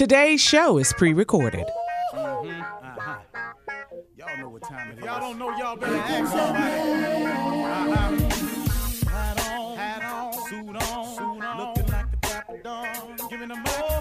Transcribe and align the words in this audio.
Today's 0.00 0.40
show 0.40 0.78
is 0.78 0.94
pre 0.94 1.12
recorded. 1.12 1.66
Y'all 2.14 2.42
know 4.38 4.48
what 4.48 4.62
time 4.62 4.92
it 4.92 4.98
is. 4.98 5.04
Y'all 5.04 5.20
don't 5.20 5.38
know, 5.38 5.54
y'all 5.58 5.76
better 5.76 5.94
ask 5.94 6.32
somebody. 6.32 6.72
Uh-huh. 7.26 9.10
Hat 9.10 9.52
on, 9.52 9.76
hat 9.76 10.02
on, 10.02 10.32
suit 10.48 10.74
on, 10.74 11.06
suit 11.14 11.44
on. 11.44 11.58
Looking 11.58 11.92
like 11.92 12.10
the 12.10 12.16
Dapper 12.16 12.60
Dan, 12.64 13.16
giving 13.28 13.48
them 13.48 13.62
all 13.66 14.00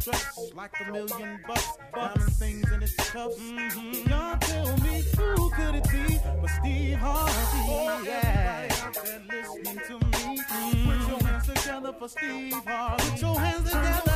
Dressed 0.00 0.54
like 0.54 0.72
a 0.86 0.90
million 0.90 1.40
bucks, 1.46 1.68
diamond 1.94 2.32
things 2.36 2.72
in 2.72 2.82
its 2.82 2.94
cuffs. 2.94 3.38
Mm-hmm. 3.38 4.08
Y'all 4.08 4.38
tell 4.38 4.76
me 4.78 5.02
who 5.18 5.50
could 5.50 5.74
it 5.74 5.84
be 5.90 6.18
but 6.40 6.48
Steve 6.48 6.96
Harvey? 6.96 7.32
Oh, 7.68 8.02
yeah. 8.06 8.68
They're 9.04 9.20
listening 9.28 9.80
to 9.86 10.03
together 11.84 11.98
for 11.98 12.08
Steve 12.08 12.52
Harvey. 12.66 13.10
Put 13.10 13.20
your 13.20 13.38
hands 13.38 13.70
together. 13.70 14.14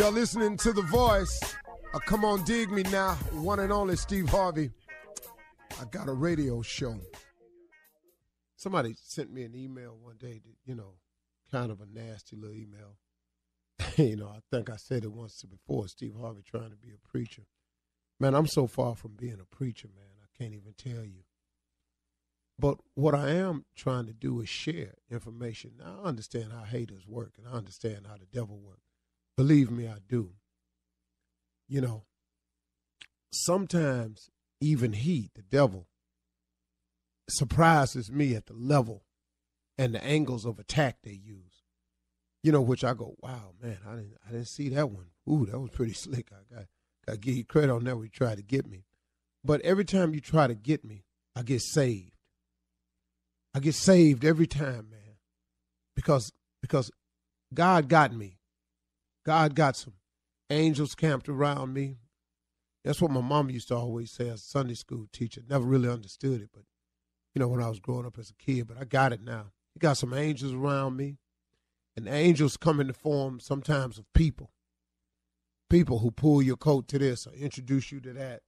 You're 0.00 0.10
listening 0.10 0.56
to 0.56 0.72
The 0.72 0.80
Voice. 0.80 1.38
Uh, 1.92 1.98
come 1.98 2.24
on, 2.24 2.42
dig 2.44 2.70
me 2.70 2.84
now. 2.84 3.16
One 3.32 3.60
and 3.60 3.70
only 3.70 3.96
Steve 3.96 4.30
Harvey. 4.30 4.70
I 5.78 5.84
got 5.90 6.08
a 6.08 6.12
radio 6.14 6.62
show. 6.62 6.98
Somebody 8.56 8.94
sent 8.98 9.30
me 9.30 9.42
an 9.42 9.54
email 9.54 9.98
one 10.00 10.16
day 10.16 10.40
that, 10.42 10.54
you 10.64 10.74
know, 10.74 10.94
kind 11.52 11.70
of 11.70 11.82
a 11.82 11.86
nasty 11.86 12.34
little 12.34 12.56
email. 12.56 12.96
you 13.98 14.16
know, 14.16 14.28
I 14.28 14.38
think 14.50 14.70
I 14.70 14.76
said 14.76 15.04
it 15.04 15.12
once 15.12 15.42
before, 15.42 15.86
Steve 15.86 16.14
Harvey 16.18 16.44
trying 16.50 16.70
to 16.70 16.76
be 16.76 16.94
a 16.94 17.08
preacher. 17.08 17.42
Man, 18.18 18.34
I'm 18.34 18.46
so 18.46 18.66
far 18.66 18.96
from 18.96 19.16
being 19.18 19.38
a 19.38 19.54
preacher, 19.54 19.88
man. 19.94 20.14
I 20.22 20.42
can't 20.42 20.54
even 20.54 20.72
tell 20.78 21.04
you. 21.04 21.24
But 22.58 22.78
what 22.94 23.14
I 23.14 23.32
am 23.32 23.66
trying 23.76 24.06
to 24.06 24.14
do 24.14 24.40
is 24.40 24.48
share 24.48 24.94
information. 25.10 25.72
Now, 25.78 25.98
I 26.02 26.08
understand 26.08 26.52
how 26.54 26.64
haters 26.64 27.06
work 27.06 27.34
and 27.36 27.46
I 27.46 27.50
understand 27.50 28.06
how 28.08 28.16
the 28.16 28.24
devil 28.32 28.58
works. 28.58 28.89
Believe 29.36 29.70
me, 29.70 29.86
I 29.88 29.98
do. 30.08 30.32
You 31.68 31.80
know, 31.80 32.04
sometimes 33.32 34.28
even 34.60 34.92
he, 34.92 35.30
the 35.34 35.42
devil, 35.42 35.86
surprises 37.28 38.10
me 38.10 38.34
at 38.34 38.46
the 38.46 38.54
level 38.54 39.04
and 39.78 39.94
the 39.94 40.04
angles 40.04 40.44
of 40.44 40.58
attack 40.58 40.98
they 41.02 41.12
use. 41.12 41.62
You 42.42 42.52
know, 42.52 42.60
which 42.60 42.84
I 42.84 42.94
go, 42.94 43.16
wow, 43.20 43.52
man, 43.62 43.78
I 43.86 43.92
didn't, 43.92 44.16
I 44.26 44.32
didn't 44.32 44.48
see 44.48 44.68
that 44.70 44.90
one. 44.90 45.06
Ooh, 45.28 45.46
that 45.46 45.58
was 45.58 45.70
pretty 45.70 45.92
slick. 45.94 46.30
I 46.32 46.54
got, 46.54 46.66
got 47.06 47.12
to 47.12 47.18
give 47.18 47.36
you 47.36 47.44
credit 47.44 47.70
on 47.70 47.84
that. 47.84 47.96
We 47.96 48.08
tried 48.08 48.38
to 48.38 48.42
get 48.42 48.66
me, 48.66 48.84
but 49.44 49.60
every 49.62 49.84
time 49.84 50.14
you 50.14 50.20
try 50.20 50.46
to 50.46 50.54
get 50.54 50.84
me, 50.84 51.04
I 51.36 51.42
get 51.42 51.62
saved. 51.62 52.12
I 53.54 53.60
get 53.60 53.74
saved 53.74 54.24
every 54.24 54.46
time, 54.46 54.90
man, 54.90 55.16
because 55.96 56.32
because 56.62 56.90
God 57.52 57.88
got 57.88 58.12
me. 58.12 58.38
God 59.24 59.54
got 59.54 59.76
some 59.76 59.94
angels 60.50 60.94
camped 60.94 61.28
around 61.28 61.72
me. 61.72 61.98
That's 62.84 63.00
what 63.00 63.10
my 63.10 63.20
mom 63.20 63.50
used 63.50 63.68
to 63.68 63.76
always 63.76 64.10
say 64.10 64.28
as 64.28 64.40
a 64.40 64.44
Sunday 64.44 64.74
school 64.74 65.06
teacher. 65.12 65.42
Never 65.48 65.64
really 65.64 65.88
understood 65.88 66.40
it, 66.40 66.50
but 66.52 66.64
you 67.34 67.40
know, 67.40 67.48
when 67.48 67.62
I 67.62 67.68
was 67.68 67.80
growing 67.80 68.06
up 68.06 68.18
as 68.18 68.30
a 68.30 68.34
kid, 68.34 68.66
but 68.66 68.78
I 68.78 68.84
got 68.84 69.12
it 69.12 69.22
now. 69.22 69.52
He 69.74 69.78
got 69.78 69.96
some 69.96 70.14
angels 70.14 70.52
around 70.52 70.96
me. 70.96 71.18
And 71.96 72.08
angels 72.08 72.56
come 72.56 72.80
in 72.80 72.86
the 72.86 72.94
form 72.94 73.40
sometimes 73.40 73.98
of 73.98 74.10
people. 74.14 74.50
People 75.68 75.98
who 75.98 76.10
pull 76.10 76.40
your 76.40 76.56
coat 76.56 76.88
to 76.88 76.98
this 76.98 77.26
or 77.26 77.32
introduce 77.34 77.92
you 77.92 78.00
to 78.00 78.12
that 78.14 78.40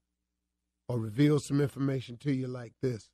or 0.89 0.99
reveal 0.99 1.39
some 1.39 1.61
information 1.61 2.17
to 2.19 2.33
you 2.33 2.47
like 2.47 2.73
this. 2.81 3.11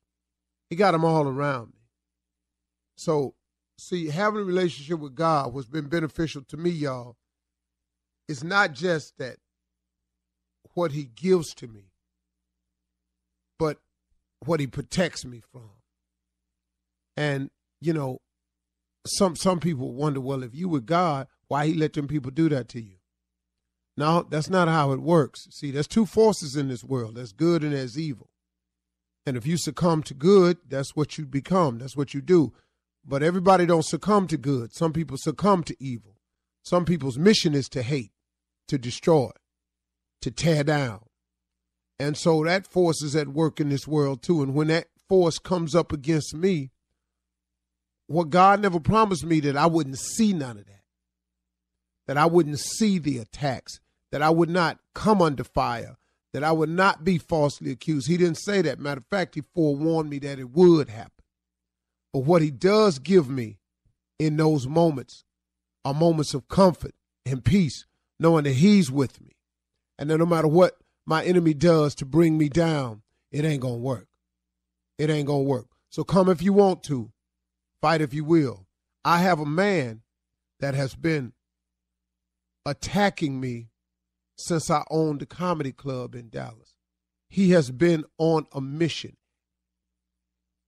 He 0.69 0.75
got 0.75 0.91
them 0.91 1.03
all 1.03 1.27
around 1.27 1.73
me. 1.73 1.81
So, 2.95 3.35
see, 3.77 4.07
having 4.07 4.41
a 4.41 4.45
relationship 4.45 4.99
with 4.99 5.15
God, 5.15 5.53
what's 5.53 5.67
been 5.67 5.89
beneficial 5.89 6.43
to 6.43 6.57
me, 6.57 6.69
y'all, 6.69 7.17
is 8.29 8.43
not 8.43 8.73
just 8.73 9.17
that 9.17 9.37
what 10.75 10.91
He 10.93 11.03
gives 11.03 11.53
to 11.55 11.67
me, 11.67 11.91
but 13.57 13.79
what 14.45 14.61
He 14.61 14.67
protects 14.67 15.25
me 15.25 15.41
from. 15.51 15.71
And, 17.17 17.49
you 17.81 17.91
know, 17.91 18.19
some 19.05 19.35
some 19.35 19.59
people 19.59 19.93
wonder, 19.93 20.21
well, 20.21 20.43
if 20.43 20.55
you 20.55 20.69
were 20.69 20.79
God, 20.79 21.27
why 21.47 21.65
He 21.67 21.73
let 21.73 21.93
them 21.93 22.07
people 22.07 22.31
do 22.31 22.47
that 22.49 22.69
to 22.69 22.81
you? 22.81 22.95
No, 23.97 24.25
that's 24.29 24.49
not 24.49 24.69
how 24.69 24.93
it 24.93 25.01
works. 25.01 25.47
See, 25.51 25.71
there's 25.71 25.87
two 25.87 26.05
forces 26.05 26.55
in 26.55 26.69
this 26.69 26.85
world. 26.85 27.15
There's 27.15 27.33
good 27.33 27.63
and 27.63 27.73
there's 27.73 27.99
evil. 27.99 28.29
And 29.25 29.35
if 29.35 29.45
you 29.45 29.57
succumb 29.57 30.03
to 30.03 30.13
good, 30.13 30.59
that's 30.67 30.95
what 30.95 31.17
you 31.17 31.25
become. 31.25 31.79
That's 31.79 31.97
what 31.97 32.13
you 32.13 32.21
do. 32.21 32.53
But 33.05 33.23
everybody 33.23 33.65
don't 33.65 33.83
succumb 33.83 34.27
to 34.27 34.37
good. 34.37 34.73
Some 34.73 34.93
people 34.93 35.17
succumb 35.17 35.63
to 35.65 35.75
evil. 35.79 36.15
Some 36.63 36.85
people's 36.85 37.17
mission 37.17 37.53
is 37.53 37.67
to 37.69 37.81
hate, 37.81 38.11
to 38.69 38.77
destroy, 38.77 39.29
to 40.21 40.31
tear 40.31 40.63
down. 40.63 41.01
And 41.99 42.17
so 42.17 42.43
that 42.45 42.65
force 42.65 43.03
is 43.03 43.15
at 43.15 43.27
work 43.27 43.59
in 43.59 43.69
this 43.69 43.87
world 43.87 44.23
too. 44.23 44.41
And 44.41 44.53
when 44.53 44.67
that 44.67 44.87
force 45.07 45.37
comes 45.37 45.75
up 45.75 45.91
against 45.91 46.33
me, 46.33 46.71
what 48.07 48.29
God 48.29 48.61
never 48.61 48.79
promised 48.79 49.25
me 49.25 49.39
that 49.41 49.57
I 49.57 49.65
wouldn't 49.65 49.99
see 49.99 50.33
none 50.33 50.57
of 50.57 50.65
that. 50.65 50.81
That 52.07 52.17
I 52.17 52.25
wouldn't 52.25 52.59
see 52.59 52.97
the 52.97 53.19
attacks, 53.19 53.79
that 54.11 54.23
I 54.23 54.31
would 54.31 54.49
not 54.49 54.79
come 54.95 55.21
under 55.21 55.43
fire, 55.43 55.97
that 56.33 56.43
I 56.43 56.51
would 56.51 56.69
not 56.69 57.03
be 57.03 57.17
falsely 57.17 57.71
accused. 57.71 58.07
He 58.07 58.17
didn't 58.17 58.39
say 58.39 58.61
that. 58.63 58.79
Matter 58.79 58.99
of 58.99 59.05
fact, 59.05 59.35
he 59.35 59.41
forewarned 59.53 60.09
me 60.09 60.17
that 60.19 60.39
it 60.39 60.49
would 60.51 60.89
happen. 60.89 61.11
But 62.13 62.19
what 62.19 62.41
he 62.41 62.49
does 62.49 62.97
give 62.97 63.29
me 63.29 63.59
in 64.17 64.37
those 64.37 64.67
moments 64.67 65.23
are 65.85 65.93
moments 65.93 66.33
of 66.33 66.47
comfort 66.47 66.95
and 67.25 67.43
peace, 67.43 67.85
knowing 68.19 68.43
that 68.43 68.53
he's 68.53 68.91
with 68.91 69.21
me. 69.21 69.31
And 69.97 70.09
that 70.09 70.17
no 70.17 70.25
matter 70.25 70.47
what 70.47 70.77
my 71.05 71.23
enemy 71.23 71.53
does 71.53 71.95
to 71.95 72.05
bring 72.05 72.37
me 72.37 72.49
down, 72.49 73.01
it 73.31 73.45
ain't 73.45 73.61
going 73.61 73.75
to 73.75 73.81
work. 73.81 74.07
It 74.97 75.09
ain't 75.09 75.27
going 75.27 75.45
to 75.45 75.49
work. 75.49 75.67
So 75.89 76.03
come 76.03 76.29
if 76.29 76.41
you 76.41 76.53
want 76.53 76.83
to, 76.83 77.11
fight 77.81 78.01
if 78.01 78.13
you 78.13 78.23
will. 78.23 78.67
I 79.03 79.19
have 79.19 79.39
a 79.39 79.45
man 79.45 80.01
that 80.59 80.75
has 80.75 80.95
been 80.95 81.33
attacking 82.65 83.39
me 83.39 83.69
since 84.37 84.69
I 84.69 84.83
owned 84.89 85.19
the 85.21 85.25
comedy 85.25 85.71
club 85.71 86.15
in 86.15 86.29
Dallas. 86.29 86.75
He 87.29 87.51
has 87.51 87.71
been 87.71 88.05
on 88.17 88.47
a 88.51 88.61
mission 88.61 89.15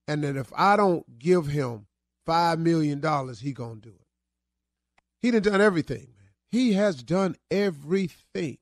and 0.07 0.23
that 0.23 0.35
if 0.35 0.51
I 0.55 0.75
don't 0.75 1.19
give 1.19 1.47
him 1.47 1.87
five 2.25 2.59
million 2.59 2.99
dollars, 2.99 3.39
he 3.39 3.53
gonna 3.53 3.79
do 3.79 3.89
it. 3.89 4.07
He 5.21 5.31
done 5.31 5.41
done 5.41 5.61
everything. 5.61 6.07
He 6.51 6.73
has 6.73 7.01
done 7.03 7.35
everything. 7.49 8.57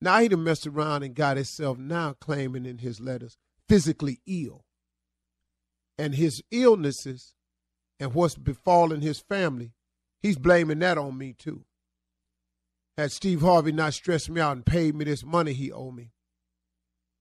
Now 0.00 0.20
he 0.20 0.28
done 0.28 0.44
messed 0.44 0.66
around 0.66 1.02
and 1.02 1.14
got 1.14 1.36
himself 1.36 1.78
now 1.78 2.14
claiming 2.20 2.66
in 2.66 2.78
his 2.78 3.00
letters 3.00 3.38
physically 3.68 4.20
ill. 4.26 4.64
And 5.96 6.14
his 6.14 6.42
illnesses 6.50 7.34
and 7.98 8.12
what's 8.12 8.34
befallen 8.34 9.00
his 9.00 9.20
family, 9.20 9.72
he's 10.20 10.36
blaming 10.36 10.80
that 10.80 10.98
on 10.98 11.16
me 11.16 11.32
too. 11.32 11.64
Had 12.98 13.12
Steve 13.12 13.40
Harvey 13.40 13.72
not 13.72 13.94
stressed 13.94 14.28
me 14.28 14.40
out 14.40 14.56
and 14.56 14.66
paid 14.66 14.94
me 14.94 15.04
this 15.04 15.24
money 15.24 15.52
he 15.52 15.72
owed 15.72 15.94
me, 15.94 16.12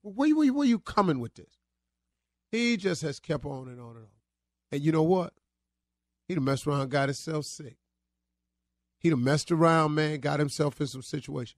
where, 0.01 0.35
where, 0.35 0.53
where 0.53 0.67
you 0.67 0.79
coming 0.79 1.19
with 1.19 1.35
this? 1.35 1.57
He 2.51 2.77
just 2.77 3.01
has 3.01 3.19
kept 3.19 3.45
on 3.45 3.67
and 3.67 3.79
on 3.79 3.95
and 3.95 4.05
on. 4.05 4.11
And 4.71 4.81
you 4.81 4.91
know 4.91 5.03
what? 5.03 5.33
He 6.27 6.35
done 6.35 6.43
messed 6.43 6.67
around, 6.67 6.81
and 6.81 6.91
got 6.91 7.09
himself 7.09 7.45
sick. 7.45 7.77
He 9.03 9.09
done 9.09 9.23
messed 9.23 9.51
around, 9.51 9.93
man, 9.95 10.21
got 10.21 10.39
himself 10.39 10.79
in 10.79 10.87
some 10.87 11.03
situation. 11.03 11.57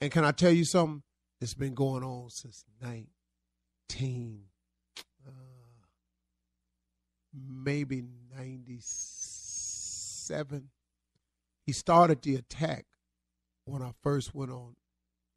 And 0.00 0.12
can 0.12 0.24
I 0.24 0.32
tell 0.32 0.52
you 0.52 0.66
something? 0.66 1.02
It's 1.40 1.54
been 1.54 1.72
going 1.74 2.04
on 2.04 2.28
since 2.28 2.66
19, 2.82 4.42
uh, 5.26 5.30
maybe 7.34 8.02
97. 8.36 10.68
He 11.64 11.72
started 11.72 12.20
the 12.22 12.34
attack 12.36 12.84
when 13.64 13.80
I 13.82 13.92
first 14.02 14.34
went 14.34 14.52
on. 14.52 14.76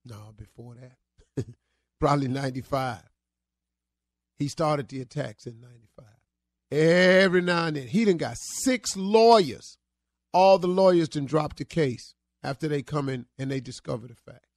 No, 0.03 0.33
before 0.35 0.75
that. 0.75 0.97
Probably 1.99 2.27
95. 2.27 2.99
He 4.37 4.49
started 4.49 4.89
the 4.89 4.99
attacks 5.01 5.47
in 5.47 5.61
95. 5.61 6.05
Every 6.71 7.41
now 7.41 7.67
and 7.67 7.77
then. 7.77 7.87
He 7.87 8.03
done 8.05 8.17
got 8.17 8.37
six 8.37 8.97
lawyers. 8.97 9.77
All 10.35 10.59
the 10.59 10.67
lawyers 10.67 11.07
done 11.07 11.23
dropped 11.23 11.59
the 11.59 11.63
case 11.63 12.13
after 12.43 12.67
they 12.67 12.81
come 12.81 13.07
in 13.07 13.25
and 13.39 13.49
they 13.49 13.61
discover 13.61 14.05
the 14.05 14.15
fact. 14.15 14.47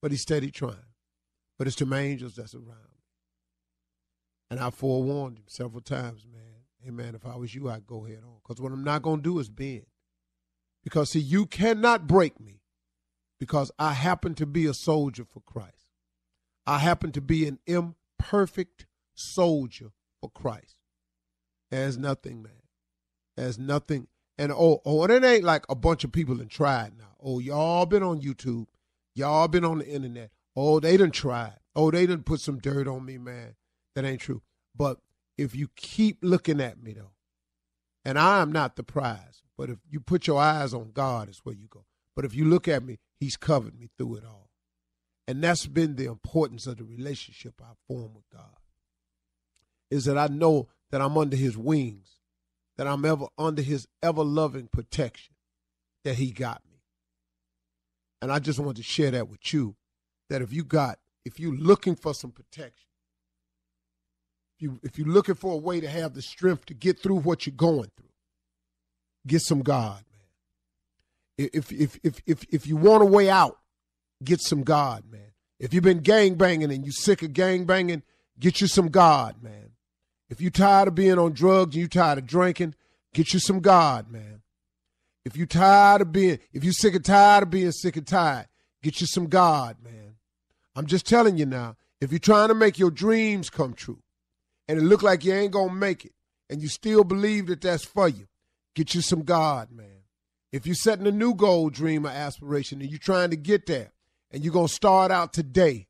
But 0.00 0.12
he 0.12 0.16
steady 0.16 0.50
trying. 0.50 0.94
But 1.58 1.66
it's 1.66 1.76
the 1.76 1.94
angels 1.94 2.36
that's 2.36 2.54
around. 2.54 3.02
And 4.50 4.58
I 4.58 4.70
forewarned 4.70 5.36
him 5.36 5.44
several 5.46 5.82
times, 5.82 6.26
man. 6.26 6.62
Hey, 6.82 6.88
man, 6.90 7.14
if 7.14 7.26
I 7.26 7.36
was 7.36 7.54
you, 7.54 7.68
I'd 7.68 7.86
go 7.86 8.04
head 8.04 8.22
on. 8.24 8.38
Because 8.42 8.62
what 8.62 8.72
I'm 8.72 8.82
not 8.82 9.02
going 9.02 9.18
to 9.18 9.22
do 9.22 9.38
is 9.38 9.50
bend. 9.50 9.84
Because, 10.82 11.10
see, 11.10 11.20
you 11.20 11.44
cannot 11.44 12.06
break 12.06 12.40
me 12.40 12.62
because 13.38 13.70
I 13.78 13.92
happen 13.92 14.34
to 14.36 14.46
be 14.46 14.64
a 14.64 14.72
soldier 14.72 15.26
for 15.26 15.40
Christ. 15.40 15.86
I 16.66 16.78
happen 16.78 17.12
to 17.12 17.20
be 17.20 17.46
an 17.46 17.58
imperfect 17.66 18.86
soldier 19.14 19.90
for 20.22 20.30
Christ. 20.30 20.76
There's 21.70 21.98
nothing, 21.98 22.42
man. 22.42 22.62
There's 23.36 23.58
nothing. 23.58 24.08
And 24.36 24.52
oh, 24.52 24.80
oh, 24.84 25.04
and 25.04 25.12
it 25.12 25.24
ain't 25.24 25.44
like 25.44 25.64
a 25.68 25.74
bunch 25.74 26.04
of 26.04 26.12
people 26.12 26.38
have 26.38 26.48
tried 26.48 26.98
now. 26.98 27.16
Oh, 27.22 27.38
y'all 27.38 27.86
been 27.86 28.02
on 28.02 28.20
YouTube. 28.20 28.66
Y'all 29.14 29.48
been 29.48 29.64
on 29.64 29.78
the 29.78 29.86
internet. 29.86 30.30
Oh, 30.56 30.80
they 30.80 30.96
done 30.96 31.12
tried. 31.12 31.58
Oh, 31.76 31.90
they 31.90 32.06
done 32.06 32.22
put 32.22 32.40
some 32.40 32.58
dirt 32.58 32.88
on 32.88 33.04
me, 33.04 33.18
man. 33.18 33.54
That 33.94 34.04
ain't 34.04 34.20
true. 34.20 34.42
But 34.74 34.98
if 35.38 35.54
you 35.54 35.68
keep 35.76 36.18
looking 36.22 36.60
at 36.60 36.82
me 36.82 36.92
though, 36.92 37.12
and 38.04 38.18
I 38.18 38.42
am 38.42 38.52
not 38.52 38.76
the 38.76 38.82
prize, 38.82 39.42
but 39.56 39.70
if 39.70 39.78
you 39.88 40.00
put 40.00 40.26
your 40.26 40.40
eyes 40.40 40.74
on 40.74 40.90
God, 40.92 41.28
is 41.28 41.40
where 41.44 41.54
you 41.54 41.68
go. 41.68 41.84
But 42.16 42.24
if 42.24 42.34
you 42.34 42.44
look 42.44 42.68
at 42.68 42.84
me, 42.84 42.98
He's 43.18 43.36
covered 43.36 43.78
me 43.78 43.88
through 43.96 44.16
it 44.16 44.24
all. 44.24 44.50
And 45.26 45.42
that's 45.42 45.66
been 45.66 45.96
the 45.96 46.06
importance 46.06 46.66
of 46.66 46.76
the 46.76 46.84
relationship 46.84 47.54
I 47.62 47.72
form 47.88 48.14
with 48.14 48.28
God 48.30 48.58
is 49.90 50.04
that 50.04 50.18
I 50.18 50.26
know 50.26 50.68
that 50.90 51.00
I'm 51.00 51.16
under 51.16 51.36
his 51.36 51.56
wings, 51.56 52.13
that 52.76 52.86
I'm 52.86 53.04
ever 53.04 53.26
under 53.38 53.62
his 53.62 53.86
ever 54.02 54.22
loving 54.22 54.68
protection, 54.68 55.34
that 56.04 56.16
he 56.16 56.30
got 56.30 56.62
me. 56.70 56.78
And 58.20 58.32
I 58.32 58.38
just 58.38 58.58
wanted 58.58 58.76
to 58.76 58.82
share 58.82 59.10
that 59.10 59.28
with 59.28 59.52
you 59.52 59.76
that 60.30 60.42
if 60.42 60.52
you 60.52 60.64
got, 60.64 60.98
if 61.24 61.38
you're 61.38 61.54
looking 61.54 61.94
for 61.94 62.14
some 62.14 62.30
protection, 62.30 62.88
if, 64.56 64.62
you, 64.62 64.80
if 64.82 64.98
you're 64.98 65.08
looking 65.08 65.34
for 65.34 65.52
a 65.52 65.58
way 65.58 65.80
to 65.80 65.88
have 65.88 66.14
the 66.14 66.22
strength 66.22 66.66
to 66.66 66.74
get 66.74 67.00
through 67.00 67.20
what 67.20 67.46
you're 67.46 67.54
going 67.54 67.90
through, 67.96 68.08
get 69.26 69.40
some 69.40 69.62
God, 69.62 70.02
man. 71.38 71.48
If, 71.52 71.72
if, 71.72 71.98
if, 72.02 72.20
if, 72.26 72.44
if 72.50 72.66
you 72.66 72.76
want 72.76 73.02
a 73.02 73.06
way 73.06 73.28
out, 73.28 73.58
get 74.22 74.40
some 74.40 74.62
God, 74.62 75.04
man. 75.10 75.32
If 75.58 75.74
you've 75.74 75.84
been 75.84 76.00
gang 76.00 76.34
banging 76.34 76.70
and 76.70 76.84
you 76.84 76.92
sick 76.92 77.22
of 77.22 77.32
gang 77.32 77.64
banging, 77.64 78.02
get 78.38 78.60
you 78.60 78.66
some 78.66 78.88
God, 78.88 79.42
man. 79.42 79.70
If 80.30 80.40
you 80.40 80.50
tired 80.50 80.88
of 80.88 80.94
being 80.94 81.18
on 81.18 81.32
drugs 81.32 81.74
and 81.74 81.82
you 81.82 81.88
tired 81.88 82.18
of 82.18 82.26
drinking, 82.26 82.74
get 83.12 83.32
you 83.32 83.40
some 83.40 83.60
God, 83.60 84.10
man. 84.10 84.42
If 85.24 85.36
you 85.36 85.46
tired 85.46 86.02
of 86.02 86.12
being, 86.12 86.38
if 86.52 86.64
you 86.64 86.72
sick 86.72 86.94
and 86.94 87.04
tired 87.04 87.44
of 87.44 87.50
being 87.50 87.72
sick 87.72 87.96
and 87.96 88.06
tired, 88.06 88.46
get 88.82 89.00
you 89.00 89.06
some 89.06 89.26
God, 89.26 89.76
man. 89.82 90.16
I'm 90.76 90.86
just 90.86 91.06
telling 91.06 91.38
you 91.38 91.46
now, 91.46 91.76
if 92.00 92.10
you're 92.10 92.18
trying 92.18 92.48
to 92.48 92.54
make 92.54 92.78
your 92.78 92.90
dreams 92.90 93.48
come 93.48 93.74
true 93.74 94.02
and 94.68 94.78
it 94.78 94.82
look 94.82 95.02
like 95.02 95.24
you 95.24 95.32
ain't 95.32 95.52
to 95.70 95.74
make 95.74 96.04
it 96.04 96.12
and 96.50 96.60
you 96.60 96.68
still 96.68 97.04
believe 97.04 97.46
that 97.46 97.60
that's 97.60 97.84
for 97.84 98.08
you, 98.08 98.26
get 98.74 98.94
you 98.94 99.00
some 99.00 99.22
God, 99.22 99.70
man. 99.70 100.02
If 100.52 100.66
you're 100.66 100.74
setting 100.74 101.06
a 101.06 101.12
new 101.12 101.34
goal, 101.34 101.70
dream, 101.70 102.06
or 102.06 102.10
aspiration 102.10 102.80
and 102.80 102.90
you're 102.90 102.98
trying 102.98 103.30
to 103.30 103.36
get 103.36 103.66
there 103.66 103.92
and 104.30 104.44
you're 104.44 104.52
to 104.68 104.72
start 104.72 105.10
out 105.10 105.32
today, 105.32 105.86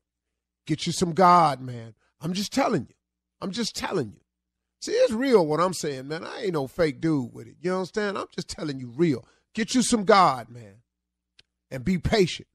get 0.65 0.85
you 0.85 0.91
some 0.91 1.13
God, 1.13 1.61
man. 1.61 1.93
I'm 2.21 2.33
just 2.33 2.53
telling 2.53 2.87
you. 2.89 2.95
I'm 3.41 3.51
just 3.51 3.75
telling 3.75 4.07
you. 4.07 4.21
See, 4.81 4.91
it's 4.91 5.13
real 5.13 5.45
what 5.45 5.59
I'm 5.59 5.73
saying, 5.73 6.07
man. 6.07 6.23
I 6.23 6.43
ain't 6.43 6.53
no 6.53 6.67
fake 6.67 7.01
dude 7.01 7.33
with 7.33 7.47
it. 7.47 7.55
You 7.59 7.73
understand? 7.73 8.17
I'm 8.17 8.27
just 8.33 8.49
telling 8.49 8.79
you 8.79 8.91
real. 8.95 9.25
Get 9.53 9.73
you 9.73 9.81
some 9.81 10.03
God, 10.03 10.49
man. 10.49 10.81
And 11.71 11.83
be 11.83 11.97
patient. 11.97 12.47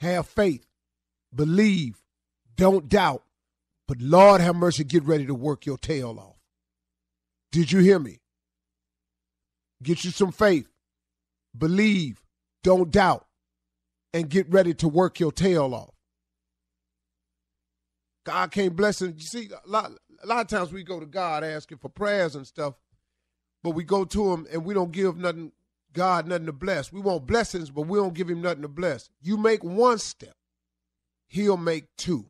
Have 0.00 0.26
faith. 0.26 0.66
Believe. 1.34 2.02
Don't 2.56 2.88
doubt. 2.88 3.22
But 3.88 4.00
Lord 4.00 4.40
have 4.40 4.56
mercy, 4.56 4.84
get 4.84 5.04
ready 5.04 5.26
to 5.26 5.34
work 5.34 5.64
your 5.64 5.78
tail 5.78 6.18
off. 6.18 6.36
Did 7.52 7.72
you 7.72 7.78
hear 7.80 7.98
me? 7.98 8.18
Get 9.82 10.04
you 10.04 10.10
some 10.10 10.32
faith. 10.32 10.68
Believe. 11.56 12.22
Don't 12.62 12.90
doubt. 12.90 13.26
And 14.12 14.28
get 14.28 14.50
ready 14.50 14.74
to 14.74 14.88
work 14.88 15.20
your 15.20 15.32
tail 15.32 15.74
off. 15.74 15.95
God 18.26 18.50
can't 18.50 18.74
bless 18.74 19.00
him. 19.00 19.14
You 19.16 19.24
see, 19.24 19.48
a 19.52 19.70
lot, 19.70 19.92
a 20.20 20.26
lot 20.26 20.40
of 20.40 20.48
times 20.48 20.72
we 20.72 20.82
go 20.82 20.98
to 20.98 21.06
God 21.06 21.44
asking 21.44 21.78
for 21.78 21.88
prayers 21.88 22.34
and 22.34 22.44
stuff, 22.44 22.74
but 23.62 23.70
we 23.70 23.84
go 23.84 24.04
to 24.04 24.32
him 24.32 24.48
and 24.52 24.64
we 24.64 24.74
don't 24.74 24.90
give 24.90 25.16
nothing, 25.16 25.52
God 25.92 26.26
nothing 26.26 26.46
to 26.46 26.52
bless. 26.52 26.92
We 26.92 27.00
want 27.00 27.24
blessings, 27.24 27.70
but 27.70 27.82
we 27.82 28.00
don't 28.00 28.14
give 28.14 28.28
him 28.28 28.42
nothing 28.42 28.62
to 28.62 28.68
bless. 28.68 29.10
You 29.22 29.36
make 29.36 29.62
one 29.62 29.98
step, 29.98 30.34
he'll 31.28 31.56
make 31.56 31.84
two. 31.96 32.26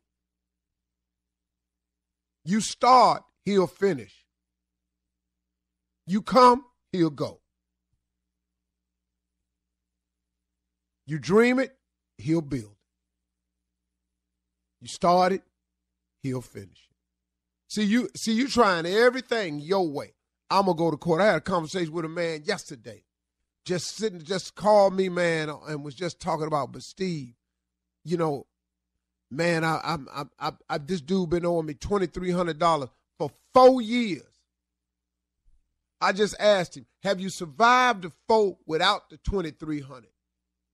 You 2.45 2.61
start, 2.61 3.23
he'll 3.43 3.65
finish. 3.65 4.23
You 6.05 6.21
come, 6.21 6.63
he'll 6.91 7.09
go. 7.09 7.41
You 11.07 11.17
dream 11.17 11.57
it, 11.57 11.75
he'll 12.19 12.41
build. 12.41 12.75
You 14.79 14.87
start 14.87 15.33
it, 15.33 15.41
he'll 16.21 16.41
finish. 16.41 16.89
It. 16.89 16.95
See 17.69 17.83
you 17.83 18.09
see 18.15 18.33
you 18.33 18.47
trying 18.47 18.85
everything 18.85 19.59
your 19.59 19.87
way. 19.87 20.13
I'm 20.49 20.65
gonna 20.65 20.77
go 20.77 20.91
to 20.91 20.97
court. 20.97 21.21
I 21.21 21.27
had 21.27 21.35
a 21.35 21.41
conversation 21.41 21.93
with 21.93 22.05
a 22.05 22.09
man 22.09 22.43
yesterday. 22.45 23.03
Just 23.65 23.97
sitting 23.97 24.21
just 24.21 24.55
called 24.55 24.93
me, 24.93 25.09
man, 25.09 25.49
and 25.67 25.83
was 25.83 25.95
just 25.95 26.21
talking 26.21 26.47
about, 26.47 26.71
but 26.71 26.83
Steve, 26.83 27.33
you 28.05 28.15
know, 28.15 28.47
man, 29.29 29.65
I 29.65 29.81
I'm 29.83 30.07
I, 30.13 30.23
I, 30.39 30.51
I 30.69 30.77
this 30.77 31.01
dude 31.01 31.29
been 31.29 31.45
owing 31.45 31.65
me 31.65 31.73
twenty 31.73 32.05
three 32.05 32.31
hundred 32.31 32.59
dollars 32.59 32.89
for 33.17 33.29
four 33.53 33.81
years. 33.81 34.23
I 35.99 36.13
just 36.13 36.35
asked 36.39 36.77
him, 36.77 36.85
have 37.03 37.19
you 37.19 37.29
survived 37.29 38.03
the 38.03 38.11
four 38.27 38.57
without 38.65 39.09
the 39.09 39.17
twenty 39.17 39.51
three 39.51 39.81
hundred? 39.81 40.11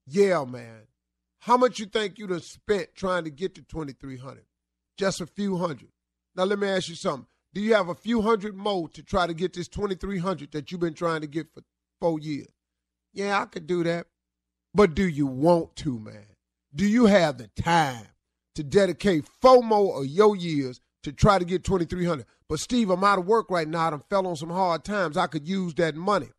Yeah, 0.05 0.43
man. 0.43 0.81
How 1.39 1.57
much 1.57 1.79
you 1.79 1.87
think 1.87 2.19
you'd 2.19 2.29
have 2.29 2.43
spent 2.43 2.93
trying 2.93 3.23
to 3.23 3.31
get 3.31 3.55
to 3.55 3.63
twenty 3.63 3.93
three 3.93 4.17
hundred? 4.17 4.45
Just 4.97 5.21
a 5.21 5.25
few 5.25 5.57
hundred. 5.57 5.89
Now 6.35 6.43
let 6.43 6.59
me 6.59 6.67
ask 6.67 6.89
you 6.89 6.95
something. 6.95 7.27
Do 7.53 7.61
you 7.61 7.73
have 7.75 7.89
a 7.89 7.95
few 7.95 8.21
hundred 8.21 8.55
more 8.55 8.89
to 8.89 9.03
try 9.03 9.27
to 9.27 9.33
get 9.33 9.53
this 9.53 9.67
2300 9.67 10.51
that 10.51 10.71
you've 10.71 10.81
been 10.81 10.93
trying 10.93 11.21
to 11.21 11.27
get 11.27 11.53
for 11.53 11.61
4 12.01 12.19
years? 12.19 12.47
Yeah, 13.13 13.39
I 13.39 13.45
could 13.45 13.67
do 13.67 13.83
that. 13.83 14.07
But 14.73 14.95
do 14.95 15.07
you 15.07 15.27
want 15.27 15.75
to, 15.77 15.99
man? 15.99 16.25
Do 16.73 16.85
you 16.85 17.05
have 17.05 17.37
the 17.37 17.49
time 17.61 18.07
to 18.55 18.63
dedicate 18.63 19.27
four 19.39 19.61
more 19.61 20.01
of 20.01 20.07
your 20.07 20.35
years 20.35 20.81
to 21.03 21.11
try 21.11 21.37
to 21.37 21.45
get 21.45 21.63
2300? 21.63 22.25
But 22.49 22.59
Steve, 22.59 22.89
I'm 22.89 23.03
out 23.03 23.19
of 23.19 23.27
work 23.27 23.51
right 23.51 23.67
now. 23.67 23.91
I 23.91 23.97
fell 24.09 24.25
on 24.25 24.35
some 24.35 24.49
hard 24.49 24.83
times. 24.83 25.15
I 25.15 25.27
could 25.27 25.47
use 25.47 25.75
that 25.75 25.95
money. 25.95 26.29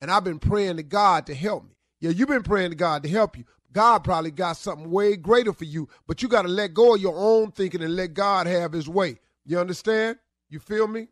And 0.00 0.10
I've 0.10 0.24
been 0.24 0.38
praying 0.38 0.76
to 0.76 0.84
God 0.84 1.26
to 1.26 1.34
help 1.34 1.64
me. 1.64 1.70
Yeah, 2.00 2.10
you've 2.10 2.28
been 2.28 2.44
praying 2.44 2.70
to 2.70 2.76
God 2.76 3.02
to 3.02 3.08
help 3.08 3.36
you. 3.36 3.44
God 3.72 4.02
probably 4.04 4.30
got 4.32 4.56
something 4.56 4.90
way 4.90 5.16
greater 5.16 5.52
for 5.52 5.64
you, 5.64 5.88
but 6.06 6.22
you 6.22 6.28
got 6.28 6.42
to 6.42 6.48
let 6.48 6.74
go 6.74 6.94
of 6.94 7.00
your 7.00 7.16
own 7.16 7.52
thinking 7.52 7.82
and 7.82 7.94
let 7.94 8.14
God 8.14 8.46
have 8.46 8.72
his 8.72 8.88
way. 8.88 9.18
You 9.44 9.58
understand? 9.58 10.18
You 10.48 10.58
feel 10.58 10.88
me? 10.88 11.08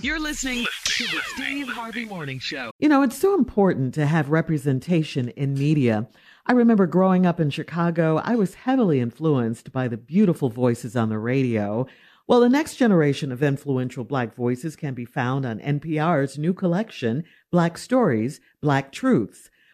You're 0.00 0.20
listening 0.20 0.66
to 0.84 1.04
the 1.04 1.20
Steve 1.34 1.68
Harvey 1.68 2.04
Morning 2.04 2.38
Show. 2.38 2.70
You 2.78 2.88
know, 2.88 3.02
it's 3.02 3.16
so 3.16 3.34
important 3.34 3.94
to 3.94 4.06
have 4.06 4.30
representation 4.30 5.30
in 5.30 5.54
media. 5.54 6.08
I 6.46 6.52
remember 6.52 6.86
growing 6.86 7.24
up 7.24 7.40
in 7.40 7.50
Chicago, 7.50 8.20
I 8.22 8.34
was 8.34 8.54
heavily 8.54 9.00
influenced 9.00 9.72
by 9.72 9.88
the 9.88 9.96
beautiful 9.96 10.50
voices 10.50 10.96
on 10.96 11.08
the 11.08 11.18
radio. 11.18 11.86
Well, 12.26 12.40
the 12.40 12.48
next 12.48 12.76
generation 12.76 13.32
of 13.32 13.42
influential 13.42 14.04
Black 14.04 14.34
voices 14.34 14.76
can 14.76 14.94
be 14.94 15.04
found 15.04 15.46
on 15.46 15.58
NPR's 15.60 16.38
new 16.38 16.52
collection, 16.52 17.24
Black 17.50 17.78
Stories, 17.78 18.40
Black 18.60 18.92
Truths. 18.92 19.50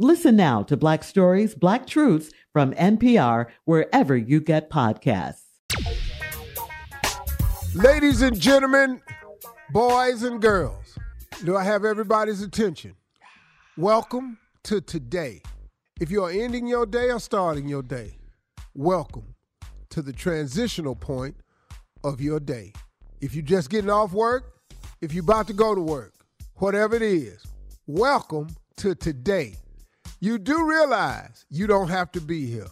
Listen 0.00 0.34
now 0.34 0.60
to 0.64 0.76
Black 0.76 1.04
Stories, 1.04 1.54
Black 1.54 1.86
Truths 1.86 2.32
from 2.52 2.72
NPR, 2.72 3.46
wherever 3.64 4.16
you 4.16 4.40
get 4.40 4.68
podcasts. 4.68 5.42
Ladies 7.76 8.20
and 8.20 8.36
gentlemen, 8.36 9.00
boys 9.70 10.24
and 10.24 10.42
girls, 10.42 10.98
do 11.44 11.56
I 11.56 11.62
have 11.62 11.84
everybody's 11.84 12.42
attention? 12.42 12.96
Welcome 13.76 14.38
to 14.64 14.80
today. 14.80 15.42
If 16.00 16.10
you 16.10 16.24
are 16.24 16.30
ending 16.30 16.66
your 16.66 16.86
day 16.86 17.10
or 17.10 17.20
starting 17.20 17.68
your 17.68 17.82
day, 17.84 18.16
welcome 18.74 19.36
to 19.90 20.02
the 20.02 20.12
transitional 20.12 20.96
point 20.96 21.36
of 22.02 22.20
your 22.20 22.40
day. 22.40 22.72
If 23.20 23.32
you're 23.32 23.44
just 23.44 23.70
getting 23.70 23.90
off 23.90 24.12
work, 24.12 24.54
if 25.00 25.14
you're 25.14 25.22
about 25.22 25.46
to 25.46 25.52
go 25.52 25.72
to 25.72 25.80
work, 25.80 26.14
whatever 26.56 26.96
it 26.96 27.02
is, 27.02 27.46
welcome 27.86 28.48
to 28.78 28.96
today. 28.96 29.54
You 30.24 30.38
do 30.38 30.64
realize 30.64 31.44
you 31.50 31.66
don't 31.66 31.88
have 31.88 32.10
to 32.12 32.20
be 32.22 32.46
here. 32.46 32.68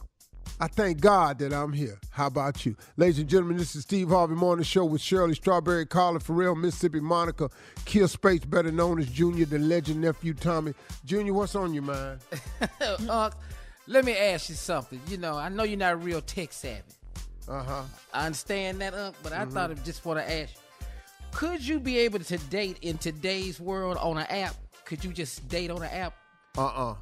I 0.59 0.69
thank 0.69 1.03
God 1.03 1.39
that 1.41 1.53
I'm 1.53 1.75
here. 1.75 2.01
How 2.09 2.29
about 2.29 2.65
you? 2.65 2.75
Ladies 2.97 3.19
and 3.19 3.29
gentlemen, 3.29 3.59
this 3.59 3.77
is 3.77 3.83
Steve 3.83 4.09
Harvey 4.09 4.35
Morning 4.35 4.65
Show 4.65 4.87
with 4.87 5.03
Shirley 5.03 5.35
Strawberry, 5.35 5.85
Carla 5.85 6.19
Ferrell, 6.19 6.55
Mississippi 6.55 7.01
Monica, 7.01 7.51
Kier 7.85 8.09
Spates, 8.09 8.47
better 8.47 8.73
known 8.73 8.99
as 9.01 9.07
Junior, 9.11 9.45
the 9.45 9.59
legend 9.59 10.01
nephew 10.01 10.33
Tommy. 10.33 10.73
Junior, 11.05 11.35
what's 11.35 11.55
on 11.55 11.75
your 11.75 11.83
mind? 11.83 12.21
uh, 12.81 13.31
let 13.87 14.07
me 14.07 14.17
ask 14.17 14.49
you 14.49 14.55
something. 14.55 14.99
You 15.07 15.19
know, 15.19 15.37
I 15.37 15.51
know 15.51 15.65
you're 15.65 15.77
not 15.77 16.03
real 16.03 16.23
tech 16.23 16.55
savvy. 16.55 16.81
Uh-huh. 17.47 17.83
I 18.15 18.25
understand 18.25 18.81
that, 18.81 18.95
Unc, 18.95 19.15
but 19.23 19.35
I 19.35 19.41
mm-hmm. 19.43 19.51
thought 19.51 19.71
of 19.71 19.85
just 19.85 20.07
want 20.07 20.19
to 20.21 20.25
ask 20.25 20.55
you. 20.55 20.87
Could 21.33 21.69
you 21.69 21.81
be 21.81 21.99
able 21.99 22.21
to 22.21 22.39
date 22.39 22.79
in 22.81 22.97
today's 22.97 23.61
world 23.61 23.99
on 23.99 24.17
an 24.17 24.27
app? 24.31 24.57
Could 24.87 25.05
you 25.05 25.13
just 25.13 25.47
date 25.51 25.71
on 25.71 25.83
an 25.83 25.91
app? 25.91 26.15
Uh-uh. 26.57 26.95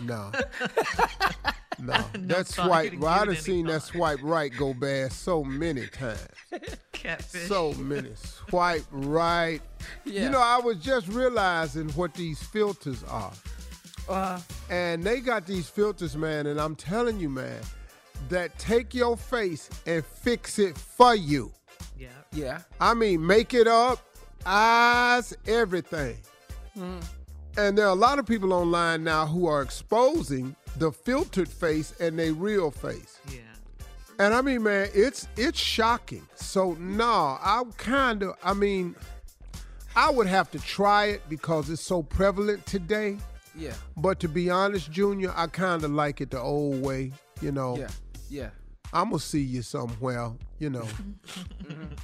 No. 0.00 0.30
no. 1.78 1.94
no 1.94 2.04
that 2.14 2.46
swipe, 2.46 2.94
well, 2.98 3.08
I've 3.28 3.38
seen 3.40 3.66
that 3.66 3.82
swipe 3.82 4.20
right 4.22 4.52
go 4.56 4.74
bad 4.74 5.12
so 5.12 5.42
many 5.44 5.86
times. 5.88 6.20
Catfish. 6.92 7.48
So 7.48 7.72
many. 7.74 8.10
Swipe 8.14 8.84
right. 8.90 9.60
Yeah. 10.04 10.24
You 10.24 10.30
know, 10.30 10.40
I 10.40 10.58
was 10.58 10.76
just 10.78 11.08
realizing 11.08 11.88
what 11.90 12.14
these 12.14 12.42
filters 12.42 13.02
are. 13.04 13.32
Uh, 14.08 14.40
And 14.70 15.02
they 15.02 15.20
got 15.20 15.46
these 15.46 15.68
filters, 15.68 16.16
man, 16.16 16.46
and 16.46 16.60
I'm 16.60 16.74
telling 16.76 17.18
you, 17.20 17.28
man, 17.28 17.60
that 18.28 18.56
take 18.58 18.94
your 18.94 19.16
face 19.16 19.68
and 19.86 20.04
fix 20.04 20.58
it 20.58 20.76
for 20.78 21.14
you. 21.14 21.52
yeah. 21.98 22.08
Yeah. 22.32 22.60
I 22.80 22.94
mean, 22.94 23.24
make 23.26 23.52
it 23.54 23.66
up, 23.66 23.98
eyes, 24.46 25.34
everything. 25.46 26.16
And 27.56 27.76
there 27.76 27.86
are 27.86 27.92
a 27.92 27.94
lot 27.94 28.18
of 28.18 28.26
people 28.26 28.52
online 28.52 29.04
now 29.04 29.26
who 29.26 29.46
are 29.46 29.62
exposing 29.62 30.56
the 30.78 30.90
filtered 30.90 31.48
face 31.48 31.94
and 32.00 32.18
their 32.18 32.32
real 32.32 32.70
face. 32.70 33.20
Yeah. 33.28 33.40
And 34.18 34.32
I 34.32 34.40
mean, 34.40 34.62
man, 34.62 34.88
it's 34.94 35.28
it's 35.36 35.58
shocking. 35.58 36.26
So 36.34 36.74
no, 36.74 37.04
I 37.40 37.62
kind 37.76 38.22
of, 38.22 38.36
I 38.42 38.54
mean, 38.54 38.94
I 39.96 40.10
would 40.10 40.26
have 40.26 40.50
to 40.52 40.58
try 40.58 41.06
it 41.06 41.22
because 41.28 41.68
it's 41.68 41.82
so 41.82 42.02
prevalent 42.02 42.64
today. 42.66 43.18
Yeah. 43.54 43.74
But 43.96 44.20
to 44.20 44.28
be 44.28 44.48
honest, 44.48 44.90
Junior, 44.90 45.32
I 45.36 45.46
kind 45.46 45.84
of 45.84 45.90
like 45.90 46.20
it 46.20 46.30
the 46.30 46.40
old 46.40 46.80
way. 46.82 47.12
You 47.40 47.52
know, 47.52 47.76
Yeah. 47.76 47.88
Yeah. 48.30 48.50
I'm 48.92 49.06
gonna 49.10 49.18
see 49.20 49.40
you 49.40 49.62
somewhere. 49.62 50.32
You 50.58 50.70
know, 50.70 50.86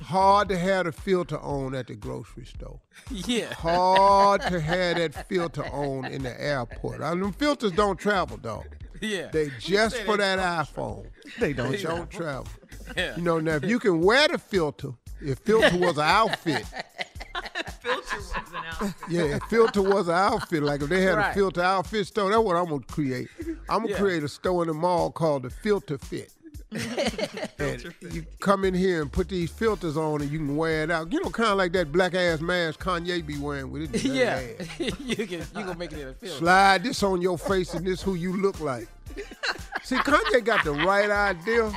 hard 0.03 0.49
to 0.49 0.59
have 0.59 0.87
the 0.87 0.93
filter 0.93 1.39
on 1.39 1.75
at 1.75 1.87
the 1.87 1.95
grocery 1.95 2.45
store. 2.47 2.81
Yeah. 3.11 3.53
Hard 3.55 4.41
to 4.43 4.59
have 4.61 4.97
that 4.97 5.29
filter 5.29 5.65
on 5.67 6.07
in 6.07 6.23
the 6.23 6.41
airport. 6.41 7.01
I 7.03 7.15
mean, 7.15 7.33
filters 7.33 7.73
don't 7.73 7.99
travel, 7.99 8.37
dog. 8.39 8.65
Yeah. 9.01 9.29
They 9.33 9.51
just 9.61 9.97
for 9.99 10.17
they 10.17 10.25
that 10.37 10.39
iPhone. 10.67 11.07
They 11.39 11.53
don't, 11.53 11.71
They 11.71 11.83
don't 11.83 12.11
travel. 12.11 12.47
Yeah. 12.97 13.17
You 13.17 13.23
know, 13.23 13.39
now 13.39 13.57
if 13.57 13.65
you 13.65 13.79
can 13.79 14.01
wear 14.01 14.27
the 14.29 14.39
filter, 14.39 14.91
if 15.21 15.39
filter 15.41 15.77
was 15.77 15.99
an 15.99 16.05
outfit, 16.05 16.65
Filter 17.81 18.17
was 18.17 18.33
an 18.33 18.65
outfit. 18.67 18.95
yeah, 19.09 19.23
if 19.37 19.43
filter 19.45 19.83
was 19.83 20.09
an 20.09 20.15
outfit, 20.15 20.63
like 20.63 20.83
if 20.83 20.89
they 20.89 21.03
had 21.03 21.15
Right. 21.17 21.31
a 21.31 21.35
filter 21.35 21.63
outfit 21.63 22.07
store, 22.09 22.31
that's 22.31 22.43
what 22.43 22.57
I'm 22.57 22.67
gonna 22.69 22.81
create. 22.83 23.29
I'm 23.69 23.83
gonna 23.83 23.91
Yeah. 23.91 23.99
create 23.99 24.23
a 24.25 24.29
store 24.29 24.63
in 24.63 24.69
the 24.69 24.75
mall 24.75 25.13
called 25.13 25.45
the 25.45 25.51
Filter 25.51 25.97
Fit. 25.99 26.33
Mm-hmm. 26.73 27.63
and 27.63 28.15
you 28.15 28.27
come 28.41 28.65
in 28.65 28.75
here 28.75 29.01
and 29.01 29.11
put 29.11 29.29
these 29.29 29.51
filters 29.51 29.97
on 29.97 30.21
and 30.21 30.31
you 30.31 30.39
can 30.39 30.57
wear 30.57 30.83
it 30.85 30.91
out. 30.91 31.11
You 31.13 31.23
know, 31.23 31.31
kind 31.31 31.51
of 31.51 31.57
like 31.59 31.73
that 31.73 31.91
black 31.93 32.15
ass 32.15 32.41
mask 32.41 32.81
Kanye 32.83 33.25
be 33.27 33.39
wearing 33.39 33.71
with 33.71 33.91
his 33.93 34.03
dirty 34.03 34.15
Yeah. 34.19 34.41
ass. 34.61 34.79
you 35.01 35.17
can 35.27 35.39
you 35.41 35.45
gonna 35.55 35.75
make 35.77 35.93
it 35.93 35.99
in 36.01 36.09
a 36.09 36.15
film. 36.15 36.39
Slide 36.39 36.83
this 36.85 37.03
on 37.03 37.23
your 37.23 37.39
face 37.39 37.73
and 37.75 37.87
this 37.87 38.03
who 38.03 38.15
you 38.15 38.37
look 38.37 38.61
like. 38.61 38.89
See, 39.83 39.97
Kanye 39.97 40.45
got 40.45 40.65
the 40.65 40.73
right 40.73 41.11
idea. 41.11 41.73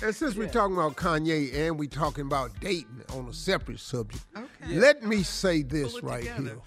And 0.00 0.14
since 0.14 0.36
we're 0.36 0.48
talking 0.48 0.76
about 0.76 0.94
Kanye 0.94 1.52
and 1.54 1.76
we're 1.78 1.88
talking 1.88 2.24
about 2.24 2.52
dating 2.60 3.02
on 3.14 3.26
a 3.28 3.32
separate 3.32 3.80
subject, 3.80 4.24
let 4.68 5.02
me 5.02 5.22
say 5.24 5.62
this 5.62 5.92
Pull 5.98 6.08
right 6.08 6.20
together. 6.22 6.42
here. 6.42 6.58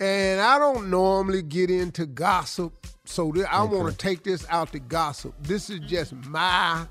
And 0.00 0.40
I 0.40 0.58
don't 0.58 0.90
normally 0.90 1.42
get 1.42 1.70
into 1.70 2.06
gossip, 2.06 2.86
so 3.04 3.32
th- 3.32 3.46
I 3.50 3.64
want 3.64 3.90
to 3.90 3.96
take 3.96 4.22
this 4.22 4.46
out 4.48 4.70
to 4.72 4.78
gossip. 4.78 5.34
This 5.42 5.70
is 5.70 5.80
just 5.80 6.12
my 6.12 6.86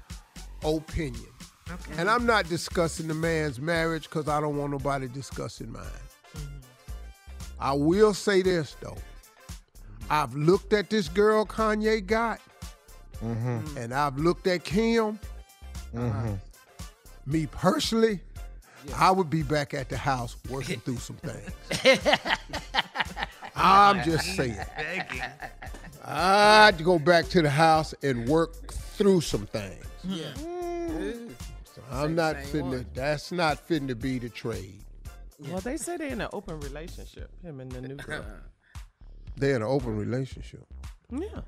opinion. 0.63 1.23
Okay. 1.69 1.93
And 1.97 2.09
I'm 2.09 2.25
not 2.25 2.49
discussing 2.49 3.07
the 3.07 3.13
man's 3.13 3.59
marriage 3.59 4.03
because 4.03 4.27
I 4.27 4.41
don't 4.41 4.57
want 4.57 4.71
nobody 4.71 5.07
discussing 5.07 5.71
mine. 5.71 5.83
Mm-hmm. 6.35 6.57
I 7.59 7.73
will 7.73 8.13
say 8.13 8.41
this 8.41 8.75
though. 8.81 8.97
I've 10.09 10.35
looked 10.35 10.73
at 10.73 10.89
this 10.89 11.09
girl 11.09 11.45
Kanye 11.45 12.05
got, 12.05 12.39
mm-hmm. 13.23 13.77
and 13.77 13.93
I've 13.93 14.17
looked 14.17 14.47
at 14.47 14.63
Kim. 14.63 15.19
Mm-hmm. 15.93 16.33
Me 17.25 17.45
personally, 17.47 18.21
I 18.95 19.11
would 19.11 19.29
be 19.29 19.43
back 19.43 19.73
at 19.73 19.89
the 19.89 19.97
house 19.97 20.37
working 20.49 20.79
through 20.79 20.97
some 20.97 21.17
things. 21.17 21.51
I'm 23.55 24.03
just 24.03 24.35
saying. 24.35 24.57
Begging. 24.77 25.21
I'd 26.03 26.83
go 26.83 26.99
back 26.99 27.27
to 27.29 27.41
the 27.41 27.49
house 27.49 27.93
and 28.01 28.27
work 28.29 28.73
through 28.73 29.21
some 29.21 29.45
things. 29.47 29.83
Yeah. 30.03 30.33
So 30.35 30.43
mm. 30.43 31.33
I'm 31.91 32.15
not 32.15 32.35
same 32.35 32.45
fitting 32.45 32.71
to, 32.71 32.85
that's 32.93 33.31
not 33.31 33.59
fitting 33.59 33.87
to 33.89 33.95
be 33.95 34.19
the 34.19 34.29
trade. 34.29 34.83
Well, 35.39 35.59
they 35.59 35.77
say 35.77 35.97
they're 35.97 36.07
in 36.07 36.21
an 36.21 36.29
open 36.33 36.59
relationship, 36.61 37.29
him 37.43 37.59
and 37.59 37.71
the 37.71 37.81
new 37.81 37.95
girl. 37.95 38.25
They're 39.35 39.55
in 39.55 39.61
an 39.61 39.67
open 39.67 39.95
relationship. 39.95 40.65
yeah. 41.11 41.41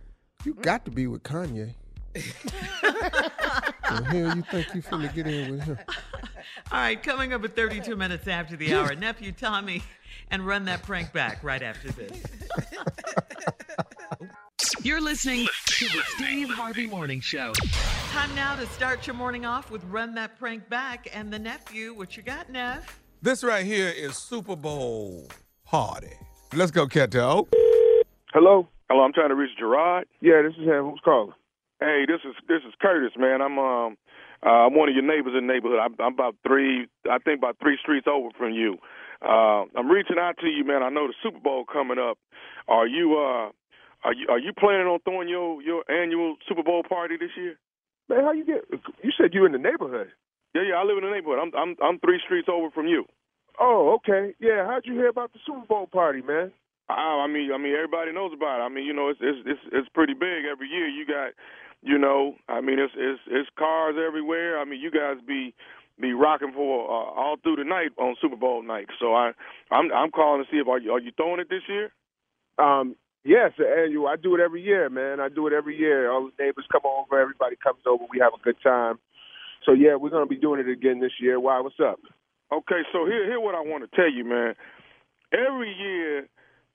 You 0.46 0.54
got 0.54 0.86
to 0.86 0.92
be 0.92 1.08
with 1.08 1.24
Kanye. 1.24 1.74
the 2.14 2.22
hell 4.06 4.36
you 4.36 4.44
think 4.44 4.76
you 4.76 4.82
finna 4.84 5.14
get 5.14 5.26
in 5.26 5.52
with 5.52 5.64
him? 5.64 5.78
All 6.72 6.80
right, 6.80 7.02
coming 7.02 7.34
up 7.34 7.44
at 7.44 7.56
32 7.56 7.96
minutes 7.96 8.28
after 8.28 8.56
the 8.56 8.74
hour, 8.74 8.96
nephew 8.96 9.32
Tommy, 9.32 9.82
and 10.32 10.46
run 10.46 10.66
that 10.66 10.84
prank 10.84 11.12
back 11.14 11.44
right 11.44 11.62
after 11.62 11.92
this. 11.92 12.22
You're 14.82 15.02
listening 15.02 15.48
To 15.66 15.86
the 15.86 16.04
Steve 16.16 16.50
Harvey 16.50 16.88
Morning 16.88 17.20
Show. 17.22 17.54
Time 18.12 18.34
now 18.36 18.56
to 18.56 18.66
start 18.68 19.06
your 19.08 19.16
morning 19.16 19.46
off 19.46 19.72
with 19.72 19.84
Run 19.86 20.16
That 20.16 20.40
Prank 20.40 20.70
Back 20.70 21.10
and 21.14 21.32
the 21.32 21.40
nephew. 21.40 21.94
What 21.94 22.16
you 22.16 22.24
got, 22.24 22.50
Neff? 22.50 23.02
This 23.22 23.44
right 23.44 23.66
here 23.66 23.90
is 23.90 24.16
Super 24.18 24.56
Bowl 24.56 25.28
party. 25.66 26.14
Let's 26.54 26.72
go, 26.72 26.88
Keto. 26.88 27.48
Hello. 28.34 28.68
Hello, 28.90 29.04
I'm 29.04 29.14
trying 29.14 29.30
to 29.30 29.36
reach 29.36 29.52
Gerard. 29.60 30.08
Yeah, 30.22 30.42
this 30.42 30.54
is 30.54 30.68
him. 30.68 30.86
Who's 30.86 31.02
calling? 31.04 31.34
Hey, 31.80 32.06
this 32.08 32.22
is 32.26 32.36
this 32.48 32.62
is 32.68 32.74
Curtis, 32.82 33.12
man. 33.18 33.42
I'm 33.42 33.60
um 33.60 33.98
uh, 34.46 34.68
I'm 34.68 34.76
one 34.76 34.90
of 34.90 34.96
your 34.96 35.04
neighbors 35.04 35.34
in 35.38 35.48
the 35.48 35.54
neighborhood. 35.54 35.80
I'm, 35.80 35.96
I'm 36.00 36.14
about 36.14 36.36
three, 36.46 36.88
I 37.10 37.18
think 37.20 37.40
about 37.40 37.58
three 37.62 37.78
streets 37.82 38.08
over 38.08 38.30
from 38.38 38.54
you. 38.54 38.78
Uh, 39.22 39.66
I'm 39.76 39.90
reaching 39.92 40.18
out 40.18 40.38
to 40.40 40.48
you, 40.48 40.64
man. 40.64 40.82
I 40.82 40.90
know 40.90 41.08
the 41.08 41.14
Super 41.22 41.40
Bowl 41.40 41.66
coming 41.66 42.00
up. 42.00 42.18
Are 42.68 42.88
you 42.88 43.18
uh 43.18 43.52
are 44.04 44.14
you 44.14 44.28
are 44.30 44.40
you 44.40 44.54
planning 44.58 44.88
on 44.88 45.00
throwing 45.04 45.28
your 45.28 45.62
your 45.62 45.84
annual 45.92 46.38
Super 46.48 46.64
Bowl 46.64 46.84
party 46.88 47.18
this 47.18 47.36
year? 47.36 47.58
Man, 48.08 48.24
how 48.24 48.32
you 48.32 48.46
get? 48.46 48.64
You 49.04 49.12
said 49.20 49.34
you 49.34 49.46
in 49.46 49.52
the 49.52 49.58
neighborhood. 49.58 50.08
Yeah, 50.56 50.62
yeah. 50.70 50.76
I 50.76 50.84
live 50.84 50.98
in 50.98 51.04
the 51.04 51.12
neighborhood. 51.12 51.40
I'm 51.42 51.52
I'm 51.56 51.76
I'm 51.84 52.00
three 52.00 52.22
streets 52.24 52.48
over 52.50 52.70
from 52.72 52.88
you. 52.88 53.06
Oh, 53.60 53.98
okay. 54.00 54.34
Yeah, 54.40 54.66
how'd 54.66 54.86
you 54.86 54.94
hear 54.94 55.10
about 55.10 55.34
the 55.34 55.40
Super 55.46 55.66
Bowl 55.68 55.88
party, 55.92 56.22
man? 56.22 56.54
I, 56.88 57.26
I 57.26 57.28
mean, 57.28 57.52
I 57.54 57.58
mean, 57.58 57.76
everybody 57.76 58.12
knows 58.14 58.32
about 58.34 58.62
it. 58.62 58.64
I 58.64 58.70
mean, 58.70 58.86
you 58.86 58.94
know, 58.94 59.10
it's 59.10 59.20
it's 59.22 59.40
it's 59.46 59.62
it's 59.74 59.90
pretty 59.90 60.14
big 60.14 60.46
every 60.50 60.70
year. 60.70 60.88
You 60.88 61.06
got, 61.06 61.34
you 61.82 61.98
know, 61.98 62.36
I 62.48 62.62
mean, 62.62 62.80
it's 62.80 62.94
it's 62.96 63.22
it's 63.28 63.50
cars 63.58 63.96
everywhere. 63.96 64.60
I 64.60 64.66
mean, 64.66 64.82
you 64.82 64.92
guys 64.92 65.18
be 65.26 65.54
be 66.00 66.14
rocking 66.14 66.52
for 66.54 66.86
uh, 66.86 67.20
all 67.20 67.38
through 67.42 67.58
the 67.58 67.64
night 67.64 67.92
on 67.98 68.16
Super 68.22 68.36
Bowl 68.36 68.64
night. 68.64 68.88
So 69.00 69.14
I 69.16 69.32
I'm 69.72 69.92
I'm 69.94 70.12
calling 70.12 70.44
to 70.44 70.50
see 70.52 70.58
if 70.58 70.68
are 70.68 70.80
you 70.80 70.92
are 70.92 71.00
you 71.00 71.12
throwing 71.16 71.40
it 71.40 71.50
this 71.50 71.64
year? 71.68 71.92
Um, 72.58 72.96
yes, 73.24 73.52
annual. 73.60 74.08
I 74.08 74.16
do 74.18 74.36
it 74.36 74.42
every 74.42 74.62
year, 74.62 74.90
man. 74.90 75.20
I 75.20 75.30
do 75.30 75.48
it 75.48 75.54
every 75.54 75.78
year. 75.78 76.12
All 76.12 76.30
the 76.30 76.44
neighbors 76.44 76.66
come 76.72 76.82
over. 76.86 77.20
Everybody 77.20 77.56
comes 77.62 77.82
over. 77.88 78.04
We 78.12 78.20
have 78.20 78.34
a 78.34 78.44
good 78.44 78.58
time. 78.62 79.00
So 79.66 79.74
yeah, 79.74 79.96
we're 79.96 80.10
gonna 80.10 80.26
be 80.26 80.38
doing 80.38 80.60
it 80.60 80.70
again 80.70 81.00
this 81.00 81.14
year. 81.22 81.40
Why? 81.40 81.60
What's 81.62 81.80
up? 81.80 82.00
Okay, 82.52 82.82
so 82.92 83.06
here 83.06 83.26
here 83.26 83.40
what 83.40 83.56
I 83.56 83.62
want 83.62 83.90
to 83.90 83.96
tell 83.96 84.12
you, 84.12 84.26
man. 84.26 84.56
Every 85.32 85.74
year, 85.74 86.28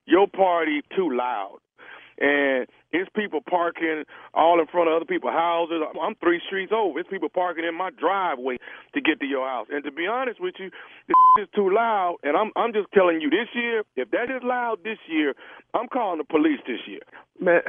your 0.06 0.28
party 0.28 0.82
too 0.96 1.10
loud, 1.10 1.58
and 2.18 2.66
it's 2.92 3.10
people 3.14 3.40
parking 3.42 4.04
all 4.34 4.60
in 4.60 4.66
front 4.66 4.88
of 4.88 4.94
other 4.94 5.04
people's 5.04 5.32
houses. 5.32 5.82
I'm 6.00 6.14
three 6.16 6.40
streets 6.46 6.72
over. 6.74 7.00
It's 7.00 7.08
people 7.08 7.28
parking 7.28 7.64
in 7.64 7.74
my 7.74 7.90
driveway 7.90 8.58
to 8.94 9.00
get 9.00 9.20
to 9.20 9.26
your 9.26 9.46
house. 9.48 9.66
And 9.70 9.82
to 9.84 9.90
be 9.90 10.06
honest 10.06 10.40
with 10.40 10.54
you, 10.58 10.70
this 11.08 11.42
is 11.42 11.48
too 11.54 11.72
loud. 11.74 12.16
And 12.22 12.36
I'm 12.36 12.50
I'm 12.56 12.72
just 12.72 12.88
telling 12.94 13.20
you, 13.20 13.30
this 13.30 13.48
year, 13.54 13.82
if 13.96 14.10
that 14.10 14.30
is 14.30 14.42
loud 14.42 14.78
this 14.84 14.98
year, 15.08 15.34
I'm 15.74 15.88
calling 15.88 16.18
the 16.18 16.24
police 16.24 16.60
this 16.66 16.80
year. 16.86 17.02
Man, 17.40 17.62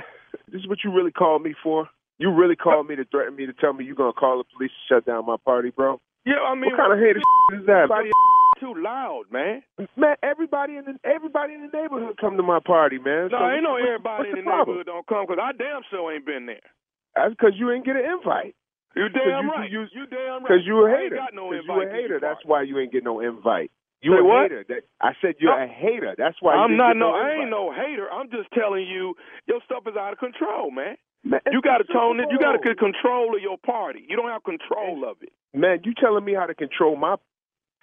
this 0.52 0.62
is 0.62 0.68
what 0.68 0.80
you 0.84 0.94
really 0.94 1.12
called 1.12 1.42
me 1.42 1.56
for? 1.64 1.90
You 2.18 2.32
really 2.32 2.56
called 2.56 2.88
me 2.88 2.96
to 2.96 3.06
threaten 3.06 3.36
me 3.36 3.46
to 3.46 3.54
tell 3.54 3.74
me 3.74 3.84
you're 3.84 3.96
gonna 3.96 4.14
call 4.14 4.38
the 4.38 4.46
police 4.56 4.72
to 4.72 4.96
shut 4.96 5.06
down 5.06 5.26
my 5.26 5.38
party, 5.44 5.72
bro? 5.72 6.00
Yeah, 6.26 6.42
I 6.48 6.56
mean, 6.56 6.72
what 6.72 6.78
kind 6.78 6.94
of 6.94 7.00
hater 7.00 7.20
is 7.60 7.66
that? 7.66 7.88
Too 8.60 8.74
loud, 8.78 9.26
man. 9.32 9.64
Man, 9.98 10.16
everybody 10.24 10.78
in 10.78 10.86
the 10.86 10.96
everybody 11.04 11.54
in 11.56 11.68
the 11.68 11.78
neighborhood 11.78 12.16
come 12.20 12.38
to 12.38 12.44
my 12.44 12.60
party, 12.66 12.98
man. 12.98 13.28
No, 13.32 13.40
So 13.40 13.50
ain't 13.52 13.64
no 13.64 13.76
everybody 13.76 14.30
in 14.30 14.36
the 14.36 14.42
the 14.44 14.50
neighborhood 14.50 14.86
don't 14.86 15.06
come 15.08 15.26
because 15.28 15.42
I 15.44 15.52
damn 15.52 15.82
sure 15.92 16.14
ain't 16.14 16.26
been 16.26 16.46
there. 16.46 16.64
That's 17.16 17.32
because 17.36 17.54
you 17.60 17.72
ain't 17.72 17.86
get 17.86 17.96
an 17.98 18.06
invite. 18.08 18.56
You 18.96 19.10
damn 19.10 19.44
you- 19.46 19.52
right. 19.52 19.70
you- 19.70 19.88
You, 19.92 20.06
damn 20.08 20.40
right. 20.40 20.48
Because 20.48 20.66
you 20.66 20.80
a 20.86 20.88
I 20.88 20.94
ain't 20.94 21.04
hater. 21.12 21.16
got 21.18 21.34
no 21.34 21.52
invite 21.52 21.68
you 21.68 21.82
a 21.84 21.90
hater. 21.92 22.20
That's 22.22 22.40
why 22.46 22.62
you 22.64 22.80
ain't 22.80 22.94
get 22.94 23.04
no 23.04 23.20
invite. 23.20 23.72
You 24.02 24.14
Say 24.14 24.20
a 24.20 24.24
what? 24.24 24.42
hater. 24.44 24.64
That, 24.70 24.84
I 25.02 25.12
said 25.22 25.36
you're 25.40 25.52
a 25.60 25.68
hater. 25.68 26.16
That's 26.18 26.38
why 26.40 26.56
you 26.56 26.62
I'm 26.62 26.78
not 26.78 26.94
get 26.94 26.98
no. 27.04 27.12
no. 27.12 27.16
I 27.18 27.32
ain't 27.42 27.50
no 27.50 27.72
hater. 27.74 28.08
I'm 28.12 28.30
just 28.32 28.48
telling 28.54 28.88
you, 28.88 29.16
your 29.48 29.60
stuff 29.66 29.84
is 29.88 29.98
out 29.98 30.14
of 30.14 30.20
control, 30.20 30.72
man. 30.72 30.96
Man, 31.26 31.42
You 31.52 31.60
got 31.62 31.80
to 31.80 31.86
tone 31.92 32.20
it. 32.22 32.28
You 32.32 32.38
got 32.40 32.54
to 32.54 32.60
get 32.60 32.78
control 32.78 33.36
of 33.36 33.42
your 33.42 33.58
party. 33.58 34.06
You 34.08 34.16
don't 34.16 34.30
have 34.30 34.44
control 34.44 35.04
of 35.10 35.18
it. 35.24 35.34
Man, 35.54 35.80
you 35.84 35.94
telling 36.00 36.24
me 36.24 36.34
how 36.36 36.46
to 36.46 36.54
control 36.54 36.96
my 36.96 37.16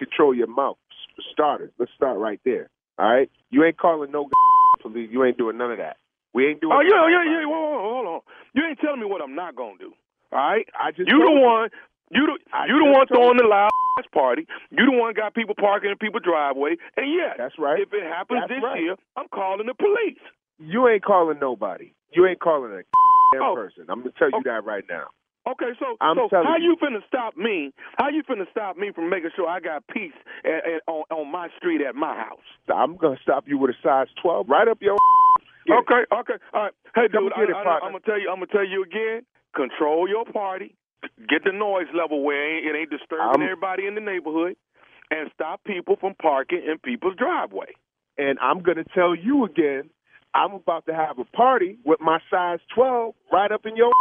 control 0.06 0.34
your 0.34 0.48
mouth? 0.48 0.76
For 1.16 1.22
starters, 1.32 1.70
let's 1.78 1.92
start 1.94 2.18
right 2.18 2.40
there. 2.44 2.70
All 2.98 3.10
right, 3.10 3.30
you 3.50 3.64
ain't 3.64 3.78
calling 3.78 4.10
no 4.12 4.28
police. 4.82 5.10
You 5.12 5.24
ain't 5.24 5.38
doing 5.38 5.58
none 5.58 5.70
of 5.72 5.78
that. 5.78 5.96
We 6.34 6.46
ain't 6.48 6.60
doing. 6.60 6.72
Oh 6.72 6.80
yeah, 6.80 7.04
yeah, 7.08 7.24
yeah. 7.24 7.46
Whoa, 7.46 7.60
whoa, 7.60 7.80
hold 7.92 8.06
on. 8.06 8.20
You 8.54 8.64
ain't 8.66 8.78
telling 8.80 9.00
me 9.00 9.06
what 9.06 9.20
I'm 9.22 9.34
not 9.34 9.54
gonna 9.56 9.76
do. 9.78 9.92
All 10.32 10.38
right. 10.38 10.66
I 10.78 10.90
just 10.92 11.10
You 11.10 11.18
the 11.18 11.30
one 11.40 11.68
You 12.10 12.24
the 12.26 12.36
you 12.68 12.78
the 12.80 12.90
one 12.90 13.06
throwing 13.06 13.36
the 13.36 13.44
loud 13.44 13.68
ass 13.98 14.06
party. 14.14 14.46
You 14.70 14.86
the 14.86 14.96
one 14.96 15.12
got 15.14 15.34
people 15.34 15.54
parking 15.54 15.90
in 15.90 15.98
people's 15.98 16.22
driveway. 16.24 16.76
And 16.96 17.12
yeah, 17.12 17.34
that's 17.36 17.58
right. 17.58 17.80
If 17.80 17.92
it 17.92 18.02
happens 18.04 18.40
That's 18.48 18.52
this 18.60 18.62
right. 18.64 18.80
year, 18.80 18.96
I'm 19.16 19.28
calling 19.28 19.66
the 19.66 19.74
police. 19.74 20.20
You 20.58 20.88
ain't 20.88 21.04
calling 21.04 21.38
nobody. 21.38 21.92
You 22.12 22.26
ain't 22.26 22.40
calling 22.40 22.72
a 22.72 22.80
Oh. 23.42 23.54
person. 23.54 23.84
I'm 23.88 24.00
gonna 24.00 24.12
tell 24.18 24.28
you 24.30 24.40
oh. 24.40 24.42
that 24.44 24.64
right 24.64 24.84
now. 24.88 25.08
Okay, 25.48 25.74
so 25.78 25.96
I'm 26.00 26.16
so 26.16 26.28
how 26.30 26.56
you. 26.56 26.70
you 26.70 26.76
finna 26.76 27.02
stop 27.08 27.36
me? 27.36 27.72
How 27.98 28.08
you 28.08 28.22
finna 28.22 28.48
stop 28.50 28.76
me 28.76 28.92
from 28.94 29.10
making 29.10 29.30
sure 29.34 29.48
I 29.48 29.58
got 29.58 29.84
peace 29.88 30.14
at, 30.44 30.62
at, 30.70 30.82
on 30.86 31.02
on 31.10 31.32
my 31.32 31.48
street 31.56 31.80
at 31.80 31.96
my 31.96 32.14
house? 32.14 32.46
I'm 32.72 32.96
gonna 32.96 33.18
stop 33.22 33.44
you 33.48 33.58
with 33.58 33.70
a 33.70 33.78
size 33.82 34.06
12 34.22 34.48
right 34.48 34.68
up 34.68 34.78
your. 34.80 34.96
Okay, 35.62 36.02
okay, 36.12 36.42
all 36.52 36.62
right. 36.64 36.72
Hey, 36.92 37.06
Come 37.12 37.30
dude, 37.30 37.32
get 37.36 37.48
it, 37.48 37.54
I, 37.54 37.86
am 37.86 37.92
gonna 37.92 38.00
tell 38.00 38.18
you. 38.20 38.28
I'm 38.28 38.40
gonna 38.42 38.46
tell 38.50 38.66
you 38.66 38.82
again. 38.82 39.22
Control 39.54 40.08
your 40.08 40.24
party. 40.24 40.74
Get 41.28 41.44
the 41.44 41.52
noise 41.52 41.86
level 41.94 42.24
where 42.24 42.34
it 42.34 42.66
ain't, 42.66 42.66
it 42.66 42.78
ain't 42.80 42.90
disturbing 42.90 43.26
I'm- 43.30 43.42
everybody 43.42 43.86
in 43.86 43.94
the 43.94 44.00
neighborhood, 44.00 44.56
and 45.12 45.30
stop 45.32 45.62
people 45.62 45.94
from 46.00 46.14
parking 46.20 46.64
in 46.66 46.78
people's 46.78 47.14
driveway. 47.14 47.74
And 48.18 48.40
I'm 48.40 48.62
gonna 48.62 48.82
tell 48.92 49.14
you 49.14 49.44
again. 49.44 49.90
I'm 50.34 50.54
about 50.54 50.86
to 50.86 50.94
have 50.94 51.18
a 51.18 51.24
party 51.24 51.78
with 51.84 52.00
my 52.00 52.18
size 52.30 52.58
12 52.74 53.14
right 53.30 53.52
up 53.52 53.66
in 53.66 53.76
your. 53.76 53.92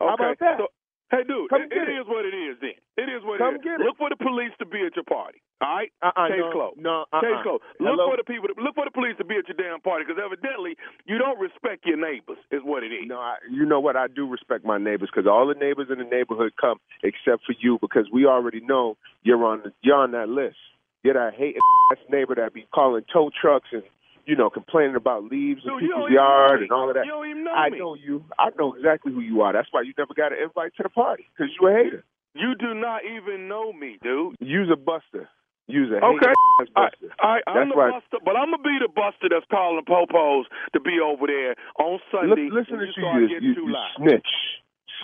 How 0.00 0.14
about 0.14 0.38
that? 0.40 0.58
So, 0.58 0.66
hey, 1.10 1.24
dude, 1.24 1.48
Come 1.50 1.62
it, 1.62 1.70
get 1.70 1.88
it 1.88 1.96
is 1.96 2.06
what 2.06 2.24
it 2.26 2.34
is. 2.36 2.56
Then 2.60 2.76
it 2.98 3.08
is 3.08 3.22
what 3.24 3.38
Come 3.38 3.56
it 3.56 3.58
is. 3.58 3.64
get 3.64 3.80
it. 3.80 3.84
Look 3.86 3.96
for 3.96 4.10
the 4.10 4.16
police 4.20 4.52
to 4.58 4.66
be 4.66 4.84
at 4.84 4.94
your 4.96 5.04
party. 5.08 5.40
All 5.62 5.72
right, 5.72 5.88
Uh-uh, 6.04 6.28
case 6.28 6.36
no, 6.36 6.52
closed. 6.52 6.76
no, 6.76 6.96
uh-uh. 7.12 7.20
Case 7.24 7.40
closed. 7.42 7.64
Look 7.80 7.96
Hello? 7.96 8.10
for 8.12 8.16
the 8.20 8.24
people. 8.28 8.48
To, 8.52 8.54
look 8.60 8.74
for 8.76 8.84
the 8.84 8.90
police 8.92 9.16
to 9.16 9.24
be 9.24 9.40
at 9.40 9.48
your 9.48 9.56
damn 9.56 9.80
party 9.80 10.04
because 10.04 10.20
evidently 10.20 10.76
you 11.08 11.16
don't 11.16 11.40
respect 11.40 11.86
your 11.88 11.96
neighbors. 11.96 12.36
Is 12.52 12.60
what 12.62 12.84
it 12.84 12.92
is. 12.92 13.08
No, 13.08 13.16
I, 13.16 13.36
you 13.50 13.64
know 13.64 13.80
what? 13.80 13.96
I 13.96 14.04
do 14.08 14.28
respect 14.28 14.66
my 14.68 14.76
neighbors 14.76 15.08
because 15.08 15.26
all 15.26 15.48
the 15.48 15.56
neighbors 15.56 15.88
in 15.88 15.96
the 15.96 16.04
neighborhood 16.04 16.52
come 16.60 16.76
except 17.02 17.48
for 17.48 17.56
you 17.58 17.78
because 17.80 18.04
we 18.12 18.26
already 18.26 18.60
know 18.60 18.98
you're 19.24 19.42
on 19.48 19.62
the, 19.64 19.72
you're 19.80 19.96
on 19.96 20.12
that 20.12 20.28
list. 20.28 20.60
You're 21.02 21.14
that 21.14 21.32
hating 21.32 21.62
ass 21.92 22.04
neighbor 22.10 22.34
that 22.34 22.52
be 22.52 22.68
calling 22.74 23.04
tow 23.10 23.30
trucks 23.32 23.68
and 23.72 23.82
you 24.26 24.36
know 24.36 24.50
complaining 24.50 24.96
about 24.96 25.24
leaves 25.24 25.62
in 25.64 25.70
Dude, 25.70 25.80
people's 25.80 25.90
don't 25.90 26.10
even 26.10 26.14
know 26.14 26.20
yard 26.20 26.62
and 26.62 26.72
all 26.72 26.88
of 26.88 26.94
that. 26.94 27.04
You 27.06 27.12
don't 27.12 27.30
even 27.30 27.44
know 27.44 27.52
I 27.54 27.70
me. 27.70 27.78
know 27.78 27.94
you. 27.94 28.24
I 28.38 28.50
know 28.58 28.74
exactly 28.74 29.12
who 29.12 29.20
you 29.20 29.42
are. 29.42 29.52
That's 29.52 29.68
why 29.70 29.82
you 29.82 29.94
never 29.96 30.14
got 30.14 30.32
an 30.32 30.38
invite 30.42 30.74
to 30.76 30.82
the 30.82 30.88
party 30.90 31.26
because 31.36 31.52
you 31.58 31.66
a 31.68 31.72
hater. 31.72 32.04
You 32.34 32.54
do 32.58 32.74
not 32.74 33.00
even 33.04 33.48
know 33.48 33.72
me, 33.72 33.98
dude. 34.02 34.36
Use 34.40 34.68
a 34.70 34.76
buster. 34.76 35.28
Use 35.68 35.90
a 35.90 36.04
Okay. 36.04 36.26
hater 36.26 36.34
ass 36.60 36.68
buster. 36.74 37.14
all 37.22 37.30
right, 37.32 37.42
I'm 37.46 37.54
That's 37.54 37.70
the 37.70 37.76
why. 37.78 37.90
buster, 37.90 38.18
but 38.24 38.36
I'm 38.36 38.50
gonna 38.50 38.62
be 38.62 38.76
the 38.80 38.88
buster 38.92 39.28
that's 39.30 39.46
calling 39.50 39.84
popos 39.84 40.44
to 40.74 40.80
be 40.80 41.00
over 41.00 41.26
there 41.26 41.54
on 41.80 41.98
Sunday. 42.12 42.50
Look, 42.50 42.66
listen 42.66 42.78
to 42.78 42.86
you 42.86 42.92
you, 42.96 43.18
you, 43.28 43.38
you, 43.40 43.54
too 43.54 43.66
you 43.66 43.72
loud. 43.72 43.90
snitch, 43.96 44.30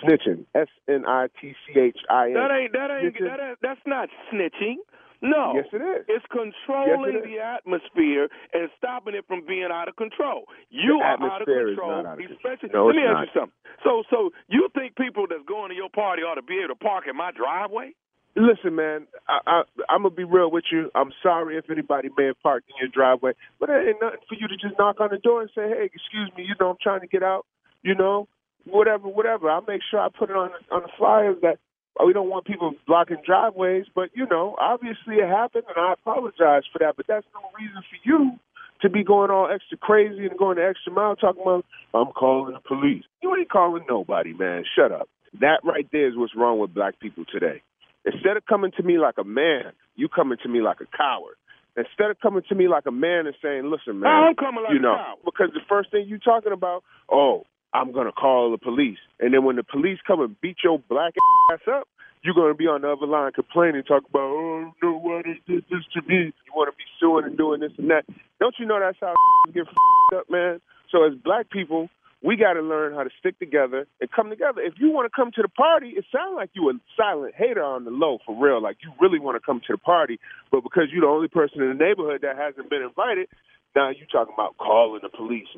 snitching. 0.03 0.45
S 0.55 0.67
N 0.87 1.05
I 1.07 1.27
T 1.41 1.53
C 1.67 1.79
H 1.79 1.97
I 2.09 2.27
N. 2.27 2.33
That 2.33 2.51
ain't 2.51 2.71
that 2.73 2.91
ain't 2.91 3.13
that 3.19 3.39
ain't, 3.39 3.57
that's 3.61 3.81
not 3.85 4.09
snitching. 4.31 4.77
No. 5.23 5.53
Yes, 5.55 5.65
it 5.71 5.79
is. 5.81 6.05
It's 6.11 6.25
controlling 6.27 7.15
Yes, 7.15 7.23
it 7.23 7.27
is. 7.27 7.31
the 7.31 7.39
atmosphere 7.39 8.27
and 8.53 8.69
stopping 8.77 9.15
it 9.15 9.23
from 9.27 9.45
being 9.47 9.69
out 9.71 9.87
of 9.87 9.95
control. 9.95 10.43
You 10.69 10.99
The 10.99 11.05
are 11.05 11.15
out 11.15 11.41
of 11.41 11.47
control. 11.47 11.91
out 11.91 12.05
of 12.05 12.17
control. 12.19 12.35
especially 12.37 12.69
No, 12.75 12.87
let 12.91 12.95
me 12.99 13.03
ask 13.07 13.13
not. 13.13 13.21
you 13.23 13.33
something. 13.33 13.59
So 13.87 14.03
so 14.11 14.29
you 14.51 14.67
think 14.75 14.95
people 14.99 15.25
that's 15.27 15.47
going 15.47 15.69
to 15.71 15.75
your 15.75 15.89
party 15.89 16.21
ought 16.23 16.35
to 16.35 16.43
be 16.43 16.59
able 16.59 16.75
to 16.75 16.79
park 16.83 17.05
in 17.09 17.15
my 17.15 17.31
driveway? 17.31 17.95
Listen, 18.35 18.75
man, 18.75 19.05
I, 19.29 19.39
I, 19.45 19.57
I'm 19.89 20.01
gonna 20.03 20.09
be 20.15 20.23
real 20.25 20.49
with 20.51 20.65
you. 20.71 20.89
I'm 20.95 21.13
sorry 21.21 21.55
if 21.57 21.69
anybody 21.69 22.09
may 22.17 22.25
have 22.33 22.41
parked 22.41 22.67
in 22.69 22.75
your 22.81 22.89
driveway, 22.89 23.33
but 23.59 23.69
it 23.69 23.87
ain't 23.89 24.01
nothing 24.01 24.19
for 24.27 24.35
you 24.35 24.47
to 24.47 24.57
just 24.57 24.73
knock 24.79 24.99
on 24.99 25.09
the 25.11 25.19
door 25.19 25.41
and 25.41 25.51
say, 25.53 25.69
"Hey, 25.69 25.85
excuse 25.85 26.31
me, 26.35 26.43
you 26.43 26.55
know, 26.59 26.71
I'm 26.71 26.81
trying 26.81 27.01
to 27.01 27.07
get 27.07 27.21
out." 27.21 27.45
You 27.83 27.93
know, 27.93 28.27
whatever, 28.65 29.07
whatever. 29.07 29.51
I'll 29.51 29.61
make 29.67 29.81
sure 29.89 29.99
I 29.99 30.07
put 30.09 30.31
it 30.31 30.35
on 30.35 30.49
on 30.71 30.81
the 30.81 30.89
flyers 30.97 31.37
that 31.43 31.59
we 32.05 32.13
don't 32.13 32.29
want 32.29 32.45
people 32.45 32.73
blocking 32.87 33.17
driveways. 33.25 33.85
But 33.93 34.09
you 34.13 34.25
know, 34.29 34.55
obviously 34.59 35.15
it 35.15 35.27
happened, 35.27 35.65
and 35.67 35.77
I 35.77 35.93
apologize 35.93 36.63
for 36.71 36.79
that. 36.79 36.95
But 36.97 37.07
that's 37.07 37.25
no 37.33 37.41
reason 37.57 37.81
for 37.89 37.97
you 38.03 38.39
to 38.81 38.89
be 38.89 39.03
going 39.03 39.31
all 39.31 39.49
extra 39.53 39.77
crazy 39.77 40.25
and 40.25 40.37
going 40.37 40.57
the 40.57 40.65
extra 40.65 40.91
mile 40.91 41.15
talking 41.15 41.41
about 41.41 41.65
I'm 41.93 42.11
calling 42.13 42.53
the 42.53 42.59
police. 42.59 43.03
You 43.21 43.35
ain't 43.35 43.49
calling 43.49 43.85
nobody, 43.87 44.33
man. 44.33 44.63
Shut 44.75 44.91
up. 44.91 45.07
That 45.39 45.61
right 45.63 45.87
there 45.91 46.07
is 46.07 46.15
what's 46.15 46.35
wrong 46.35 46.59
with 46.59 46.73
black 46.73 46.99
people 46.99 47.25
today. 47.31 47.61
Instead 48.05 48.37
of 48.37 48.45
coming 48.45 48.71
to 48.77 48.83
me 48.83 48.97
like 48.97 49.15
a 49.17 49.23
man, 49.23 49.71
you 49.95 50.09
coming 50.09 50.37
to 50.43 50.49
me 50.49 50.61
like 50.61 50.81
a 50.81 50.97
coward. 50.97 51.35
Instead 51.75 52.11
of 52.11 52.19
coming 52.19 52.43
to 52.49 52.55
me 52.55 52.67
like 52.67 52.85
a 52.85 52.91
man 52.91 53.25
and 53.25 53.35
saying, 53.41 53.71
"Listen, 53.71 53.99
man," 53.99 54.11
I'm 54.11 54.35
coming 54.35 54.63
like 54.63 54.73
you 54.73 54.79
a 54.79 54.81
know, 54.81 54.95
coward. 54.95 55.19
because 55.25 55.49
the 55.53 55.61
first 55.67 55.89
thing 55.89 56.05
you 56.07 56.19
talking 56.19 56.51
about, 56.51 56.83
oh, 57.09 57.45
I'm 57.73 57.91
gonna 57.91 58.11
call 58.11 58.51
the 58.51 58.57
police, 58.57 58.99
and 59.19 59.33
then 59.33 59.43
when 59.43 59.55
the 59.55 59.63
police 59.63 59.99
come 60.05 60.21
and 60.21 60.39
beat 60.41 60.57
your 60.63 60.79
black 60.79 61.13
ass 61.51 61.59
up, 61.67 61.87
you're 62.23 62.35
gonna 62.35 62.53
be 62.53 62.67
on 62.67 62.81
the 62.81 62.91
other 62.91 63.07
line 63.07 63.31
complaining, 63.33 63.83
talk 63.83 64.03
about, 64.09 64.21
oh 64.21 64.73
no, 64.81 64.97
why 64.99 65.21
they 65.23 65.39
did 65.51 65.65
this 65.69 65.83
to 65.93 66.01
me? 66.07 66.31
You 66.45 66.51
want 66.55 66.71
to 66.71 66.77
be 66.77 66.83
suing 66.99 67.25
and 67.25 67.37
doing 67.37 67.61
this 67.61 67.71
and 67.77 67.89
that. 67.89 68.05
Don't 68.39 68.55
you 68.59 68.65
know 68.65 68.79
that's 68.79 68.97
how 69.01 69.13
get 69.53 69.67
up, 70.15 70.29
man? 70.29 70.61
So 70.91 71.03
as 71.03 71.13
black 71.23 71.49
people, 71.49 71.89
we 72.23 72.37
got 72.37 72.53
to 72.53 72.61
learn 72.61 72.93
how 72.93 73.03
to 73.03 73.09
stick 73.19 73.37
together 73.37 73.85
and 73.99 74.09
come 74.09 74.29
together. 74.29 74.61
If 74.61 74.75
you 74.77 74.91
want 74.91 75.11
to 75.11 75.13
come 75.13 75.31
to 75.35 75.41
the 75.41 75.49
party, 75.49 75.89
it 75.97 76.05
sounds 76.09 76.35
like 76.35 76.51
you 76.53 76.69
a 76.69 76.73
silent 76.95 77.35
hater 77.35 77.61
on 77.61 77.83
the 77.83 77.91
low 77.91 78.19
for 78.25 78.33
real. 78.39 78.61
Like 78.61 78.77
you 78.81 78.93
really 79.01 79.19
want 79.19 79.35
to 79.35 79.45
come 79.45 79.59
to 79.67 79.73
the 79.73 79.77
party, 79.77 80.19
but 80.49 80.63
because 80.63 80.83
you're 80.91 81.01
the 81.01 81.11
only 81.11 81.27
person 81.27 81.61
in 81.61 81.67
the 81.67 81.83
neighborhood 81.83 82.21
that 82.21 82.37
hasn't 82.37 82.69
been 82.69 82.81
invited, 82.81 83.27
now 83.75 83.89
you 83.89 84.05
talking 84.09 84.33
about 84.33 84.55
calling 84.57 85.01
the 85.03 85.09
police. 85.09 85.51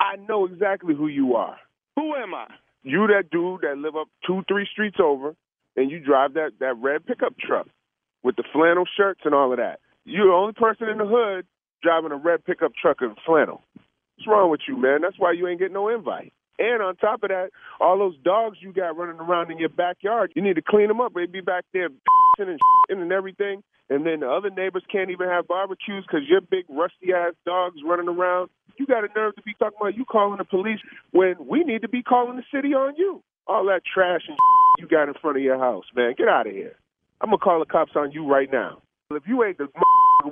I 0.00 0.16
know 0.16 0.46
exactly 0.46 0.94
who 0.94 1.08
you 1.08 1.34
are. 1.36 1.56
Who 1.96 2.14
am 2.14 2.34
I? 2.34 2.46
You 2.82 3.06
that 3.08 3.30
dude 3.30 3.62
that 3.62 3.78
live 3.78 3.96
up 3.96 4.08
two, 4.26 4.42
three 4.46 4.66
streets 4.70 4.98
over, 5.02 5.34
and 5.76 5.90
you 5.90 6.00
drive 6.00 6.34
that 6.34 6.52
that 6.60 6.74
red 6.76 7.06
pickup 7.06 7.36
truck 7.38 7.66
with 8.22 8.36
the 8.36 8.44
flannel 8.52 8.84
shirts 8.96 9.20
and 9.24 9.34
all 9.34 9.52
of 9.52 9.58
that. 9.58 9.80
You're 10.04 10.26
the 10.26 10.32
only 10.32 10.52
person 10.52 10.88
in 10.88 10.98
the 10.98 11.06
hood 11.06 11.46
driving 11.82 12.12
a 12.12 12.16
red 12.16 12.44
pickup 12.44 12.72
truck 12.80 12.98
and 13.00 13.16
flannel. 13.24 13.62
What's 14.16 14.28
wrong 14.28 14.50
with 14.50 14.60
you, 14.68 14.76
man? 14.76 15.00
That's 15.02 15.18
why 15.18 15.32
you 15.32 15.48
ain't 15.48 15.58
getting 15.58 15.74
no 15.74 15.88
invite. 15.88 16.32
And 16.58 16.82
on 16.82 16.96
top 16.96 17.22
of 17.22 17.30
that, 17.30 17.50
all 17.80 17.98
those 17.98 18.16
dogs 18.24 18.58
you 18.60 18.72
got 18.72 18.96
running 18.96 19.20
around 19.20 19.50
in 19.50 19.58
your 19.58 19.68
backyard, 19.68 20.32
you 20.36 20.42
need 20.42 20.56
to 20.56 20.62
clean 20.62 20.88
them 20.88 21.00
up. 21.00 21.12
They'd 21.14 21.32
be 21.32 21.40
back 21.40 21.64
there 21.72 21.88
and 22.38 22.58
and 22.88 23.12
everything. 23.12 23.62
And 23.90 24.06
then 24.06 24.20
the 24.20 24.30
other 24.30 24.50
neighbors 24.50 24.84
can't 24.90 25.10
even 25.10 25.28
have 25.28 25.46
barbecues 25.46 26.04
because 26.06 26.26
your 26.28 26.40
big 26.40 26.64
rusty 26.68 27.12
ass 27.12 27.34
dogs 27.44 27.76
running 27.84 28.08
around. 28.08 28.48
You 28.78 28.86
got 28.86 29.04
a 29.04 29.08
nerve 29.14 29.36
to 29.36 29.42
be 29.42 29.54
talking 29.58 29.78
about 29.80 29.96
you 29.96 30.04
calling 30.04 30.38
the 30.38 30.44
police 30.44 30.80
when 31.12 31.36
we 31.46 31.62
need 31.64 31.82
to 31.82 31.88
be 31.88 32.02
calling 32.02 32.36
the 32.36 32.42
city 32.52 32.74
on 32.74 32.94
you. 32.96 33.22
All 33.46 33.66
that 33.66 33.82
trash 33.84 34.22
and 34.26 34.38
you 34.78 34.88
got 34.88 35.08
in 35.08 35.14
front 35.20 35.36
of 35.36 35.42
your 35.42 35.58
house, 35.58 35.84
man. 35.94 36.14
Get 36.16 36.28
out 36.28 36.46
of 36.46 36.52
here. 36.52 36.76
I'm 37.20 37.28
gonna 37.28 37.38
call 37.38 37.60
the 37.60 37.66
cops 37.66 37.92
on 37.94 38.12
you 38.12 38.26
right 38.26 38.50
now. 38.50 38.80
If 39.10 39.24
you 39.26 39.44
ain't 39.44 39.58
the 39.58 39.68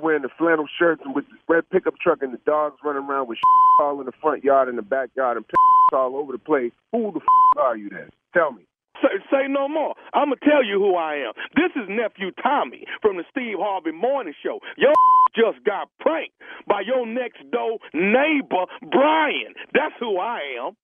wearing 0.01 0.21
the 0.23 0.29
flannel 0.37 0.65
shirts 0.79 1.01
and 1.05 1.15
with 1.15 1.25
the 1.29 1.35
red 1.53 1.69
pickup 1.69 1.95
truck 1.99 2.21
and 2.21 2.33
the 2.33 2.39
dogs 2.45 2.77
running 2.83 3.03
around 3.03 3.27
with 3.27 3.39
all 3.79 3.99
in 3.99 4.05
the 4.05 4.13
front 4.21 4.43
yard 4.43 4.69
and 4.69 4.77
the 4.77 4.81
backyard 4.83 5.37
and 5.37 5.45
all 5.93 6.15
over 6.15 6.31
the 6.31 6.39
place, 6.39 6.71
who 6.91 7.11
the 7.11 7.21
are 7.61 7.77
you 7.77 7.89
then? 7.89 8.09
Tell 8.33 8.51
me. 8.51 8.65
Say, 9.01 9.09
say 9.31 9.47
no 9.49 9.67
more. 9.67 9.95
I'm 10.13 10.29
gonna 10.29 10.37
tell 10.43 10.63
you 10.63 10.79
who 10.79 10.95
I 10.95 11.15
am. 11.15 11.33
This 11.55 11.71
is 11.75 11.89
nephew 11.89 12.31
Tommy 12.41 12.85
from 13.01 13.17
the 13.17 13.23
Steve 13.31 13.57
Harvey 13.59 13.91
Morning 13.91 14.33
Show. 14.43 14.59
Your 14.77 14.93
just 15.35 15.63
got 15.65 15.89
pranked 15.99 16.35
by 16.67 16.81
your 16.81 17.05
next 17.07 17.39
door 17.51 17.79
neighbor 17.93 18.65
Brian. 18.91 19.53
That's 19.73 19.95
who 19.99 20.17
I 20.19 20.39
am. 20.61 20.75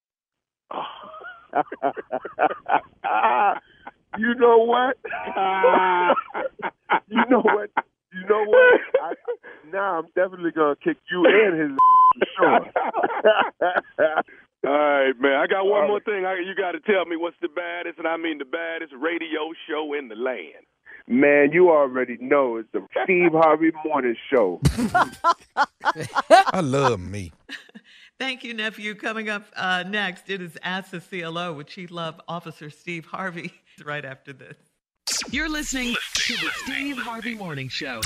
you 4.17 4.35
know 4.35 4.57
what? 4.65 4.97
you 7.09 7.23
know 7.29 7.41
what? 7.41 7.69
You 8.11 8.21
know 8.27 8.43
what? 8.45 8.81
I, 9.01 9.13
now 9.71 9.99
I'm 9.99 10.07
definitely 10.15 10.51
gonna 10.51 10.75
kick 10.75 10.97
you 11.11 11.25
and 11.25 11.59
his 11.59 11.77
for 12.19 12.25
sure. 12.37 12.59
All 14.67 14.73
right, 14.73 15.13
man. 15.19 15.39
I 15.39 15.47
got 15.47 15.65
one 15.65 15.87
more 15.87 16.01
thing. 16.01 16.25
I, 16.25 16.35
you 16.35 16.53
got 16.53 16.73
to 16.73 16.81
tell 16.81 17.05
me 17.05 17.15
what's 17.15 17.37
the 17.41 17.47
baddest, 17.47 17.97
and 17.97 18.07
I 18.07 18.17
mean 18.17 18.39
the 18.39 18.45
baddest 18.45 18.93
radio 18.93 19.53
show 19.69 19.93
in 19.93 20.09
the 20.09 20.15
land. 20.15 20.65
Man, 21.07 21.51
you 21.53 21.71
already 21.71 22.17
know 22.19 22.57
it's 22.57 22.67
the 22.73 22.85
Steve 23.03 23.31
Harvey 23.31 23.71
Morning 23.85 24.15
Show. 24.31 24.59
I 26.53 26.59
love 26.59 26.99
me. 26.99 27.31
Thank 28.19 28.43
you, 28.43 28.53
nephew. 28.53 28.93
Coming 28.95 29.29
up 29.29 29.45
uh, 29.55 29.85
next, 29.87 30.29
it 30.29 30.41
is 30.41 30.57
Ask 30.61 30.91
the 30.91 30.99
CLO 30.99 31.53
with 31.53 31.67
Chief 31.67 31.89
Love 31.89 32.19
Officer 32.27 32.69
Steve 32.69 33.05
Harvey 33.05 33.53
right 33.85 34.03
after 34.03 34.33
this. 34.33 34.57
You're 35.31 35.49
listening 35.49 35.95
to 36.13 36.33
the 36.33 36.49
Steve 36.63 36.97
Harvey 36.97 37.35
Morning 37.35 37.69
Show. 37.69 38.01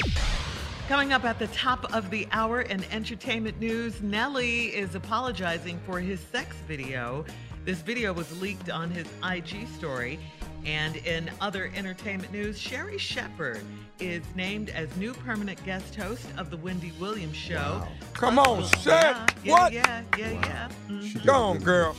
Coming 0.88 1.14
up 1.14 1.24
at 1.24 1.40
the 1.40 1.48
top 1.48 1.94
of 1.94 2.10
the 2.10 2.28
hour 2.32 2.62
in 2.62 2.84
entertainment 2.92 3.60
news, 3.60 4.02
Nelly 4.02 4.68
is 4.68 4.96
apologizing 4.96 5.80
for 5.86 6.00
his 6.00 6.20
sex 6.20 6.56
video. 6.68 7.26
This 7.66 7.80
video 7.82 8.14
was 8.14 8.40
leaked 8.42 8.70
on 8.70 8.90
his 8.92 9.08
IG 9.24 9.68
story. 9.78 10.20
And 10.66 10.96
in 10.98 11.30
other 11.42 11.72
entertainment 11.76 12.32
news, 12.32 12.58
Sherri 12.58 12.98
Shepherd 12.98 13.62
is 14.00 14.24
named 14.36 14.70
as 14.70 14.96
new 14.96 15.14
permanent 15.14 15.64
guest 15.66 15.96
host 15.96 16.26
of 16.38 16.50
the 16.50 16.58
Wendy 16.58 16.94
Williams 17.00 17.36
Show. 17.36 17.86
Come 18.14 18.40
on, 18.40 18.60
we'll- 18.60 18.68
Shep. 18.68 18.84
Yeah, 18.84 19.28
yeah, 19.44 19.52
What? 19.52 19.74
Yeah, 19.74 20.02
yeah, 20.18 20.30
yeah. 20.32 20.70
Mhm. 20.90 21.26
Go 21.26 21.34
on, 21.34 21.58
girl. 21.60 21.96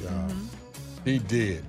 He 1.05 1.19
did. 1.19 1.65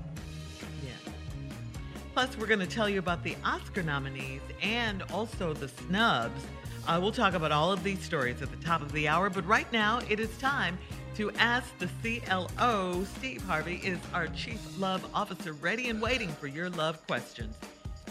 Plus, 2.15 2.38
we're 2.38 2.47
going 2.47 2.62
to 2.62 2.65
tell 2.65 2.88
you 2.88 2.97
about 2.97 3.21
the 3.25 3.36
Oscar 3.43 3.84
nominees 3.84 4.39
and 4.62 5.04
also 5.12 5.51
the 5.51 5.67
snubs. 5.67 6.45
Uh, 6.88 6.97
we'll 7.01 7.12
talk 7.12 7.34
about 7.34 7.51
all 7.51 7.73
of 7.73 7.84
these 7.84 8.01
stories 8.01 8.41
at 8.41 8.49
the 8.49 8.65
top 8.65 8.82
of 8.82 8.89
the 8.93 9.06
hour, 9.06 9.30
but 9.30 9.45
right 9.45 9.69
now 9.73 9.99
it 10.08 10.17
is 10.17 10.30
time 10.38 10.78
to 11.15 11.30
ask 11.32 11.67
the 11.78 11.89
CLO. 12.01 13.04
Steve 13.17 13.41
Harvey 13.41 13.82
is 13.84 13.99
our 14.13 14.28
Chief 14.28 14.62
Love 14.80 15.06
Officer, 15.13 15.51
ready 15.51 15.89
and 15.89 16.01
waiting 16.01 16.30
for 16.30 16.47
your 16.47 16.69
love 16.69 17.06
questions. 17.06 17.54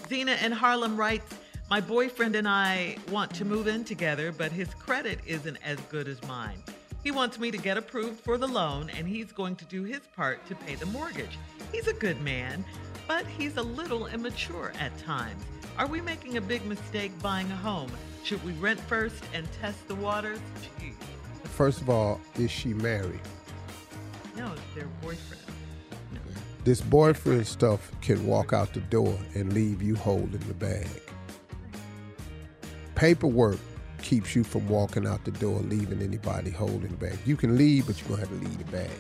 Zena 0.07 0.37
in 0.45 0.53
Harlem 0.53 0.99
writes, 0.99 1.35
My 1.71 1.81
boyfriend 1.81 2.37
and 2.37 2.47
I 2.47 2.99
want 3.11 3.35
to 3.37 3.47
move 3.47 3.69
in 3.69 3.85
together, 3.85 4.33
but 4.33 4.53
his 4.53 4.69
credit 4.75 5.21
isn't 5.25 5.57
as 5.65 5.81
good 5.89 6.09
as 6.09 6.23
mine. 6.29 6.63
He 7.03 7.11
wants 7.11 7.39
me 7.39 7.51
to 7.51 7.59
get 7.59 7.79
approved 7.79 8.21
for 8.21 8.37
the 8.37 8.49
loan, 8.49 8.91
and 8.99 9.09
he's 9.09 9.33
going 9.33 9.57
to 9.57 9.65
do 9.65 9.85
his 9.85 10.01
part 10.15 10.47
to 10.49 10.55
pay 10.55 10.75
the 10.75 10.87
mortgage. 10.87 11.39
He's 11.73 11.89
a 11.89 11.95
good 11.95 12.21
man, 12.21 12.67
but 13.07 13.27
he's 13.27 13.57
a 13.57 13.63
little 13.63 14.07
immature 14.07 14.73
at 14.79 14.97
times. 14.99 15.43
Are 15.79 15.87
we 15.87 16.01
making 16.01 16.37
a 16.37 16.41
big 16.41 16.65
mistake 16.67 17.11
buying 17.21 17.51
a 17.51 17.57
home? 17.57 17.91
Should 18.23 18.45
we 18.45 18.53
rent 18.53 18.81
first 18.81 19.23
and 19.35 19.47
test 19.61 19.87
the 19.89 19.95
waters? 19.95 20.39
Jeez. 20.81 20.95
First 21.49 21.81
of 21.81 21.91
all, 21.91 22.21
is 22.37 22.51
she 22.51 22.75
married? 22.75 23.21
No, 24.37 24.53
it's 24.53 24.75
their 24.75 24.89
boyfriend. 25.03 25.43
This 26.65 26.81
boyfriend 26.81 27.47
stuff 27.47 27.93
can 28.01 28.27
walk 28.27 28.55
out 28.55 28.73
the 28.73 28.81
door 28.81 29.19
and 29.35 29.53
leave 29.53 29.83
you 29.83 29.95
holding 29.95 30.41
the 30.49 30.55
bag. 30.55 30.89
Paperwork 32.95 33.59
keeps 34.01 34.35
you 34.35 34.45
from 34.45 34.67
walking 34.69 35.07
out 35.07 35.25
the 35.25 35.31
door, 35.33 35.59
leaving 35.61 36.01
anybody 36.01 36.51
holding 36.51 36.89
the 36.89 36.97
bag. 36.97 37.19
You 37.27 37.37
can 37.37 37.59
leave, 37.59 37.87
but 37.87 38.01
you're 38.01 38.09
gonna 38.09 38.21
have 38.21 38.31
to 38.31 38.37
leave 38.37 38.59
the 38.59 38.73
bag. 38.73 38.91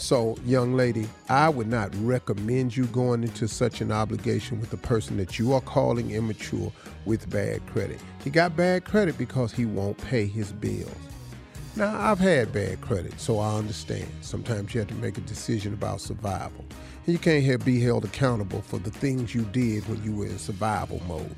So, 0.00 0.36
young 0.44 0.74
lady, 0.74 1.08
I 1.28 1.48
would 1.48 1.66
not 1.66 1.92
recommend 1.96 2.76
you 2.76 2.84
going 2.86 3.24
into 3.24 3.48
such 3.48 3.80
an 3.80 3.90
obligation 3.90 4.60
with 4.60 4.72
a 4.72 4.76
person 4.76 5.16
that 5.16 5.40
you 5.40 5.52
are 5.52 5.60
calling 5.60 6.12
immature 6.12 6.70
with 7.04 7.28
bad 7.28 7.66
credit. 7.66 7.98
He 8.22 8.30
got 8.30 8.56
bad 8.56 8.84
credit 8.84 9.18
because 9.18 9.52
he 9.52 9.66
won't 9.66 9.98
pay 9.98 10.24
his 10.26 10.52
bills. 10.52 10.94
Now, 11.74 11.98
I've 11.98 12.20
had 12.20 12.52
bad 12.52 12.80
credit, 12.80 13.18
so 13.18 13.40
I 13.40 13.56
understand. 13.56 14.06
Sometimes 14.20 14.72
you 14.72 14.78
have 14.78 14.88
to 14.88 14.94
make 14.94 15.18
a 15.18 15.22
decision 15.22 15.74
about 15.74 16.00
survival. 16.00 16.64
You 17.06 17.18
can't 17.18 17.64
be 17.64 17.80
held 17.80 18.04
accountable 18.04 18.62
for 18.62 18.78
the 18.78 18.92
things 18.92 19.34
you 19.34 19.46
did 19.46 19.88
when 19.88 20.00
you 20.04 20.14
were 20.14 20.26
in 20.26 20.38
survival 20.38 21.02
mode. 21.08 21.34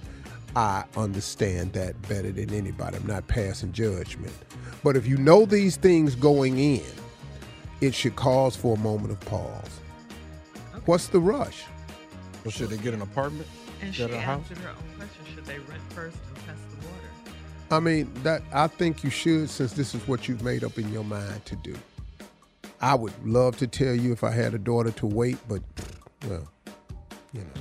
I 0.55 0.85
understand 0.99 1.73
that 1.73 2.01
better 2.11 2.31
than 2.31 2.53
anybody. 2.53 2.99
I'm 2.99 3.07
not 3.07 3.27
passing 3.27 3.73
judgment. 3.73 4.35
But 4.85 4.99
if 4.99 5.07
you 5.07 5.17
know 5.17 5.47
these 5.47 5.77
things 5.77 6.15
going 6.15 6.59
in, 6.59 6.85
it 7.81 7.95
should 7.95 8.17
cause 8.17 8.57
for 8.57 8.77
a 8.77 8.79
moment 8.79 9.13
of 9.13 9.21
pause. 9.21 9.81
What's 10.87 11.09
the 11.09 11.21
rush? 11.21 11.65
Well, 12.45 12.53
should 12.53 12.71
they 12.71 12.79
get 12.79 12.95
an 12.95 13.03
apartment? 13.03 13.47
And 13.83 13.93
Get 13.95 14.11
she 14.11 14.17
a 14.17 14.21
house? 14.21 14.43
answered 14.51 14.59
her 14.65 14.71
own 14.71 14.77
question. 14.97 15.35
Should 15.35 15.47
they 15.47 15.59
rent 15.59 15.83
first 15.91 16.17
and 16.29 16.37
test 16.47 16.61
the 16.71 16.87
water? 16.87 17.37
I 17.71 17.81
mean, 17.81 18.11
that 18.23 18.43
I 18.53 18.67
think 18.67 19.05
you 19.05 19.11
should 19.11 19.49
since 19.51 19.73
this 19.73 19.95
is 19.95 20.07
what 20.09 20.29
you've 20.29 20.43
made 20.43 20.65
up 20.65 20.79
in 20.79 20.93
your 20.93 21.05
mind 21.05 21.45
to 21.47 21.57
do. 21.57 21.75
I 22.81 22.95
would 22.95 23.13
love 23.27 23.57
to 23.59 23.67
tell 23.67 23.95
you 23.95 24.13
if 24.13 24.25
I 24.25 24.31
had 24.31 24.55
a 24.55 24.59
daughter 24.59 24.91
to 24.93 25.07
wait, 25.07 25.37
but 25.49 25.63
well, 26.29 26.49
you 27.33 27.41
know. 27.41 27.47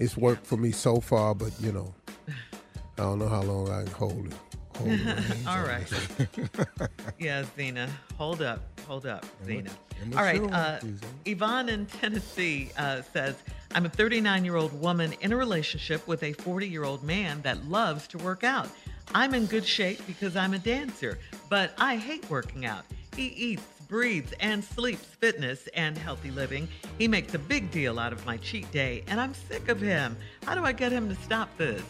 It's 0.00 0.16
worked 0.16 0.46
for 0.46 0.56
me 0.56 0.70
so 0.70 1.00
far, 1.00 1.34
but 1.34 1.50
you 1.60 1.72
know, 1.72 1.92
I 2.28 3.02
don't 3.02 3.18
know 3.18 3.26
how 3.28 3.42
long 3.42 3.68
I 3.68 3.82
can 3.82 3.92
hold 3.94 4.26
it. 4.26 4.32
Hold 4.78 4.90
the 4.90 5.04
reins 5.04 5.46
All 5.46 5.62
right. 5.62 6.88
yeah, 7.18 7.44
Zena. 7.56 7.88
Hold 8.16 8.42
up. 8.42 8.60
Hold 8.86 9.06
up, 9.06 9.26
Zena. 9.44 9.70
All 10.16 10.22
right. 10.22 10.40
Uh, 10.40 10.78
Yvonne 11.24 11.68
in 11.68 11.86
Tennessee 11.86 12.70
uh, 12.78 13.02
says, 13.02 13.34
I'm 13.74 13.86
a 13.86 13.88
39 13.88 14.44
year 14.44 14.56
old 14.56 14.72
woman 14.80 15.14
in 15.20 15.32
a 15.32 15.36
relationship 15.36 16.06
with 16.06 16.22
a 16.22 16.32
40 16.32 16.68
year 16.68 16.84
old 16.84 17.02
man 17.02 17.42
that 17.42 17.66
loves 17.66 18.06
to 18.08 18.18
work 18.18 18.44
out. 18.44 18.68
I'm 19.14 19.34
in 19.34 19.46
good 19.46 19.66
shape 19.66 20.06
because 20.06 20.36
I'm 20.36 20.54
a 20.54 20.58
dancer, 20.58 21.18
but 21.48 21.72
I 21.78 21.96
hate 21.96 22.28
working 22.30 22.66
out. 22.66 22.84
He 23.16 23.28
eats, 23.28 23.62
breathes, 23.88 24.32
and 24.38 24.62
sleeps 24.62 25.04
fitness 25.04 25.66
and 25.74 25.96
healthy 25.98 26.30
living. 26.30 26.68
He 26.98 27.08
makes 27.08 27.34
a 27.34 27.38
big 27.38 27.70
deal 27.70 27.98
out 27.98 28.12
of 28.12 28.24
my 28.26 28.36
cheat 28.36 28.70
day, 28.70 29.02
and 29.08 29.18
I'm 29.20 29.34
sick 29.34 29.68
of 29.68 29.80
him. 29.80 30.16
How 30.44 30.54
do 30.54 30.64
I 30.64 30.72
get 30.72 30.92
him 30.92 31.08
to 31.08 31.14
stop 31.22 31.48
this? 31.56 31.82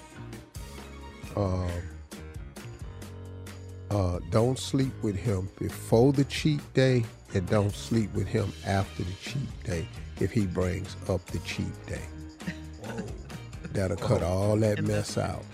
Um, 1.37 1.69
uh, 3.91 4.21
don't 4.31 4.59
sleep 4.59 4.93
with 5.03 5.17
him 5.17 5.49
before 5.59 6.13
the 6.13 6.25
cheat 6.25 6.61
day, 6.75 7.05
and 7.35 7.47
don't 7.49 7.75
sleep 7.75 8.13
with 8.15 8.27
him 8.27 8.53
after 8.67 9.03
the 9.03 9.13
cheat 9.23 9.65
day 9.65 9.89
if 10.21 10.31
he 10.31 10.47
brings 10.47 10.97
up 11.09 11.25
the 11.27 11.39
cheat 11.41 11.87
day. 11.87 12.03
That'll 13.73 13.97
cut 13.97 14.23
all 14.23 14.57
that 14.57 14.83
mess 14.83 15.19
out. 15.19 15.45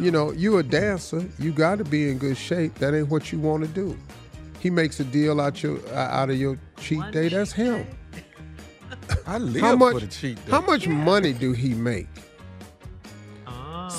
You 0.00 0.10
know, 0.10 0.32
you 0.32 0.58
a 0.58 0.62
dancer. 0.62 1.24
You 1.38 1.52
got 1.52 1.78
to 1.78 1.84
be 1.84 2.10
in 2.10 2.18
good 2.18 2.36
shape. 2.36 2.74
That 2.76 2.94
ain't 2.94 3.08
what 3.08 3.32
you 3.32 3.38
want 3.38 3.62
to 3.62 3.68
do. 3.68 3.96
He 4.60 4.70
makes 4.70 5.00
a 5.00 5.04
deal 5.04 5.40
out 5.40 5.62
your 5.62 5.78
uh, 5.88 5.96
out 5.96 6.30
of 6.30 6.36
your 6.36 6.58
cheat 6.78 7.02
day. 7.10 7.28
That's 7.28 7.52
him. 7.52 7.86
I 9.26 9.38
live 9.38 9.62
how 9.62 9.76
much, 9.76 9.94
for 9.94 10.00
the 10.00 10.06
cheat 10.06 10.44
day. 10.44 10.50
How 10.50 10.60
much 10.60 10.86
money 10.88 11.32
do 11.32 11.52
he 11.52 11.74
make? 11.74 12.08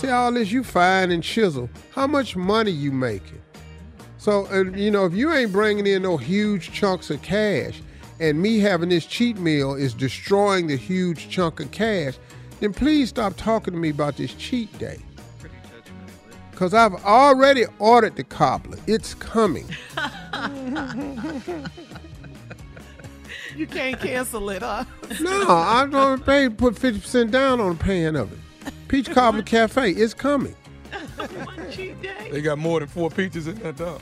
See 0.04 0.10
all 0.10 0.34
this, 0.34 0.52
you 0.52 0.66
fine 0.66 1.12
and 1.12 1.24
chisel. 1.24 1.70
How 1.92 2.08
much 2.08 2.36
money 2.36 2.72
you 2.72 2.92
making? 2.92 3.42
So, 4.18 4.48
uh, 4.48 4.64
you 4.76 4.92
know, 4.92 5.06
if 5.06 5.14
you 5.14 5.32
ain't 5.32 5.54
bringing 5.54 5.88
in 5.88 6.02
no 6.02 6.18
huge 6.18 6.74
chunks 6.74 7.10
of 7.10 7.22
cash, 7.22 7.82
and 8.20 8.42
me 8.42 8.60
having 8.60 8.90
this 8.90 9.06
cheat 9.06 9.38
meal 9.38 9.76
is 9.76 9.94
destroying 9.94 10.68
the 10.68 10.76
huge 10.76 11.30
chunk 11.30 11.62
of 11.62 11.72
cash, 11.72 12.16
then 12.60 12.74
please 12.74 13.08
stop 13.08 13.38
talking 13.38 13.74
to 13.74 13.80
me 13.80 13.92
about 13.92 14.18
this 14.18 14.34
cheat 14.34 14.78
day. 14.78 14.98
Because 16.52 16.74
I've 16.74 16.96
already 17.06 17.64
ordered 17.80 18.18
the 18.18 18.26
cobbler. 18.26 18.80
It's 18.88 19.14
coming. 19.14 19.70
You 23.56 23.68
can't 23.68 24.00
cancel 24.00 24.50
it, 24.50 24.64
huh? 24.64 24.84
No, 25.22 25.46
I'm 25.48 25.92
going 25.92 26.18
to 26.18 26.26
pay, 26.26 26.50
put 26.50 26.74
50% 26.74 27.30
down 27.30 27.62
on 27.62 27.78
the 27.78 27.84
paying 27.84 28.16
of 28.16 28.34
it. 28.34 28.40
Peach 28.94 29.10
Cobbler 29.10 29.42
Cafe, 29.46 29.90
is 29.90 30.14
coming. 30.14 30.56
One 31.16 31.72
cheat 31.72 32.00
day. 32.00 32.30
They 32.32 32.42
got 32.42 32.60
more 32.60 32.80
than 32.80 32.88
four 32.88 33.10
peaches 33.10 33.48
in 33.48 33.56
that 33.56 33.76
dog. 33.76 34.00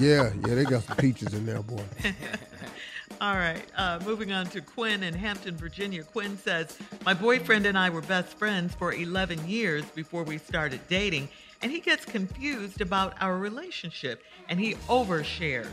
Yeah, 0.00 0.32
yeah, 0.44 0.54
they 0.56 0.64
got 0.64 0.82
some 0.82 0.96
peaches 0.96 1.32
in 1.34 1.46
there, 1.46 1.62
boy. 1.62 1.84
All 3.20 3.36
right. 3.36 3.62
Uh, 3.76 4.00
moving 4.04 4.32
on 4.32 4.46
to 4.46 4.60
Quinn 4.60 5.04
in 5.04 5.14
Hampton, 5.14 5.56
Virginia. 5.56 6.02
Quinn 6.02 6.36
says, 6.36 6.76
My 7.06 7.14
boyfriend 7.14 7.64
and 7.64 7.78
I 7.78 7.90
were 7.90 8.00
best 8.00 8.36
friends 8.36 8.74
for 8.74 8.92
11 8.92 9.46
years 9.46 9.84
before 9.84 10.24
we 10.24 10.36
started 10.36 10.80
dating, 10.88 11.28
and 11.62 11.70
he 11.70 11.78
gets 11.78 12.04
confused 12.04 12.80
about 12.80 13.14
our 13.20 13.38
relationship 13.38 14.24
and 14.48 14.58
he 14.58 14.74
overshares. 14.88 15.68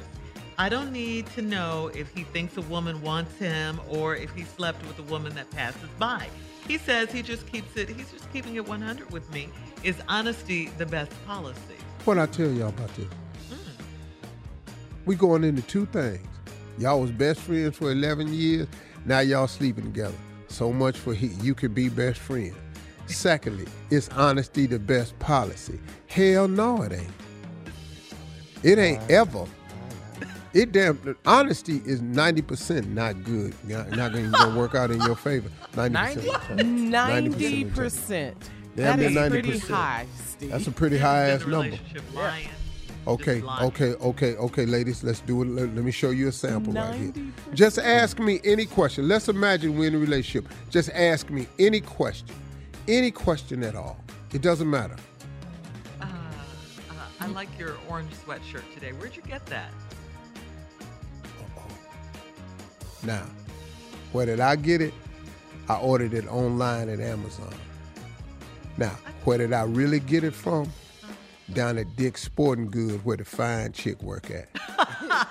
I 0.60 0.70
don't 0.70 0.92
need 0.92 1.26
to 1.32 1.42
know 1.42 1.90
if 1.96 2.14
he 2.14 2.26
thinks 2.26 2.58
a 2.58 2.62
woman 2.62 3.02
wants 3.02 3.36
him 3.40 3.82
or 3.90 4.16
if 4.16 4.32
he 4.36 4.44
slept 4.44 4.86
with 4.86 5.00
a 5.00 5.04
woman 5.12 5.34
that 5.34 5.50
passes 5.50 5.90
by. 5.98 6.28
He 6.70 6.78
says 6.78 7.12
he 7.12 7.24
just 7.24 7.52
keeps 7.52 7.76
it, 7.76 7.90
he's 7.90 8.12
just 8.12 8.32
keeping 8.32 8.56
it 8.56 8.68
100 8.68 9.12
with 9.12 9.28
me. 9.34 9.50
Is 9.84 9.96
honesty 10.08 10.70
the 10.78 10.86
best 10.86 11.12
policy? 11.26 11.60
What 12.06 12.20
I 12.20 12.28
tell 12.28 12.52
y'all 12.52 12.70
about 12.70 12.94
this? 12.96 13.08
Hmm. 13.50 13.84
We 15.08 15.16
going 15.16 15.44
into 15.44 15.64
two 15.64 15.88
things. 15.88 16.28
Y'all 16.78 17.02
was 17.02 17.10
best 17.10 17.40
friends 17.40 17.76
for 17.76 17.92
11 17.92 18.32
years. 18.32 18.68
Now 19.04 19.22
y'all 19.22 19.48
sleeping 19.48 19.86
together. 19.86 20.14
So 20.48 20.72
much 20.72 20.96
for 20.96 21.16
he, 21.16 21.30
you 21.42 21.56
can 21.56 21.74
be 21.74 21.90
best 21.90 22.20
friends. 22.20 22.56
Secondly, 23.08 23.66
is 23.90 24.08
honesty 24.10 24.68
the 24.68 24.78
best 24.78 25.18
policy? 25.18 25.80
Hell 26.06 26.48
no, 26.48 26.84
it 26.84 26.94
ain't. 26.94 27.12
It 28.62 28.78
ain't 28.78 29.10
ever. 29.10 29.48
It 30.54 30.72
damn 30.72 31.16
honesty 31.26 31.82
is 31.86 32.02
90% 32.02 32.88
not 32.88 33.24
good. 33.24 33.54
Not, 33.68 33.90
not 33.92 34.14
gonna, 34.14 34.30
gonna 34.30 34.58
work 34.58 34.74
out 34.76 34.90
in 34.92 35.00
your 35.02 35.16
favor. 35.16 35.50
90% 35.74 36.16
of 36.16 36.24
the 36.24 36.32
time. 36.32 36.58
90% 36.92 37.28
of 37.28 37.38
the 37.38 37.64
time. 37.64 37.72
90%. 37.72 38.36
Damn 38.76 39.00
That 39.00 39.00
near 39.00 39.24
is 39.26 39.30
pretty 39.30 39.60
high, 39.60 40.08
Steve. 40.26 40.52
That's 40.52 40.68
a 40.68 40.72
pretty 40.72 40.98
high 40.98 41.30
ass 41.30 41.46
number. 41.46 41.78
lying. 42.14 42.50
Okay, 43.08 43.42
okay, 43.42 43.94
okay, 43.96 44.36
okay, 44.36 44.66
ladies, 44.66 45.04
let's 45.04 45.22
do 45.22 45.42
it. 45.42 45.48
Let, 45.48 45.74
let 45.74 45.84
me 45.84 45.92
show 45.92 46.12
you 46.12 46.28
a 46.28 46.32
sample 46.32 46.74
right 46.74 46.94
here. 46.96 47.14
Just 47.54 47.80
ask 47.80 48.20
me 48.20 48.40
any 48.44 48.66
question. 48.66 49.08
Let's 49.08 49.30
imagine 49.30 49.78
we're 49.78 49.88
in 49.88 49.96
a 49.96 50.00
relationship. 50.00 50.52
Just 50.70 50.90
ask 50.92 51.30
me 51.30 51.48
any 51.58 51.82
question, 51.82 52.36
any 52.88 53.10
question 53.10 53.64
at 53.64 53.76
all. 53.76 53.98
It 54.34 54.42
doesn't 54.42 54.70
matter. 54.70 54.96
Uh, 56.00 56.06
uh, 56.06 56.94
I 57.20 57.28
like 57.28 57.50
your 57.58 57.78
orange 57.90 58.12
sweatshirt 58.14 58.72
today. 58.74 58.92
Where'd 58.92 59.16
you 59.16 59.24
get 59.24 59.46
that? 59.48 59.72
Now, 63.04 63.26
where 64.12 64.26
did 64.26 64.40
I 64.40 64.56
get 64.56 64.82
it? 64.82 64.94
I 65.68 65.76
ordered 65.78 66.14
it 66.14 66.28
online 66.28 66.90
at 66.90 67.00
Amazon. 67.00 67.54
Now, 68.78 68.96
where 69.24 69.38
did 69.38 69.54
I 69.54 69.64
really 69.64 70.00
get 70.00 70.24
it 70.24 70.34
from? 70.34 70.70
Down 71.54 71.78
at 71.78 71.96
Dick's 71.96 72.22
Sporting 72.24 72.70
Goods, 72.70 73.04
where 73.04 73.18
the 73.18 73.26
fine 73.26 73.72
chick 73.72 74.02
work 74.04 74.30
at. 74.32 74.50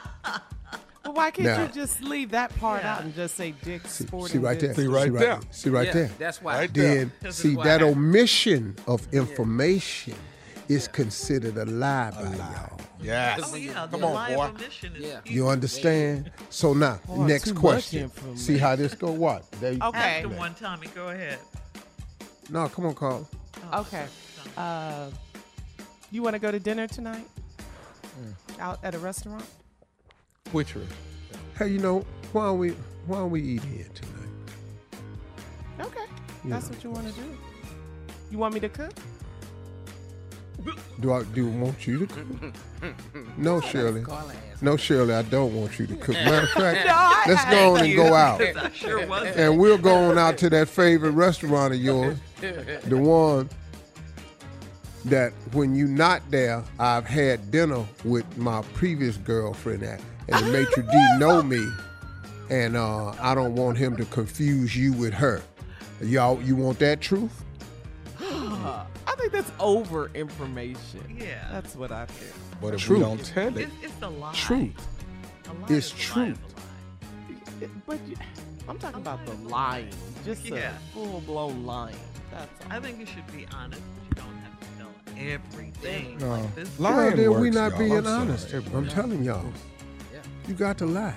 Well, 1.04 1.14
why 1.14 1.30
can't 1.30 1.46
Now- 1.48 1.62
you 1.62 1.68
just 1.68 2.02
leave 2.02 2.32
that 2.32 2.54
part 2.60 2.84
out 2.84 3.02
and 3.02 3.14
just 3.14 3.34
say 3.34 3.54
Dick's 3.64 3.92
Sporting 3.94 4.28
See 4.28 4.38
right 4.44 4.60
there. 4.60 4.74
Goods? 4.74 4.78
See 4.82 4.86
right 4.88 5.12
there. 5.12 5.40
See 5.50 5.70
right 5.70 5.86
Yeah, 5.86 5.92
there. 5.94 6.10
that's 6.18 6.42
why. 6.42 6.54
Right 6.58 6.74
then, 6.74 7.12
This 7.22 7.36
see 7.36 7.56
why. 7.56 7.64
that 7.64 7.82
omission 7.82 8.76
of 8.86 9.08
information 9.14 10.14
is 10.68 10.88
considered 10.88 11.56
a 11.56 11.64
lie 11.64 12.10
by 12.10 12.34
y'all. 12.36 12.80
Yes. 13.00 13.40
Oh, 13.44 13.56
yeah, 13.56 13.86
Come 13.90 14.04
on, 14.04 14.34
boy. 14.34 14.44
of 14.44 14.54
omission 14.56 14.96
is 14.96 15.02
Yeah. 15.04 15.20
You 15.24 15.48
understand? 15.48 16.30
So 16.50 16.74
now, 16.74 17.00
Boy, 17.06 17.26
next 17.26 17.54
question. 17.54 18.10
See 18.36 18.58
how 18.58 18.76
this 18.76 18.94
go? 18.94 19.10
What? 19.12 19.50
There 19.52 19.72
you- 19.72 19.78
Okay. 19.82 19.98
Ask 19.98 20.24
him 20.24 20.36
one, 20.36 20.54
Tommy. 20.54 20.88
Go 20.94 21.08
ahead. 21.08 21.38
No, 22.50 22.68
come 22.68 22.86
on, 22.86 22.94
Carl. 22.94 23.28
Okay. 23.72 24.06
Uh, 24.56 25.10
you 26.10 26.22
want 26.22 26.34
to 26.34 26.38
go 26.40 26.50
to 26.50 26.58
dinner 26.58 26.86
tonight? 26.86 27.26
Mm. 28.20 28.60
Out 28.60 28.78
at 28.82 28.94
a 28.94 28.98
restaurant? 28.98 29.44
Which 30.52 30.74
one? 30.74 30.88
Hey, 31.58 31.68
you 31.68 31.78
know 31.78 32.04
why 32.32 32.46
don't 32.46 32.58
we 32.58 32.70
why 33.06 33.18
don't 33.18 33.30
we 33.30 33.42
eat 33.42 33.62
here 33.64 33.86
tonight? 33.94 34.28
Okay. 35.80 36.04
Yeah. 36.44 36.50
That's 36.50 36.68
what 36.68 36.82
you 36.82 36.90
want 36.90 37.06
to 37.06 37.12
do. 37.12 37.38
You 38.30 38.38
want 38.38 38.54
me 38.54 38.60
to 38.60 38.68
cook? 38.68 38.92
Do 41.00 41.12
I 41.12 41.22
do 41.22 41.46
want 41.46 41.86
you 41.86 42.06
to 42.06 42.06
cook? 42.06 42.54
No, 43.36 43.60
Shirley. 43.60 44.04
No, 44.60 44.76
Shirley, 44.76 45.14
I 45.14 45.22
don't 45.22 45.54
want 45.54 45.78
you 45.78 45.86
to 45.86 45.96
cook. 45.96 46.14
Matter 46.24 46.46
of 46.46 46.50
fact, 46.50 46.86
No, 46.86 47.32
let's 47.32 47.44
go 47.50 47.76
on 47.76 47.84
and 47.84 47.96
go 47.96 48.14
out. 48.14 48.42
Sure. 48.74 49.00
And 49.00 49.58
we'll 49.58 49.78
go 49.78 49.94
on 50.10 50.18
out 50.18 50.38
to 50.38 50.50
that 50.50 50.68
favorite 50.68 51.12
restaurant 51.12 51.74
of 51.74 51.80
yours, 51.80 52.18
the 52.40 52.96
one 52.96 53.48
that 55.04 55.32
when 55.52 55.74
you're 55.74 55.88
not 55.88 56.22
there, 56.30 56.62
I've 56.78 57.06
had 57.06 57.50
dinner 57.50 57.84
with 58.04 58.36
my 58.36 58.62
previous 58.74 59.16
girlfriend 59.16 59.82
at, 59.84 60.00
and 60.28 60.46
the 60.46 60.52
maitre 60.52 60.82
d' 60.82 61.20
know 61.20 61.42
me, 61.42 61.66
and 62.50 62.76
uh, 62.76 63.10
I 63.20 63.34
don't 63.34 63.54
want 63.54 63.78
him 63.78 63.96
to 63.96 64.04
confuse 64.06 64.76
you 64.76 64.92
with 64.92 65.14
her. 65.14 65.40
Y'all, 66.02 66.40
you 66.42 66.56
want 66.56 66.78
that 66.80 67.00
truth? 67.00 67.44
I 69.28 69.30
think 69.30 69.44
that's 69.44 69.60
over 69.60 70.10
information. 70.14 71.18
Yeah. 71.20 71.46
That's 71.52 71.76
what 71.76 71.92
I 71.92 72.06
think. 72.06 72.32
But 72.62 72.72
if 72.74 72.80
Truth. 72.80 72.98
we 72.98 73.04
don't 73.04 73.24
tell 73.24 73.48
it, 73.58 73.68
It's, 73.82 73.92
it's 73.92 74.02
a 74.02 74.08
lie. 74.08 74.32
Truth. 74.32 74.88
A 75.46 75.52
lie 75.52 75.66
It's 75.68 75.70
is 75.70 75.92
a 75.92 75.94
lie 75.96 76.00
truth. 76.24 76.38
is 77.30 77.38
a 77.60 77.64
lie. 77.66 77.70
But 77.86 77.98
you, 78.08 78.16
I'm 78.68 78.78
talking 78.78 79.00
about 79.02 79.24
the 79.26 79.34
lying. 79.48 79.90
Just 80.24 80.46
Yeah. 80.46 80.72
a 80.76 80.94
full 80.94 81.20
blown 81.26 81.66
lying. 81.66 81.96
That's 82.30 82.48
all. 82.64 82.72
I 82.72 82.80
think 82.80 82.98
you 83.00 83.04
should 83.06 83.26
be 83.36 83.46
honest, 83.54 83.82
but 84.08 84.16
you 84.16 84.22
don't 84.24 84.38
have 84.38 84.60
to 84.60 84.66
tell 84.78 85.28
everything. 85.28 86.18
No. 86.18 86.30
Like 86.30 86.54
this. 86.54 86.80
Lying 86.80 86.96
Well, 86.96 87.10
then 87.16 87.30
we 87.40 87.50
works, 87.50 87.54
not 87.56 87.70
y'all. 87.72 87.78
being 87.78 87.92
I'm 87.98 88.04
sorry. 88.04 88.20
honest. 88.20 88.52
I'm 88.54 88.88
telling 88.88 89.24
y'all, 89.24 89.44
Yeah. 90.10 90.20
you 90.48 90.54
got 90.54 90.78
to 90.78 90.86
lie. 90.86 91.14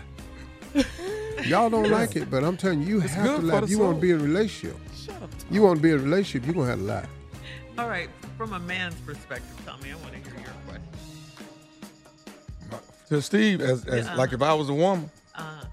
y'all 1.45 1.69
don't 1.69 1.89
like 1.89 2.17
it, 2.17 2.29
but 2.29 2.43
I'm 2.43 2.57
telling 2.57 2.81
you, 2.81 2.87
you 2.97 3.01
It's 3.01 3.13
have 3.13 3.39
to 3.39 3.45
lie. 3.45 3.61
you 3.67 3.79
want 3.79 3.91
soul. 3.91 3.93
to 3.93 3.99
be 4.01 4.11
in 4.11 4.19
a 4.19 4.23
relationship, 4.23 4.77
Shut 4.95 5.15
up. 5.21 5.29
you 5.49 5.61
want 5.61 5.77
to 5.77 5.81
be 5.83 5.91
in 5.91 5.99
a 5.99 6.03
relationship, 6.03 6.45
you're 6.45 6.55
gonna 6.55 6.69
have 6.71 6.79
to 6.79 6.85
lie. 6.85 7.05
All 7.77 7.87
right, 7.89 8.09
from 8.37 8.53
a 8.53 8.59
man's 8.59 8.95
perspective, 9.01 9.55
Tommy, 9.65 9.91
I 9.91 9.95
want 9.95 10.11
to 10.13 10.17
hear 10.29 10.39
your 10.39 10.53
question. 10.67 10.87
to 13.09 13.21
Steve, 13.21 13.59
as, 13.61 13.85
as 13.87 14.05
Yeah. 14.05 14.15
like 14.15 14.31
if 14.33 14.41
I 14.41 14.53
was 14.53 14.69
a 14.69 14.73
woman. 14.73 15.09
Uh, 15.35 15.63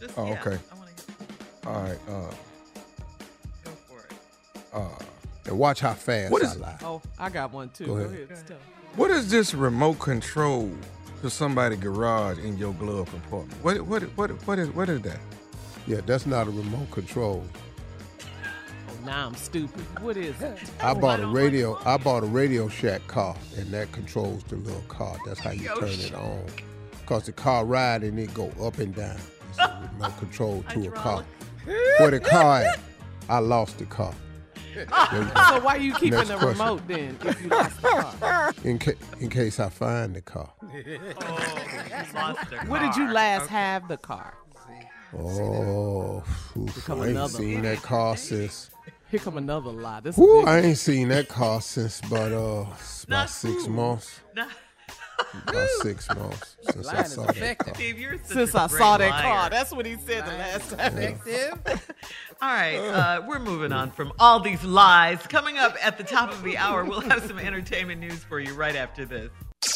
just, 0.00 0.16
Oh, 0.18 0.26
yeah, 0.26 0.40
okay. 0.40 0.58
I 0.72 0.74
want 0.76 0.96
to 0.96 1.04
hear. 1.04 1.74
All 1.74 1.82
right. 1.82 1.98
Uh, 2.08 2.34
Go 3.64 3.70
for 3.88 3.98
it. 4.00 4.12
uh, 4.72 4.88
And 5.46 5.58
watch 5.58 5.80
how 5.80 5.92
fast 5.94 6.32
What 6.32 6.44
I 6.44 6.52
lie. 6.54 6.76
Oh, 6.82 7.00
I 7.18 7.28
got 7.30 7.52
one 7.52 7.68
too. 7.70 7.86
Go 7.86 7.94
Go 7.94 8.00
ahead. 8.02 8.28
ahead. 8.30 8.56
What 8.96 9.10
is 9.12 9.30
this 9.30 9.54
remote 9.54 9.98
control 10.00 10.70
to 11.22 11.30
somebody's 11.30 11.78
garage 11.78 12.38
in 12.38 12.56
your 12.58 12.72
glove 12.74 13.08
compartment? 13.10 13.62
What 13.62 13.80
what 13.82 14.02
what 14.16 14.30
what 14.48 14.58
is 14.58 14.68
what 14.70 14.88
is 14.88 15.00
that? 15.02 15.20
Yeah, 15.86 16.00
that's 16.04 16.26
not 16.26 16.48
a 16.48 16.50
remote 16.50 16.90
control. 16.90 17.44
Now 19.04 19.26
I'm 19.26 19.34
stupid. 19.34 19.80
What 20.02 20.16
is 20.16 20.40
it? 20.42 20.58
I 20.82 20.94
bought 20.94 21.20
a 21.20 21.26
radio. 21.26 21.78
I 21.84 21.96
bought 21.96 22.22
a 22.22 22.26
Radio 22.26 22.68
Shack 22.68 23.06
car, 23.06 23.34
and 23.56 23.66
that 23.72 23.90
controls 23.92 24.42
the 24.44 24.56
little 24.56 24.80
car. 24.82 25.16
That's 25.26 25.40
how 25.40 25.50
you 25.52 25.62
Yo, 25.64 25.76
turn 25.76 25.88
sh- 25.90 26.06
it 26.06 26.14
on. 26.14 26.44
Cause 27.06 27.26
the 27.26 27.32
car 27.32 27.64
ride 27.64 28.04
and 28.04 28.18
it 28.18 28.32
go 28.34 28.52
up 28.62 28.78
and 28.78 28.94
down. 28.94 29.18
It's 29.48 29.58
a 29.58 29.90
remote 29.94 30.16
control 30.18 30.64
to 30.70 30.86
a 30.88 30.90
car. 30.92 31.24
Where 31.98 32.10
the 32.10 32.20
car 32.20 32.62
at? 32.62 32.78
I 33.28 33.38
lost 33.38 33.78
the 33.78 33.86
car. 33.86 34.14
There 34.72 34.84
you 34.84 34.88
go. 34.88 35.42
So 35.48 35.60
why 35.60 35.74
are 35.76 35.78
you 35.78 35.92
keeping 35.94 36.10
Next 36.12 36.28
the 36.28 36.36
question. 36.36 36.58
remote 36.60 36.86
then 36.86 37.16
if 37.24 37.42
you 37.42 37.48
lost 37.48 37.82
the 37.82 37.88
car? 38.20 38.54
In, 38.62 38.78
ca- 38.78 38.92
in 39.18 39.28
case 39.28 39.58
I 39.58 39.68
find 39.68 40.14
the 40.14 40.20
car. 40.20 40.52
Oh, 40.62 40.76
you 40.76 41.00
lost 42.14 42.68
Where 42.68 42.80
did 42.80 42.94
you 42.94 43.10
last 43.12 43.44
Okay. 43.46 43.54
have 43.54 43.88
the 43.88 43.96
car? 43.96 44.34
Oh, 45.18 46.22
oof, 46.56 46.88
I 46.90 47.06
ain't 47.08 47.30
seen 47.30 47.62
that 47.62 47.82
car 47.82 48.16
since. 48.16 48.70
Here 49.10 49.20
come 49.20 49.36
another 49.36 49.70
lie. 49.70 50.00
This 50.00 50.16
Whew, 50.16 50.40
is 50.42 50.46
I 50.46 50.60
ain't 50.60 50.78
seen 50.78 51.08
that 51.08 51.28
car 51.28 51.60
since 51.60 52.00
about 52.00 52.32
uh 52.32 52.60
about 52.62 53.08
Not 53.08 53.30
six 53.30 53.64
who? 53.66 53.72
months. 53.72 54.20
Nah, 54.36 54.46
About 55.48 55.68
six 55.82 56.08
months 56.14 56.56
since 56.70 56.86
I 56.86 56.92
Lying 56.92 57.04
is 57.06 57.12
saw 57.14 57.26
that 57.26 57.58
car. 57.58 57.74
Steve, 57.74 57.98
you're 57.98 58.18
such 58.18 58.26
since 58.28 58.54
a 58.54 58.60
I 58.60 58.68
great 58.68 58.78
saw 58.78 58.96
that 58.98 59.10
liar. 59.10 59.22
car. 59.22 59.50
That's 59.50 59.72
what 59.72 59.84
he 59.84 59.96
said 59.96 60.24
the 60.26 60.30
last 60.32 60.70
time. 60.70 60.96
Effective. 60.96 61.82
All 62.42 62.48
right, 62.54 62.76
uh, 62.78 63.22
we're 63.26 63.40
moving 63.40 63.72
on 63.72 63.90
from 63.90 64.12
all 64.18 64.40
these 64.40 64.62
lies. 64.64 65.18
Coming 65.26 65.58
up 65.58 65.76
at 65.84 65.98
the 65.98 66.04
top 66.04 66.30
of 66.32 66.42
the 66.42 66.56
hour, 66.56 66.84
we'll 66.84 67.00
have 67.02 67.26
some 67.26 67.38
entertainment 67.38 68.00
news 68.00 68.22
for 68.24 68.38
you 68.40 68.54
right 68.54 68.76
after 68.76 69.04
this. 69.04 69.30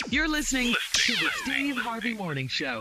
You're 0.09 0.29
listening 0.29 0.75
to 0.95 1.13
the 1.13 1.29
Steve 1.43 1.77
Harvey 1.77 2.15
Morning 2.15 2.49
Show. 2.49 2.81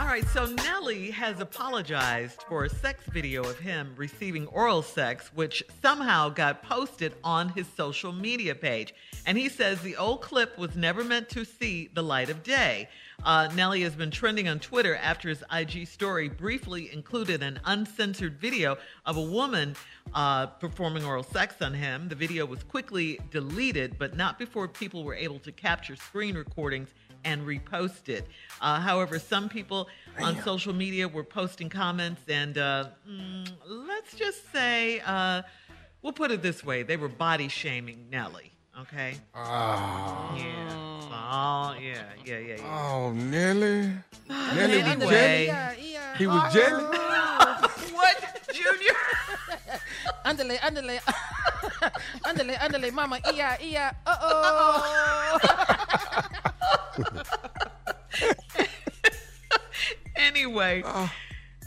All 0.00 0.06
right, 0.06 0.26
so 0.28 0.46
Nelly 0.46 1.12
has 1.12 1.38
apologized 1.38 2.42
for 2.48 2.64
a 2.64 2.68
sex 2.68 3.04
video 3.12 3.44
of 3.44 3.60
him 3.60 3.94
receiving 3.96 4.48
oral 4.48 4.82
sex, 4.82 5.30
which 5.34 5.62
somehow 5.82 6.30
got 6.30 6.64
posted 6.64 7.14
on 7.22 7.50
his 7.50 7.68
social 7.76 8.12
media 8.12 8.56
page. 8.56 8.92
And 9.24 9.38
he 9.38 9.48
says 9.48 9.80
the 9.80 9.96
old 9.96 10.20
clip 10.20 10.58
was 10.58 10.74
never 10.74 11.04
meant 11.04 11.28
to 11.30 11.44
see 11.44 11.90
the 11.94 12.02
light 12.02 12.28
of 12.28 12.42
day. 12.42 12.88
Uh, 13.24 13.48
Nelly 13.54 13.82
has 13.82 13.94
been 13.94 14.10
trending 14.10 14.48
on 14.48 14.58
Twitter 14.58 14.96
after 14.96 15.28
his 15.28 15.44
IG 15.52 15.86
story 15.86 16.28
briefly 16.28 16.92
included 16.92 17.42
an 17.42 17.60
uncensored 17.64 18.38
video 18.40 18.76
of 19.06 19.16
a 19.16 19.22
woman 19.22 19.76
uh, 20.12 20.46
performing 20.46 21.04
oral 21.04 21.22
sex 21.22 21.62
on 21.62 21.72
him. 21.72 22.08
The 22.08 22.16
video 22.16 22.46
was 22.46 22.64
quickly 22.64 23.20
deleted, 23.30 23.96
but 23.96 24.16
not 24.16 24.40
before 24.40 24.66
people 24.66 25.04
were 25.04 25.14
able 25.14 25.38
to 25.38 25.52
capture 25.52 25.94
screen 25.94 26.34
recordings 26.34 26.88
and 27.24 27.46
repost 27.46 28.08
it. 28.08 28.26
Uh, 28.60 28.80
however, 28.80 29.18
some 29.18 29.48
people 29.48 29.88
on 30.20 30.40
social 30.42 30.72
media 30.72 31.08
were 31.08 31.24
posting 31.24 31.68
comments, 31.68 32.22
and 32.28 32.56
uh, 32.58 32.86
mm, 33.08 33.48
let's 33.66 34.14
just 34.14 34.50
say, 34.52 35.00
uh, 35.00 35.42
we'll 36.02 36.12
put 36.12 36.30
it 36.30 36.42
this 36.42 36.62
way 36.64 36.82
they 36.82 36.96
were 36.96 37.08
body 37.08 37.48
shaming 37.48 38.06
Nelly. 38.10 38.52
Okay. 38.80 39.14
Ah. 39.34 40.34
Yeah. 40.36 40.94
Oh, 41.26 41.74
yeah, 41.80 42.02
yeah, 42.24 42.38
yeah, 42.38 42.56
yeah. 42.58 42.90
Oh, 42.92 43.12
Nelly. 43.12 43.90
Nelly 44.28 44.78
was 44.82 44.86
Anyway. 44.86 45.46
jelly. 45.46 45.96
He 46.18 46.26
was 46.26 46.52
jelly. 46.52 46.82
what, 47.94 48.16
Junior? 48.52 48.94
Underlay, 50.24 50.58
underlay, 50.62 51.00
underlay, 52.24 52.56
underlay, 52.60 52.90
mama, 52.90 53.18
iya, 53.32 53.56
iya, 53.60 53.86
uh 54.06 54.16
oh. 54.20 55.38
anyway, 60.16 60.82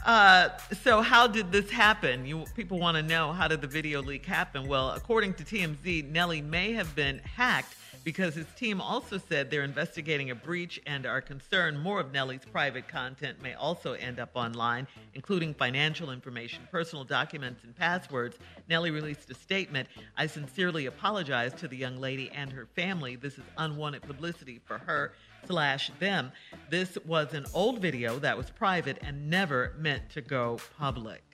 uh, 0.04 0.48
so 0.82 1.02
how 1.02 1.26
did 1.26 1.52
this 1.52 1.70
happen? 1.70 2.24
You 2.24 2.44
people 2.54 2.78
want 2.78 2.96
to 2.96 3.02
know 3.02 3.32
how 3.32 3.48
did 3.48 3.60
the 3.60 3.66
video 3.66 4.02
leak 4.02 4.26
happen? 4.26 4.66
Well, 4.66 4.90
according 4.90 5.34
to 5.34 5.44
TMZ, 5.44 6.10
Nelly 6.10 6.42
may 6.42 6.72
have 6.72 6.94
been 6.94 7.18
hacked 7.18 7.74
because 8.08 8.34
his 8.34 8.46
team 8.56 8.80
also 8.80 9.18
said 9.18 9.50
they're 9.50 9.64
investigating 9.64 10.30
a 10.30 10.34
breach 10.34 10.80
and 10.86 11.04
are 11.04 11.20
concerned 11.20 11.78
more 11.78 12.00
of 12.00 12.10
Nelly's 12.10 12.40
private 12.50 12.88
content 12.88 13.42
may 13.42 13.52
also 13.52 13.92
end 13.92 14.18
up 14.18 14.30
online, 14.32 14.86
including 15.12 15.52
financial 15.52 16.10
information, 16.10 16.66
personal 16.70 17.04
documents, 17.04 17.64
and 17.64 17.76
passwords. 17.76 18.38
Nelly 18.66 18.90
released 18.90 19.30
a 19.30 19.34
statement. 19.34 19.90
I 20.16 20.26
sincerely 20.26 20.86
apologize 20.86 21.52
to 21.56 21.68
the 21.68 21.76
young 21.76 21.98
lady 21.98 22.30
and 22.30 22.50
her 22.50 22.64
family. 22.74 23.14
This 23.14 23.34
is 23.34 23.44
unwanted 23.58 24.00
publicity 24.00 24.58
for 24.64 24.78
her 24.78 25.12
slash 25.46 25.90
them. 26.00 26.32
This 26.70 26.96
was 27.04 27.34
an 27.34 27.44
old 27.52 27.82
video 27.82 28.18
that 28.20 28.38
was 28.38 28.48
private 28.48 28.96
and 29.02 29.28
never 29.28 29.74
meant 29.76 30.08
to 30.14 30.22
go 30.22 30.60
public. 30.78 31.27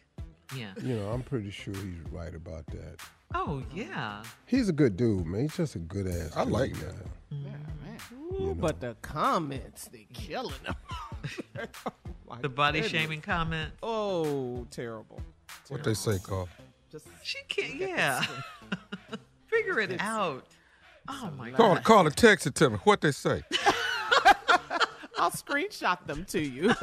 Yeah. 0.56 0.72
You 0.82 0.96
know, 0.96 1.10
I'm 1.10 1.22
pretty 1.22 1.50
sure 1.50 1.74
he's 1.74 2.00
right 2.10 2.34
about 2.34 2.66
that. 2.66 2.96
Oh 3.34 3.62
yeah. 3.74 4.22
He's 4.46 4.68
a 4.68 4.72
good 4.72 4.96
dude, 4.96 5.26
man. 5.26 5.42
He's 5.42 5.56
just 5.56 5.74
a 5.74 5.78
good 5.78 6.06
ass. 6.06 6.36
I 6.36 6.44
dude, 6.44 6.52
like 6.52 6.72
man. 6.72 6.94
Mm. 7.32 8.40
Ooh, 8.40 8.54
But 8.54 8.80
the 8.80 8.96
comments, 9.02 9.86
they 9.88 10.06
killing 10.12 10.54
them. 10.64 10.74
Oh, 12.28 12.36
The 12.40 12.48
body 12.48 12.80
goodness. 12.80 12.90
shaming 13.00 13.20
comment. 13.20 13.70
Oh, 13.82 14.66
terrible. 14.70 15.20
What 15.68 15.84
they 15.84 15.94
say, 15.94 16.18
Carl? 16.18 16.48
Just 16.90 17.06
She 17.22 17.38
can't. 17.48 17.74
Yeah. 17.76 18.24
Figure 19.46 19.78
it 19.80 20.00
out. 20.00 20.46
Oh 21.08 21.30
my 21.36 21.50
Call, 21.50 21.74
god. 21.74 21.84
call 21.84 22.06
or 22.06 22.10
text 22.10 22.46
it 22.46 22.54
to 22.56 22.70
me. 22.70 22.76
What 22.84 23.00
they 23.02 23.12
say? 23.12 23.42
I'll 25.18 25.30
screenshot 25.30 26.04
them 26.06 26.24
to 26.26 26.40
you. 26.40 26.74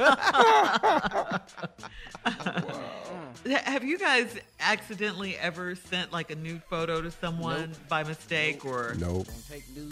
Have 3.63 3.83
you 3.83 3.97
guys 3.97 4.35
accidentally 4.59 5.35
ever 5.37 5.75
sent 5.75 6.11
like 6.11 6.31
a 6.31 6.35
nude 6.35 6.63
photo 6.69 7.01
to 7.01 7.11
someone 7.11 7.73
by 7.89 8.03
mistake 8.03 8.65
or? 8.65 8.95
Nope. 8.97 9.27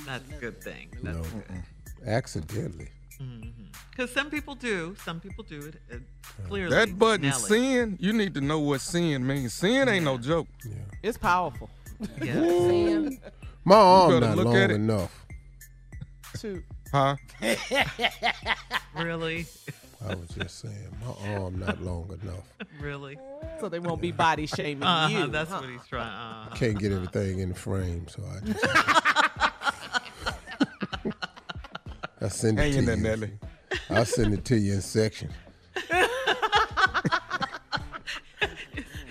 That's 0.06 0.30
a 0.32 0.34
good 0.40 0.62
thing. 0.64 0.90
That's 1.04 1.18
No. 1.18 1.24
good. 1.24 1.64
Accidentally. 2.08 2.90
Mm-hmm. 3.22 3.50
Because 3.92 4.12
some 4.14 4.30
people 4.30 4.56
do. 4.56 4.96
Some 5.04 5.20
people 5.20 5.44
do 5.44 5.60
it. 5.60 5.76
it 5.90 6.02
clearly. 6.48 6.74
That 6.74 6.98
button, 6.98 7.28
Nelly. 7.28 7.42
sin, 7.42 7.98
you 8.00 8.14
need 8.14 8.34
to 8.36 8.42
know 8.42 8.60
what 8.60 8.80
sin 8.82 9.28
means. 9.28 9.54
Sin 9.54 9.90
ain't 9.90 10.06
no 10.06 10.18
joke. 10.18 10.48
Yeah. 10.66 10.76
it's 11.04 11.18
powerful. 11.18 11.70
Yeah. 12.24 12.38
Ooh. 12.40 13.18
My 13.66 13.76
arm 13.76 14.22
not 14.22 14.38
look 14.38 14.46
long 14.46 14.56
at 14.56 14.72
it. 14.72 14.76
enough. 14.76 15.26
Two. 16.38 16.64
Huh? 16.94 17.18
really? 18.96 19.46
I 20.08 20.16
was 20.16 20.30
just 20.30 20.60
saying, 20.60 20.96
my 21.06 21.34
arm 21.34 21.60
not 21.60 21.82
long 21.82 22.10
enough. 22.22 22.44
Really? 22.82 23.18
So 23.60 23.68
they 23.68 23.80
won't 23.80 24.02
be 24.02 24.12
body 24.12 24.46
shaming 24.48 24.84
Uh-huh, 24.84 25.26
you. 25.26 25.28
that's 25.28 25.50
huh? 25.52 25.60
what 25.60 25.70
he's 25.70 25.86
trying. 25.90 26.08
Uh, 26.08 26.50
Can't 26.56 26.80
get 26.80 26.94
everything 26.94 27.40
in 27.40 27.50
the 27.50 27.56
frame, 27.56 28.08
so 28.08 28.24
I 28.24 28.40
just. 28.46 28.66
I 32.22 32.28
send 32.30 32.60
it 32.60 32.62
Hang 32.62 32.72
to 32.74 32.78
in 32.80 32.86
there, 32.86 32.96
you. 32.98 33.04
Nelly. 33.04 33.32
I'll 33.90 34.06
send 34.06 34.34
it 34.34 34.46
to 34.46 34.58
you 34.58 34.74
in 34.76 34.82
section. 34.82 35.30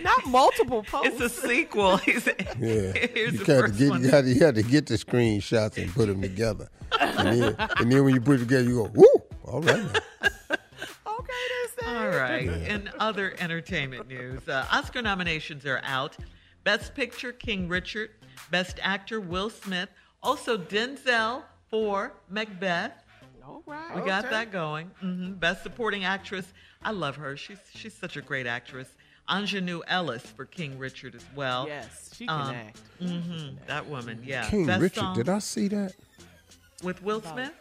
Not 0.02 0.26
multiple 0.26 0.82
posts. 0.84 1.20
it's 1.20 1.20
a 1.20 1.28
sequel. 1.48 1.96
He's, 1.98 2.26
Yeah, 2.26 2.34
Here's 2.92 3.32
you 3.32 3.38
the 3.38 3.44
got 3.44 3.66
to 3.66 3.72
get 3.72 3.90
one. 3.90 4.04
you 4.04 4.10
got 4.10 4.20
to 4.22 4.28
you 4.32 4.44
have 4.44 4.54
to 4.54 4.62
get 4.62 4.86
the 4.86 4.94
screenshots 4.94 5.76
and 5.76 5.92
put 5.92 6.06
them 6.06 6.22
together, 6.22 6.68
and 7.00 7.42
then 7.42 7.56
and 7.78 7.92
then 7.92 8.04
when 8.04 8.14
you 8.14 8.20
put 8.20 8.36
it 8.36 8.40
together, 8.40 8.62
you 8.68 8.76
go, 8.76 8.90
woo, 8.94 9.06
all 9.44 9.60
right. 9.60 9.84
now." 9.84 10.56
All 11.86 12.08
right. 12.08 12.48
In 12.48 12.90
other 12.98 13.34
entertainment 13.38 14.08
news, 14.08 14.46
uh, 14.48 14.66
Oscar 14.70 15.02
nominations 15.02 15.64
are 15.66 15.80
out. 15.84 16.16
Best 16.64 16.94
Picture, 16.94 17.32
King 17.32 17.68
Richard. 17.68 18.10
Best 18.50 18.78
Actor, 18.82 19.20
Will 19.20 19.50
Smith. 19.50 19.88
Also, 20.22 20.56
Denzel 20.58 21.42
for 21.70 22.12
Macbeth. 22.28 22.92
All 23.46 23.62
right. 23.66 23.94
We 23.96 24.02
got 24.02 24.28
that 24.30 24.50
going. 24.52 24.88
hmm 25.00 25.32
Best 25.32 25.62
Supporting 25.62 26.04
Actress. 26.04 26.46
I 26.82 26.90
love 26.90 27.16
her. 27.16 27.36
She's 27.36 27.58
she's 27.74 27.94
such 27.94 28.16
a 28.16 28.22
great 28.22 28.46
actress. 28.46 28.88
Aunjanue 29.28 29.82
Ellis 29.88 30.22
for 30.22 30.44
King 30.46 30.78
Richard 30.78 31.14
as 31.14 31.24
well. 31.34 31.66
Yes, 31.66 32.10
she 32.14 32.26
can 32.26 32.54
act. 32.54 32.78
hmm 32.98 33.56
That 33.66 33.86
woman, 33.86 34.22
yeah. 34.24 34.48
King 34.48 34.66
Best 34.66 34.80
Richard, 34.82 35.00
song 35.00 35.14
did 35.14 35.28
I 35.28 35.38
see 35.38 35.68
that? 35.68 35.94
with 36.82 37.02
Will 37.02 37.20
Smith? 37.20 37.52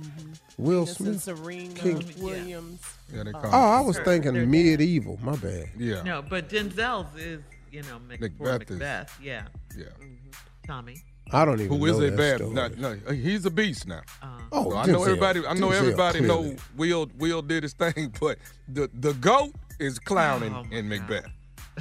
Mm-hmm. 0.00 0.32
Will 0.58 0.84
Venus 0.84 1.00
and 1.00 1.20
Smith. 1.20 1.38
Serena 1.38 1.74
King- 1.74 2.14
Williams. 2.18 2.80
Yeah, 3.14 3.22
they 3.24 3.30
Uh, 3.30 3.40
call 3.40 3.50
Oh, 3.54 3.68
I 3.78 3.80
was 3.80 3.96
Her- 3.96 4.04
thinking 4.04 4.50
medieval. 4.50 5.18
My 5.22 5.36
bad. 5.36 5.70
Yeah. 5.76 6.02
No, 6.02 6.22
but 6.22 6.48
Denzel's 6.48 7.14
is 7.16 7.40
you 7.70 7.82
know 7.82 7.98
Mac- 8.08 8.18
for 8.18 8.24
Macbeth 8.44 8.62
is- 8.70 8.78
Macbeth. 8.78 9.18
Yeah, 9.22 9.46
Yeah. 9.76 9.84
Mm-hmm. 9.84 10.30
Tommy. 10.66 10.96
I 11.32 11.44
don't 11.46 11.58
even 11.60 11.68
Who 11.78 11.86
know 11.86 11.92
is 11.92 11.98
a 12.00 12.10
that 12.10 12.38
bad? 12.38 12.40
No, 12.52 12.96
no, 12.96 13.12
he's 13.14 13.46
a 13.46 13.50
beast 13.50 13.86
now. 13.88 14.02
Uh-huh. 14.22 14.40
Oh, 14.52 14.70
So 14.70 14.76
I 14.76 14.86
know 14.86 15.02
everybody. 15.04 15.46
I 15.46 15.54
know 15.54 15.68
Denzel, 15.70 15.78
everybody 15.78 16.18
clearly. 16.18 16.50
know 16.50 16.56
Will. 16.76 17.10
Will 17.18 17.40
did 17.42 17.62
his 17.62 17.72
thing, 17.72 18.12
but 18.20 18.38
the 18.68 18.90
the 18.92 19.14
goat 19.14 19.52
is 19.80 19.98
clowning 19.98 20.54
Oh, 20.54 20.64
in 20.70 20.88
Macbeth. 20.88 21.26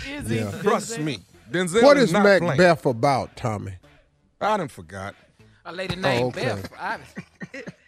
Is 0.07 0.29
Yeah. 0.31 0.49
he? 0.51 0.61
Trust 0.61 0.91
Denzel? 0.97 1.03
me, 1.03 1.19
Denzel 1.51 1.83
What 1.83 1.97
is 1.97 2.03
is 2.05 2.13
not 2.13 2.23
playing. 2.23 2.45
Macbeth 2.45 2.85
about, 2.85 3.35
Tommy? 3.35 3.73
I 4.39 4.57
done 4.57 4.67
forgot. 4.69 5.15
A 5.65 5.71
lady 5.71 5.95
named 5.95 6.23
Oh, 6.23 6.27
okay. 6.27 6.43
Beth. 6.45 6.71
I, 6.79 6.99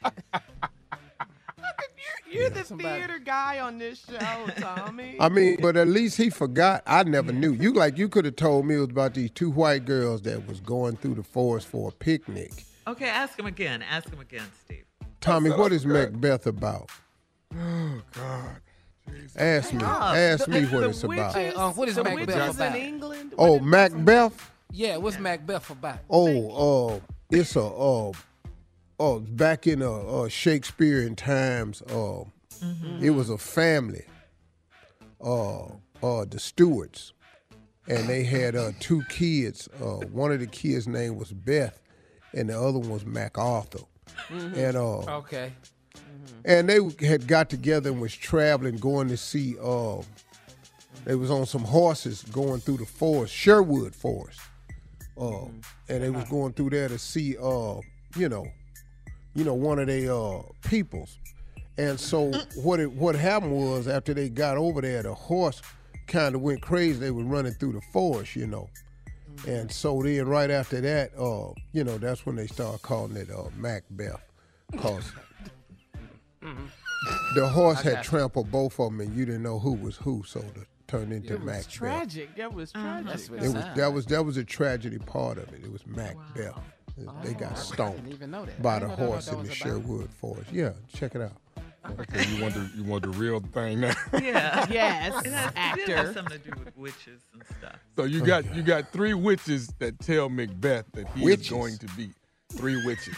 You're 2.31 2.49
the 2.49 2.63
theater 2.63 3.19
guy 3.19 3.59
on 3.59 3.77
this 3.77 4.05
show, 4.05 4.47
Tommy. 4.57 5.15
I 5.19 5.29
mean, 5.29 5.57
but 5.61 5.77
at 5.77 5.87
least 5.87 6.17
he 6.17 6.29
forgot. 6.29 6.83
I 6.85 7.03
never 7.03 7.31
knew. 7.31 7.53
You 7.53 7.73
like 7.73 7.97
you 7.97 8.09
could 8.09 8.25
have 8.25 8.35
told 8.35 8.65
me 8.65 8.75
it 8.75 8.79
was 8.79 8.89
about 8.89 9.13
these 9.13 9.31
two 9.31 9.49
white 9.49 9.85
girls 9.85 10.21
that 10.23 10.45
was 10.47 10.59
going 10.59 10.97
through 10.97 11.15
the 11.15 11.23
forest 11.23 11.67
for 11.67 11.89
a 11.89 11.91
picnic. 11.91 12.65
Okay, 12.87 13.07
ask 13.07 13.39
him 13.39 13.45
again. 13.45 13.81
Ask 13.81 14.09
him 14.09 14.19
again, 14.19 14.47
Steve. 14.63 14.83
Tommy, 15.21 15.49
what 15.49 15.71
is 15.71 15.85
Macbeth 15.85 16.45
about? 16.45 16.89
Oh 17.55 18.01
God. 18.11 18.57
Ask 19.35 19.73
me. 19.73 19.83
Ask 19.83 20.47
me 20.47 20.61
what 20.65 20.81
the 20.81 20.89
it's 20.89 21.03
about. 21.03 21.33
Hey, 21.33 21.53
uh, 21.53 21.71
what 21.71 21.87
is 21.87 21.95
the 21.95 22.03
Macbeth 22.03 22.27
witches 22.27 22.55
about? 22.55 22.75
in 22.75 22.81
England? 22.81 23.33
Oh, 23.37 23.59
Macbeth. 23.59 24.51
yeah, 24.71 24.97
what's 24.97 25.19
Macbeth 25.19 25.69
about? 25.69 25.99
Oh, 26.09 26.95
uh, 26.95 26.99
it's 27.29 27.55
a 27.55 27.63
uh, 27.63 28.11
uh, 28.99 29.19
back 29.19 29.67
in 29.67 29.81
uh, 29.81 29.91
uh 29.91 30.29
Shakespearean 30.29 31.15
times. 31.15 31.81
Uh, 31.83 32.23
it 33.01 33.11
was 33.11 33.29
a 33.29 33.37
family. 33.37 34.05
Uh, 35.21 35.65
uh, 36.03 36.25
the 36.25 36.39
Stewarts, 36.39 37.13
and 37.87 38.07
they 38.07 38.23
had 38.23 38.55
uh 38.55 38.71
two 38.79 39.03
kids. 39.09 39.67
Uh, 39.81 40.05
one 40.05 40.31
of 40.31 40.39
the 40.39 40.47
kids' 40.47 40.87
name 40.87 41.15
was 41.15 41.31
Beth, 41.31 41.79
and 42.33 42.49
the 42.49 42.59
other 42.59 42.79
one 42.79 42.89
was 42.89 43.05
MacArthur. 43.05 43.79
And 44.29 44.75
uh, 44.75 45.17
Okay. 45.17 45.53
and 46.43 46.69
they 46.69 46.79
had 47.05 47.27
got 47.27 47.49
together 47.49 47.89
and 47.89 48.01
was 48.01 48.13
traveling, 48.13 48.77
going 48.77 49.07
to 49.07 49.17
see. 49.17 49.55
Uh, 49.61 50.01
they 51.05 51.15
was 51.15 51.29
on 51.29 51.45
some 51.45 51.63
horses 51.63 52.23
going 52.23 52.61
through 52.61 52.77
the 52.77 52.85
forest, 52.85 53.33
Sherwood 53.33 53.95
Forest, 53.95 54.41
uh, 55.19 55.45
and 55.87 56.03
they 56.03 56.09
was 56.09 56.25
going 56.25 56.53
through 56.53 56.71
there 56.71 56.87
to 56.87 56.97
see, 56.97 57.37
uh, 57.37 57.75
you 58.15 58.27
know, 58.27 58.47
you 59.35 59.43
know, 59.43 59.53
one 59.53 59.77
of 59.79 59.87
their 59.87 60.11
uh, 60.11 60.41
peoples. 60.67 61.19
And 61.77 61.99
so 61.99 62.31
what 62.55 62.79
it 62.79 62.91
what 62.91 63.15
happened 63.15 63.51
was 63.51 63.87
after 63.87 64.13
they 64.13 64.29
got 64.29 64.57
over 64.57 64.81
there, 64.81 65.03
the 65.03 65.13
horse 65.13 65.61
kind 66.07 66.33
of 66.35 66.41
went 66.41 66.61
crazy. 66.61 66.99
They 66.99 67.11
were 67.11 67.23
running 67.23 67.53
through 67.53 67.73
the 67.73 67.81
forest, 67.91 68.35
you 68.35 68.47
know. 68.47 68.69
And 69.47 69.69
so 69.69 70.01
then 70.01 70.27
right 70.27 70.49
after 70.49 70.79
that, 70.79 71.11
uh, 71.19 71.51
you 71.73 71.83
know, 71.83 71.97
that's 71.97 72.25
when 72.25 72.37
they 72.37 72.47
started 72.47 72.81
calling 72.81 73.17
it 73.17 73.29
uh, 73.29 73.49
Macbeth, 73.57 74.21
cause 74.77 75.11
the 77.35 77.47
horse 77.49 77.81
had 77.81 78.03
trampled 78.03 78.49
both 78.51 78.79
of 78.79 78.91
them, 78.91 79.01
and 79.01 79.13
you 79.15 79.25
didn't 79.25 79.43
know 79.43 79.59
who 79.59 79.73
was 79.73 79.97
who, 79.97 80.23
so 80.25 80.39
it 80.39 80.67
turned 80.87 81.11
into 81.11 81.33
It 81.33 81.39
was 81.39 81.45
Macbeth. 81.45 81.69
tragic. 81.69 82.35
That 82.37 82.53
was 82.53 82.71
tragic. 82.71 83.07
That's 83.07 83.29
what 83.29 83.39
It 83.43 83.53
was 83.53 83.65
that 83.75 83.93
was 83.93 84.05
that 84.05 84.23
was 84.23 84.37
a 84.37 84.43
tragedy 84.45 84.99
part 84.99 85.37
of 85.37 85.51
it. 85.53 85.61
It 85.63 85.71
was 85.71 85.85
Macbeth. 85.85 86.57
They 86.97 87.31
oh, 87.31 87.33
got 87.33 87.57
stoned 87.57 88.07
even 88.09 88.31
know 88.31 88.45
that. 88.45 88.61
by 88.61 88.79
the 88.79 88.87
know 88.87 88.95
horse 88.95 89.25
that 89.25 89.33
in 89.33 89.39
the 89.39 89.45
about- 89.45 89.55
Sherwood 89.57 90.09
Forest. 90.11 90.51
Yeah, 90.51 90.71
check 90.93 91.15
it 91.15 91.21
out. 91.21 91.33
Okay, 91.99 92.25
you 92.33 92.41
want 92.41 92.53
the 92.55 92.69
you 92.75 92.83
want 92.83 93.03
the 93.03 93.09
real 93.09 93.39
thing 93.41 93.81
now. 93.81 93.93
Yeah. 94.13 94.65
Yes, 94.71 95.23
It 95.23 95.31
has, 95.31 95.51
It 95.51 95.57
actor. 95.57 95.95
has 95.97 96.13
something 96.15 96.39
to 96.41 96.49
do 96.49 96.59
with 96.63 96.75
witches 96.75 97.21
and 97.33 97.43
stuff. 97.59 97.75
So 97.95 98.05
you 98.05 98.23
oh, 98.23 98.25
got 98.25 98.55
you 98.55 98.63
got 98.63 98.91
three 98.91 99.13
witches 99.13 99.67
that 99.79 99.99
tell 99.99 100.29
Macbeth 100.29 100.85
that 100.93 101.07
he 101.15 101.23
Witches. 101.25 101.45
is 101.45 101.51
going 101.51 101.77
to 101.77 101.85
be 101.95 102.09
three 102.53 102.83
witches. 102.85 103.15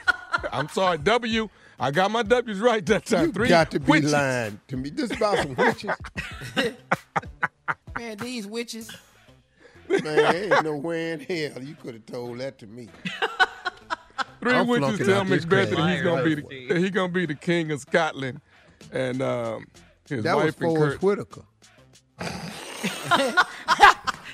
I'm 0.52 0.68
sorry, 0.70 0.96
W. 0.98 1.48
I 1.78 1.90
got 1.90 2.10
my 2.10 2.22
W's 2.22 2.58
right 2.58 2.84
that 2.86 3.04
time. 3.04 3.26
You 3.26 3.32
three 3.32 3.48
got 3.48 3.70
to 3.72 3.80
be 3.80 3.90
witches. 3.90 4.12
lying 4.12 4.60
to 4.68 4.76
me. 4.78 4.88
This 4.90 5.10
about 5.10 5.38
some 5.38 5.54
witches. 5.54 5.90
Man, 7.98 8.16
these 8.18 8.46
witches. 8.46 8.90
Man, 9.88 10.02
there 10.04 10.52
ain't 10.54 10.64
no 10.64 10.76
way 10.88 11.12
in 11.12 11.20
hell 11.20 11.62
you 11.62 11.74
could 11.74 11.94
have 11.94 12.06
told 12.06 12.38
that 12.38 12.58
to 12.58 12.66
me. 12.66 12.88
Three 14.40 14.52
I'm 14.52 14.66
witches 14.66 14.98
tell 15.06 15.24
Macbeth 15.24 15.70
that 15.70 15.90
he's 15.90 16.02
gonna 16.02 16.22
be 16.24 16.34
the, 16.36 16.66
that 16.68 16.78
he 16.78 16.90
gonna 16.90 17.12
be 17.12 17.26
the 17.26 17.34
king 17.34 17.72
of 17.72 17.80
Scotland, 17.80 18.40
and 18.92 19.20
um, 19.22 19.66
his 20.08 20.22
That 20.24 20.36
was 20.36 20.44
wife 20.46 20.60
and 20.60 20.76
Forrest 20.76 21.00
Kurt. 21.00 21.02
Whitaker. 21.02 21.42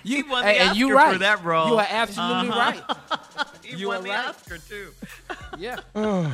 You 0.04 0.28
won 0.28 0.42
Hey, 0.42 0.58
the 0.58 0.64
and 0.64 0.76
you 0.76 0.86
Oscar 0.88 0.96
right. 0.96 1.12
for 1.12 1.18
that 1.20 1.44
role. 1.44 1.68
You 1.68 1.74
are 1.78 1.86
absolutely 1.88 2.48
Uh-huh. 2.50 2.58
right. 2.58 2.82
He 3.64 3.76
You 3.76 3.86
won 3.88 3.98
are 3.98 4.02
the 4.02 4.08
right. 4.08 4.26
Oscar 4.28 4.58
too. 4.58 4.90
Yeah. 5.58 5.78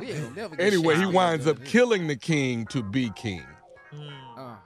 We 0.00 0.10
ain't 0.10 0.34
never 0.34 0.56
get 0.56 0.66
anyway, 0.66 0.96
he 0.96 1.06
winds 1.06 1.46
up 1.46 1.62
killing 1.64 2.06
the 2.08 2.16
king 2.16 2.66
to 2.68 2.82
be 2.82 3.10
king. 3.10 3.44
Uh, 4.36 4.56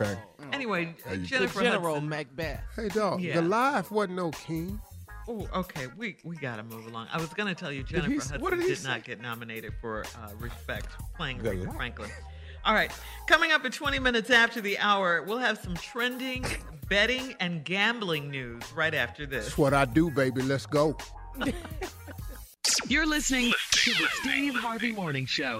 Okay. 0.00 0.16
Anyway, 0.52 0.94
There 1.04 1.14
you 1.14 1.20
go. 1.20 1.26
Jennifer 1.26 1.60
General 1.62 1.94
Hudson. 1.94 2.08
Macbeth. 2.08 2.60
Hey, 2.74 2.88
dog, 2.88 3.20
Yeah. 3.20 3.34
Goliath 3.34 3.90
wasn't 3.90 4.16
no 4.16 4.30
king. 4.30 4.80
Oh, 5.28 5.48
okay. 5.54 5.86
We 5.96 6.16
we 6.24 6.36
gotta 6.36 6.62
move 6.62 6.86
along. 6.86 7.08
I 7.12 7.18
was 7.20 7.28
gonna 7.34 7.54
tell 7.54 7.72
you 7.72 7.82
Jennifer 7.82 8.10
he 8.10 8.16
Hudson 8.16 8.40
what 8.40 8.50
did 8.50 8.60
did 8.60 8.84
not 8.84 9.02
get 9.04 9.20
nominated 9.20 9.72
for 9.80 10.04
uh, 10.04 10.30
Respect 10.38 10.88
playing 11.16 11.38
The 11.38 11.50
Aretha 11.50 11.66
what? 11.66 11.76
Franklin. 11.76 12.10
All 12.64 12.74
right, 12.74 12.90
coming 13.28 13.52
up 13.52 13.64
at 13.64 13.72
20 13.72 14.00
minutes 14.00 14.28
after 14.30 14.60
the 14.60 14.76
hour, 14.78 15.22
we'll 15.22 15.38
have 15.38 15.58
some 15.58 15.74
trending 15.76 16.44
betting 16.88 17.34
and 17.38 17.64
gambling 17.64 18.28
news 18.30 18.62
right 18.72 18.92
after 18.94 19.24
this. 19.26 19.44
That's 19.46 19.58
what 19.58 19.72
I 19.74 19.84
do, 19.84 20.10
baby. 20.10 20.42
Let's 20.42 20.66
go. 20.66 20.96
You're 22.88 23.06
listening 23.06 23.52
to 23.72 23.90
the 23.92 24.06
Steve 24.20 24.54
Harvey 24.56 24.92
Morning 24.92 25.26
Show. 25.26 25.58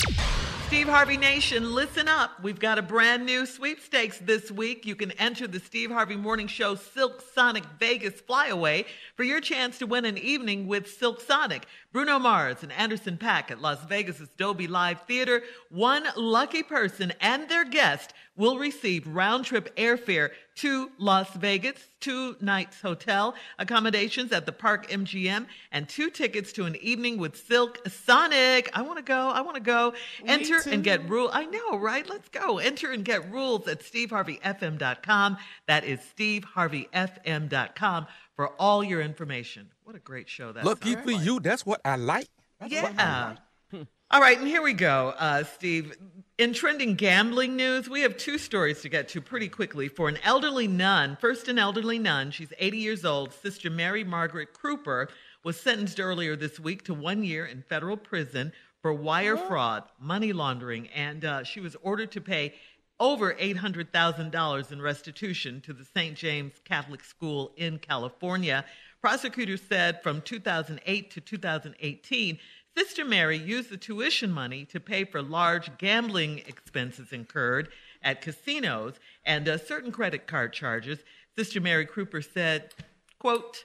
Steve 0.66 0.88
Harvey 0.88 1.16
Nation, 1.16 1.76
listen 1.76 2.08
up. 2.08 2.42
We've 2.42 2.58
got 2.58 2.76
a 2.76 2.82
brand 2.82 3.24
new 3.24 3.46
sweepstakes 3.46 4.18
this 4.18 4.50
week. 4.50 4.84
You 4.84 4.96
can 4.96 5.12
enter 5.12 5.46
the 5.46 5.60
Steve 5.60 5.92
Harvey 5.92 6.16
Morning 6.16 6.48
Show 6.48 6.74
Silk 6.74 7.22
Sonic 7.32 7.62
Vegas 7.78 8.20
Flyaway 8.20 8.84
for 9.14 9.22
your 9.22 9.40
chance 9.40 9.78
to 9.78 9.86
win 9.86 10.04
an 10.04 10.18
evening 10.18 10.66
with 10.66 10.90
Silk 10.90 11.20
Sonic. 11.20 11.66
Bruno 11.92 12.18
Mars 12.18 12.64
and 12.64 12.72
Anderson 12.72 13.16
.Paak 13.16 13.52
at 13.52 13.62
Las 13.62 13.84
Vegas's 13.84 14.28
Dolby 14.36 14.66
Live 14.66 15.02
Theater. 15.02 15.42
One 15.70 16.04
lucky 16.16 16.64
person 16.64 17.12
and 17.20 17.48
their 17.48 17.64
guest 17.64 18.12
will 18.36 18.58
receive 18.58 19.06
round 19.06 19.44
trip 19.44 19.74
airfare 19.76 20.30
to 20.56 20.90
Las 20.98 21.28
Vegas, 21.34 21.76
two 22.00 22.36
nights 22.40 22.80
hotel 22.80 23.34
accommodations 23.58 24.32
at 24.32 24.46
the 24.46 24.52
Park 24.52 24.88
MGM, 24.90 25.46
and 25.72 25.88
two 25.88 26.10
tickets 26.10 26.52
to 26.52 26.64
an 26.64 26.76
evening 26.76 27.18
with 27.18 27.36
Silk 27.36 27.78
Sonic. 27.88 28.70
I 28.74 28.82
want 28.82 28.98
to 28.98 29.02
go. 29.02 29.28
I 29.30 29.40
want 29.42 29.56
to 29.56 29.62
go. 29.62 29.94
Enter 30.24 30.60
and 30.70 30.82
get 30.84 31.08
rule. 31.08 31.30
I 31.32 31.46
know, 31.46 31.78
right? 31.78 32.08
Let's 32.08 32.28
go. 32.28 32.58
Enter 32.58 32.92
and 32.92 33.04
get 33.04 33.30
rules 33.30 33.66
at 33.68 33.80
steveharveyfm.com. 33.80 35.36
That 35.66 35.84
is 35.84 36.00
steveharveyfm.com 36.16 38.06
for 38.34 38.48
all 38.60 38.84
your 38.84 39.00
information. 39.00 39.70
What 39.84 39.96
a 39.96 40.00
great 40.00 40.28
show 40.28 40.52
that 40.52 40.64
Lucky 40.64 40.92
sounds 40.92 41.04
for 41.04 41.10
you, 41.10 41.40
that's 41.40 41.64
what 41.64 41.80
I 41.84 41.96
like. 41.96 42.28
Yeah. 42.66 43.36
All 44.10 44.20
right, 44.20 44.38
and 44.38 44.46
here 44.46 44.62
we 44.62 44.72
go, 44.72 45.12
uh, 45.18 45.42
Steve. 45.42 45.96
In 46.38 46.52
trending 46.52 46.96
gambling 46.96 47.56
news, 47.56 47.88
we 47.88 48.02
have 48.02 48.18
two 48.18 48.36
stories 48.36 48.82
to 48.82 48.90
get 48.90 49.08
to 49.08 49.22
pretty 49.22 49.48
quickly. 49.48 49.88
For 49.88 50.06
an 50.06 50.18
elderly 50.22 50.68
nun, 50.68 51.16
first 51.18 51.48
an 51.48 51.58
elderly 51.58 51.98
nun, 51.98 52.30
she's 52.30 52.52
80 52.58 52.76
years 52.76 53.06
old, 53.06 53.32
Sister 53.32 53.70
Mary 53.70 54.04
Margaret 54.04 54.52
Kreuper, 54.52 55.08
was 55.42 55.58
sentenced 55.58 55.98
earlier 55.98 56.36
this 56.36 56.60
week 56.60 56.84
to 56.84 56.92
one 56.92 57.24
year 57.24 57.46
in 57.46 57.62
federal 57.62 57.96
prison 57.96 58.52
for 58.82 58.92
wire 58.92 59.38
fraud, 59.38 59.84
money 59.98 60.34
laundering, 60.34 60.88
and 60.88 61.24
uh, 61.24 61.42
she 61.42 61.60
was 61.60 61.74
ordered 61.80 62.12
to 62.12 62.20
pay 62.20 62.52
over 63.00 63.32
$800,000 63.32 64.72
in 64.72 64.82
restitution 64.82 65.62
to 65.62 65.72
the 65.72 65.86
St. 65.86 66.18
James 66.18 66.52
Catholic 66.66 67.02
School 67.02 67.52
in 67.56 67.78
California. 67.78 68.66
Prosecutors 69.00 69.62
said 69.66 70.02
from 70.02 70.20
2008 70.20 71.10
to 71.12 71.20
2018, 71.22 72.38
Sister 72.76 73.04
Mary 73.04 73.38
used 73.38 73.70
the 73.70 73.76
tuition 73.76 74.30
money 74.30 74.64
to 74.66 74.78
pay 74.80 75.04
for 75.04 75.22
large 75.22 75.76
gambling 75.78 76.38
expenses 76.46 77.12
incurred 77.12 77.68
at 78.02 78.20
casinos 78.20 78.94
and 79.24 79.48
uh, 79.48 79.56
certain 79.58 79.90
credit 79.92 80.26
card 80.26 80.52
charges. 80.52 80.98
Sister 81.38 81.60
Mary 81.60 81.86
Kreuper 81.86 82.22
said, 82.22 82.72
quote, 83.18 83.64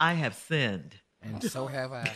I 0.00 0.14
have 0.14 0.34
sinned. 0.34 0.96
and 1.22 1.42
so 1.42 1.66
have 1.66 1.92
I. 1.92 2.10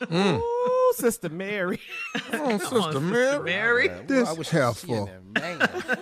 Ooh, 0.14 0.92
Sister 0.96 1.28
Mary. 1.28 1.80
Oh, 2.14 2.58
Come 2.62 2.82
on, 2.82 2.92
Sister 2.92 3.00
Mary. 3.00 3.42
Mary. 3.44 3.88
This 4.06 4.28
I 4.28 4.32
was 4.32 4.50
helpful. 4.50 5.06
seeing 5.06 5.32
Man. 5.32 5.68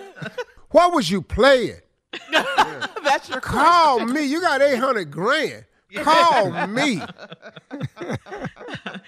What 0.69 0.93
was 0.93 1.09
you 1.09 1.21
playing? 1.21 1.79
That's 2.31 3.29
your 3.29 3.39
Call 3.39 4.05
me. 4.05 4.25
You 4.25 4.41
got 4.41 4.61
800 4.61 5.09
grand. 5.09 5.65
Call 5.95 6.67
me. 6.67 7.01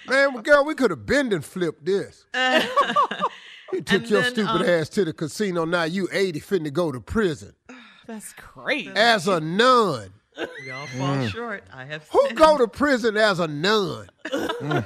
Man, 0.07 0.41
girl, 0.41 0.65
we 0.65 0.75
could 0.75 0.91
have 0.91 1.05
bend 1.05 1.33
and 1.33 1.43
flipped 1.43 1.85
this. 1.85 2.25
You 3.71 3.81
took 3.83 4.01
And 4.01 4.09
your 4.09 4.21
then, 4.23 4.31
stupid 4.31 4.49
um, 4.49 4.63
ass 4.67 4.89
to 4.89 5.05
the 5.05 5.13
casino. 5.13 5.63
Now 5.63 5.83
you 5.83 6.07
80 6.11 6.39
finna 6.39 6.73
go 6.73 6.91
to 6.91 6.99
prison. 6.99 7.53
That's 8.07 8.33
crazy. 8.33 8.89
As 8.95 9.27
a 9.27 9.39
nun. 9.39 10.11
We 10.63 10.71
all 10.71 10.87
fall 10.87 11.27
short. 11.27 11.65
I 11.71 11.85
have 11.85 12.07
Who 12.09 12.19
sinned. 12.25 12.37
go 12.39 12.57
to 12.57 12.67
prison 12.67 13.15
as 13.15 13.39
a 13.39 13.47
nun? 13.47 14.09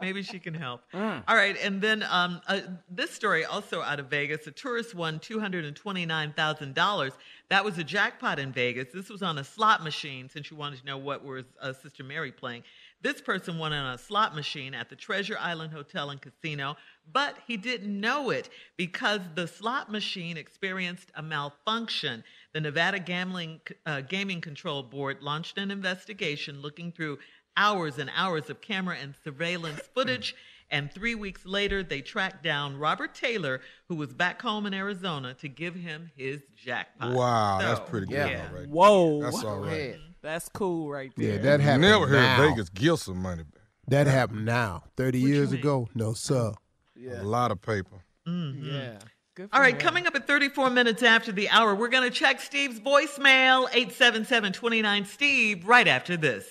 Maybe 0.00 0.22
she 0.22 0.38
can 0.38 0.54
help. 0.54 0.82
All 0.94 1.22
right, 1.28 1.56
and 1.62 1.82
then 1.82 2.04
um, 2.08 2.40
uh, 2.46 2.60
this 2.88 3.10
story 3.10 3.44
also 3.44 3.82
out 3.82 3.98
of 3.98 4.06
Vegas. 4.06 4.46
A 4.46 4.52
tourist 4.52 4.94
won 4.94 5.18
two 5.18 5.40
hundred 5.40 5.64
and 5.64 5.74
twenty-nine 5.74 6.32
thousand 6.34 6.74
dollars. 6.76 7.12
That 7.50 7.64
was 7.64 7.78
a 7.78 7.84
jackpot 7.84 8.38
in 8.38 8.52
Vegas. 8.52 8.92
This 8.94 9.08
was 9.10 9.22
on 9.22 9.36
a 9.36 9.42
slot 9.42 9.82
machine. 9.82 10.28
Since 10.28 10.52
you 10.52 10.56
wanted 10.56 10.78
to 10.80 10.86
know 10.86 10.96
what 10.96 11.24
was 11.24 11.44
uh, 11.60 11.72
Sister 11.72 12.04
Mary 12.04 12.30
playing, 12.30 12.62
this 13.02 13.20
person 13.20 13.58
won 13.58 13.72
on 13.72 13.92
a 13.92 13.98
slot 13.98 14.36
machine 14.36 14.72
at 14.72 14.88
the 14.88 14.94
Treasure 14.94 15.36
Island 15.38 15.72
Hotel 15.72 16.10
and 16.10 16.20
Casino, 16.22 16.76
but 17.12 17.38
he 17.48 17.56
didn't 17.56 17.98
know 18.00 18.30
it 18.30 18.50
because 18.76 19.20
the 19.34 19.48
slot 19.48 19.90
machine 19.90 20.36
experienced 20.36 21.10
a 21.16 21.22
malfunction. 21.22 22.22
The 22.52 22.60
Nevada 22.60 23.00
Gambling 23.00 23.60
uh, 23.84 24.02
Gaming 24.02 24.40
Control 24.40 24.84
Board 24.84 25.20
launched 25.20 25.58
an 25.58 25.72
investigation 25.72 26.62
looking 26.62 26.92
through 26.92 27.18
hours 27.56 27.98
and 27.98 28.10
hours 28.14 28.48
of 28.48 28.60
camera 28.60 28.96
and 29.02 29.14
surveillance 29.24 29.80
footage. 29.92 30.36
And 30.70 30.92
three 30.92 31.14
weeks 31.14 31.44
later, 31.44 31.82
they 31.82 32.00
tracked 32.00 32.42
down 32.44 32.78
Robert 32.78 33.14
Taylor, 33.14 33.60
who 33.88 33.96
was 33.96 34.12
back 34.12 34.40
home 34.40 34.66
in 34.66 34.74
Arizona, 34.74 35.34
to 35.34 35.48
give 35.48 35.74
him 35.74 36.10
his 36.16 36.42
jackpot. 36.56 37.12
Wow, 37.12 37.58
that's 37.58 37.80
pretty 37.90 38.06
good. 38.06 38.30
yeah. 38.30 38.46
All 38.50 38.56
right. 38.58 38.68
Whoa. 38.68 39.22
That's 39.22 39.44
all 39.44 39.58
right. 39.58 39.72
ahead. 39.72 40.00
That's 40.22 40.48
cool 40.50 40.88
right 40.90 41.10
there. 41.16 41.32
Yeah, 41.32 41.38
that 41.38 41.60
happened 41.60 41.82
Never 41.82 42.06
heard 42.06 42.16
now. 42.22 42.48
Vegas 42.48 42.68
give 42.68 42.98
some 43.00 43.20
money 43.22 43.42
back. 43.42 43.62
That 43.88 44.06
happened 44.06 44.44
now. 44.44 44.84
30 44.96 45.20
What 45.22 45.28
years 45.28 45.52
ago? 45.52 45.88
No, 45.94 46.12
sir. 46.12 46.52
Yeah. 46.94 47.22
A 47.22 47.24
lot 47.24 47.50
of 47.50 47.60
paper. 47.62 48.04
Mm-hmm. 48.28 48.64
Yeah. 48.70 48.98
Good 49.34 49.48
for 49.50 49.56
All 49.56 49.60
right, 49.62 49.74
him. 49.74 49.80
coming 49.80 50.06
up 50.06 50.14
at 50.14 50.26
34 50.26 50.70
minutes 50.70 51.02
after 51.02 51.32
the 51.32 51.48
hour, 51.48 51.74
we're 51.74 51.88
going 51.88 52.08
to 52.08 52.14
check 52.16 52.40
Steve's 52.40 52.78
voicemail, 52.78 53.66
877 53.72 54.52
29 54.52 55.04
Steve, 55.06 55.66
right 55.66 55.88
after 55.88 56.16
this. 56.16 56.46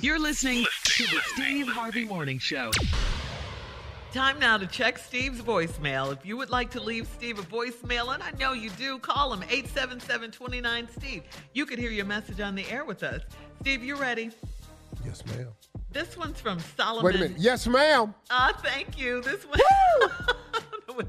You're 0.00 0.18
listening 0.18 0.66
to 0.84 1.04
the 1.04 1.20
Steve 1.34 1.68
Harvey 1.68 2.04
Morning 2.04 2.38
Show. 2.38 2.70
Time 4.12 4.38
now 4.38 4.58
to 4.58 4.66
check 4.66 4.98
Steve's 4.98 5.40
voicemail. 5.40 6.12
If 6.12 6.26
you 6.26 6.36
would 6.36 6.50
like 6.50 6.70
to 6.72 6.80
leave 6.82 7.08
Steve 7.16 7.38
a 7.38 7.42
voicemail, 7.42 8.12
and 8.12 8.22
I 8.22 8.30
know 8.38 8.52
you 8.52 8.68
do, 8.70 8.98
call 8.98 9.32
him 9.32 9.40
877-29 9.48 10.90
Steve. 10.98 11.22
You 11.54 11.64
could 11.64 11.78
hear 11.78 11.90
your 11.90 12.04
message 12.04 12.38
on 12.40 12.54
the 12.54 12.68
air 12.70 12.84
with 12.84 13.02
us. 13.02 13.22
Steve, 13.62 13.82
you 13.82 13.96
ready? 13.96 14.30
Yes, 15.04 15.24
ma'am. 15.26 15.48
This 15.92 16.18
one's 16.18 16.38
from 16.40 16.58
Solomon. 16.76 17.04
Wait 17.06 17.14
a 17.14 17.18
minute. 17.20 17.38
Yes, 17.38 17.66
ma'am. 17.66 18.14
Ah, 18.30 18.52
thank 18.62 18.98
you. 18.98 19.22
This 19.22 19.44
one. 19.44 19.58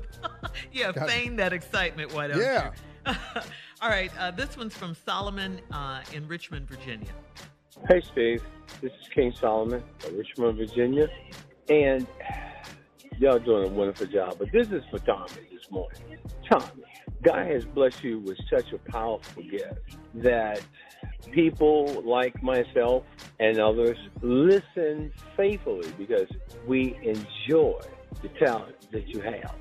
yeah, 0.71 0.93
Got 0.93 1.09
it. 1.09 1.11
feign 1.11 1.35
that 1.35 1.51
excitement. 1.51 2.13
Why 2.13 2.27
don't 2.27 2.39
Yeah. 2.39 2.71
you? 3.05 3.13
All 3.81 3.89
right. 3.89 4.11
Uh, 4.17 4.31
this 4.31 4.55
one's 4.55 4.75
from 4.77 4.95
Solomon 5.05 5.59
uh, 5.71 6.01
in 6.13 6.25
Richmond, 6.25 6.69
Virginia. 6.69 7.09
Hey, 7.89 7.99
Steve. 7.99 8.41
This 8.81 8.93
is 8.93 9.09
King 9.13 9.33
Solomon 9.37 9.83
of 10.05 10.13
Richmond, 10.13 10.57
Virginia. 10.57 11.09
And 11.67 12.07
y'all 13.19 13.39
doing 13.39 13.65
a 13.65 13.67
wonderful 13.67 14.07
job. 14.07 14.37
But 14.39 14.51
this 14.51 14.69
is 14.69 14.83
for 14.89 14.99
Tommy 14.99 15.29
this 15.51 15.69
morning. 15.69 15.99
Tommy, 16.49 16.83
God 17.21 17.47
has 17.47 17.65
blessed 17.65 18.03
you 18.03 18.19
with 18.19 18.37
such 18.49 18.71
a 18.73 18.77
powerful 18.91 19.43
gift 19.43 19.97
that 20.15 20.61
people 21.31 22.03
like 22.05 22.41
myself 22.43 23.03
and 23.39 23.59
others 23.59 23.97
listen 24.21 25.11
faithfully 25.35 25.91
because 25.97 26.27
we 26.67 26.97
enjoy 27.03 27.79
the 28.21 28.29
talent 28.39 28.75
that 28.91 29.07
you 29.07 29.21
have. 29.21 29.55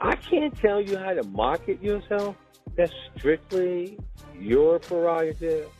I 0.00 0.16
can't 0.16 0.56
tell 0.56 0.80
you 0.80 0.96
how 0.96 1.14
to 1.14 1.24
market 1.24 1.82
yourself. 1.82 2.36
That's 2.76 2.92
strictly 3.16 3.98
your 4.38 4.78
prerogative. 4.78 5.70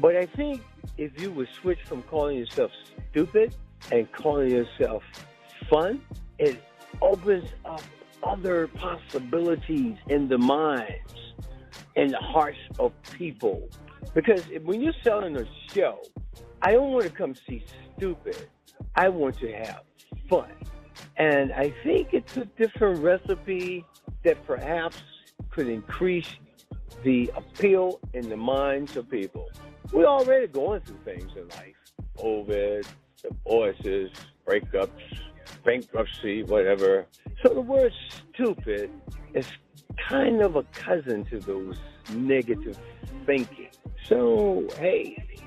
But 0.00 0.16
I 0.16 0.26
think 0.26 0.62
if 0.98 1.20
you 1.20 1.30
would 1.32 1.48
switch 1.60 1.78
from 1.86 2.02
calling 2.02 2.36
yourself 2.36 2.70
stupid 3.10 3.54
and 3.90 4.10
calling 4.12 4.50
yourself 4.50 5.02
fun, 5.70 6.02
it 6.42 6.60
opens 7.00 7.48
up 7.64 7.82
other 8.24 8.66
possibilities 8.66 9.96
in 10.08 10.28
the 10.28 10.38
minds 10.38 11.14
and 11.94 12.10
the 12.10 12.18
hearts 12.18 12.58
of 12.80 12.92
people. 13.12 13.68
Because 14.12 14.42
when 14.64 14.80
you're 14.80 15.00
selling 15.04 15.36
a 15.36 15.46
show, 15.72 16.02
I 16.60 16.72
don't 16.72 16.90
want 16.90 17.04
to 17.04 17.10
come 17.10 17.34
see 17.48 17.64
stupid. 17.96 18.48
I 18.96 19.08
want 19.08 19.38
to 19.38 19.52
have 19.52 19.82
fun. 20.28 20.50
And 21.16 21.52
I 21.52 21.72
think 21.84 22.08
it's 22.12 22.36
a 22.36 22.44
different 22.44 22.98
recipe 22.98 23.84
that 24.24 24.44
perhaps 24.44 24.96
could 25.50 25.68
increase 25.68 26.28
the 27.04 27.30
appeal 27.36 28.00
in 28.14 28.28
the 28.28 28.36
minds 28.36 28.96
of 28.96 29.08
people. 29.08 29.48
We're 29.92 30.06
already 30.06 30.48
going 30.48 30.80
through 30.80 31.00
things 31.04 31.30
in 31.36 31.48
life 31.50 31.76
COVID, 32.18 32.84
divorces, 33.22 34.10
breakups, 34.46 34.90
bankruptcy, 35.64 36.42
whatever. 36.44 37.06
So 37.44 37.54
the 37.54 37.60
word 37.60 37.92
stupid 38.32 38.90
is 39.34 39.46
kind 40.08 40.42
of 40.42 40.56
a 40.56 40.62
cousin 40.72 41.24
to 41.26 41.38
those 41.38 41.78
negative 42.12 42.78
thinking. 43.26 43.68
So, 44.06 44.66
hey, 44.78 45.42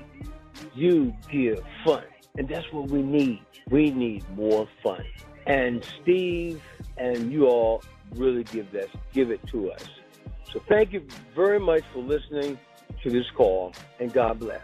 you 0.74 1.14
give 1.30 1.62
fun. 1.84 2.04
And 2.38 2.48
that's 2.48 2.70
what 2.72 2.90
we 2.90 3.02
need. 3.02 3.44
We 3.70 3.90
need 3.90 4.28
more 4.36 4.68
fun. 4.82 5.04
And 5.46 5.84
Steve 6.02 6.60
and 6.96 7.32
you 7.32 7.46
all 7.46 7.82
really 8.14 8.44
give 8.44 8.70
that 8.72 8.88
give 9.12 9.30
it 9.30 9.46
to 9.48 9.70
us. 9.72 9.84
So 10.52 10.60
thank 10.68 10.92
you 10.92 11.06
very 11.34 11.58
much 11.58 11.82
for 11.92 12.00
listening 12.00 12.58
to 13.02 13.10
this 13.10 13.26
call 13.36 13.72
and 14.00 14.12
God 14.12 14.38
bless. 14.38 14.62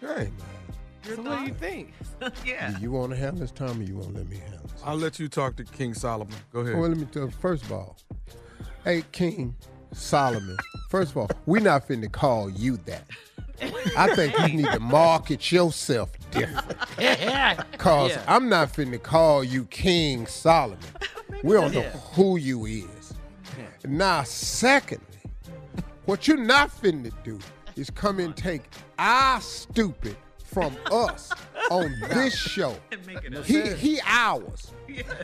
Hey, 0.00 0.30
So 1.04 1.20
what 1.22 1.38
do 1.40 1.44
you 1.46 1.54
think? 1.54 1.92
yeah. 2.46 2.70
Do 2.72 2.80
you 2.82 2.92
want 2.92 3.10
to 3.12 3.16
handle 3.18 3.40
this, 3.40 3.50
Tom, 3.50 3.80
or 3.80 3.82
you 3.82 3.96
want 3.96 4.12
to 4.12 4.18
let 4.18 4.28
me 4.28 4.36
handle 4.38 4.60
this? 4.62 4.80
I'll 4.84 4.96
let 4.96 5.18
you 5.18 5.28
talk 5.28 5.56
to 5.56 5.64
King 5.64 5.94
Solomon. 5.94 6.34
Go 6.52 6.60
ahead. 6.60 6.74
Well, 6.78 6.88
let 6.88 6.96
me 6.98 7.06
tell 7.06 7.24
you, 7.24 7.30
first 7.30 7.64
of 7.64 7.72
all, 7.72 7.96
hey, 8.84 9.02
King 9.12 9.56
Solomon, 9.92 10.56
first 10.88 11.10
of 11.12 11.16
all, 11.18 11.30
we 11.46 11.60
not 11.60 11.86
finna 11.88 12.10
call 12.10 12.50
you 12.50 12.76
that. 12.86 13.04
I 13.96 14.14
think 14.14 14.36
you 14.38 14.56
need 14.62 14.72
to 14.72 14.80
market 14.80 15.52
yourself 15.52 16.10
different. 16.30 16.76
Cause 17.78 18.10
Yeah. 18.10 18.24
I'm 18.26 18.48
not 18.48 18.72
finna 18.72 19.00
call 19.00 19.44
you 19.44 19.64
King 19.66 20.26
Solomon. 20.26 20.78
We 21.44 21.54
don't 21.54 21.74
know 21.74 21.80
Yeah. 21.80 21.90
who 22.14 22.36
you 22.36 22.66
is. 22.66 23.14
Now, 23.84 24.22
secondly, 24.22 25.06
what 26.04 26.28
you're 26.28 26.36
not 26.36 26.70
finna 26.70 27.10
do 27.24 27.38
is 27.74 27.90
come 27.90 28.20
and 28.20 28.36
take 28.36 28.62
our 28.98 29.40
stupid 29.40 30.16
from 30.52 30.76
us 30.90 31.30
on 31.70 31.94
this 32.10 32.36
show. 32.36 32.76
He 33.44 33.70
he 33.72 34.00
ours. 34.04 34.72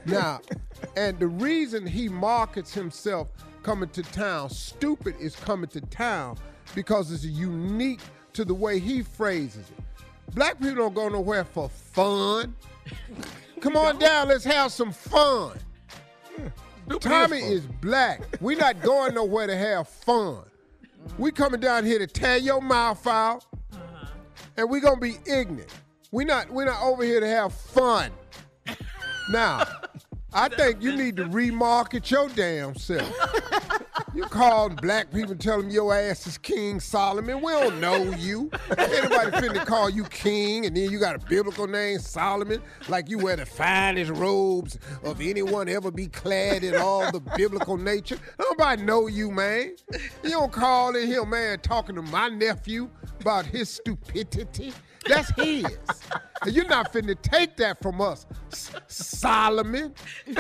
Now, 0.07 0.41
and 0.97 1.19
the 1.19 1.27
reason 1.27 1.87
he 1.87 2.09
markets 2.09 2.73
himself 2.73 3.29
coming 3.63 3.91
to 3.91 4.03
town, 4.03 4.51
stupid 4.51 5.15
is 5.21 5.37
coming 5.37 5.69
to 5.71 5.81
town 5.83 6.37
because 6.75 7.13
it's 7.13 7.25
unique 7.25 8.01
to 8.33 8.45
the 8.45 8.55
way 8.55 8.79
he 8.79 9.03
phrases 9.03 9.71
it. 9.71 10.35
Black 10.35 10.59
people 10.59 10.77
don't 10.77 10.95
go 10.95 11.09
nowhere 11.09 11.45
for 11.45 11.69
fun. 11.69 12.55
Come 13.61 13.77
on 13.77 13.99
down, 13.99 14.29
let's 14.29 14.45
have 14.45 14.73
some 14.73 14.93
fun. 14.93 15.59
Tommy 17.01 17.39
is 17.39 17.67
black. 17.67 18.23
We're 18.41 18.59
not 18.59 18.81
going 18.81 19.15
nowhere 19.15 19.47
to 19.47 19.57
have 19.57 19.89
fun. 19.89 20.43
We 21.19 21.33
coming 21.33 21.61
down 21.61 21.85
here 21.85 21.99
to 21.99 22.07
tear 22.07 22.37
your 22.37 22.63
mouth 22.63 23.07
out, 23.07 23.45
and 24.57 24.69
we're 24.69 24.81
gonna 24.81 25.01
be 25.01 25.17
ignorant. 25.27 25.73
We're 26.11 26.27
not 26.27 26.51
we're 26.51 26.65
not 26.65 26.83
over 26.83 27.05
here 27.05 27.21
to 27.21 27.29
have 27.29 27.53
fun. 27.53 28.11
Now, 29.31 29.65
I 30.33 30.49
think 30.49 30.83
you 30.83 30.95
need 30.95 31.17
to 31.17 31.25
remarket 31.25 32.11
your 32.11 32.29
damn 32.29 32.75
self. 32.75 33.11
You 34.15 34.25
call 34.25 34.69
black 34.71 35.13
people 35.13 35.33
and 35.33 35.41
tell 35.41 35.61
them 35.61 35.71
your 35.71 35.95
ass 35.95 36.27
is 36.27 36.39
King 36.39 36.81
Solomon. 36.81 37.41
We 37.41 37.53
don't 37.53 37.81
know 37.81 37.97
you. 37.97 38.51
Anybody 38.77 39.31
finna 39.31 39.65
call 39.65 39.89
you 39.89 40.05
king 40.05 40.67
and 40.67 40.77
then 40.77 40.91
you 40.91 40.99
got 40.99 41.15
a 41.15 41.19
biblical 41.19 41.67
name, 41.67 41.99
Solomon, 41.99 42.61
like 42.89 43.09
you 43.09 43.19
wear 43.19 43.37
the 43.37 43.47
finest 43.47 44.11
robes 44.11 44.79
of 45.03 45.21
anyone 45.21 45.69
ever 45.69 45.91
be 45.91 46.09
clad 46.09 46.65
in 46.65 46.77
all 46.77 47.11
the 47.11 47.21
biblical 47.37 47.77
nature. 47.77 48.19
Nobody 48.39 48.83
know 48.83 49.07
you, 49.07 49.31
man. 49.31 49.77
You 50.23 50.31
don't 50.31 50.53
call 50.53 50.97
in 50.97 51.07
here, 51.07 51.25
man, 51.25 51.61
talking 51.61 51.95
to 51.95 52.03
my 52.03 52.29
nephew 52.29 52.91
about 53.21 53.47
his 53.47 53.69
stupidity. 53.69 54.73
That's 55.07 55.31
his. 55.31 55.65
And 56.43 56.55
you're 56.55 56.67
not 56.69 56.93
finna 56.93 57.21
take 57.21 57.57
that 57.57 57.81
from 57.83 58.01
us, 58.01 58.27
Solomon. 58.87 59.95
and 60.27 60.39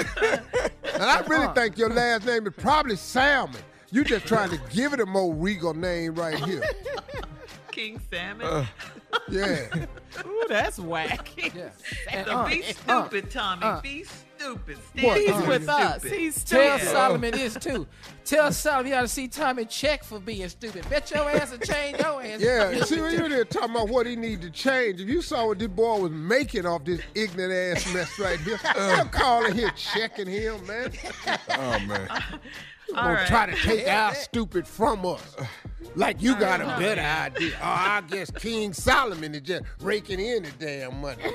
I 1.02 1.20
really 1.26 1.52
think 1.54 1.78
your 1.78 1.90
last 1.90 2.26
name 2.26 2.46
is 2.46 2.52
probably 2.56 2.96
Salmon. 2.96 3.60
You 3.90 4.04
just 4.04 4.26
trying 4.26 4.50
to 4.50 4.60
give 4.70 4.92
it 4.92 5.00
a 5.00 5.06
more 5.06 5.34
regal 5.34 5.74
name 5.74 6.14
right 6.14 6.38
here. 6.44 6.62
King 7.72 8.00
Salmon. 8.10 8.46
Uh, 8.46 8.66
Yeah. 9.30 9.66
Ooh, 10.26 10.44
that's 10.48 10.78
whack. 10.78 11.28
so 12.12 12.18
uh, 12.30 12.48
be 12.48 12.62
uh, 12.62 12.72
stupid, 12.72 13.30
Tommy. 13.30 13.62
uh. 13.64 13.80
be 13.80 14.04
stupid. 14.04 14.24
What? 14.40 14.58
Stand 14.96 15.16
He's 15.16 15.30
for 15.30 15.48
with 15.48 15.68
us. 15.68 16.00
stupid. 16.00 16.18
He's 16.18 16.44
Tell 16.44 16.78
stupid. 16.78 16.92
Solomon 16.92 17.34
is 17.34 17.54
too. 17.54 17.86
Tell 18.24 18.52
Solomon 18.52 18.92
you 18.92 18.94
ought 18.96 19.02
to 19.02 19.08
see 19.08 19.28
Tommy 19.28 19.64
check 19.64 20.04
for 20.04 20.20
being 20.20 20.48
stupid. 20.48 20.88
Bet 20.88 21.10
your 21.10 21.28
ass 21.30 21.52
and 21.52 21.62
change 21.64 21.98
your 21.98 22.22
ass. 22.22 22.40
Yeah, 22.40 22.84
see, 22.84 23.00
when 23.00 23.12
you're 23.12 23.28
there 23.28 23.44
talking 23.44 23.70
about 23.70 23.88
what 23.88 24.06
he 24.06 24.16
need 24.16 24.42
to 24.42 24.50
change, 24.50 25.00
if 25.00 25.08
you 25.08 25.22
saw 25.22 25.46
what 25.46 25.58
this 25.58 25.68
boy 25.68 25.98
was 26.00 26.12
making 26.12 26.66
off 26.66 26.84
this 26.84 27.00
ignorant 27.14 27.52
ass 27.52 27.92
mess 27.92 28.18
right 28.18 28.38
here, 28.40 28.58
uh. 28.64 28.96
I'm 29.00 29.08
calling 29.08 29.54
here 29.54 29.70
checking 29.76 30.26
him, 30.28 30.66
man. 30.66 30.92
Oh 31.50 31.78
man. 31.80 32.08
Gonna 32.94 33.12
right. 33.14 33.26
try 33.26 33.46
to 33.46 33.54
take 33.54 33.86
our 33.86 34.14
stupid 34.14 34.66
from 34.66 35.04
us. 35.04 35.36
Like 35.94 36.22
you 36.22 36.34
got 36.36 36.60
a 36.60 36.66
better 36.78 37.02
idea. 37.02 37.52
Oh, 37.60 37.64
I 37.64 38.02
guess 38.08 38.30
King 38.30 38.72
Solomon 38.72 39.34
is 39.34 39.42
just 39.42 39.64
raking 39.80 40.20
in 40.20 40.44
the 40.44 40.50
damn 40.58 41.00
money. 41.00 41.22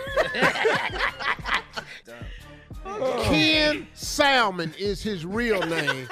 Ken 3.24 3.88
Salmon 3.94 4.74
is 4.78 5.02
his 5.02 5.26
real 5.26 5.62
name. 5.62 6.08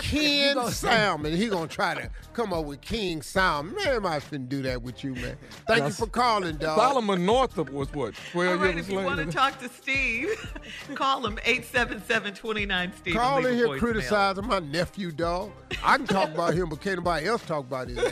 Ken 0.00 0.70
Salmon. 0.70 1.34
He 1.34 1.48
gonna 1.48 1.66
try 1.66 1.94
to 1.94 2.10
come 2.32 2.52
up 2.52 2.64
with 2.64 2.80
King 2.80 3.22
Salmon. 3.22 3.74
Man, 3.74 4.06
I 4.06 4.20
finna 4.20 4.48
do 4.48 4.62
that 4.62 4.82
with 4.82 5.02
you, 5.02 5.14
man. 5.14 5.36
Thank 5.66 5.84
you 5.84 5.90
for 5.90 6.06
calling, 6.06 6.56
dog. 6.56 6.78
Solomon 6.78 7.26
Northup 7.26 7.70
was 7.70 7.92
what? 7.92 8.14
12 8.32 8.50
All 8.50 8.64
right, 8.64 8.74
years 8.74 8.86
if 8.86 8.92
you 8.92 9.00
want 9.00 9.18
to 9.18 9.26
talk 9.26 9.58
to 9.60 9.68
Steve, 9.68 10.28
call 10.94 11.26
him 11.26 11.36
877-29 11.44 12.94
Steve. 12.94 13.06
and 13.06 13.14
Call 13.14 13.44
in 13.44 13.54
here 13.54 13.78
criticizing 13.78 14.46
my 14.46 14.60
nephew, 14.60 15.10
dog. 15.10 15.52
I 15.82 15.96
can 15.96 16.06
talk 16.06 16.30
about 16.30 16.54
him, 16.54 16.68
but 16.68 16.80
can't 16.80 16.98
nobody 16.98 17.26
else 17.26 17.44
talk 17.44 17.66
about 17.66 17.88
his 17.88 17.96
name. 17.96 18.06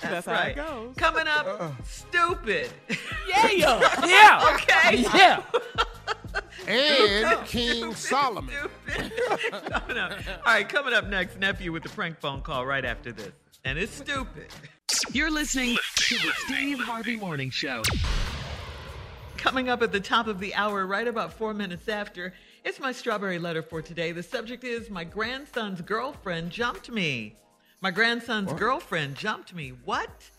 That's, 0.00 0.26
how 0.26 0.32
right. 0.32 0.50
it 0.50 0.56
goes. 0.56 0.94
Coming 0.96 1.26
up, 1.26 1.46
uh-uh. 1.46 1.70
stupid. 1.84 2.70
Yeah, 3.28 3.50
Yeah. 4.06 4.54
Okay. 4.54 5.02
Yeah. 5.14 5.42
And 6.66 7.46
King 7.46 7.94
Solomon. 7.94 8.54
coming 8.88 9.98
up. 9.98 10.12
All 10.12 10.52
right, 10.52 10.68
coming 10.68 10.94
up 10.94 11.06
next, 11.08 11.38
nephew 11.38 11.72
with 11.72 11.82
the 11.82 11.88
prank 11.90 12.18
phone 12.18 12.40
call 12.42 12.66
right 12.66 12.84
after 12.84 13.12
this, 13.12 13.32
and 13.64 13.78
it's 13.78 13.94
stupid. 13.94 14.46
You're 15.12 15.30
listening 15.30 15.76
to 15.96 16.14
the 16.16 16.32
Steve 16.46 16.78
Harvey 16.80 17.16
Morning 17.16 17.50
Show. 17.50 17.82
Coming 19.36 19.68
up 19.68 19.82
at 19.82 19.92
the 19.92 20.00
top 20.00 20.26
of 20.26 20.40
the 20.40 20.54
hour, 20.54 20.86
right 20.86 21.06
about 21.06 21.32
four 21.32 21.54
minutes 21.54 21.88
after, 21.88 22.32
it's 22.64 22.80
my 22.80 22.90
strawberry 22.92 23.38
letter 23.38 23.62
for 23.62 23.80
today. 23.80 24.12
The 24.12 24.22
subject 24.22 24.64
is 24.64 24.90
My 24.90 25.04
grandson's 25.04 25.80
girlfriend 25.82 26.50
jumped 26.50 26.90
me. 26.90 27.36
My 27.80 27.90
grandson's 27.90 28.52
girlfriend 28.54 29.14
jumped 29.16 29.54
me. 29.54 29.72
What? 29.84 30.30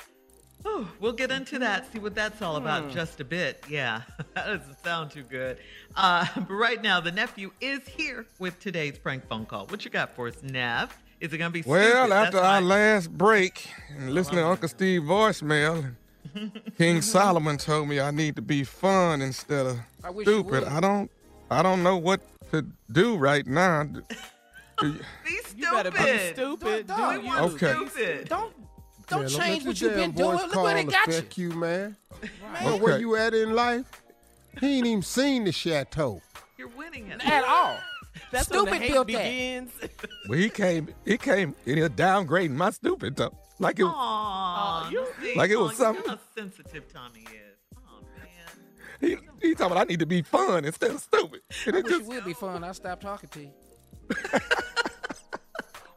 Oh, 0.65 0.87
we'll 0.99 1.13
get 1.13 1.31
into 1.31 1.59
that, 1.59 1.91
see 1.93 1.99
what 1.99 2.13
that's 2.15 2.41
all 2.41 2.55
about 2.57 2.83
Hmm. 2.85 2.89
just 2.91 3.19
a 3.21 3.23
bit. 3.25 3.63
Yeah, 3.69 4.01
that 4.33 4.45
doesn't 4.47 4.83
sound 4.83 5.11
too 5.11 5.23
good. 5.23 5.57
Uh, 5.95 6.25
but 6.35 6.49
right 6.53 6.81
now, 6.81 6.99
the 6.99 7.11
nephew 7.11 7.51
is 7.61 7.87
here 7.87 8.25
with 8.39 8.59
today's 8.59 8.97
prank 8.97 9.27
phone 9.27 9.45
call. 9.45 9.65
What 9.67 9.85
you 9.85 9.91
got 9.91 10.11
for 10.15 10.27
us, 10.27 10.41
Nev? 10.43 10.95
Is 11.19 11.33
it 11.33 11.37
going 11.37 11.51
to 11.51 11.53
be 11.63 11.67
Well, 11.67 11.81
stupid? 12.05 12.13
after 12.13 12.31
That's 12.37 12.45
our 12.45 12.61
my- 12.61 12.67
last 12.67 13.11
break 13.17 13.67
and 13.97 14.13
listening 14.13 14.39
to 14.39 14.47
Uncle 14.47 14.67
Steve 14.69 15.01
voicemail, 15.03 15.95
King 16.77 17.01
Solomon 17.01 17.57
told 17.57 17.87
me 17.87 17.99
I 17.99 18.11
need 18.11 18.35
to 18.35 18.41
be 18.41 18.63
fun 18.63 19.21
instead 19.21 19.65
of 19.65 19.79
I 20.03 20.09
wish 20.11 20.25
stupid. 20.27 20.65
I 20.65 20.79
don't 20.79 21.09
I 21.49 21.63
don't 21.63 21.81
know 21.81 21.97
what 21.97 22.21
to 22.51 22.65
do 22.91 23.15
right 23.15 23.47
now. 23.47 23.83
Do- 23.83 24.03
do 24.79 24.87
you- 24.89 24.99
Be 25.25 25.37
stupid. 25.37 25.57
You 25.57 25.71
better 25.71 25.91
be 25.91 26.33
stupid. 26.33 26.87
Don't- 26.87 27.21
Do 27.21 27.27
you? 27.27 27.37
Okay. 27.37 27.73
stupid. 27.73 28.29
Don't 28.29 28.53
don't 29.07 29.21
Yeah, 29.31 29.37
change 29.39 29.63
let 29.63 29.67
what 29.67 29.81
you've 29.81 29.95
been 29.95 30.11
doing. 30.11 30.37
Look 30.37 30.55
where 30.55 30.73
they 30.73 30.83
got 30.83 31.07
you. 31.07 31.13
affect 31.13 31.37
you, 31.37 31.49
man. 31.53 31.95
Man, 32.53 32.63
Know 32.65 32.77
where 32.77 32.99
you 32.99 33.15
at 33.15 33.33
in 33.33 33.53
life? 33.53 33.85
He 34.59 34.77
ain't 34.77 34.87
even 34.87 35.01
seen 35.01 35.43
the 35.45 35.51
chateau. 35.51 36.21
You're 36.57 36.67
winning 36.69 37.07
it. 37.07 37.25
At 37.25 37.43
all. 37.43 37.77
That's 38.31 38.49
when 38.49 38.65
the 38.65 38.71
Stupid 38.71 38.81
hate 38.81 38.91
built 38.93 39.07
that. 39.07 39.13
begins. 39.23 39.71
well, 40.27 40.39
he 40.39 40.49
came 40.49 40.89
he 41.05 41.17
came 41.17 41.55
in 41.65 41.77
here 41.77 41.87
downgrading 41.89 42.55
my 42.55 42.71
stupid 42.71 43.15
though. 43.15 43.37
Like 43.59 43.79
it 43.79 43.83
Aw, 43.85 44.89
you- 44.89 45.07
see, 45.21 45.35
Like 45.35 45.51
it 45.51 45.57
was 45.57 45.69
Aw, 45.69 45.71
you 45.71 45.77
something- 45.77 46.03
know 46.05 46.09
how 46.11 46.19
sensitive 46.35 46.91
Tommy 46.91 47.21
is. 47.21 47.77
Oh, 47.77 48.01
man. 48.17 49.19
he, 49.41 49.47
he 49.47 49.53
talking 49.55 49.71
about 49.73 49.77
I 49.77 49.83
need 49.85 49.99
to 49.99 50.05
be 50.05 50.21
fun 50.23 50.65
instead 50.65 50.91
of 50.91 50.99
stupid. 50.99 51.41
And 51.67 51.75
I 51.75 51.79
it 51.79 51.85
wish 51.85 51.93
it 51.93 51.97
just, 51.99 52.09
would 52.09 52.25
be 52.25 52.33
fun. 52.33 52.63
I 52.63 52.71
stopped 52.71 53.01
talking 53.03 53.29
to 53.29 53.39
you. 53.41 53.51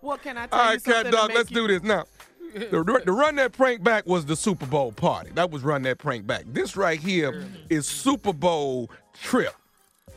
What 0.01 0.23
can 0.23 0.39
I 0.39 0.47
tell 0.47 0.59
all 0.59 0.65
you 0.67 0.71
right, 0.73 0.81
something 0.83 1.03
cat 1.03 1.11
to 1.11 1.17
dog, 1.17 1.31
let's 1.35 1.51
you- 1.51 1.57
do 1.57 1.69
this 1.69 1.83
now. 1.83 2.05
The, 2.53 3.03
the 3.05 3.13
run 3.13 3.37
that 3.37 3.53
prank 3.53 3.83
back 3.83 4.07
was 4.07 4.27
the 4.27 4.37
Super 4.37 4.67
Bowl 4.67 4.93
party. 4.93 5.31
That 5.35 5.51
was 5.51 5.63
run 5.63 5.83
that 5.83 5.99
prank 5.99 6.27
back. 6.27 6.45
This 6.47 6.77
right 6.77 6.99
here 6.99 7.33
mm-hmm. 7.33 7.55
is 7.69 7.87
Super 7.87 8.33
Bowl 8.33 8.91
trip. 9.15 9.55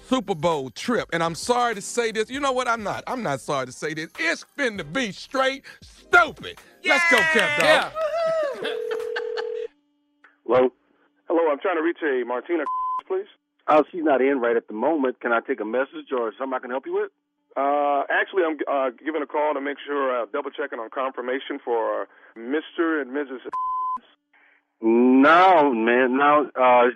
Super 0.07 0.35
Bowl 0.35 0.69
trip. 0.69 1.09
And 1.13 1.23
I'm 1.23 1.35
sorry 1.35 1.75
to 1.75 1.81
say 1.81 2.11
this. 2.11 2.29
You 2.29 2.39
know 2.39 2.51
what? 2.51 2.67
I'm 2.67 2.83
not. 2.83 3.03
I'm 3.07 3.23
not 3.23 3.41
sorry 3.41 3.65
to 3.65 3.71
say 3.71 3.93
this. 3.93 4.09
It's 4.19 4.45
been 4.57 4.77
to 4.77 4.83
be 4.83 5.11
straight 5.11 5.63
stupid. 5.81 6.59
Let's 6.85 7.11
go, 7.11 7.17
cat 7.17 7.59
dog. 7.59 7.91
Yeah. 8.61 8.69
Hello? 10.45 10.69
Hello, 11.27 11.51
I'm 11.51 11.59
trying 11.59 11.77
to 11.77 11.81
reach 11.81 11.97
a 12.03 12.23
Martina, 12.25 12.63
please. 13.07 13.25
Oh, 13.67 13.83
she's 13.91 14.03
not 14.03 14.21
in 14.21 14.39
right 14.39 14.57
at 14.57 14.67
the 14.67 14.73
moment. 14.73 15.19
Can 15.21 15.31
I 15.31 15.39
take 15.39 15.61
a 15.61 15.65
message 15.65 16.11
or 16.15 16.33
something 16.37 16.53
I 16.55 16.59
can 16.59 16.69
help 16.69 16.85
you 16.85 16.93
with? 16.95 17.11
Uh, 17.55 18.03
actually, 18.09 18.43
I'm 18.43 18.57
uh, 18.67 18.89
giving 19.03 19.21
a 19.21 19.27
call 19.27 19.53
to 19.53 19.61
make 19.61 19.77
sure, 19.85 20.23
uh, 20.23 20.25
double 20.33 20.49
checking 20.49 20.79
on 20.79 20.89
confirmation 20.89 21.59
for 21.63 22.07
Mr. 22.37 23.01
and 23.01 23.11
Mrs. 23.11 23.45
No, 24.81 25.73
man, 25.73 26.17
no. 26.17 26.49
Uh, 26.55 26.89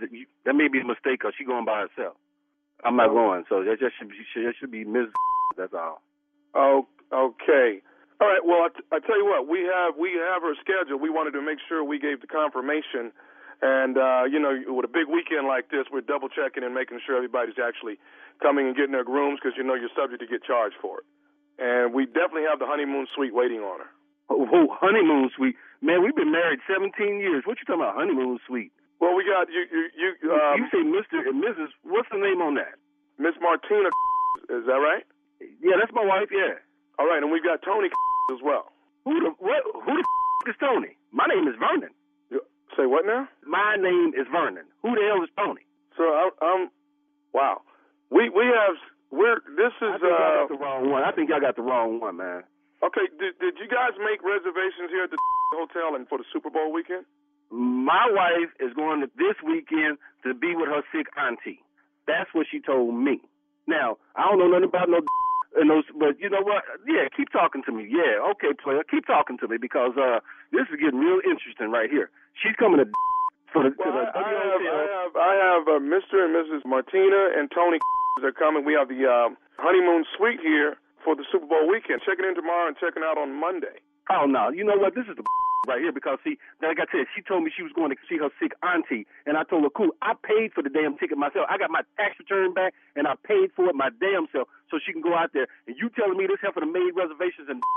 that 0.46 0.56
may 0.56 0.68
be 0.68 0.82
a 0.82 0.84
mistake 0.84 1.20
because 1.22 1.34
she's 1.38 1.48
going 1.48 1.66
by 1.66 1.86
herself. 1.88 2.18
I'm 2.84 2.96
not 2.96 3.10
going, 3.10 3.44
so 3.50 3.64
that 3.64 3.80
just 3.80 3.98
should 3.98 4.10
be, 4.10 4.18
that 4.36 4.54
should 4.60 4.72
be 4.72 4.84
Ms. 4.84 5.08
That's 5.58 5.74
all. 5.74 6.02
Oh, 6.54 6.88
okay. 7.14 7.82
All 8.20 8.28
right. 8.28 8.42
Well, 8.44 8.66
I, 8.66 8.70
t- 8.76 8.86
I 8.92 9.00
tell 9.00 9.18
you 9.18 9.26
what, 9.26 9.48
we 9.48 9.62
have 9.62 9.96
we 9.98 10.14
have 10.18 10.42
her 10.42 10.54
scheduled. 10.62 11.02
We 11.02 11.10
wanted 11.10 11.32
to 11.32 11.42
make 11.42 11.60
sure 11.68 11.84
we 11.84 12.00
gave 12.00 12.22
the 12.22 12.28
confirmation, 12.28 13.12
and 13.62 13.98
uh, 13.98 14.24
you 14.30 14.38
know, 14.40 14.54
with 14.70 14.86
a 14.86 14.92
big 14.92 15.10
weekend 15.10 15.48
like 15.48 15.70
this, 15.74 15.90
we're 15.92 16.06
double 16.06 16.30
checking 16.30 16.64
and 16.64 16.74
making 16.74 17.02
sure 17.06 17.18
everybody's 17.18 17.58
actually 17.58 17.98
coming 18.42 18.68
and 18.68 18.76
getting 18.76 18.94
their 18.94 19.08
grooms 19.08 19.40
because 19.42 19.58
you 19.58 19.64
know 19.66 19.74
you're 19.74 19.94
subject 19.98 20.22
to 20.22 20.30
get 20.30 20.46
charged 20.46 20.78
for 20.82 21.02
it. 21.02 21.06
And 21.58 21.94
we 21.94 22.06
definitely 22.06 22.46
have 22.46 22.62
the 22.62 22.70
honeymoon 22.70 23.10
suite 23.18 23.34
waiting 23.34 23.66
on 23.66 23.82
her. 23.82 23.92
Oh, 24.30 24.46
oh, 24.46 24.68
honeymoon 24.78 25.32
suite. 25.34 25.56
Man, 25.82 26.04
we've 26.04 26.16
been 26.16 26.32
married 26.32 26.60
17 26.70 26.94
years. 27.18 27.50
What 27.50 27.58
you 27.58 27.66
talking 27.66 27.82
about, 27.82 27.98
honeymoon 27.98 28.38
suite? 28.46 28.70
Well, 29.00 29.16
we 29.16 29.26
got 29.26 29.50
you. 29.50 29.66
You, 29.70 30.14
you, 30.22 30.34
um, 30.34 30.62
you 30.62 30.66
say 30.70 30.82
Mr. 30.86 31.26
and 31.26 31.42
Mrs. 31.42 31.74
What's 31.82 32.10
the 32.14 32.18
name 32.22 32.42
on 32.42 32.56
that? 32.62 32.78
Miss 33.18 33.34
Martina. 33.42 33.90
Is 34.50 34.66
that 34.70 34.78
right? 34.82 35.06
Yeah, 35.62 35.82
that's 35.82 35.94
my 35.94 36.06
wife. 36.06 36.30
Yeah. 36.30 36.62
All 37.00 37.06
right, 37.06 37.22
and 37.22 37.32
we've 37.32 37.46
got 37.46 37.62
Tony 37.62 37.90
as 38.34 38.42
well. 38.44 38.74
Who 39.06 39.18
the 39.22 39.32
what? 39.38 39.62
Who 39.86 39.94
the 39.98 40.06
is 40.50 40.58
Tony? 40.60 40.98
My 41.12 41.26
name 41.26 41.48
is 41.48 41.56
Vernon. 41.58 41.94
Say 42.78 42.86
what 42.86 43.06
now? 43.06 43.28
My 43.46 43.76
name 43.76 44.14
is 44.14 44.28
Vernon. 44.32 44.66
Who 44.84 44.94
the 44.94 45.02
hell 45.02 45.24
is 45.26 45.30
Tony? 45.36 45.66
So 45.98 46.04
I'm, 46.06 46.32
I'm 46.42 46.62
wow. 47.34 47.62
We 48.14 48.30
we 48.30 48.46
have 48.46 48.78
we're 49.10 49.42
this 49.58 49.74
is. 49.82 49.92
I 49.92 49.98
think 49.98 50.14
uh 50.14 50.46
got 50.46 50.50
the 50.54 50.62
wrong 50.62 50.90
one. 50.92 51.04
I 51.04 51.12
think 51.12 51.30
y'all 51.30 51.42
got 51.42 51.56
the 51.58 51.66
wrong 51.66 52.00
one, 52.00 52.18
man. 52.18 52.44
okay. 52.86 53.10
Did 53.18 53.40
did 53.42 53.58
you 53.58 53.68
guys 53.68 53.98
make 53.98 54.22
reservations 54.22 54.94
here 54.94 55.04
at 55.06 55.12
the 55.12 55.18
hotel 55.58 55.98
and 55.98 56.08
for 56.08 56.18
the 56.20 56.28
Super 56.32 56.50
Bowl 56.54 56.72
weekend? 56.72 57.06
My 57.50 58.06
wife 58.12 58.54
is 58.60 58.74
going 58.76 59.02
to 59.02 59.08
this 59.18 59.36
weekend 59.42 59.98
to 60.24 60.34
be 60.36 60.54
with 60.54 60.70
her 60.70 60.84
sick 60.94 61.08
auntie. 61.18 61.64
That's 62.06 62.30
what 62.34 62.46
she 62.52 62.60
told 62.60 62.94
me. 62.94 63.22
Now, 63.68 63.98
I 64.16 64.30
don't 64.30 64.40
know 64.40 64.48
nothing 64.48 64.70
about 64.70 64.90
no 64.90 65.02
and 65.56 65.70
those, 65.70 65.88
but 65.96 66.20
you 66.20 66.30
know 66.30 66.44
what? 66.44 66.64
Yeah, 66.84 67.08
keep 67.16 67.32
talking 67.32 67.64
to 67.66 67.72
me. 67.72 67.88
Yeah, 67.88 68.20
okay, 68.36 68.52
player, 68.52 68.84
keep 68.84 69.08
talking 69.08 69.38
to 69.40 69.48
me 69.48 69.58
because 69.58 69.96
uh, 69.96 70.20
this 70.52 70.68
is 70.68 70.76
getting 70.80 71.00
real 71.00 71.24
interesting 71.24 71.72
right 71.72 71.90
here. 71.90 72.10
She's 72.36 72.56
coming 72.60 72.84
to 72.84 72.88
for 73.54 73.64
the, 73.64 73.72
Well, 73.80 73.88
to 73.88 73.96
the 73.96 74.04
I, 74.12 74.28
I 74.28 74.44
have 74.52 74.62
I 74.62 74.86
have 74.92 75.14
I 75.16 75.34
have 75.40 75.64
uh, 75.68 75.80
Mr. 75.80 76.20
and 76.20 76.36
Mrs. 76.36 76.68
Martina 76.68 77.32
and 77.38 77.48
Tony 77.52 77.80
are 78.24 78.36
coming. 78.36 78.66
We 78.66 78.74
have 78.74 78.90
the 78.90 79.08
um, 79.08 79.38
honeymoon 79.58 80.04
suite 80.18 80.44
here 80.44 80.76
for 81.04 81.16
the 81.16 81.24
Super 81.32 81.48
Bowl 81.48 81.70
weekend. 81.70 82.02
Checking 82.04 82.26
in 82.26 82.36
tomorrow 82.36 82.68
and 82.68 82.76
checking 82.76 83.04
out 83.04 83.18
on 83.18 83.32
Monday. 83.40 83.80
Oh 84.10 84.26
no, 84.26 84.50
you 84.50 84.64
know 84.64 84.78
what? 84.78 84.96
This 84.96 85.06
is 85.10 85.16
the 85.16 85.24
right 85.68 85.84
here 85.84 85.92
because 85.92 86.20
see, 86.24 86.40
like 86.64 86.80
I 86.80 86.88
said, 86.88 87.12
she 87.12 87.22
told 87.22 87.44
me 87.44 87.52
she 87.52 87.64
was 87.64 87.76
going 87.76 87.92
to 87.92 88.00
see 88.08 88.18
her 88.18 88.32
sick 88.40 88.56
auntie, 88.64 89.06
and 89.28 89.36
I 89.36 89.44
told 89.44 89.68
her, 89.68 89.74
cool, 89.74 89.92
I 90.02 90.16
paid 90.16 90.56
for 90.56 90.64
the 90.64 90.72
damn 90.72 90.96
ticket 90.96 91.18
myself. 91.20 91.46
I 91.52 91.60
got 91.60 91.70
my 91.70 91.84
tax 92.00 92.16
return 92.20 92.54
back, 92.56 92.72
and 92.96 93.08
I 93.08 93.20
paid 93.20 93.52
for 93.52 93.68
it 93.68 93.76
my 93.76 93.92
damn 94.00 94.32
self, 94.32 94.48
so 94.72 94.80
she 94.80 94.96
can 94.96 95.04
go 95.04 95.12
out 95.12 95.36
there. 95.36 95.52
And 95.68 95.76
you 95.76 95.92
telling 95.92 96.16
me 96.16 96.28
this 96.28 96.40
heifer 96.40 96.64
made 96.64 96.96
reservations 96.96 97.52
and 97.52 97.60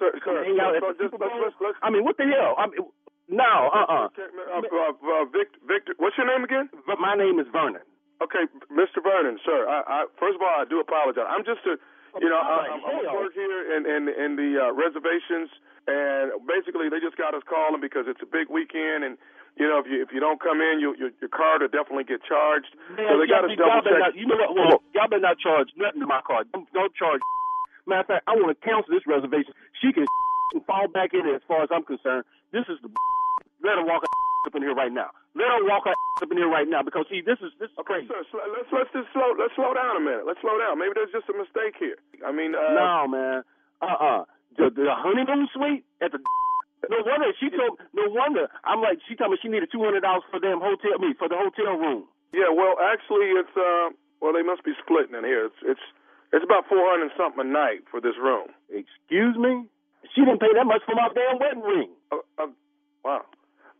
Sir, 0.00 0.10
sir, 0.24 0.42
hang 0.42 0.58
out 0.58 0.72
so 0.72 0.90
at 0.90 0.98
the 0.98 1.04
just 1.04 1.14
Super 1.14 1.30
let's, 1.30 1.52
let's, 1.52 1.58
let's, 1.60 1.78
I 1.84 1.92
mean, 1.92 2.02
what 2.02 2.16
the 2.16 2.26
hell? 2.26 2.56
I 2.58 2.66
mean, 2.66 2.90
no, 3.28 3.70
uh, 3.70 3.86
uh 3.86 4.08
uh, 4.10 4.58
uh, 4.58 4.92
uh, 4.98 5.24
Victor, 5.30 5.60
Victor, 5.62 5.92
what's 6.02 6.18
your 6.18 6.26
name 6.26 6.42
again? 6.42 6.66
But 6.88 6.98
my 6.98 7.14
name 7.14 7.38
is 7.38 7.46
Vernon. 7.52 7.84
Okay, 8.18 8.50
Mr. 8.70 9.02
Vernon, 9.02 9.38
sir. 9.44 9.66
I, 9.68 9.82
I 9.86 9.98
first 10.18 10.36
of 10.36 10.42
all, 10.42 10.54
I 10.58 10.66
do 10.66 10.80
apologize. 10.80 11.26
I'm 11.26 11.44
just 11.44 11.62
a, 11.66 11.78
you 12.20 12.28
know, 12.28 12.36
I, 12.36 12.76
I'm, 12.76 12.82
I'm 12.84 13.14
work 13.16 13.32
here 13.32 13.76
in 13.76 13.88
in, 13.88 14.02
in 14.12 14.30
the 14.36 14.50
uh, 14.60 14.72
reservations, 14.76 15.48
and 15.88 16.32
basically 16.44 16.92
they 16.92 17.00
just 17.00 17.16
got 17.16 17.32
us 17.32 17.42
calling 17.48 17.80
because 17.80 18.04
it's 18.04 18.20
a 18.20 18.28
big 18.28 18.52
weekend, 18.52 19.04
and 19.04 19.16
you 19.56 19.68
know, 19.68 19.80
if 19.80 19.86
you 19.88 20.00
if 20.00 20.12
you 20.12 20.20
don't 20.20 20.40
come 20.40 20.60
in, 20.60 20.80
you, 20.80 20.92
your 21.00 21.12
your 21.20 21.32
card 21.32 21.64
will 21.64 21.72
definitely 21.72 22.04
get 22.04 22.20
charged. 22.24 22.72
so 22.96 23.16
they 23.16 23.28
got 23.28 23.44
us 23.44 23.56
double 23.56 23.80
check. 23.84 24.00
not, 24.00 24.16
you 24.16 24.28
know 24.28 24.36
what? 24.36 24.52
Well, 24.52 24.80
y'all 24.92 25.08
better 25.08 25.24
not 25.24 25.40
charge 25.40 25.72
nothing 25.76 26.00
to 26.00 26.08
my 26.08 26.20
card. 26.24 26.48
Don't, 26.52 26.68
don't 26.72 26.94
charge. 26.96 27.20
Matter 27.86 28.00
of 28.00 28.06
fact, 28.06 28.24
I 28.28 28.36
want 28.38 28.52
to 28.52 28.58
cancel 28.60 28.92
this 28.92 29.04
reservation. 29.08 29.52
She 29.80 29.92
can 29.92 30.06
fall 30.68 30.88
back 30.88 31.12
in 31.12 31.24
it 31.24 31.34
as 31.36 31.44
far 31.48 31.64
as 31.64 31.70
I'm 31.72 31.84
concerned. 31.84 32.24
This 32.52 32.64
is 32.68 32.76
the. 32.84 32.88
Let 33.64 33.78
her 33.78 33.86
walk 33.86 34.02
up 34.02 34.54
in 34.54 34.62
here 34.62 34.74
right 34.74 34.92
now. 34.92 35.10
Let 35.34 35.48
her 35.48 35.64
walk 35.64 35.88
her 35.88 35.96
up 36.20 36.28
in 36.30 36.36
here 36.36 36.48
right 36.50 36.68
now 36.68 36.82
because 36.84 37.08
see, 37.08 37.24
this 37.24 37.40
is 37.40 37.52
this 37.56 37.72
is 37.72 37.78
Okay, 37.80 38.04
crazy. 38.04 38.12
sir, 38.12 38.20
sl- 38.28 38.44
let's 38.52 38.68
let's 38.68 38.92
just 38.92 39.08
slow 39.16 39.32
let's 39.40 39.54
slow 39.56 39.72
down 39.72 39.96
a 39.96 40.02
minute. 40.04 40.28
Let's 40.28 40.40
slow 40.44 40.58
down. 40.60 40.76
Maybe 40.76 40.92
there's 40.92 41.12
just 41.12 41.28
a 41.32 41.36
mistake 41.36 41.76
here. 41.80 41.96
I 42.20 42.32
mean, 42.36 42.52
uh, 42.52 42.76
no, 42.76 43.08
man. 43.08 43.40
Uh 43.80 43.96
uh 43.96 44.20
The, 44.60 44.68
the 44.68 44.92
honeymoon 44.92 45.48
suite 45.54 45.84
at 46.04 46.12
the. 46.12 46.20
No 46.90 46.98
wonder 47.06 47.30
she 47.38 47.46
told. 47.48 47.78
No 47.94 48.10
wonder 48.10 48.50
I'm 48.66 48.82
like 48.82 48.98
she 49.06 49.14
told 49.14 49.30
me 49.30 49.38
she 49.40 49.46
needed 49.46 49.70
two 49.70 49.78
hundred 49.86 50.02
dollars 50.02 50.26
for 50.34 50.40
them 50.42 50.58
hotel 50.58 50.98
me 50.98 51.14
for 51.14 51.30
the 51.30 51.38
hotel 51.38 51.78
room. 51.78 52.10
Yeah, 52.34 52.50
well, 52.50 52.74
actually, 52.82 53.30
it's 53.38 53.54
uh, 53.54 53.94
well, 54.18 54.34
they 54.34 54.42
must 54.42 54.64
be 54.66 54.74
splitting 54.82 55.14
in 55.14 55.22
here. 55.22 55.46
It's 55.46 55.62
it's 55.62 55.84
it's 56.34 56.42
about 56.44 56.66
four 56.66 56.82
hundred 56.90 57.14
something 57.16 57.38
a 57.38 57.46
night 57.46 57.86
for 57.88 58.00
this 58.02 58.18
room. 58.18 58.50
Excuse 58.66 59.38
me. 59.38 59.70
She 60.10 60.26
didn't 60.26 60.42
pay 60.42 60.50
that 60.58 60.66
much 60.66 60.82
for 60.82 60.98
my 60.98 61.06
damn 61.14 61.38
wedding 61.38 61.62
ring. 61.62 61.90
Uh, 62.10 62.18
uh, 62.42 62.50
wow. 63.06 63.22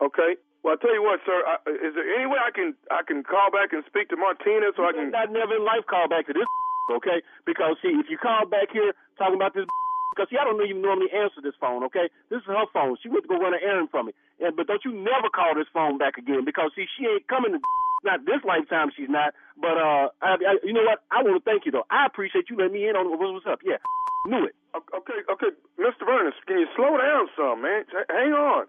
Okay. 0.01 0.39
Well, 0.63 0.75
I 0.75 0.79
tell 0.79 0.95
you 0.95 1.03
what, 1.03 1.19
sir. 1.27 1.35
I, 1.43 1.59
is 1.83 1.95
there 1.99 2.07
any 2.07 2.27
way 2.31 2.39
I 2.39 2.55
can 2.55 2.75
I 2.91 3.03
can 3.03 3.27
call 3.27 3.51
back 3.51 3.75
and 3.75 3.83
speak 3.91 4.15
to 4.15 4.17
Martina 4.17 4.71
so 4.79 4.87
I 4.87 4.95
can? 4.95 5.11
I 5.11 5.27
never 5.27 5.59
in 5.59 5.67
life 5.67 5.83
call 5.91 6.07
back 6.07 6.31
to 6.31 6.35
this, 6.35 6.47
okay? 7.03 7.19
Because 7.43 7.83
see, 7.83 7.91
if 7.99 8.07
you 8.07 8.15
call 8.17 8.47
back 8.47 8.71
here 8.71 8.95
talking 9.19 9.35
about 9.35 9.59
this, 9.59 9.67
because 10.15 10.31
see, 10.31 10.39
I 10.39 10.47
don't 10.47 10.63
even 10.63 10.79
normally 10.79 11.11
answer 11.11 11.43
this 11.43 11.59
phone, 11.59 11.83
okay? 11.91 12.07
This 12.31 12.47
is 12.47 12.49
her 12.51 12.71
phone. 12.71 12.95
She 13.03 13.11
went 13.11 13.27
to 13.27 13.31
go 13.35 13.43
run 13.43 13.59
an 13.59 13.63
errand 13.63 13.91
for 13.91 14.07
me, 14.07 14.15
and 14.39 14.55
but 14.55 14.71
don't 14.71 14.87
you 14.87 14.95
never 14.95 15.27
call 15.35 15.51
this 15.59 15.67
phone 15.75 15.99
back 15.99 16.15
again 16.15 16.47
because 16.47 16.71
see, 16.79 16.87
she 16.95 17.11
ain't 17.11 17.27
coming 17.27 17.59
to. 17.59 17.61
Not 18.03 18.27
this 18.27 18.43
lifetime, 18.43 18.91
she's 18.91 19.07
not. 19.07 19.31
But 19.55 19.79
uh, 19.79 20.11
I, 20.19 20.35
I, 20.35 20.53
you 20.67 20.75
know 20.75 20.83
what? 20.83 21.07
I 21.15 21.23
want 21.23 21.39
to 21.39 21.45
thank 21.47 21.67
you 21.67 21.71
though. 21.71 21.87
I 21.87 22.03
appreciate 22.05 22.51
you 22.51 22.59
letting 22.59 22.75
me 22.75 22.91
in 22.91 22.99
on 22.99 23.07
what 23.07 23.21
was 23.31 23.47
up. 23.47 23.63
Yeah, 23.63 23.79
knew 24.27 24.43
it. 24.43 24.59
Okay, 24.75 25.23
okay, 25.31 25.55
Mr. 25.79 26.03
Vernon, 26.03 26.35
can 26.51 26.59
you 26.59 26.67
slow 26.75 26.99
down 26.99 27.31
some, 27.39 27.63
man? 27.63 27.87
Hang 28.11 28.35
on. 28.35 28.67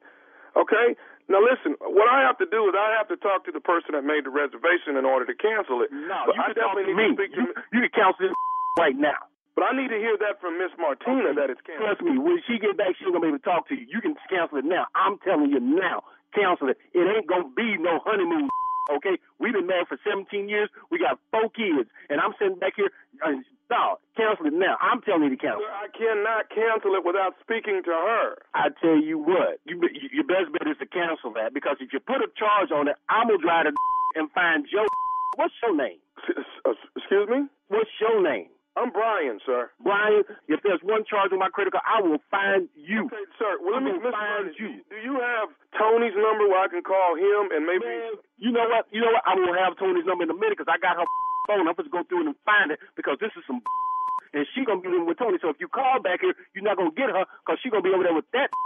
Okay. 0.56 0.96
Now 1.32 1.40
listen, 1.40 1.80
what 1.80 2.10
I 2.12 2.22
have 2.28 2.38
to 2.44 2.48
do 2.50 2.68
is 2.68 2.76
I 2.76 2.94
have 3.00 3.08
to 3.08 3.18
talk 3.18 3.46
to 3.48 3.52
the 3.56 3.64
person 3.64 3.96
that 3.96 4.04
made 4.04 4.28
the 4.28 4.34
reservation 4.34 5.00
in 5.00 5.06
order 5.08 5.24
to 5.26 5.36
cancel 5.36 5.82
it. 5.82 5.90
No, 5.92 6.28
but 6.28 6.36
you 6.36 6.42
I 6.42 6.46
can 6.52 6.56
talk 6.60 6.76
to 6.76 6.84
definitely 6.84 6.94
me. 6.94 7.04
need 7.10 7.16
to 7.16 7.24
speak 7.24 7.32
to. 7.34 7.42
You, 7.42 7.48
you 7.74 7.80
can 7.88 7.94
cancel 7.96 8.22
this 8.28 8.36
right 8.78 8.98
now. 8.98 9.18
But 9.56 9.70
I 9.70 9.78
need 9.78 9.90
to 9.94 10.00
hear 10.02 10.18
that 10.18 10.42
from 10.42 10.58
Miss 10.58 10.74
Martina 10.82 11.32
that 11.38 11.48
it's 11.54 11.62
canceled. 11.62 11.86
Trust 11.86 12.02
me, 12.02 12.18
when 12.18 12.42
she 12.50 12.58
get 12.60 12.74
back, 12.76 12.98
she's 12.98 13.06
gonna 13.08 13.22
be 13.22 13.30
able 13.32 13.40
to 13.40 13.46
talk 13.48 13.70
to 13.70 13.76
you. 13.78 13.86
You 13.88 14.02
can 14.02 14.18
cancel 14.28 14.58
it 14.60 14.66
now. 14.66 14.90
I'm 14.98 15.18
telling 15.22 15.50
you 15.54 15.62
now. 15.62 16.02
cancel 16.34 16.70
it. 16.74 16.78
It 16.92 17.06
ain't 17.06 17.30
gonna 17.30 17.50
be 17.56 17.78
no 17.80 18.00
honeymoon. 18.04 18.50
Okay, 18.92 19.16
we've 19.40 19.54
been 19.54 19.66
married 19.66 19.88
for 19.88 19.96
17 20.04 20.50
years. 20.50 20.68
We 20.92 21.00
got 21.00 21.18
four 21.32 21.48
kids, 21.56 21.88
and 22.10 22.20
I'm 22.20 22.34
sitting 22.38 22.60
back 22.60 22.74
here. 22.76 22.92
Uh, 23.24 23.40
no, 23.70 24.00
cancel 24.18 24.48
it 24.48 24.54
now. 24.54 24.78
I'm 24.82 25.02
telling 25.02 25.30
you 25.30 25.36
to 25.36 25.40
cancel. 25.40 25.64
Sir, 25.64 25.72
I 25.72 25.88
cannot 25.92 26.50
cancel 26.50 26.96
it 26.96 27.04
without 27.06 27.34
speaking 27.42 27.82
to 27.86 27.94
her. 27.94 28.36
I 28.54 28.70
tell 28.82 29.00
you 29.00 29.18
what, 29.18 29.60
you, 29.66 29.80
your 30.12 30.28
best 30.28 30.52
bet 30.52 30.68
is 30.68 30.78
to 30.80 30.88
cancel 30.88 31.34
that 31.40 31.54
because 31.54 31.78
if 31.80 31.94
you 31.94 32.00
put 32.00 32.22
a 32.22 32.30
charge 32.38 32.72
on 32.72 32.88
it, 32.88 32.96
I'm 33.10 33.28
gonna 33.28 33.42
drive 33.42 33.66
to 33.66 33.74
and 34.20 34.30
find 34.32 34.66
Joe. 34.70 34.86
What's 35.36 35.56
your 35.64 35.76
name? 35.76 35.98
Excuse 36.96 37.28
me? 37.30 37.50
What's 37.70 37.90
your 38.00 38.22
name? 38.22 38.54
I'm 38.74 38.90
Brian, 38.90 39.38
sir. 39.46 39.70
Brian, 39.86 40.26
if 40.50 40.66
there's 40.66 40.82
one 40.82 41.06
charge 41.06 41.30
on 41.30 41.38
my 41.38 41.50
credit 41.50 41.78
card, 41.78 41.86
I 41.86 42.02
will 42.02 42.18
find 42.34 42.66
you. 42.74 43.06
Okay, 43.06 43.26
sir. 43.38 43.62
Well, 43.62 43.78
let 43.78 43.86
me, 43.86 43.94
find 44.02 44.50
you. 44.58 44.82
Do 44.90 44.98
you 44.98 45.22
have 45.22 45.54
Tony's 45.78 46.18
number 46.18 46.50
where 46.50 46.66
I 46.66 46.70
can 46.74 46.82
call 46.82 47.14
him 47.14 47.54
and 47.54 47.70
maybe? 47.70 47.86
Man, 47.86 48.18
you 48.42 48.50
know 48.50 48.66
what? 48.66 48.90
You 48.90 49.06
know 49.06 49.14
what? 49.14 49.22
I'm 49.30 49.38
gonna 49.46 49.62
have 49.62 49.78
Tony's 49.78 50.10
number 50.10 50.26
in 50.26 50.34
a 50.34 50.38
minute 50.38 50.58
because 50.58 50.74
I 50.74 50.82
got 50.82 50.98
her 50.98 51.06
phone. 51.48 51.68
I'm 51.68 51.74
supposed 51.76 51.92
to 51.92 51.96
go 51.96 52.04
through 52.08 52.26
and 52.28 52.36
find 52.46 52.72
it 52.72 52.80
because 52.96 53.18
this 53.20 53.32
is 53.36 53.44
some 53.48 53.62
and 54.34 54.46
she 54.54 54.66
gonna 54.66 54.82
be 54.82 54.90
in 54.90 55.06
with 55.06 55.18
Tony. 55.22 55.38
So 55.42 55.50
if 55.50 55.58
you 55.60 55.68
call 55.68 56.02
back 56.02 56.22
here, 56.22 56.34
you're 56.56 56.66
not 56.66 56.78
gonna 56.78 56.96
get 56.96 57.10
her 57.14 57.26
because 57.46 57.60
she 57.62 57.70
gonna 57.70 57.86
be 57.86 57.94
over 57.94 58.04
there 58.04 58.16
with 58.16 58.30
that. 58.34 58.50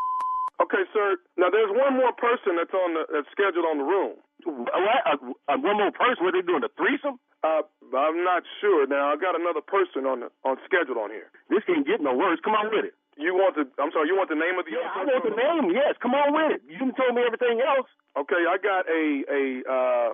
Okay, 0.58 0.90
sir. 0.90 1.22
Now 1.38 1.54
there's 1.54 1.70
one 1.70 1.94
more 2.02 2.10
person 2.18 2.58
that's 2.58 2.74
on 2.74 2.98
the 2.98 3.06
that's 3.14 3.30
scheduled 3.30 3.62
on 3.70 3.78
the 3.78 3.86
room. 3.86 4.18
What? 4.42 5.02
Uh, 5.06 5.54
uh, 5.54 5.58
one 5.62 5.78
more 5.78 5.94
person? 5.94 6.26
What 6.26 6.34
are 6.34 6.42
they 6.42 6.46
doing? 6.50 6.66
A 6.66 6.72
threesome? 6.74 7.22
Uh, 7.46 7.62
I'm 7.94 8.26
not 8.26 8.42
sure. 8.58 8.90
Now 8.90 9.14
I 9.14 9.22
got 9.22 9.38
another 9.38 9.62
person 9.62 10.10
on 10.10 10.26
the 10.26 10.34
on 10.42 10.58
scheduled 10.66 10.98
on 10.98 11.14
here. 11.14 11.30
This 11.54 11.62
can't 11.70 11.86
get 11.86 12.02
no 12.02 12.18
worse. 12.18 12.42
Come 12.42 12.58
on 12.58 12.74
with 12.74 12.90
it. 12.90 12.98
You 13.22 13.38
want 13.38 13.54
the? 13.54 13.70
I'm 13.78 13.94
sorry. 13.94 14.10
You 14.10 14.18
want 14.18 14.34
the 14.34 14.38
name 14.42 14.58
of 14.58 14.66
the? 14.66 14.74
Yeah, 14.74 14.90
I 14.90 15.06
want 15.06 15.30
the 15.30 15.38
name. 15.38 15.78
Yes, 15.78 15.94
come 16.02 16.18
on 16.18 16.34
with 16.34 16.58
it. 16.58 16.62
You 16.66 16.82
didn't 16.82 16.98
told 16.98 17.14
me 17.14 17.22
everything 17.22 17.62
else. 17.62 17.86
Okay, 18.18 18.42
I 18.50 18.58
got 18.58 18.90
a 18.90 19.04
a 19.30 19.42
uh 19.62 20.10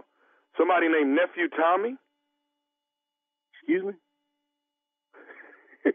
somebody 0.60 0.92
named 0.92 1.16
nephew 1.16 1.48
Tommy. 1.56 1.96
Excuse 3.64 3.86
me. 3.86 3.94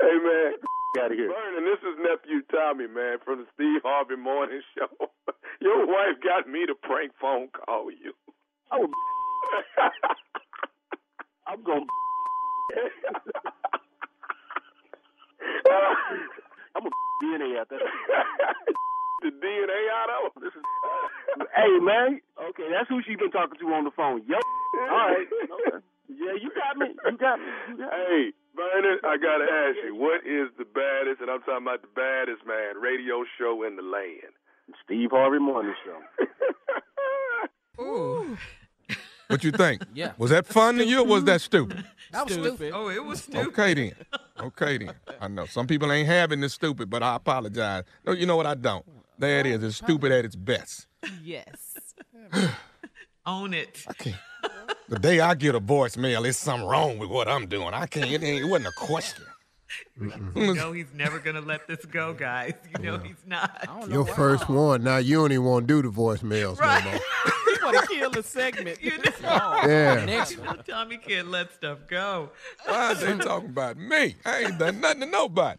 Hey 0.00 0.16
man, 0.24 0.52
out 0.98 1.12
of 1.12 1.18
here. 1.18 1.28
Vernon, 1.28 1.64
this 1.64 1.78
is 1.84 1.96
nephew 2.00 2.40
Tommy, 2.50 2.86
man, 2.88 3.18
from 3.24 3.40
the 3.40 3.46
Steve 3.54 3.82
Harvey 3.84 4.16
Morning 4.16 4.62
Show. 4.74 4.88
Your 5.60 5.86
wife 5.86 6.16
got 6.24 6.48
me 6.48 6.64
to 6.66 6.74
prank 6.82 7.12
phone 7.20 7.48
call 7.48 7.90
you. 7.90 8.12
Oh, 8.72 8.88
I'm 11.46 11.62
gonna. 11.62 11.84
I'm 16.76 16.86
a 16.86 16.90
DNA 17.24 17.58
out 17.60 17.68
there. 17.68 17.80
The 19.22 19.30
DNA 19.30 19.80
out 19.92 20.10
of 20.26 20.42
This 20.42 20.52
is. 20.54 20.64
Hey 21.54 21.78
man, 21.80 22.20
okay, 22.50 22.68
that's 22.70 22.88
who 22.88 23.00
she 23.06 23.14
been 23.16 23.30
talking 23.30 23.58
to 23.60 23.66
on 23.72 23.84
the 23.84 23.94
phone. 23.94 24.22
Yo, 24.26 24.34
all 24.90 25.14
right, 25.14 25.26
okay. 25.28 25.78
Yeah, 26.08 26.34
you 26.34 26.50
got 26.50 26.76
me. 26.76 26.90
You 27.06 27.16
got 27.16 27.38
me. 27.38 27.46
You 27.70 27.76
got 27.78 27.90
me. 27.90 28.02
Hey, 28.08 28.32
Vernon, 28.56 28.98
I 29.04 29.16
gotta 29.16 29.46
ask 29.46 29.78
you, 29.86 29.94
what 29.94 30.26
is 30.26 30.50
the 30.58 30.64
baddest, 30.64 31.20
and 31.20 31.30
I'm 31.30 31.40
talking 31.40 31.62
about 31.62 31.82
the 31.82 31.92
baddest 31.94 32.44
man, 32.46 32.76
radio 32.82 33.24
show 33.38 33.62
in 33.62 33.76
the 33.76 33.82
land? 33.82 34.34
Steve 34.84 35.10
Harvey 35.12 35.38
Morning 35.38 35.74
Show. 35.84 37.82
Ooh. 37.82 38.36
What 39.28 39.44
you 39.44 39.52
think? 39.52 39.82
Yeah. 39.94 40.12
Was 40.18 40.30
that 40.30 40.46
fun 40.46 40.76
to 40.78 40.84
you 40.84 41.00
or 41.00 41.06
was 41.06 41.24
that 41.24 41.40
stupid? 41.40 41.84
That 42.10 42.24
was 42.24 42.34
stupid. 42.34 42.72
Oh, 42.74 42.88
it 42.88 43.04
was 43.04 43.22
stupid. 43.22 43.46
Okay 43.48 43.74
then. 43.74 43.92
Okay 44.40 44.78
then. 44.78 44.92
I 45.20 45.28
know 45.28 45.46
some 45.46 45.68
people 45.68 45.90
ain't 45.92 46.08
having 46.08 46.40
this 46.40 46.54
stupid, 46.54 46.90
but 46.90 47.02
I 47.02 47.14
apologize. 47.14 47.84
No, 48.04 48.12
you 48.12 48.26
know 48.26 48.36
what? 48.36 48.46
I 48.46 48.54
don't. 48.54 48.84
There 49.20 49.40
it 49.40 49.46
is. 49.46 49.62
It's 49.62 49.76
stupid 49.76 50.12
at 50.12 50.24
its 50.24 50.34
best. 50.34 50.86
Yes. 51.22 51.76
Own 53.26 53.52
it. 53.52 53.84
I 53.86 53.92
can't. 53.92 54.16
The 54.88 54.98
day 54.98 55.20
I 55.20 55.34
get 55.34 55.54
a 55.54 55.60
voicemail, 55.60 56.26
it's 56.26 56.38
something 56.38 56.66
wrong 56.66 56.98
with 56.98 57.10
what 57.10 57.28
I'm 57.28 57.46
doing. 57.46 57.74
I 57.74 57.86
can't. 57.86 58.10
It, 58.10 58.22
ain't, 58.22 58.42
it 58.42 58.48
wasn't 58.48 58.68
a 58.68 58.72
question. 58.72 59.24
You 60.34 60.54
know 60.54 60.72
he's 60.72 60.92
never 60.94 61.20
gonna 61.20 61.40
let 61.42 61.68
this 61.68 61.84
go, 61.84 62.12
guys. 62.12 62.54
You 62.76 62.84
know 62.84 62.98
he's 62.98 63.22
not. 63.24 63.68
Your 63.88 64.04
first 64.04 64.48
one. 64.48 64.82
Now 64.82 64.96
you 64.96 65.16
don't 65.18 65.30
even 65.30 65.44
want 65.44 65.68
to 65.68 65.74
do 65.80 65.88
the 65.88 65.94
voicemails 65.94 66.58
Right. 66.58 66.82
no 66.84 66.90
more. 66.90 67.00
You 67.46 67.66
want 67.76 67.88
to 67.88 67.94
kill 67.94 68.10
the 68.10 68.22
segment. 68.24 68.82
You 68.82 68.98
know, 68.98 69.60
Yeah. 69.66 70.04
Next 70.06 70.32
you 70.32 70.42
know 70.42 70.54
Tommy 70.54 70.96
can't 70.96 71.30
let 71.30 71.52
stuff 71.52 71.78
go. 71.88 72.30
Why 72.66 72.92
is 72.92 73.00
they 73.00 73.16
talking 73.18 73.50
about 73.50 73.76
me? 73.76 74.16
I 74.24 74.38
ain't 74.44 74.58
done 74.58 74.80
nothing 74.80 75.00
to 75.02 75.06
nobody 75.06 75.58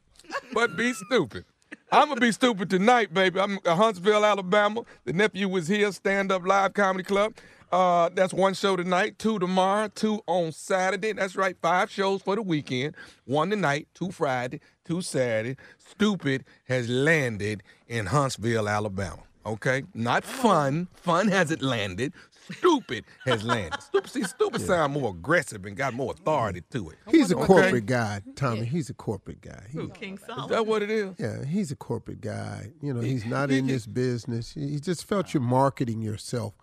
but 0.54 0.76
be 0.76 0.92
stupid. 0.94 1.46
I'm 1.94 2.08
gonna 2.08 2.22
be 2.22 2.32
stupid 2.32 2.70
tonight, 2.70 3.14
baby. 3.14 3.38
I'm 3.38 3.60
Huntsville, 3.66 4.24
Alabama. 4.24 4.84
The 5.04 5.12
nephew 5.12 5.50
was 5.50 5.68
here, 5.68 5.92
stand 5.92 6.32
up 6.32 6.48
live 6.48 6.74
comedy 6.74 7.04
club. 7.04 7.34
Uh, 7.70 8.10
that's 8.14 8.34
one 8.34 8.54
show 8.54 8.78
tonight, 8.78 9.20
two 9.20 9.40
tomorrow, 9.40 9.90
two 9.94 10.22
on 10.26 10.54
Saturday. 10.54 11.12
That's 11.12 11.36
right, 11.36 11.58
five 11.62 11.92
shows 11.92 12.22
for 12.22 12.38
the 12.38 12.44
weekend. 12.44 12.96
One 13.26 13.50
tonight, 13.50 13.90
two 13.94 14.10
Friday, 14.10 14.62
two 14.86 15.02
Saturday. 15.02 15.58
Stupid 15.80 16.46
has 16.70 16.88
landed 16.88 17.62
in 17.90 18.06
Huntsville, 18.06 18.70
Alabama. 18.70 19.24
Okay, 19.46 19.84
not 19.94 20.24
fun. 20.24 20.88
Fun 20.94 21.28
hasn't 21.28 21.62
landed. 21.62 22.14
Stupid 22.58 23.06
has 23.26 23.44
landed. 23.44 23.82
Stupid, 23.82 24.10
see, 24.12 24.24
stupid 24.24 24.62
sound 24.62 24.94
more 24.94 25.12
aggressive 25.12 25.66
and 25.66 25.76
got 25.76 25.94
more 25.94 26.12
authority 26.14 26.62
to 26.72 26.90
it. 26.92 26.98
He's 27.10 27.32
a 27.32 27.36
Okay? 27.38 27.46
corporate 27.48 27.86
guy, 27.86 28.22
Tommy. 28.36 28.66
He's 28.66 28.90
a 28.90 28.94
corporate 28.94 29.42
guy. 29.42 29.64
He- 29.72 29.78
Who, 29.78 29.90
King 29.90 30.18
Solomon? 30.18 30.46
Is 30.46 30.50
that 30.52 30.66
what 30.68 30.82
it 30.82 30.92
is? 30.92 31.16
yeah, 31.18 31.44
he's 31.46 31.72
a 31.72 31.76
corporate 31.76 32.22
guy. 32.22 32.72
You 32.82 32.94
know, 32.94 33.02
he's 33.02 33.26
not 33.26 33.52
in 33.52 33.68
this 33.68 33.86
business. 33.86 34.54
He 34.54 34.68
he 34.70 34.80
just 34.80 35.06
felt 35.06 35.34
you're 35.34 35.42
marketing 35.42 36.02
yourself 36.02 36.54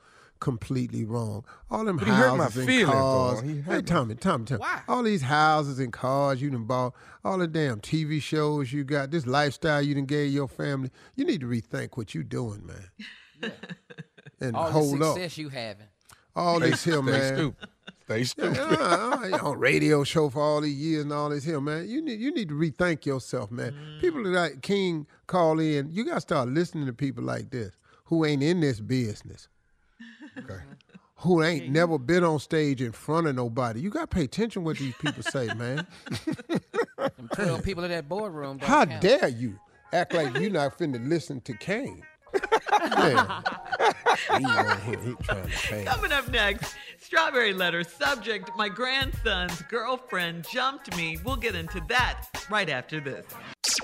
completely 0.41 1.05
wrong. 1.05 1.45
All 1.69 1.85
them 1.85 1.97
But 1.97 2.07
he 2.07 2.13
hurt 2.13 2.37
my 2.37 2.45
houses 2.45 2.59
and 2.59 2.67
feelings, 2.69 2.91
cars. 2.93 3.41
He 3.43 3.57
hurt 3.59 3.65
Hey, 3.65 3.77
my- 3.79 3.81
Tommy, 3.83 4.15
Tommy, 4.15 4.45
Tommy. 4.45 4.65
All 4.87 5.03
these 5.03 5.23
houses 5.23 5.81
and 5.81 5.93
cars 5.93 6.41
you 6.41 6.51
done 6.51 6.63
bought, 6.65 6.95
all 7.25 7.39
the 7.39 7.49
damn 7.49 7.81
TV 7.81 8.23
shows 8.23 8.73
you 8.73 8.85
got, 8.85 9.11
this 9.11 9.27
lifestyle 9.27 9.83
you 9.83 9.95
done 9.97 10.05
gave 10.07 10.33
your 10.33 10.47
family. 10.47 10.91
You 11.17 11.25
need 11.25 11.41
to 11.41 11.47
rethink 11.49 11.97
what 11.97 12.15
you're 12.15 12.23
doing, 12.23 12.65
man. 12.65 13.53
And 14.41 14.55
All 14.57 14.71
hold 14.71 14.99
the 15.01 15.05
up. 15.07 15.15
success 15.15 15.39
you 15.39 15.49
having. 15.49 15.87
All 16.37 16.59
Stay- 16.61 16.71
this 16.71 16.85
here, 16.85 16.95
stay 16.95 17.03
man. 17.03 17.35
stupid. 17.35 17.69
Stay 18.05 18.25
stupid. 18.25 18.57
Yeah, 18.57 19.27
yeah, 19.29 19.37
on 19.39 19.59
radio 19.59 20.05
show 20.05 20.31
for 20.31 20.41
all 20.41 20.61
these 20.61 20.77
years 20.79 21.03
and 21.05 21.13
all 21.13 21.29
this 21.31 21.45
here, 21.45 21.61
man. 21.61 21.89
You 21.89 22.01
need 22.01 22.21
you 22.21 22.33
need 22.33 22.49
to 22.49 22.55
rethink 22.55 23.05
yourself, 23.05 23.51
man. 23.51 23.73
Mm. 23.73 24.01
People 24.01 24.25
like 24.27 24.63
King 24.63 25.07
call 25.27 25.59
in. 25.59 25.91
You 25.93 26.05
gotta 26.05 26.21
start 26.21 26.49
listening 26.49 26.87
to 26.87 26.93
people 26.93 27.25
like 27.25 27.51
this 27.51 27.75
who 28.05 28.25
ain't 28.25 28.43
in 28.43 28.61
this 28.61 28.81
business. 28.81 29.49
Okay. 30.39 30.55
Who 31.23 31.43
ain't 31.43 31.71
never 31.71 31.99
been 31.99 32.23
on 32.23 32.39
stage 32.39 32.81
in 32.81 32.93
front 32.93 33.27
of 33.27 33.35
nobody. 33.35 33.81
You 33.81 33.91
gotta 33.91 34.07
pay 34.07 34.23
attention 34.23 34.63
what 34.63 34.79
these 34.79 34.95
people 35.01 35.25
say, 35.25 35.49
man. 35.55 35.85
Them 36.97 37.29
12 37.35 37.63
people 37.65 37.83
in 37.83 37.91
that 37.91 38.09
boardroom. 38.09 38.61
How 38.61 38.85
count. 38.87 39.01
dare 39.01 39.27
you 39.29 39.59
act 39.93 40.15
like 40.15 40.39
you're 40.39 40.51
not 40.51 40.79
finna 40.79 41.05
listen 41.09 41.41
to 41.41 41.55
Kane? 41.55 42.03
Man. 42.97 43.43
He 44.39 44.45
on 44.45 44.81
here, 44.81 44.99
he 44.99 45.15
trying 45.23 45.45
to 45.45 45.49
pay. 45.49 45.85
Coming 45.85 46.13
up 46.13 46.29
next, 46.29 46.75
strawberry 47.01 47.53
letter 47.53 47.85
subject: 47.85 48.51
My 48.57 48.69
grandson's 48.69 49.63
girlfriend 49.63 50.47
jumped 50.51 50.97
me. 50.97 51.19
We'll 51.25 51.37
get 51.37 51.55
into 51.55 51.81
that 51.89 52.27
right 52.51 52.69
after 52.69 53.01
this. 53.01 53.25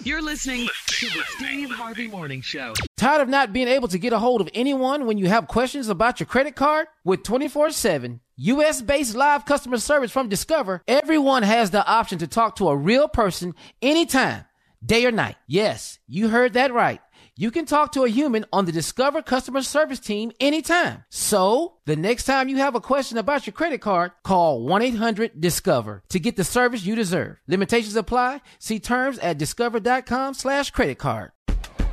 You're 0.02 0.22
listening 0.22 0.68
to 0.86 1.06
the 1.06 1.22
Steve 1.36 1.70
Harvey 1.70 2.08
Morning 2.08 2.40
Show. 2.40 2.74
Tired 2.96 3.22
of 3.22 3.28
not 3.28 3.52
being 3.52 3.68
able 3.68 3.88
to 3.88 3.98
get 3.98 4.12
a 4.12 4.18
hold 4.18 4.40
of 4.40 4.48
anyone 4.54 5.06
when 5.06 5.18
you 5.18 5.28
have 5.28 5.46
questions 5.46 5.88
about 5.88 6.20
your 6.20 6.26
credit 6.26 6.56
card? 6.56 6.88
With 7.04 7.22
24 7.22 7.70
7 7.70 8.20
US 8.36 8.82
based 8.82 9.14
live 9.14 9.44
customer 9.44 9.78
service 9.78 10.10
from 10.10 10.28
Discover, 10.28 10.82
everyone 10.88 11.42
has 11.44 11.70
the 11.70 11.86
option 11.86 12.18
to 12.18 12.26
talk 12.26 12.56
to 12.56 12.68
a 12.68 12.76
real 12.76 13.08
person 13.08 13.54
anytime, 13.80 14.44
day 14.84 15.06
or 15.06 15.12
night. 15.12 15.36
Yes, 15.46 16.00
you 16.08 16.28
heard 16.28 16.54
that 16.54 16.72
right. 16.72 17.00
You 17.36 17.50
can 17.50 17.66
talk 17.66 17.90
to 17.92 18.04
a 18.04 18.08
human 18.08 18.44
on 18.52 18.64
the 18.64 18.70
Discover 18.70 19.22
customer 19.22 19.62
service 19.62 19.98
team 19.98 20.30
anytime. 20.38 21.02
So, 21.10 21.78
the 21.84 21.96
next 21.96 22.26
time 22.26 22.48
you 22.48 22.58
have 22.58 22.76
a 22.76 22.80
question 22.80 23.18
about 23.18 23.44
your 23.44 23.54
credit 23.54 23.80
card, 23.80 24.12
call 24.22 24.62
1 24.62 24.82
800 24.82 25.40
Discover 25.40 26.04
to 26.10 26.20
get 26.20 26.36
the 26.36 26.44
service 26.44 26.86
you 26.86 26.94
deserve. 26.94 27.38
Limitations 27.48 27.96
apply. 27.96 28.40
See 28.60 28.78
terms 28.78 29.18
at 29.18 29.36
discover.com/slash 29.36 30.70
credit 30.70 30.98
card. 30.98 31.32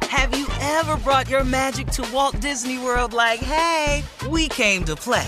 Have 0.03 0.37
you 0.37 0.45
ever 0.61 0.95
brought 0.97 1.27
your 1.27 1.43
magic 1.43 1.87
to 1.87 2.07
Walt 2.13 2.39
Disney 2.39 2.77
World 2.77 3.13
like, 3.13 3.39
hey, 3.39 4.03
we 4.29 4.47
came 4.47 4.83
to 4.85 4.95
play? 4.95 5.27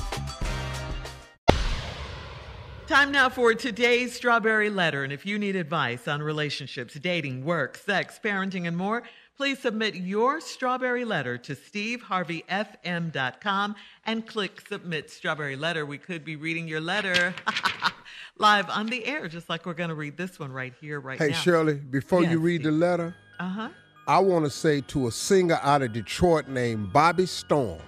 Time 2.91 3.11
now 3.13 3.29
for 3.29 3.53
today's 3.53 4.13
Strawberry 4.13 4.69
Letter. 4.69 5.05
And 5.05 5.13
if 5.13 5.25
you 5.25 5.39
need 5.39 5.55
advice 5.55 6.09
on 6.09 6.21
relationships, 6.21 6.95
dating, 6.95 7.45
work, 7.45 7.77
sex, 7.77 8.19
parenting, 8.21 8.67
and 8.67 8.75
more, 8.75 9.03
please 9.37 9.59
submit 9.59 9.95
your 9.95 10.41
Strawberry 10.41 11.05
Letter 11.05 11.37
to 11.37 11.55
steveharveyfm.com 11.55 13.75
and 14.05 14.27
click 14.27 14.67
Submit 14.67 15.09
Strawberry 15.09 15.55
Letter. 15.55 15.85
We 15.85 15.99
could 15.99 16.25
be 16.25 16.35
reading 16.35 16.67
your 16.67 16.81
letter 16.81 17.33
live 18.37 18.69
on 18.69 18.87
the 18.87 19.05
air, 19.05 19.29
just 19.29 19.47
like 19.47 19.65
we're 19.65 19.73
going 19.73 19.87
to 19.87 19.95
read 19.95 20.17
this 20.17 20.37
one 20.37 20.51
right 20.51 20.73
here, 20.81 20.99
right 20.99 21.17
Hey, 21.17 21.29
now. 21.29 21.35
Hey, 21.35 21.41
Shirley, 21.41 21.75
before 21.75 22.23
Yes, 22.23 22.33
you 22.33 22.39
read 22.39 22.63
the 22.63 22.71
letter, 22.71 23.15
Uh 23.39 23.47
huh. 23.47 23.69
I 24.05 24.19
want 24.19 24.43
to 24.43 24.51
say 24.51 24.81
to 24.81 25.07
a 25.07 25.11
singer 25.13 25.59
out 25.63 25.81
of 25.81 25.93
Detroit 25.93 26.49
named 26.49 26.91
Bobby 26.91 27.25
Storm. 27.25 27.79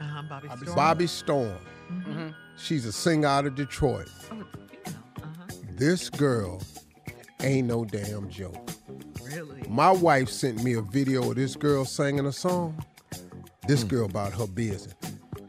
Uh 0.00 0.04
huh. 0.04 0.22
Bobby 0.30 0.48
Storm. 0.48 0.74
Bobby 0.74 1.06
Storm. 1.08 1.58
Mm-hmm. 1.92 2.28
She's 2.56 2.86
a 2.86 2.92
singer 2.92 3.28
out 3.28 3.46
of 3.46 3.54
Detroit. 3.54 4.08
Oh, 4.30 4.44
it's 4.44 4.54
a 4.54 4.68
female. 4.68 5.02
Uh-huh. 5.22 5.44
This 5.76 6.10
girl 6.10 6.62
ain't 7.40 7.68
no 7.68 7.84
damn 7.84 8.28
joke. 8.30 8.70
Really? 9.22 9.62
My 9.68 9.90
wife 9.90 10.28
sent 10.28 10.62
me 10.62 10.74
a 10.74 10.82
video 10.82 11.30
of 11.30 11.36
this 11.36 11.56
girl 11.56 11.84
singing 11.84 12.26
a 12.26 12.32
song. 12.32 12.82
This 13.66 13.84
girl 13.84 14.06
about 14.06 14.32
her 14.34 14.46
business. 14.46 14.94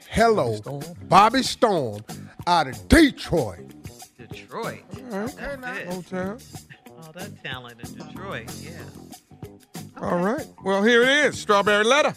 Hello, 0.10 0.60
Bobby 1.04 1.44
Storm, 1.44 2.04
out 2.48 2.68
of 2.68 2.88
Detroit. 2.88 3.74
Detroit. 4.18 4.84
Okay, 5.12 5.56
now. 5.60 5.74
Hotel. 5.92 6.38
All 7.02 7.12
that 7.12 7.44
talent 7.44 7.82
in 7.84 7.96
Detroit. 7.96 8.50
Yeah. 8.62 8.72
All 10.02 10.20
right. 10.20 10.48
Well, 10.64 10.84
here 10.84 11.04
it 11.04 11.26
is. 11.26 11.40
Strawberry 11.40 11.84
letter. 11.84 12.14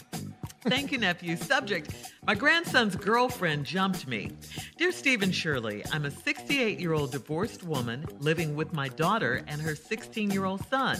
Thank 0.62 0.92
you, 0.92 0.98
nephew. 0.98 1.36
Subject 1.36 1.92
My 2.28 2.34
grandson's 2.34 2.94
girlfriend 2.94 3.64
jumped 3.64 4.06
me. 4.06 4.32
Dear 4.76 4.92
Stephen 4.92 5.32
Shirley, 5.32 5.82
I'm 5.90 6.04
a 6.04 6.10
68 6.10 6.78
year 6.78 6.92
old 6.92 7.10
divorced 7.10 7.62
woman 7.62 8.04
living 8.18 8.54
with 8.54 8.74
my 8.74 8.88
daughter 8.88 9.42
and 9.46 9.62
her 9.62 9.74
16 9.74 10.30
year 10.30 10.44
old 10.44 10.62
son. 10.68 10.98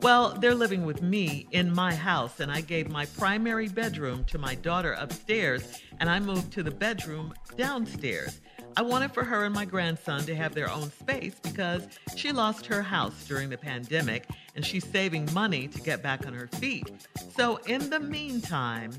Well, 0.00 0.30
they're 0.30 0.54
living 0.54 0.86
with 0.86 1.02
me 1.02 1.46
in 1.50 1.74
my 1.74 1.94
house, 1.94 2.40
and 2.40 2.50
I 2.50 2.62
gave 2.62 2.88
my 2.88 3.04
primary 3.04 3.68
bedroom 3.68 4.24
to 4.28 4.38
my 4.38 4.54
daughter 4.54 4.94
upstairs, 4.94 5.78
and 6.00 6.08
I 6.08 6.18
moved 6.20 6.50
to 6.54 6.62
the 6.62 6.70
bedroom 6.70 7.34
downstairs. 7.54 8.40
I 8.74 8.80
wanted 8.80 9.12
for 9.12 9.24
her 9.24 9.44
and 9.44 9.54
my 9.54 9.66
grandson 9.66 10.24
to 10.24 10.34
have 10.34 10.54
their 10.54 10.70
own 10.70 10.90
space 10.90 11.34
because 11.42 11.86
she 12.16 12.32
lost 12.32 12.64
her 12.64 12.80
house 12.80 13.26
during 13.26 13.50
the 13.50 13.58
pandemic 13.58 14.26
and 14.54 14.64
she's 14.64 14.86
saving 14.86 15.28
money 15.34 15.68
to 15.68 15.80
get 15.82 16.02
back 16.02 16.26
on 16.26 16.32
her 16.32 16.46
feet. 16.46 16.90
So, 17.36 17.56
in 17.66 17.90
the 17.90 18.00
meantime, 18.00 18.92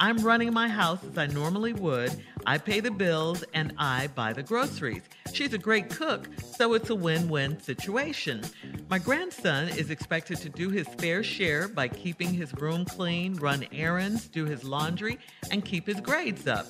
I'm 0.00 0.18
running 0.18 0.54
my 0.54 0.68
house 0.68 1.02
as 1.02 1.18
I 1.18 1.26
normally 1.26 1.72
would. 1.72 2.12
I 2.46 2.58
pay 2.58 2.78
the 2.78 2.90
bills 2.90 3.42
and 3.52 3.74
I 3.78 4.06
buy 4.14 4.32
the 4.32 4.44
groceries. 4.44 5.02
She's 5.32 5.54
a 5.54 5.58
great 5.58 5.90
cook, 5.90 6.28
so 6.56 6.74
it's 6.74 6.90
a 6.90 6.94
win 6.94 7.28
win 7.28 7.60
situation. 7.60 8.42
My 8.88 9.00
grandson 9.00 9.68
is 9.70 9.90
expected 9.90 10.38
to 10.38 10.48
do 10.48 10.70
his 10.70 10.86
fair 10.86 11.24
share 11.24 11.66
by 11.66 11.88
keeping 11.88 12.32
his 12.32 12.54
room 12.54 12.84
clean, 12.84 13.34
run 13.34 13.66
errands, 13.72 14.28
do 14.28 14.44
his 14.44 14.62
laundry, 14.62 15.18
and 15.50 15.64
keep 15.64 15.86
his 15.88 16.00
grades 16.00 16.46
up. 16.46 16.68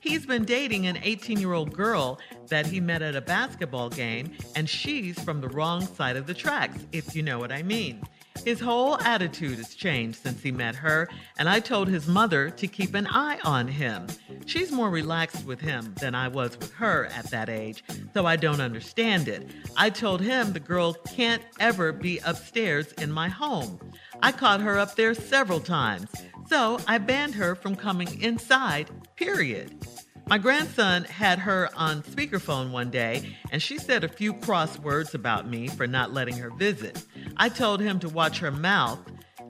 He's 0.00 0.26
been 0.26 0.44
dating 0.44 0.86
an 0.86 0.98
18 1.02 1.38
year 1.38 1.52
old 1.52 1.72
girl 1.72 2.18
that 2.48 2.66
he 2.66 2.80
met 2.80 3.02
at 3.02 3.14
a 3.14 3.20
basketball 3.20 3.88
game, 3.88 4.32
and 4.56 4.68
she's 4.68 5.18
from 5.20 5.40
the 5.40 5.48
wrong 5.48 5.86
side 5.86 6.16
of 6.16 6.26
the 6.26 6.34
tracks, 6.34 6.84
if 6.92 7.14
you 7.14 7.22
know 7.22 7.38
what 7.38 7.52
I 7.52 7.62
mean. 7.62 8.02
His 8.42 8.60
whole 8.60 9.00
attitude 9.00 9.56
has 9.56 9.74
changed 9.74 10.22
since 10.22 10.42
he 10.42 10.52
met 10.52 10.74
her, 10.76 11.08
and 11.38 11.48
I 11.48 11.60
told 11.60 11.88
his 11.88 12.06
mother 12.06 12.50
to 12.50 12.66
keep 12.66 12.94
an 12.94 13.06
eye 13.06 13.38
on 13.44 13.68
him. 13.68 14.06
She's 14.44 14.70
more 14.70 14.90
relaxed 14.90 15.46
with 15.46 15.60
him 15.60 15.94
than 16.00 16.14
I 16.14 16.28
was 16.28 16.58
with 16.58 16.72
her 16.74 17.06
at 17.06 17.30
that 17.30 17.48
age, 17.48 17.84
so 18.12 18.26
I 18.26 18.36
don't 18.36 18.60
understand 18.60 19.28
it. 19.28 19.48
I 19.76 19.88
told 19.88 20.20
him 20.20 20.52
the 20.52 20.60
girl 20.60 20.92
can't 20.92 21.42
ever 21.58 21.92
be 21.92 22.18
upstairs 22.18 22.92
in 22.92 23.10
my 23.10 23.28
home. 23.28 23.78
I 24.22 24.32
caught 24.32 24.60
her 24.60 24.78
up 24.78 24.94
there 24.94 25.14
several 25.14 25.60
times, 25.60 26.10
so 26.48 26.78
I 26.86 26.98
banned 26.98 27.34
her 27.36 27.54
from 27.54 27.76
coming 27.76 28.20
inside, 28.20 28.90
period. 29.16 29.86
My 30.26 30.38
grandson 30.38 31.04
had 31.04 31.38
her 31.40 31.68
on 31.76 32.02
speakerphone 32.02 32.70
one 32.70 32.90
day, 32.90 33.36
and 33.50 33.62
she 33.62 33.76
said 33.76 34.04
a 34.04 34.08
few 34.08 34.32
cross 34.32 34.78
words 34.78 35.14
about 35.14 35.48
me 35.48 35.68
for 35.68 35.86
not 35.86 36.14
letting 36.14 36.38
her 36.38 36.50
visit. 36.50 37.04
I 37.36 37.50
told 37.50 37.80
him 37.80 37.98
to 38.00 38.08
watch 38.08 38.38
her 38.38 38.50
mouth. 38.50 39.00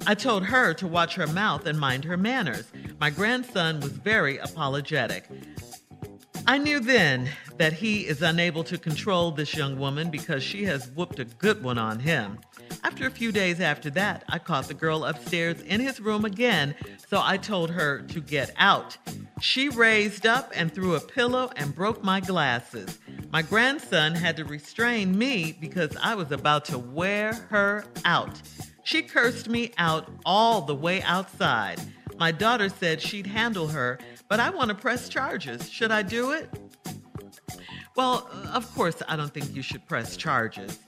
I 0.04 0.14
told 0.14 0.44
her 0.44 0.74
to 0.74 0.86
watch 0.88 1.14
her 1.14 1.28
mouth 1.28 1.66
and 1.66 1.78
mind 1.78 2.04
her 2.04 2.16
manners. 2.16 2.66
My 3.00 3.10
grandson 3.10 3.78
was 3.80 3.92
very 3.92 4.38
apologetic. 4.38 5.28
I 6.46 6.58
knew 6.58 6.80
then 6.80 7.30
that 7.56 7.72
he 7.72 8.06
is 8.06 8.20
unable 8.20 8.64
to 8.64 8.76
control 8.76 9.30
this 9.30 9.54
young 9.54 9.78
woman 9.78 10.10
because 10.10 10.42
she 10.42 10.64
has 10.64 10.90
whooped 10.90 11.20
a 11.20 11.24
good 11.24 11.62
one 11.62 11.78
on 11.78 12.00
him. 12.00 12.38
After 12.82 13.06
a 13.06 13.10
few 13.10 13.32
days 13.32 13.60
after 13.60 13.90
that, 13.90 14.24
I 14.28 14.38
caught 14.38 14.68
the 14.68 14.74
girl 14.74 15.04
upstairs 15.04 15.60
in 15.62 15.80
his 15.80 16.00
room 16.00 16.24
again, 16.24 16.74
so 17.08 17.20
I 17.22 17.36
told 17.36 17.70
her 17.70 18.02
to 18.02 18.20
get 18.20 18.52
out. 18.56 18.96
She 19.40 19.68
raised 19.68 20.26
up 20.26 20.52
and 20.54 20.72
threw 20.72 20.94
a 20.94 21.00
pillow 21.00 21.50
and 21.56 21.74
broke 21.74 22.04
my 22.04 22.20
glasses. 22.20 22.98
My 23.32 23.42
grandson 23.42 24.14
had 24.14 24.36
to 24.36 24.44
restrain 24.44 25.16
me 25.16 25.56
because 25.60 25.96
I 26.00 26.14
was 26.14 26.30
about 26.30 26.64
to 26.66 26.78
wear 26.78 27.32
her 27.50 27.84
out. 28.04 28.40
She 28.84 29.02
cursed 29.02 29.48
me 29.48 29.72
out 29.78 30.08
all 30.24 30.60
the 30.60 30.74
way 30.74 31.02
outside. 31.02 31.80
My 32.18 32.30
daughter 32.30 32.68
said 32.68 33.00
she'd 33.00 33.26
handle 33.26 33.68
her, 33.68 33.98
but 34.28 34.40
I 34.40 34.50
want 34.50 34.68
to 34.68 34.74
press 34.74 35.08
charges. 35.08 35.68
Should 35.68 35.90
I 35.90 36.02
do 36.02 36.30
it? 36.30 36.48
Well, 37.96 38.28
of 38.52 38.72
course, 38.74 39.00
I 39.06 39.14
don't 39.16 39.32
think 39.32 39.54
you 39.54 39.62
should 39.62 39.86
press 39.86 40.16
charges. 40.16 40.80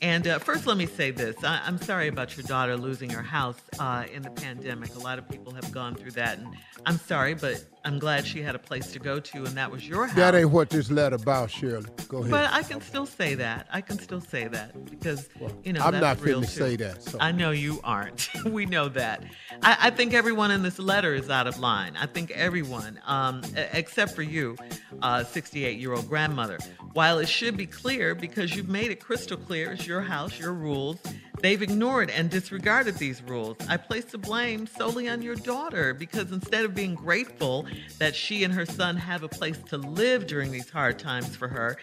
And 0.00 0.26
uh, 0.28 0.38
first, 0.38 0.66
let 0.66 0.76
me 0.76 0.86
say 0.86 1.10
this 1.10 1.42
I- 1.42 1.60
I'm 1.64 1.78
sorry 1.80 2.06
about 2.08 2.36
your 2.36 2.44
daughter 2.46 2.76
losing 2.76 3.10
her 3.10 3.22
house 3.22 3.60
uh, 3.80 4.04
in 4.12 4.22
the 4.22 4.30
pandemic. 4.30 4.94
A 4.94 4.98
lot 5.00 5.18
of 5.18 5.28
people 5.28 5.52
have 5.54 5.70
gone 5.72 5.96
through 5.96 6.12
that. 6.12 6.38
And 6.38 6.48
I'm 6.86 6.98
sorry, 6.98 7.34
but 7.34 7.64
I'm 7.84 7.98
glad 7.98 8.26
she 8.26 8.40
had 8.40 8.54
a 8.54 8.58
place 8.58 8.92
to 8.92 8.98
go 8.98 9.20
to, 9.20 9.38
and 9.44 9.56
that 9.56 9.70
was 9.70 9.86
your 9.86 10.06
house. 10.06 10.16
That 10.16 10.34
ain't 10.34 10.50
what 10.50 10.70
this 10.70 10.90
letter 10.90 11.16
about, 11.16 11.50
Shirley. 11.50 11.86
Go 12.08 12.18
ahead. 12.18 12.30
But 12.30 12.50
I 12.52 12.62
can 12.62 12.80
still 12.80 13.04
say 13.04 13.34
that. 13.34 13.66
I 13.70 13.82
can 13.82 13.98
still 13.98 14.22
say 14.22 14.48
that 14.48 14.84
because 14.86 15.28
you 15.62 15.74
know 15.74 15.82
I'm 15.82 15.92
that's 15.92 16.02
not 16.02 16.20
real 16.22 16.40
to 16.40 16.46
say 16.46 16.76
that, 16.76 17.02
so. 17.02 17.18
I 17.20 17.32
know 17.32 17.50
you 17.50 17.80
aren't. 17.84 18.28
we 18.46 18.64
know 18.64 18.88
that. 18.90 19.24
I, 19.62 19.76
I 19.82 19.90
think 19.90 20.14
everyone 20.14 20.50
in 20.50 20.62
this 20.62 20.78
letter 20.78 21.14
is 21.14 21.28
out 21.28 21.46
of 21.46 21.58
line. 21.58 21.94
I 21.98 22.06
think 22.06 22.30
everyone, 22.30 23.00
um, 23.06 23.42
except 23.54 24.14
for 24.14 24.22
you, 24.22 24.56
68 25.02 25.78
year 25.78 25.92
old 25.92 26.08
grandmother. 26.08 26.58
While 26.94 27.18
it 27.18 27.28
should 27.28 27.56
be 27.56 27.66
clear 27.66 28.14
because 28.14 28.54
you've 28.56 28.68
made 28.68 28.90
it 28.90 29.00
crystal 29.00 29.36
clear, 29.36 29.72
it's 29.72 29.86
your 29.86 30.00
house, 30.00 30.38
your 30.38 30.52
rules. 30.52 30.98
They've 31.40 31.60
ignored 31.60 32.10
and 32.10 32.30
disregarded 32.30 32.96
these 32.96 33.22
rules. 33.22 33.56
I 33.68 33.76
place 33.76 34.06
the 34.06 34.18
blame 34.18 34.66
solely 34.66 35.08
on 35.08 35.20
your 35.20 35.34
daughter 35.34 35.92
because 35.92 36.32
instead 36.32 36.64
of 36.64 36.74
being 36.74 36.94
grateful 36.94 37.66
that 37.98 38.14
she 38.14 38.44
and 38.44 38.54
her 38.54 38.64
son 38.64 38.96
have 38.96 39.22
a 39.22 39.28
place 39.28 39.58
to 39.68 39.76
live 39.76 40.26
during 40.26 40.50
these 40.50 40.70
hard 40.70 40.98
times 40.98 41.36
for 41.36 41.48
her, 41.48 41.76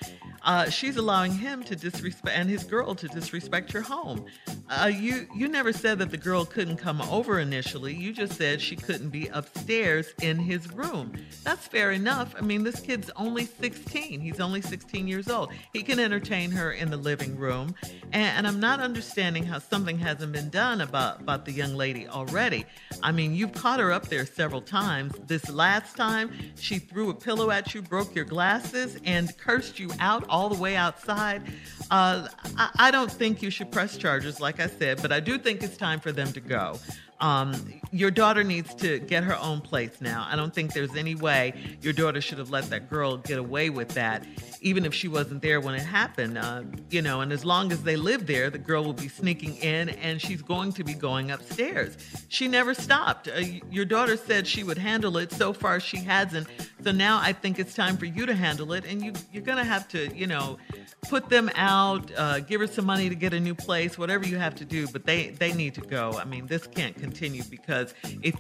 uh, 0.44 0.70
she's 0.70 0.98
allowing 0.98 1.32
him 1.32 1.64
to 1.64 1.76
disrespect 1.76 2.36
and 2.36 2.50
his 2.50 2.64
girl 2.64 2.96
to 2.96 3.08
disrespect 3.08 3.74
your 3.74 3.84
home. 3.84 4.26
Uh, 4.70 4.88
you 4.88 5.28
you 5.36 5.48
never 5.48 5.74
said 5.74 6.00
that 6.00 6.10
the 6.10 6.18
girl 6.18 6.46
couldn't 6.46 6.78
come 6.78 7.02
over 7.04 7.40
initially. 7.40 7.94
You 7.94 8.14
just 8.14 8.34
said 8.34 8.62
she 8.62 8.76
couldn't 8.76 9.10
be 9.10 9.28
upstairs 9.28 10.14
in 10.22 10.40
his 10.40 10.72
room. 10.74 11.14
That's 11.44 11.68
fair 11.68 11.92
enough. 11.92 12.34
I 12.38 12.42
mean, 12.42 12.64
this 12.64 12.80
kid's 12.80 13.12
only 13.16 13.46
16. 13.46 14.22
He's 14.22 14.40
only 14.40 14.62
16 14.62 15.08
years 15.08 15.30
old. 15.30 15.52
He 15.74 15.84
can 15.84 16.00
entertain 16.00 16.52
her 16.52 16.72
in 16.72 16.90
the 16.90 16.98
living 16.98 17.36
room, 17.38 17.76
and, 18.14 18.38
and 18.38 18.48
I'm 18.48 18.60
not 18.60 18.80
understanding 18.80 19.41
how 19.44 19.60
something 19.60 19.98
hasn't 19.98 20.32
been 20.32 20.50
done 20.50 20.82
about 20.82 21.22
about 21.22 21.46
the 21.46 21.52
young 21.52 21.76
lady 21.76 22.08
already. 22.08 22.66
I 23.04 23.12
mean, 23.12 23.34
you've 23.34 23.54
caught 23.54 23.80
her 23.80 23.92
up 23.92 24.08
there 24.08 24.26
several 24.26 24.62
times. 24.62 25.14
This 25.28 25.50
last 25.50 25.96
time, 25.96 26.32
she 26.60 26.80
threw 26.80 27.10
a 27.10 27.14
pillow 27.14 27.52
at 27.52 27.74
you, 27.74 27.82
broke 27.82 28.16
your 28.16 28.26
glasses, 28.26 28.98
and 29.06 29.36
cursed 29.38 29.80
you 29.80 29.92
out 30.00 30.26
all 30.30 30.50
the 30.50 30.60
way 30.60 30.76
outside. 30.76 31.44
Uh, 31.90 32.28
I, 32.58 32.70
I 32.76 32.92
don't 32.92 33.12
think 33.12 33.42
you 33.42 33.50
should 33.50 33.72
press 33.72 33.98
charges, 33.98 34.40
like 34.40 34.60
I 34.60 34.68
said, 34.68 35.02
but 35.02 35.12
I 35.12 35.20
do 35.20 35.38
think 35.38 35.64
it's 35.64 35.78
time 35.78 36.00
for 36.00 36.12
them 36.12 36.32
to 36.34 36.40
go. 36.40 36.80
Um, 37.22 37.54
your 37.92 38.10
daughter 38.10 38.44
needs 38.44 38.74
to 38.76 39.00
get 39.00 39.24
her 39.24 39.38
own 39.38 39.62
place 39.62 40.02
now. 40.02 40.26
I 40.30 40.36
don't 40.36 40.54
think 40.54 40.74
there's 40.74 40.96
any 40.96 41.14
way 41.14 41.54
your 41.82 41.94
daughter 41.94 42.20
should 42.20 42.40
have 42.40 42.50
let 42.50 42.70
that 42.72 42.90
girl 42.90 43.18
get 43.18 43.38
away 43.38 43.70
with 43.70 43.90
that, 43.90 44.26
even 44.62 44.86
if 44.86 44.94
she 44.94 45.08
wasn't 45.08 45.42
there 45.42 45.62
when 45.62 45.76
it 45.76 45.82
happened. 45.82 46.38
Uh, 46.38 46.64
you 46.90 47.02
know, 47.02 47.22
and 47.22 47.32
as 47.32 47.46
long 47.46 47.72
as 47.72 47.84
they 47.84 47.96
live 47.96 48.26
there, 48.26 48.50
the 48.50 48.58
girl 48.58 48.84
will 48.84 48.94
be 48.94 49.08
sneaking 49.08 49.56
in 49.58 49.90
and 49.90 50.20
she's 50.20 50.42
going 50.42 50.72
to 50.74 50.84
be 50.84 50.94
going 50.94 51.30
upstairs. 51.30 51.96
She 52.28 52.48
never 52.48 52.74
stopped. 52.74 53.28
Uh, 53.28 53.42
your 53.70 53.86
daughter 53.86 54.18
said 54.18 54.48
she 54.48 54.64
would 54.64 54.80
handle 54.80 55.18
it. 55.18 55.32
So 55.32 55.54
far, 55.54 55.80
she 55.80 55.98
hasn't. 55.98 56.48
So 56.84 56.92
now 56.92 57.20
I 57.22 57.34
think 57.34 57.60
it's 57.60 57.76
time 57.76 57.98
for 57.98 58.06
you 58.06 58.26
to 58.26 58.34
handle 58.34 58.74
it, 58.74 58.86
and 58.86 59.04
you 59.04 59.14
you're 59.32 59.44
gonna 59.44 59.64
have 59.64 59.88
to, 59.90 60.16
you 60.16 60.26
know, 60.26 60.58
put 61.04 61.30
them 61.30 61.52
out, 61.56 62.12
uh, 62.18 62.40
give 62.40 62.60
her 62.62 62.66
some 62.66 62.86
money 62.86 63.08
to 63.10 63.14
get 63.16 63.34
a 63.34 63.40
new 63.40 63.54
place, 63.54 64.00
whatever 64.00 64.26
you 64.26 64.38
have 64.38 64.56
to 64.56 64.66
do. 64.66 64.88
But 64.88 65.06
they 65.06 65.30
they 65.30 65.54
need 65.54 65.76
to 65.76 65.82
go. 65.82 66.14
I 66.14 66.26
mean, 66.26 66.48
this 66.48 66.66
can't 66.66 66.96
continue 66.96 67.11
continue 67.12 67.44
because 67.44 67.94
if 68.24 68.36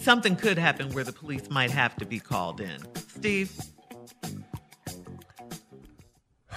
something 0.00 0.36
could 0.36 0.56
happen 0.56 0.88
where 0.92 1.02
the 1.02 1.12
police 1.12 1.50
might 1.50 1.70
have 1.70 1.96
to 1.96 2.04
be 2.04 2.20
called 2.20 2.60
in. 2.60 2.78
Steve? 3.08 3.52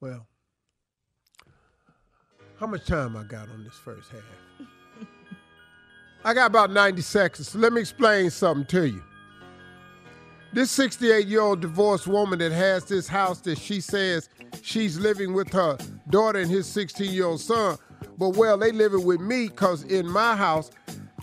Well, 0.00 0.26
how 2.60 2.66
much 2.66 2.84
time 2.84 3.16
I 3.16 3.22
got 3.22 3.48
on 3.48 3.64
this 3.64 3.72
first 3.72 4.10
half? 4.10 4.66
I 6.26 6.34
got 6.34 6.44
about 6.44 6.70
90 6.72 7.00
seconds. 7.00 7.48
So 7.48 7.58
let 7.58 7.72
me 7.72 7.80
explain 7.80 8.28
something 8.28 8.66
to 8.66 8.86
you. 8.86 9.02
This 10.52 10.70
68 10.72 11.26
year 11.26 11.40
old 11.40 11.62
divorced 11.62 12.06
woman 12.06 12.38
that 12.40 12.52
has 12.52 12.84
this 12.84 13.08
house 13.08 13.40
that 13.40 13.56
she 13.56 13.80
says 13.80 14.28
she's 14.60 14.98
living 14.98 15.32
with 15.32 15.50
her 15.54 15.78
daughter 16.10 16.38
and 16.38 16.50
his 16.50 16.66
16 16.66 17.10
year 17.10 17.24
old 17.24 17.40
son 17.40 17.78
but 18.18 18.30
well, 18.30 18.58
they 18.58 18.72
living 18.72 19.04
with 19.04 19.20
me 19.20 19.48
because 19.48 19.82
in 19.84 20.08
my 20.08 20.36
house, 20.36 20.70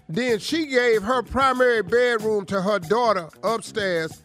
then 0.09 0.39
she 0.39 0.65
gave 0.65 1.03
her 1.03 1.23
primary 1.23 1.81
bedroom 1.81 2.45
to 2.47 2.61
her 2.61 2.79
daughter 2.79 3.29
upstairs, 3.43 4.21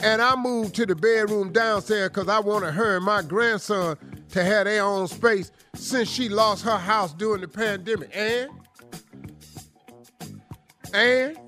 and 0.00 0.22
I 0.22 0.34
moved 0.36 0.74
to 0.76 0.86
the 0.86 0.94
bedroom 0.94 1.52
downstairs 1.52 2.08
because 2.08 2.28
I 2.28 2.40
wanted 2.40 2.72
her 2.72 2.96
and 2.96 3.04
my 3.04 3.22
grandson 3.22 3.96
to 4.30 4.44
have 4.44 4.64
their 4.64 4.82
own 4.82 5.08
space 5.08 5.50
since 5.74 6.08
she 6.08 6.28
lost 6.28 6.64
her 6.64 6.78
house 6.78 7.12
during 7.12 7.42
the 7.42 7.48
pandemic. 7.48 8.10
And? 8.14 8.50
And? 10.94 11.38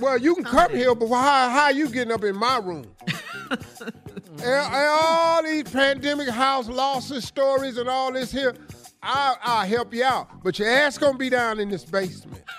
Well, 0.00 0.18
you 0.18 0.34
can 0.34 0.44
come 0.44 0.74
here, 0.74 0.94
but 0.94 1.08
how 1.08 1.48
how 1.50 1.68
you 1.68 1.88
getting 1.88 2.12
up 2.12 2.24
in 2.24 2.36
my 2.36 2.58
room? 2.58 2.86
all 4.44 5.42
these 5.42 5.64
pandemic 5.64 6.28
house 6.28 6.68
losses 6.68 7.24
stories 7.24 7.76
and 7.78 7.88
all 7.88 8.12
this 8.12 8.32
here, 8.32 8.54
I'll, 9.02 9.38
I'll 9.42 9.66
help 9.66 9.92
you 9.94 10.04
out. 10.04 10.42
But 10.42 10.58
your 10.58 10.68
ass 10.68 10.98
gonna 10.98 11.18
be 11.18 11.30
down 11.30 11.60
in 11.60 11.68
this 11.68 11.84
basement. 11.84 12.42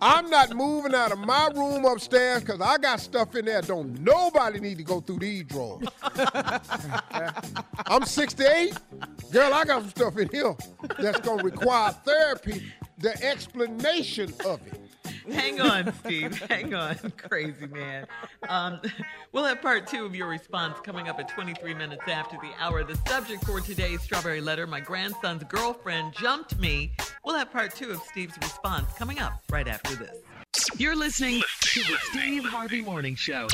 I'm 0.00 0.28
not 0.28 0.54
moving 0.54 0.94
out 0.94 1.10
of 1.10 1.18
my 1.18 1.48
room 1.54 1.84
upstairs 1.86 2.40
because 2.40 2.60
I 2.60 2.76
got 2.76 3.00
stuff 3.00 3.34
in 3.34 3.46
there. 3.46 3.62
Don't 3.62 3.98
nobody 4.00 4.60
need 4.60 4.76
to 4.78 4.84
go 4.84 5.00
through 5.00 5.20
these 5.20 5.44
drawers. 5.44 5.88
I'm 7.86 8.04
68. 8.04 8.74
Girl, 9.32 9.54
I 9.54 9.64
got 9.64 9.82
some 9.82 9.90
stuff 9.90 10.18
in 10.18 10.28
here 10.28 10.54
that's 10.98 11.20
gonna 11.20 11.42
require 11.42 11.92
therapy, 11.92 12.62
the 12.98 13.22
explanation 13.24 14.32
of 14.44 14.60
it. 14.66 14.85
Hang 15.32 15.60
on, 15.60 15.92
Steve. 16.04 16.38
Hang 16.50 16.74
on, 16.74 16.96
crazy 17.16 17.66
man. 17.66 18.06
Um, 18.48 18.80
we'll 19.32 19.44
have 19.44 19.60
part 19.62 19.86
two 19.86 20.04
of 20.04 20.14
your 20.14 20.28
response 20.28 20.78
coming 20.80 21.08
up 21.08 21.18
at 21.18 21.28
23 21.28 21.74
minutes 21.74 22.02
after 22.06 22.36
the 22.36 22.50
hour. 22.58 22.84
The 22.84 22.96
subject 23.08 23.44
for 23.44 23.60
today's 23.60 24.02
Strawberry 24.02 24.40
Letter 24.40 24.66
my 24.66 24.80
grandson's 24.80 25.44
girlfriend 25.44 26.12
jumped 26.14 26.58
me. 26.58 26.92
We'll 27.24 27.36
have 27.36 27.52
part 27.52 27.74
two 27.74 27.90
of 27.90 27.98
Steve's 28.02 28.36
response 28.38 28.92
coming 28.94 29.18
up 29.18 29.42
right 29.50 29.68
after 29.68 29.94
this. 29.96 30.16
You're 30.78 30.96
listening 30.96 31.42
to 31.60 31.80
the 31.80 31.96
Steve 32.10 32.44
Harvey 32.44 32.82
Morning 32.82 33.14
Show. 33.14 33.46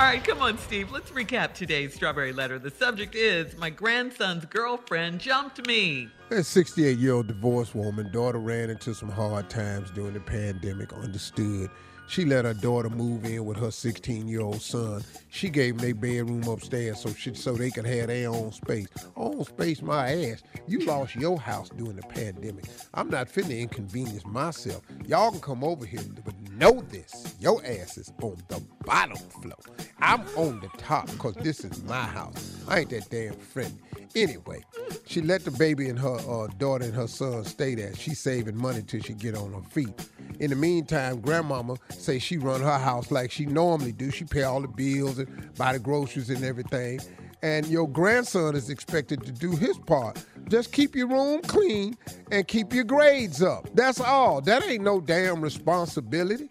All 0.00 0.06
right, 0.06 0.22
come 0.22 0.40
on, 0.40 0.56
Steve. 0.58 0.92
Let's 0.92 1.10
recap 1.10 1.54
today's 1.54 1.92
Strawberry 1.92 2.32
Letter. 2.32 2.60
The 2.60 2.70
subject 2.70 3.16
is 3.16 3.56
My 3.56 3.68
grandson's 3.68 4.44
girlfriend 4.44 5.18
jumped 5.18 5.66
me. 5.66 6.08
A 6.30 6.44
68 6.44 6.96
year 6.98 7.14
old 7.14 7.26
divorced 7.26 7.74
woman, 7.74 8.12
daughter 8.12 8.38
ran 8.38 8.70
into 8.70 8.94
some 8.94 9.08
hard 9.08 9.50
times 9.50 9.90
during 9.90 10.14
the 10.14 10.20
pandemic, 10.20 10.92
understood. 10.92 11.68
She 12.08 12.24
let 12.24 12.46
her 12.46 12.54
daughter 12.54 12.88
move 12.88 13.26
in 13.26 13.44
with 13.44 13.58
her 13.58 13.70
16 13.70 14.28
year 14.28 14.40
old 14.40 14.62
son. 14.62 15.02
She 15.28 15.50
gave 15.50 15.76
them 15.76 15.84
their 15.84 15.94
bedroom 15.94 16.42
upstairs 16.44 17.00
so 17.00 17.12
she, 17.12 17.34
so 17.34 17.52
they 17.52 17.70
could 17.70 17.84
have 17.84 18.06
their 18.06 18.30
own 18.30 18.50
space. 18.50 18.88
Own 19.14 19.44
space, 19.44 19.82
my 19.82 20.10
ass. 20.10 20.42
You 20.66 20.78
lost 20.86 21.16
your 21.16 21.38
house 21.38 21.68
during 21.68 21.96
the 21.96 22.02
pandemic. 22.02 22.64
I'm 22.94 23.10
not 23.10 23.28
finna 23.28 23.60
inconvenience 23.60 24.24
myself. 24.24 24.82
Y'all 25.06 25.32
can 25.32 25.40
come 25.40 25.62
over 25.62 25.84
here, 25.84 26.00
but 26.24 26.37
know 26.58 26.82
this. 26.90 27.36
Your 27.40 27.64
ass 27.64 27.96
is 27.98 28.12
on 28.20 28.36
the 28.48 28.60
bottom 28.84 29.16
floor. 29.16 29.54
I'm 30.00 30.22
on 30.36 30.60
the 30.60 30.68
top 30.76 31.06
because 31.06 31.34
this 31.36 31.64
is 31.64 31.82
my 31.84 32.02
house. 32.02 32.56
I 32.68 32.80
ain't 32.80 32.90
that 32.90 33.08
damn 33.10 33.34
friend. 33.34 33.78
Anyway, 34.16 34.64
she 35.06 35.20
let 35.20 35.44
the 35.44 35.50
baby 35.52 35.88
and 35.88 35.98
her 35.98 36.18
uh, 36.28 36.48
daughter 36.58 36.84
and 36.84 36.94
her 36.94 37.06
son 37.06 37.44
stay 37.44 37.74
there. 37.74 37.94
She's 37.94 38.18
saving 38.18 38.56
money 38.56 38.82
till 38.82 39.02
she 39.02 39.12
get 39.12 39.36
on 39.36 39.52
her 39.52 39.62
feet. 39.70 40.08
In 40.40 40.50
the 40.50 40.56
meantime, 40.56 41.20
grandmama 41.20 41.76
say 41.90 42.18
she 42.18 42.38
run 42.38 42.60
her 42.60 42.78
house 42.78 43.10
like 43.10 43.30
she 43.30 43.46
normally 43.46 43.92
do. 43.92 44.10
She 44.10 44.24
pay 44.24 44.42
all 44.42 44.60
the 44.60 44.68
bills 44.68 45.18
and 45.18 45.54
buy 45.56 45.74
the 45.74 45.78
groceries 45.78 46.30
and 46.30 46.44
everything. 46.44 47.00
And 47.42 47.66
your 47.66 47.88
grandson 47.88 48.56
is 48.56 48.68
expected 48.68 49.24
to 49.24 49.32
do 49.32 49.52
his 49.52 49.78
part. 49.78 50.24
Just 50.48 50.72
keep 50.72 50.96
your 50.96 51.08
room 51.08 51.40
clean 51.42 51.96
and 52.32 52.46
keep 52.48 52.72
your 52.72 52.84
grades 52.84 53.42
up. 53.42 53.68
That's 53.74 54.00
all. 54.00 54.40
That 54.40 54.66
ain't 54.66 54.82
no 54.82 55.00
damn 55.00 55.40
responsibility. 55.40 56.48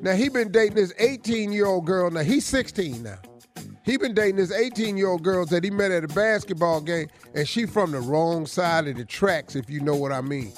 Now 0.00 0.12
he 0.12 0.28
been 0.28 0.52
dating 0.52 0.76
this 0.76 0.92
18 0.98 1.52
year 1.52 1.66
old 1.66 1.86
girl. 1.86 2.10
Now 2.10 2.20
he's 2.20 2.44
16 2.44 3.02
now. 3.02 3.18
He 3.84 3.96
been 3.96 4.14
dating 4.14 4.36
this 4.36 4.52
18 4.52 4.96
year 4.96 5.08
old 5.08 5.22
girl 5.22 5.44
that 5.46 5.64
he 5.64 5.70
met 5.70 5.90
at 5.90 6.04
a 6.04 6.08
basketball 6.08 6.80
game, 6.80 7.08
and 7.34 7.46
she 7.48 7.66
from 7.66 7.92
the 7.92 8.00
wrong 8.00 8.46
side 8.46 8.88
of 8.88 8.96
the 8.96 9.04
tracks, 9.04 9.56
if 9.56 9.68
you 9.68 9.80
know 9.80 9.96
what 9.96 10.12
I 10.12 10.20
mean. 10.20 10.52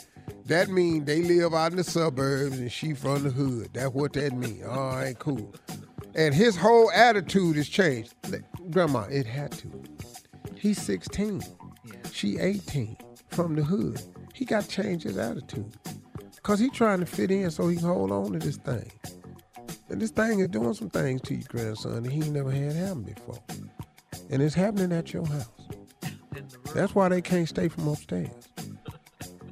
That 0.47 0.69
mean 0.69 1.05
they 1.05 1.23
live 1.23 1.55
out 1.55 1.73
in 1.73 1.77
the 1.77 1.85
suburbs 1.85 2.59
and 2.59 2.71
she 2.71 2.95
from 2.95 3.25
the 3.25 3.31
hood. 3.31 3.71
That's 3.73 3.93
what 3.93 4.13
that 4.13 4.33
mean. 4.33 4.65
All 4.65 4.91
right, 4.91 5.19
cool. 5.19 5.55
And 6.15 6.33
his 6.35 6.57
whole 6.57 6.91
attitude 6.93 7.57
has 7.57 7.69
changed. 7.69 8.15
Grandma, 8.71 9.03
it 9.11 9.27
had 9.27 9.53
to. 9.53 9.85
He's 10.57 10.81
16. 10.83 11.43
She 12.13 12.39
18 12.39 12.97
from 13.29 13.55
the 13.55 13.63
hood. 13.63 14.01
He 14.35 14.45
got 14.45 14.65
to 14.65 14.69
change 14.69 15.05
his 15.05 15.19
attitude. 15.19 15.73
Cause 16.43 16.61
he 16.61 16.71
trying 16.71 17.01
to 17.01 17.07
fit 17.07 17.31
in 17.31 17.51
so 17.51 17.69
he 17.69 17.77
can 17.77 17.87
hold 17.87 18.13
on 18.13 18.33
to 18.33 18.39
this 18.39 18.57
thing. 18.57 18.91
And 19.89 20.01
this 20.01 20.11
thing 20.11 20.41
is 20.41 20.49
doing 20.49 20.75
some 20.75 20.91
things 20.91 21.21
to 21.23 21.35
your 21.35 21.45
grandson 21.49 22.03
that 22.03 22.13
he 22.13 22.23
ain't 22.23 22.33
never 22.33 22.51
had 22.51 22.73
happen 22.73 23.03
before. 23.03 23.39
And 24.31 24.43
it's 24.43 24.55
happening 24.55 24.93
at 24.93 25.13
your 25.13 25.27
house. 25.27 25.49
That's 26.75 26.95
why 26.95 27.09
they 27.09 27.21
can't 27.21 27.49
stay 27.49 27.69
from 27.69 27.89
upstairs. 27.89 28.31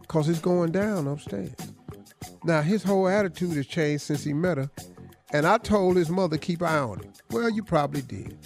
Cause 0.06 0.28
it's 0.28 0.40
going 0.40 0.72
down 0.72 1.06
upstairs. 1.08 1.54
Now 2.44 2.62
his 2.62 2.82
whole 2.82 3.08
attitude 3.08 3.56
has 3.56 3.66
changed 3.66 4.04
since 4.04 4.22
he 4.22 4.32
met 4.32 4.58
her. 4.58 4.70
And 5.32 5.46
I 5.46 5.58
told 5.58 5.96
his 5.96 6.10
mother 6.10 6.38
keep 6.38 6.62
eye 6.62 6.78
on 6.78 7.00
him. 7.00 7.12
Well, 7.30 7.50
you 7.50 7.64
probably 7.64 8.02
did. 8.02 8.38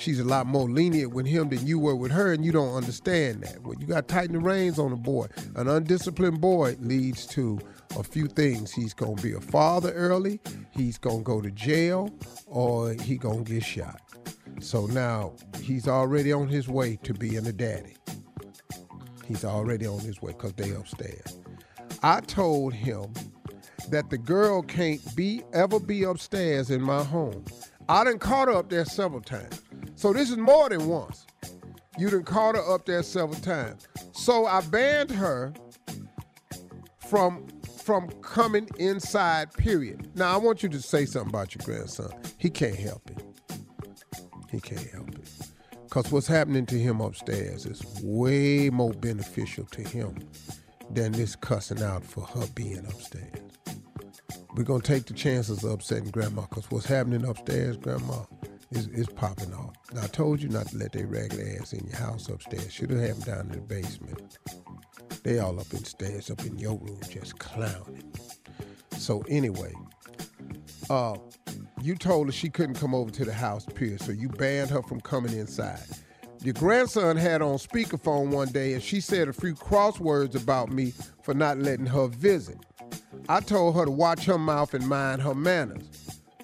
She's 0.00 0.18
a 0.18 0.24
lot 0.24 0.46
more 0.46 0.66
lenient 0.66 1.12
with 1.12 1.26
him 1.26 1.50
than 1.50 1.66
you 1.66 1.78
were 1.78 1.94
with 1.94 2.10
her, 2.12 2.32
and 2.32 2.42
you 2.42 2.52
don't 2.52 2.74
understand 2.74 3.42
that. 3.42 3.62
Well, 3.62 3.74
you 3.78 3.86
got 3.86 4.08
to 4.08 4.14
tighten 4.14 4.32
the 4.32 4.38
reins 4.40 4.78
on 4.78 4.92
a 4.92 4.96
boy. 4.96 5.26
An 5.56 5.68
undisciplined 5.68 6.40
boy 6.40 6.76
leads 6.80 7.26
to 7.26 7.60
a 7.98 8.02
few 8.02 8.26
things. 8.26 8.72
He's 8.72 8.94
going 8.94 9.16
to 9.16 9.22
be 9.22 9.34
a 9.34 9.40
father 9.42 9.92
early, 9.92 10.40
he's 10.70 10.96
going 10.96 11.18
to 11.18 11.24
go 11.24 11.42
to 11.42 11.50
jail, 11.50 12.08
or 12.46 12.94
he 12.94 13.18
going 13.18 13.44
to 13.44 13.52
get 13.52 13.62
shot. 13.62 14.00
So 14.60 14.86
now 14.86 15.34
he's 15.60 15.86
already 15.86 16.32
on 16.32 16.48
his 16.48 16.66
way 16.66 16.96
to 17.02 17.12
being 17.12 17.46
a 17.46 17.52
daddy. 17.52 17.96
He's 19.26 19.44
already 19.44 19.86
on 19.86 20.00
his 20.00 20.22
way 20.22 20.32
because 20.32 20.54
they 20.54 20.70
upstairs. 20.70 21.38
I 22.02 22.20
told 22.20 22.72
him 22.72 23.12
that 23.90 24.08
the 24.08 24.16
girl 24.16 24.62
can't 24.62 25.14
be 25.14 25.42
ever 25.52 25.78
be 25.78 26.04
upstairs 26.04 26.70
in 26.70 26.80
my 26.80 27.04
home. 27.04 27.44
I 27.90 28.04
done 28.04 28.20
caught 28.20 28.46
her 28.46 28.54
up 28.54 28.70
there 28.70 28.84
several 28.84 29.20
times. 29.20 29.62
So 29.96 30.12
this 30.12 30.30
is 30.30 30.36
more 30.36 30.68
than 30.68 30.86
once. 30.86 31.26
You 31.98 32.08
done 32.08 32.22
caught 32.22 32.54
her 32.54 32.72
up 32.74 32.86
there 32.86 33.02
several 33.02 33.40
times. 33.40 33.88
So 34.12 34.46
I 34.46 34.60
banned 34.60 35.10
her 35.10 35.52
from 37.08 37.48
from 37.82 38.08
coming 38.22 38.68
inside, 38.78 39.52
period. 39.54 40.08
Now 40.14 40.32
I 40.32 40.36
want 40.36 40.62
you 40.62 40.68
to 40.68 40.80
say 40.80 41.04
something 41.04 41.30
about 41.30 41.52
your 41.56 41.64
grandson. 41.64 42.12
He 42.38 42.48
can't 42.48 42.76
help 42.76 43.10
it. 43.10 43.24
He 44.52 44.60
can't 44.60 44.88
help 44.90 45.08
it. 45.08 45.28
Because 45.82 46.12
what's 46.12 46.28
happening 46.28 46.66
to 46.66 46.78
him 46.78 47.00
upstairs 47.00 47.66
is 47.66 47.82
way 48.04 48.70
more 48.70 48.92
beneficial 48.92 49.64
to 49.64 49.82
him 49.82 50.16
than 50.90 51.10
this 51.10 51.34
cussing 51.34 51.82
out 51.82 52.04
for 52.04 52.24
her 52.24 52.46
being 52.54 52.86
upstairs. 52.86 53.49
We're 54.60 54.64
going 54.64 54.82
to 54.82 54.92
take 54.92 55.06
the 55.06 55.14
chances 55.14 55.64
of 55.64 55.70
upsetting 55.70 56.10
grandma 56.10 56.42
because 56.42 56.70
what's 56.70 56.84
happening 56.84 57.24
upstairs, 57.24 57.78
grandma, 57.78 58.24
is, 58.70 58.88
is 58.88 59.06
popping 59.06 59.54
off. 59.54 59.74
Now, 59.94 60.02
I 60.02 60.06
told 60.08 60.42
you 60.42 60.50
not 60.50 60.66
to 60.68 60.76
let 60.76 60.92
their 60.92 61.06
ragged 61.06 61.40
ass 61.58 61.72
in 61.72 61.86
your 61.86 61.96
house 61.96 62.28
upstairs. 62.28 62.70
Should 62.70 62.90
have 62.90 63.00
had 63.00 63.16
them 63.16 63.20
down 63.20 63.46
in 63.46 63.52
the 63.52 63.60
basement. 63.62 64.36
They 65.22 65.38
all 65.38 65.58
up 65.58 65.72
in 65.72 65.82
stairs, 65.84 66.30
up 66.30 66.44
in 66.44 66.58
your 66.58 66.76
room, 66.76 67.00
just 67.08 67.38
clowning. 67.38 68.12
So 68.98 69.24
anyway, 69.30 69.72
uh, 70.90 71.16
you 71.80 71.94
told 71.94 72.26
her 72.26 72.32
she 72.32 72.50
couldn't 72.50 72.74
come 72.74 72.94
over 72.94 73.10
to 73.12 73.24
the 73.24 73.32
house, 73.32 73.64
period. 73.64 74.02
So 74.02 74.12
you 74.12 74.28
banned 74.28 74.68
her 74.68 74.82
from 74.82 75.00
coming 75.00 75.32
inside. 75.32 75.86
Your 76.42 76.54
grandson 76.54 77.16
had 77.16 77.40
on 77.40 77.56
speakerphone 77.56 78.28
one 78.28 78.48
day 78.48 78.74
and 78.74 78.82
she 78.82 79.00
said 79.00 79.28
a 79.28 79.32
few 79.32 79.54
crosswords 79.54 80.34
about 80.34 80.70
me 80.70 80.92
for 81.22 81.32
not 81.32 81.56
letting 81.56 81.86
her 81.86 82.08
visit. 82.08 82.58
I 83.28 83.40
told 83.40 83.76
her 83.76 83.84
to 83.84 83.90
watch 83.90 84.24
her 84.24 84.38
mouth 84.38 84.74
and 84.74 84.88
mind 84.88 85.22
her 85.22 85.34
manners. 85.34 85.84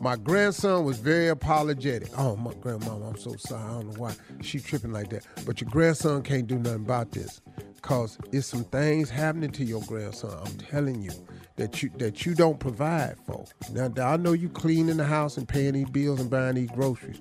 My 0.01 0.16
grandson 0.16 0.85
was 0.85 0.98
very 0.98 1.28
apologetic. 1.28 2.10
Oh, 2.18 2.36
my 2.36 2.52
grandmama, 2.55 3.09
I'm 3.09 3.16
so 3.16 3.35
sorry. 3.36 3.62
I 3.64 3.68
don't 3.68 3.89
know 3.94 4.01
why 4.01 4.14
she 4.43 4.60
tripping 4.60 4.93
like 4.93 5.09
that. 5.10 5.27
But 5.47 5.60
your 5.60 5.70
grandson 5.70 6.23
can't 6.23 6.47
do 6.47 6.59
nothing 6.59 6.85
about 6.85 7.12
this. 7.12 7.40
Cause 7.82 8.18
it's 8.32 8.47
some 8.47 8.64
things 8.64 9.10
happening 9.10 9.51
to 9.52 9.64
your 9.64 9.81
grandson. 9.82 10.36
I'm 10.44 10.59
telling 10.59 11.02
you 11.02 11.12
that 11.56 11.82
you 11.82 11.90
that 11.98 12.27
you 12.27 12.35
don't 12.35 12.59
provide 12.59 13.16
for. 13.27 13.44
Now 13.73 13.90
I 14.05 14.16
know 14.16 14.32
you 14.32 14.48
cleaning 14.48 14.97
the 14.97 15.05
house 15.05 15.36
and 15.36 15.48
paying 15.48 15.74
these 15.74 15.89
bills 15.90 16.20
and 16.20 16.28
buying 16.28 16.56
these 16.56 16.70
groceries, 16.70 17.20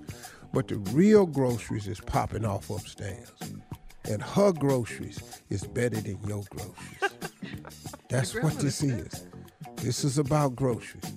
But 0.53 0.67
the 0.67 0.77
real 0.91 1.27
groceries 1.27 1.87
is 1.87 1.99
popping 2.01 2.45
off 2.45 2.69
upstairs. 2.69 3.31
And 4.09 4.21
her 4.21 4.51
groceries 4.51 5.41
is 5.49 5.63
better 5.63 5.99
than 5.99 6.19
your 6.27 6.43
groceries. 6.49 7.11
That's 8.09 8.35
what 8.35 8.53
this 8.59 8.83
is. 8.83 9.27
This 9.77 10.03
is 10.03 10.17
about 10.17 10.55
groceries. 10.55 11.13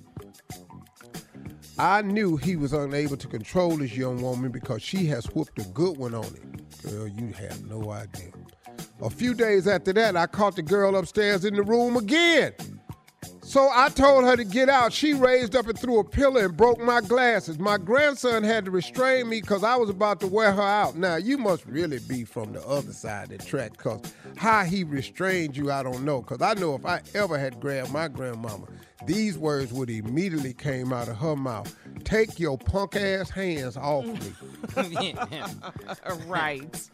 I 1.77 2.01
knew 2.01 2.35
he 2.35 2.55
was 2.55 2.73
unable 2.73 3.15
to 3.15 3.27
control 3.27 3.77
this 3.77 3.95
young 3.95 4.21
woman 4.21 4.51
because 4.51 4.81
she 4.81 5.05
has 5.05 5.25
whooped 5.27 5.59
a 5.59 5.63
good 5.69 5.97
one 5.97 6.13
on 6.13 6.25
him. 6.25 6.57
Girl, 6.83 7.07
you 7.07 7.31
have 7.33 7.65
no 7.65 7.91
idea. 7.91 8.31
A 9.01 9.09
few 9.09 9.33
days 9.33 9.67
after 9.67 9.93
that, 9.93 10.17
I 10.17 10.27
caught 10.27 10.57
the 10.57 10.61
girl 10.61 10.97
upstairs 10.97 11.45
in 11.45 11.55
the 11.55 11.63
room 11.63 11.95
again. 11.95 12.53
So 13.49 13.67
I 13.73 13.89
told 13.89 14.25
her 14.25 14.37
to 14.37 14.43
get 14.43 14.69
out. 14.69 14.93
She 14.93 15.15
raised 15.15 15.55
up 15.55 15.67
and 15.67 15.75
threw 15.77 15.97
a 15.97 16.03
pillow 16.03 16.39
and 16.39 16.55
broke 16.55 16.79
my 16.79 17.01
glasses. 17.01 17.57
My 17.57 17.79
grandson 17.79 18.43
had 18.43 18.65
to 18.65 18.69
restrain 18.69 19.27
me 19.27 19.41
because 19.41 19.63
I 19.63 19.75
was 19.75 19.89
about 19.89 20.19
to 20.19 20.27
wear 20.27 20.51
her 20.51 20.61
out. 20.61 20.95
Now, 20.95 21.15
you 21.15 21.39
must 21.39 21.65
really 21.65 21.97
be 21.97 22.25
from 22.25 22.53
the 22.53 22.63
other 22.67 22.93
side 22.93 23.31
of 23.31 23.39
the 23.39 23.43
track 23.43 23.71
because 23.71 24.01
how 24.37 24.65
he 24.65 24.83
restrained 24.83 25.57
you, 25.57 25.71
I 25.71 25.81
don't 25.81 26.05
know. 26.05 26.21
Because 26.21 26.43
I 26.43 26.53
know 26.61 26.75
if 26.75 26.85
I 26.85 27.01
ever 27.15 27.39
had 27.39 27.59
grabbed 27.59 27.91
my 27.91 28.07
grandmama, 28.07 28.67
these 29.05 29.37
words 29.37 29.71
would 29.71 29.89
immediately 29.89 30.53
came 30.53 30.91
out 30.91 31.07
of 31.07 31.17
her 31.17 31.35
mouth. 31.35 31.73
Take 32.03 32.39
your 32.39 32.57
punk 32.57 32.95
ass 32.95 33.29
hands 33.29 33.77
off 33.77 34.05
me. 34.05 34.33
right. 36.27 36.89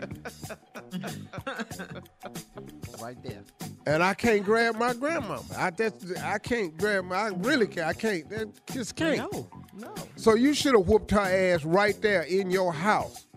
right 3.02 3.24
there. 3.24 3.44
And 3.88 4.04
I 4.04 4.14
can't 4.14 4.44
grab 4.44 4.76
my 4.76 4.94
grandmama. 4.94 5.44
I 5.58 5.70
that's, 5.70 6.20
I 6.22 6.38
can't 6.40 6.78
grab 6.78 7.06
my. 7.06 7.16
I 7.16 7.28
really 7.30 7.68
can't. 7.68 7.88
I 7.88 7.94
can't. 7.94 8.30
That 8.30 8.68
just 8.68 8.96
can't. 8.96 9.32
No, 9.32 9.50
no. 9.74 9.94
So 10.16 10.36
you 10.36 10.54
should 10.54 10.76
have 10.76 10.88
whooped 10.88 11.12
her 11.12 11.20
ass 11.20 11.64
right 11.66 12.00
there 12.02 12.24
in 12.24 12.50
your 12.52 12.74
house. 12.74 13.28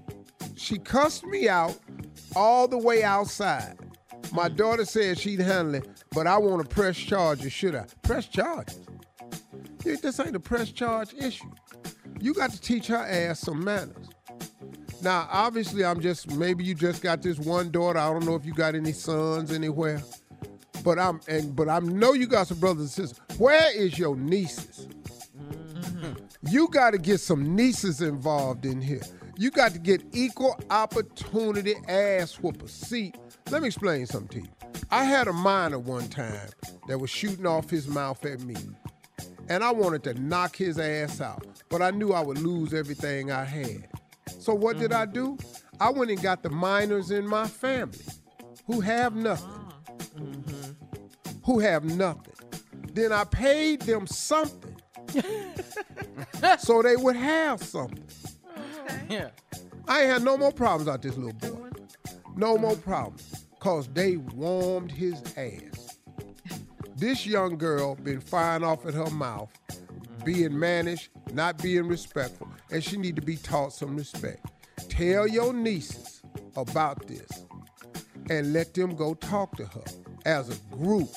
She 0.57 0.78
cussed 0.78 1.24
me 1.24 1.49
out 1.49 1.78
all 2.35 2.66
the 2.69 2.78
way 2.78 3.03
outside. 3.03 3.77
My 4.32 4.49
daughter 4.49 4.85
said 4.85 5.19
she'd 5.19 5.40
handle 5.40 5.77
it, 5.77 5.89
but 6.11 6.27
I 6.27 6.36
want 6.39 6.62
to 6.62 6.74
press 6.74 6.97
charges. 6.97 7.53
Should 7.53 7.74
I 7.74 7.86
press 8.03 8.27
charges? 8.27 8.81
This 9.82 10.20
ain't 10.20 10.36
a 10.36 10.40
press 10.40 10.70
charge 10.70 11.15
issue. 11.15 11.51
You 12.20 12.35
got 12.35 12.51
to 12.51 12.61
teach 12.61 12.89
her 12.89 12.97
ass 12.97 13.40
some 13.40 13.65
manners. 13.65 14.09
Now, 15.03 15.28
obviously, 15.31 15.85
I'm 15.85 16.01
just 16.01 16.31
maybe 16.32 16.65
you 16.65 16.74
just 16.74 17.03
got 17.03 17.23
this 17.23 17.39
one 17.39 17.70
daughter. 17.70 17.99
I 17.99 18.12
don't 18.12 18.24
know 18.27 18.35
if 18.35 18.45
you 18.45 18.53
got 18.53 18.74
any 18.74 18.93
sons 18.93 19.53
anywhere, 19.53 20.03
but 20.82 20.99
I'm 20.99 21.20
and 21.28 21.55
but 21.55 21.69
I 21.69 21.78
know 21.78 22.12
you 22.12 22.27
got 22.27 22.49
some 22.49 22.59
brothers 22.59 22.81
and 22.81 22.90
sisters. 22.90 23.39
Where 23.39 23.74
is 23.77 23.99
your 23.99 24.16
nieces? 24.16 24.89
Mm-hmm. 25.39 26.15
You 26.49 26.69
got 26.69 26.90
to 26.90 26.99
get 26.99 27.20
some 27.20 27.55
nieces 27.55 28.03
involved 28.03 28.66
in 28.66 28.81
here. 28.81 29.03
You 29.36 29.53
got 29.53 29.73
to 29.73 29.78
get 29.78 30.03
equal 30.12 30.59
opportunity 30.69 31.77
ass 31.86 32.36
whoopers. 32.36 32.70
See, 32.70 33.12
let 33.51 33.62
me 33.62 33.69
explain 33.69 34.07
something 34.07 34.43
to 34.43 34.47
you. 34.47 34.83
I 34.91 35.05
had 35.05 35.29
a 35.29 35.33
minor 35.33 35.79
one 35.79 36.09
time 36.09 36.49
that 36.87 36.99
was 36.99 37.11
shooting 37.11 37.47
off 37.47 37.70
his 37.70 37.89
mouth 37.89 38.25
at 38.25 38.41
me, 38.41 38.57
and 39.49 39.65
I 39.65 39.70
wanted 39.70 40.05
to 40.05 40.15
knock 40.15 40.57
his 40.57 40.79
ass 40.79 41.20
out, 41.20 41.47
but 41.69 41.83
I 41.83 41.91
knew 41.91 42.12
I 42.12 42.20
would 42.20 42.39
lose 42.39 42.75
everything 42.75 43.31
I 43.31 43.45
had. 43.45 43.89
So 44.39 44.55
what 44.55 44.79
did 44.79 44.93
I 44.93 45.07
mm-hmm. 45.07 45.37
do? 45.37 45.39
I 45.81 45.91
went 45.91 46.11
and 46.11 46.23
got 46.23 46.43
the 46.43 46.51
minors 46.51 47.11
in 47.11 47.27
my 47.27 47.47
family 47.47 47.99
who 48.66 48.81
have 48.81 49.15
nothing. 49.15 49.49
Mm-hmm. 50.16 50.73
Who 51.45 51.59
have 51.61 51.85
nothing. 51.85 52.35
Then 52.93 53.12
I 53.12 53.25
paid 53.25 53.83
them 53.83 54.07
something 54.07 54.77
so 56.59 56.83
they 56.83 56.97
would 56.97 57.16
have 57.16 57.62
something. 57.62 58.05
Yeah. 59.09 59.31
I 59.87 60.03
ain't 60.03 60.12
had 60.12 60.23
no 60.23 60.37
more 60.37 60.53
problems 60.53 60.89
out 60.89 61.03
this 61.03 61.16
little 61.16 61.33
boy. 61.33 61.68
No 62.39 62.56
more 62.56 62.77
problems. 62.77 63.47
Cause 63.59 63.89
they 63.89 64.16
warmed 64.16 64.93
his 64.93 65.20
ass. 65.36 65.98
This 66.94 67.27
young 67.27 67.59
girl 67.59 67.97
been 67.97 68.20
firing 68.20 68.62
off 68.62 68.86
at 68.86 68.94
her 68.94 69.10
mouth, 69.10 69.51
being 70.24 70.56
managed, 70.56 71.09
not 71.32 71.60
being 71.60 71.89
respectful, 71.89 72.48
and 72.70 72.82
she 72.82 72.97
need 72.97 73.16
to 73.16 73.23
be 73.23 73.35
taught 73.35 73.73
some 73.73 73.97
respect. 73.97 74.47
Tell 74.89 75.27
your 75.27 75.52
nieces 75.52 76.23
about 76.56 77.09
this 77.09 77.28
and 78.31 78.52
let 78.52 78.73
them 78.73 78.94
go 78.94 79.15
talk 79.15 79.56
to 79.56 79.66
her 79.66 79.85
as 80.24 80.48
a 80.48 80.77
group. 80.77 81.09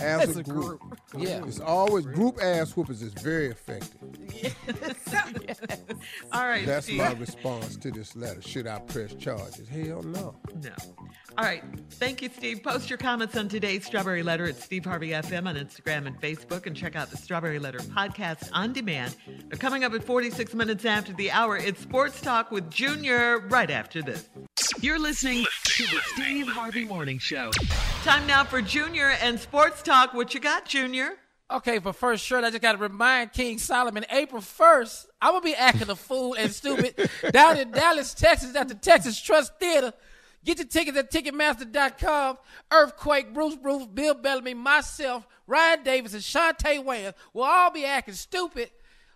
As, 0.00 0.30
As 0.30 0.36
a, 0.36 0.40
a 0.40 0.42
group. 0.42 0.80
group. 0.80 0.98
Yeah. 1.18 1.44
It's 1.46 1.60
always 1.60 2.06
group 2.06 2.38
ass 2.42 2.72
whoopers 2.72 3.02
is 3.02 3.12
very 3.14 3.48
effective. 3.48 4.00
All 6.32 6.46
right, 6.46 6.66
That's 6.66 6.86
Steve. 6.86 6.98
my 6.98 7.12
response 7.12 7.76
to 7.76 7.90
this 7.90 8.16
letter. 8.16 8.40
Should 8.42 8.66
I 8.66 8.78
press 8.80 9.14
charges? 9.14 9.68
Hell 9.68 10.02
no. 10.02 10.34
No. 10.62 10.70
All 11.38 11.44
right. 11.44 11.62
Thank 11.92 12.22
you, 12.22 12.30
Steve. 12.34 12.62
Post 12.62 12.90
your 12.90 12.98
comments 12.98 13.36
on 13.36 13.48
today's 13.48 13.84
Strawberry 13.84 14.22
Letter 14.22 14.46
at 14.46 14.56
Steve 14.56 14.84
Harvey 14.84 15.10
FM 15.10 15.46
on 15.46 15.56
Instagram 15.56 16.06
and 16.06 16.20
Facebook, 16.20 16.66
and 16.66 16.76
check 16.76 16.96
out 16.96 17.10
the 17.10 17.16
Strawberry 17.16 17.58
Letter 17.58 17.78
podcast 17.78 18.48
on 18.52 18.72
demand. 18.72 19.16
They're 19.48 19.58
coming 19.58 19.84
up 19.84 19.92
at 19.94 20.04
46 20.04 20.54
minutes 20.54 20.84
after 20.84 21.12
the 21.12 21.30
hour. 21.30 21.56
It's 21.56 21.80
Sports 21.80 22.20
Talk 22.20 22.50
with 22.50 22.70
Junior 22.70 23.40
right 23.48 23.70
after 23.70 24.02
this. 24.02 24.28
You're 24.80 24.98
listening 24.98 25.44
to 25.64 25.82
the 25.84 26.00
Steve 26.14 26.48
Harvey 26.48 26.84
Morning 26.84 27.18
Show. 27.18 27.50
Time 28.04 28.26
now 28.26 28.44
for 28.44 28.62
Junior 28.62 29.10
and 29.20 29.38
Sports 29.38 29.82
Talk. 29.82 30.14
What 30.14 30.32
you 30.32 30.40
got, 30.40 30.64
Junior? 30.64 31.12
Okay, 31.50 31.78
for 31.80 31.92
first 31.92 32.24
shirt, 32.24 32.44
I 32.44 32.48
just 32.50 32.62
got 32.62 32.72
to 32.72 32.78
remind 32.78 33.32
King 33.32 33.58
Solomon, 33.58 34.06
April 34.10 34.40
1st, 34.40 35.06
I'm 35.20 35.32
going 35.32 35.42
to 35.42 35.44
be 35.44 35.54
acting 35.54 35.90
a 35.90 35.96
fool 35.96 36.32
and 36.32 36.50
stupid 36.50 37.10
down 37.30 37.58
in 37.58 37.70
Dallas, 37.72 38.14
Texas 38.14 38.56
at 38.56 38.68
the 38.68 38.74
Texas 38.74 39.20
Trust 39.20 39.58
Theater. 39.60 39.92
Get 40.46 40.56
your 40.56 40.66
tickets 40.66 40.96
at 40.96 41.12
Ticketmaster.com. 41.12 42.38
Earthquake, 42.72 43.34
Bruce 43.34 43.56
Bruce, 43.56 43.86
Bill 43.86 44.14
Bellamy, 44.14 44.54
myself, 44.54 45.26
Ryan 45.46 45.82
Davis, 45.82 46.14
and 46.14 46.22
Shantae 46.22 46.82
Wayans 46.82 47.12
will 47.34 47.42
all 47.42 47.70
be 47.70 47.84
acting 47.84 48.14
stupid 48.14 48.70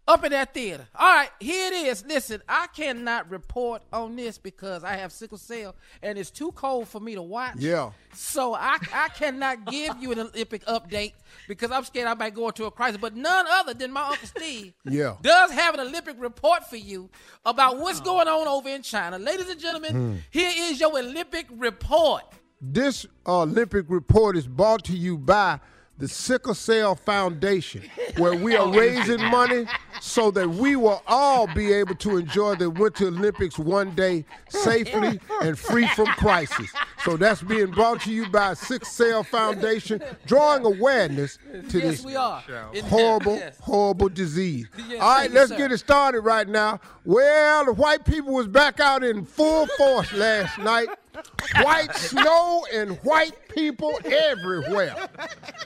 up 0.07 0.23
in 0.25 0.33
that 0.33 0.53
theater. 0.53 0.87
All 0.95 1.07
right, 1.17 1.31
here 1.41 1.69
it 1.73 1.87
is. 1.87 2.05
Listen, 2.05 2.43
I 2.49 2.67
cannot 2.75 3.31
report 3.31 3.83
on 3.93 4.17
this 4.17 4.37
because 4.37 4.85
I 4.85 4.97
have 4.97 5.13
sickle 5.13 5.39
cell 5.39 5.75
and 6.03 6.19
it's 6.19 6.31
too 6.31 6.53
cold 6.53 6.89
for 6.89 7.01
me 7.01 7.15
to 7.15 7.23
watch. 7.23 7.55
Yeah. 7.59 7.91
So 8.13 8.55
I, 8.55 8.77
I 8.93 9.09
cannot 9.09 9.65
give 9.65 9.97
you 10.03 10.13
an 10.13 10.19
Olympic 10.21 10.65
update 10.67 11.15
because 11.49 11.71
I'm 11.71 11.85
scared 11.85 12.07
I 12.07 12.15
might 12.15 12.35
go 12.35 12.49
into 12.49 12.67
a 12.67 12.71
crisis. 12.71 12.99
But 13.01 13.17
none 13.17 13.47
other 13.49 13.73
than 13.73 13.93
my 13.93 14.09
Uncle 14.09 14.27
Steve 14.29 14.75
Yeah. 14.85 15.17
does 15.23 15.51
have 15.53 15.75
an 15.75 15.81
Olympic 15.81 16.17
report 16.21 16.65
for 16.69 16.77
you 16.77 17.09
about 17.47 17.79
what's 17.79 18.01
going 18.01 18.29
on 18.29 18.47
over 18.47 18.69
in 18.69 18.83
China. 18.83 19.19
Ladies 19.19 19.49
and 19.49 19.59
gentlemen, 19.61 19.93
Hmm. 19.93 20.17
here 20.31 20.53
is 20.55 20.81
your 20.81 20.99
Olympic 20.99 21.47
report. 21.51 22.23
This 22.61 23.05
Olympic 23.27 23.87
report 23.89 24.37
is 24.37 24.47
brought 24.47 24.85
to 24.85 24.93
you 24.97 25.17
by 25.19 25.61
the 25.99 26.09
Sickle 26.09 26.55
Cell 26.55 26.95
Foundation, 26.95 27.83
where 28.17 28.35
we 28.35 28.57
are 28.57 28.73
raising 28.73 29.23
money 29.31 29.67
so 30.01 30.31
that 30.33 30.49
we 30.49 30.77
will 30.77 31.03
all 31.07 31.47
be 31.55 31.73
able 31.73 31.95
to 31.97 32.17
enjoy 32.17 32.57
the 32.57 32.69
Winter 32.69 33.07
Olympics 33.07 33.59
one 33.59 33.95
day 33.95 34.25
safely 34.49 35.21
and 35.43 35.59
free 35.59 35.87
from 35.89 36.07
crisis. 36.07 36.71
So 37.05 37.17
that's 37.17 37.43
being 37.43 37.71
brought 37.71 38.01
to 38.03 38.13
you 38.13 38.29
by 38.29 38.55
Sickle 38.55 38.89
Cell 38.89 39.23
Foundation, 39.23 40.03
drawing 40.27 40.65
awareness 40.65 41.39
to 41.71 41.79
yes, 41.79 41.97
this 41.97 42.05
we 42.05 42.17
are. 42.17 42.43
Horrible, 42.85 43.37
yes. 43.37 43.57
horrible 43.61 44.09
disease. 44.09 44.69
Yes, 44.89 45.01
All 45.01 45.19
right, 45.19 45.31
let's 45.31 45.53
get 45.53 45.71
it 45.71 45.79
started 45.79 46.21
right 46.21 46.49
now. 46.49 46.81
Well, 47.05 47.67
the 47.67 47.73
white 47.73 48.05
people 48.05 48.35
was 48.35 48.49
back 48.49 48.81
out 48.81 49.05
in 49.05 49.25
full 49.25 49.67
force 49.79 50.13
last 50.13 50.59
night. 50.59 50.89
White 51.63 51.95
snow 51.95 52.67
and 52.73 52.97
white 52.99 53.49
people 53.49 53.93
everywhere. 54.05 55.09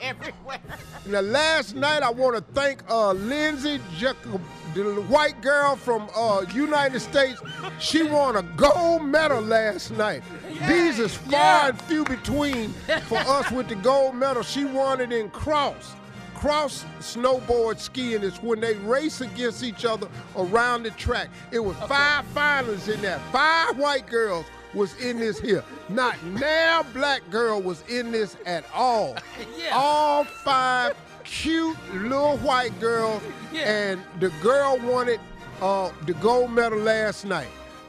Everywhere. 0.01 0.59
Now, 1.07 1.21
last 1.21 1.75
night 1.75 2.03
I 2.03 2.11
want 2.11 2.35
to 2.35 2.53
thank 2.53 2.87
uh, 2.89 3.13
Lindsay 3.13 3.79
Jacob, 3.97 4.41
the 4.75 4.83
white 5.07 5.41
girl 5.41 5.75
from 5.75 6.09
uh, 6.15 6.45
United 6.53 6.99
States. 6.99 7.41
She 7.79 8.03
won 8.03 8.35
a 8.35 8.43
gold 8.43 9.03
medal 9.03 9.41
last 9.41 9.91
night. 9.91 10.21
These 10.67 10.99
is 10.99 11.15
far 11.15 11.69
and 11.69 11.81
few 11.83 12.03
between 12.03 12.69
for 13.07 13.17
us 13.17 13.49
with 13.51 13.67
the 13.67 13.75
gold 13.75 14.15
medal. 14.15 14.43
She 14.43 14.65
won 14.65 15.01
it 15.01 15.11
in 15.11 15.29
cross. 15.31 15.95
Cross 16.35 16.85
snowboard 16.99 17.79
skiing 17.79 18.21
is 18.21 18.37
when 18.37 18.61
they 18.61 18.75
race 18.75 19.19
against 19.19 19.61
each 19.61 19.83
other 19.83 20.07
around 20.37 20.83
the 20.83 20.91
track. 20.91 21.29
It 21.51 21.59
was 21.59 21.75
five 21.87 22.23
finalists 22.33 22.87
in 22.93 23.01
there. 23.01 23.19
Five 23.31 23.77
white 23.77 24.07
girls 24.07 24.45
was 24.73 24.95
in 24.97 25.19
this 25.19 25.39
here. 25.39 25.63
Not 25.89 26.21
now 26.23 26.83
black 26.93 27.21
girl 27.29 27.61
was 27.61 27.83
in 27.87 28.11
this 28.11 28.37
at 28.45 28.65
all. 28.73 29.15
All 29.71 30.23
five 30.23 30.95
cute 31.23 31.77
little 31.93 32.37
white 32.37 32.77
girls, 32.79 33.21
and 33.53 34.01
the 34.19 34.29
girl 34.41 34.79
wanted 34.79 35.19
uh, 35.61 35.91
the 36.05 36.13
gold 36.15 36.51
medal 36.51 36.79
last 36.79 37.25
night. 37.25 37.47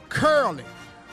Curling. 0.09 0.65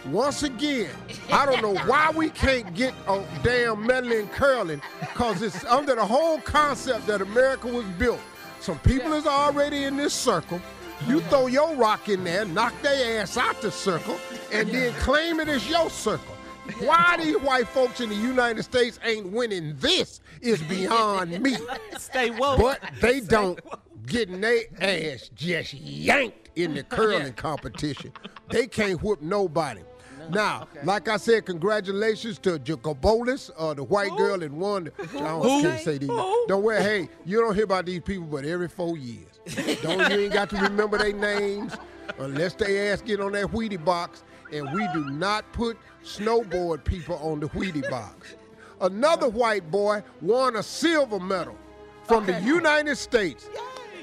Once 0.06 0.44
again, 0.44 0.90
I 1.30 1.44
don't 1.44 1.60
know 1.60 1.74
why 1.86 2.10
we 2.14 2.30
can't 2.30 2.72
get 2.74 2.94
a 3.08 3.22
damn 3.42 3.84
medal 3.84 4.12
in 4.12 4.28
curling, 4.28 4.80
because 5.00 5.42
it's 5.42 5.64
under 5.64 5.94
the 5.96 6.04
whole 6.04 6.38
concept 6.40 7.06
that 7.08 7.20
America 7.20 7.66
was 7.66 7.84
built. 7.98 8.20
Some 8.60 8.78
people 8.80 9.12
is 9.12 9.26
already 9.26 9.84
in 9.84 9.96
this 9.96 10.14
circle. 10.14 10.60
You 11.06 11.20
throw 11.22 11.46
your 11.46 11.74
rock 11.76 12.08
in 12.08 12.24
there, 12.24 12.44
knock 12.44 12.74
their 12.82 13.20
ass 13.20 13.36
out 13.36 13.60
the 13.62 13.70
circle, 13.70 14.18
and 14.52 14.68
then 14.70 14.92
claim 14.94 15.40
it 15.40 15.48
as 15.48 15.68
your 15.68 15.88
circle. 15.90 16.34
Why 16.80 17.16
these 17.22 17.36
white 17.38 17.68
folks 17.68 18.00
in 18.00 18.08
the 18.08 18.16
United 18.16 18.62
States 18.62 18.98
ain't 19.04 19.26
winning 19.32 19.76
this 19.78 20.20
is 20.40 20.62
beyond 20.62 21.40
me. 21.40 21.56
Stay 21.96 22.30
woke. 22.30 22.58
But 22.58 22.80
they 23.00 23.20
don't 23.20 23.58
getting 24.06 24.40
their 24.40 24.62
ass 24.80 25.30
just 25.34 25.74
yanked 25.74 26.50
in 26.56 26.74
the 26.74 26.82
curling 26.82 27.32
competition. 27.34 28.12
They 28.50 28.66
can't 28.66 29.02
whip 29.02 29.22
nobody. 29.22 29.82
Now, 30.30 30.68
like 30.84 31.08
I 31.08 31.16
said, 31.16 31.46
congratulations 31.46 32.38
to 32.40 32.58
Jacobellis, 32.58 33.50
uh, 33.56 33.72
the 33.72 33.84
white 33.84 34.14
girl 34.18 34.38
that 34.38 34.52
won. 34.52 34.84
The, 34.84 34.92
I 35.20 35.22
don't 35.22 35.42
Who? 35.42 35.62
can't 35.62 35.80
say 35.82 35.96
these. 35.96 36.08
Don't 36.08 36.62
worry. 36.62 36.82
Hey, 36.82 37.08
you 37.24 37.40
don't 37.40 37.54
hear 37.54 37.64
about 37.64 37.86
these 37.86 38.00
people, 38.00 38.26
but 38.26 38.44
every 38.44 38.68
four 38.68 38.98
years. 38.98 39.37
Don't 39.82 40.10
you 40.10 40.20
ain't 40.20 40.32
got 40.32 40.50
to 40.50 40.56
remember 40.56 40.98
their 40.98 41.12
names 41.12 41.74
unless 42.18 42.54
they 42.54 42.90
ask 42.90 43.04
get 43.04 43.20
on 43.20 43.32
that 43.32 43.46
Wheatie 43.46 43.82
box. 43.82 44.24
And 44.52 44.72
we 44.72 44.86
do 44.94 45.10
not 45.10 45.50
put 45.52 45.76
snowboard 46.04 46.84
people 46.84 47.16
on 47.16 47.40
the 47.40 47.48
Wheatie 47.48 47.88
box. 47.90 48.34
Another 48.80 49.28
white 49.28 49.70
boy 49.70 50.02
won 50.20 50.56
a 50.56 50.62
silver 50.62 51.20
medal 51.20 51.56
from 52.04 52.24
the 52.26 52.40
United 52.40 52.96
States. 52.96 53.48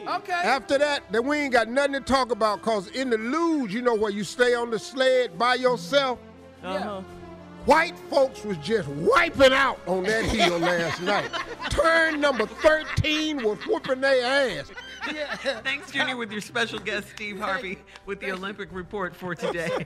Okay. 0.07 0.33
After 0.33 0.77
that, 0.77 1.01
then 1.11 1.25
we 1.25 1.37
ain't 1.37 1.53
got 1.53 1.67
nothing 1.67 1.93
to 1.93 1.99
talk 1.99 2.31
about 2.31 2.59
because 2.59 2.87
in 2.89 3.09
the 3.09 3.17
luge, 3.17 3.73
you 3.73 3.81
know 3.81 3.95
where 3.95 4.11
you 4.11 4.23
stay 4.23 4.53
on 4.53 4.69
the 4.69 4.77
sled 4.77 5.37
by 5.37 5.55
yourself? 5.55 6.19
Uh-huh. 6.63 7.01
White 7.65 7.97
folks 8.11 8.43
was 8.43 8.57
just 8.57 8.87
wiping 8.89 9.51
out 9.51 9.79
on 9.87 10.03
that 10.03 10.25
hill 10.25 10.59
last 10.59 11.01
night. 11.01 11.31
Turn 11.71 12.21
number 12.21 12.45
13 12.45 13.41
was 13.41 13.57
whooping 13.65 14.01
their 14.01 14.59
ass. 14.59 14.71
Thanks, 15.05 15.91
Junior, 15.91 16.17
with 16.17 16.31
your 16.31 16.41
special 16.41 16.79
guest, 16.79 17.07
Steve 17.15 17.39
Harvey, 17.39 17.77
with 18.05 18.19
the 18.19 18.31
Olympic 18.31 18.69
report 18.71 19.15
for 19.15 19.35
today. 19.35 19.85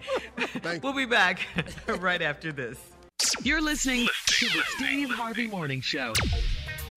we'll 0.81 0.93
be 0.93 1.05
back 1.05 1.41
right 1.99 2.21
after 2.21 2.51
this. 2.51 2.77
You're 3.43 3.61
listening 3.61 4.07
to 4.27 4.45
the 4.45 4.63
Steve 4.75 5.09
Harvey 5.09 5.47
Morning 5.47 5.81
Show. 5.81 6.13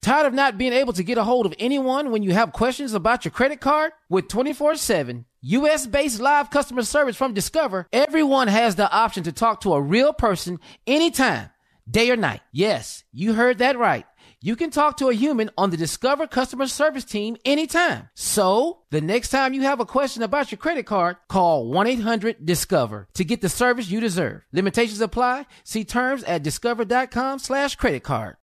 Tired 0.02 0.26
of 0.26 0.34
not 0.34 0.58
being 0.58 0.72
able 0.72 0.92
to 0.94 1.04
get 1.04 1.18
a 1.18 1.24
hold 1.24 1.46
of 1.46 1.54
anyone 1.58 2.10
when 2.10 2.22
you 2.22 2.32
have 2.32 2.52
questions 2.52 2.92
about 2.92 3.24
your 3.24 3.30
credit 3.32 3.60
card? 3.60 3.92
With 4.08 4.28
24 4.28 4.76
7 4.76 5.24
US 5.42 5.86
based 5.86 6.20
live 6.20 6.50
customer 6.50 6.82
service 6.82 7.16
from 7.16 7.34
Discover, 7.34 7.86
everyone 7.92 8.48
has 8.48 8.76
the 8.76 8.90
option 8.90 9.22
to 9.24 9.32
talk 9.32 9.60
to 9.62 9.74
a 9.74 9.80
real 9.80 10.12
person 10.12 10.58
anytime, 10.86 11.50
day 11.88 12.10
or 12.10 12.16
night. 12.16 12.40
Yes, 12.52 13.04
you 13.12 13.34
heard 13.34 13.58
that 13.58 13.78
right. 13.78 14.06
You 14.44 14.56
can 14.56 14.70
talk 14.70 14.96
to 14.96 15.08
a 15.08 15.14
human 15.14 15.50
on 15.56 15.70
the 15.70 15.76
Discover 15.76 16.26
customer 16.26 16.66
service 16.66 17.04
team 17.04 17.36
anytime. 17.44 18.08
So, 18.14 18.80
the 18.90 19.00
next 19.00 19.28
time 19.28 19.54
you 19.54 19.62
have 19.62 19.78
a 19.78 19.86
question 19.86 20.24
about 20.24 20.50
your 20.50 20.58
credit 20.58 20.84
card, 20.84 21.16
call 21.28 21.68
1 21.68 21.86
800 21.86 22.44
Discover 22.44 23.06
to 23.14 23.24
get 23.24 23.40
the 23.40 23.48
service 23.48 23.88
you 23.88 24.00
deserve. 24.00 24.42
Limitations 24.52 25.00
apply. 25.00 25.46
See 25.62 25.84
terms 25.84 26.24
at 26.24 26.42
discover.com/slash 26.42 27.76
credit 27.76 28.02
card. 28.02 28.36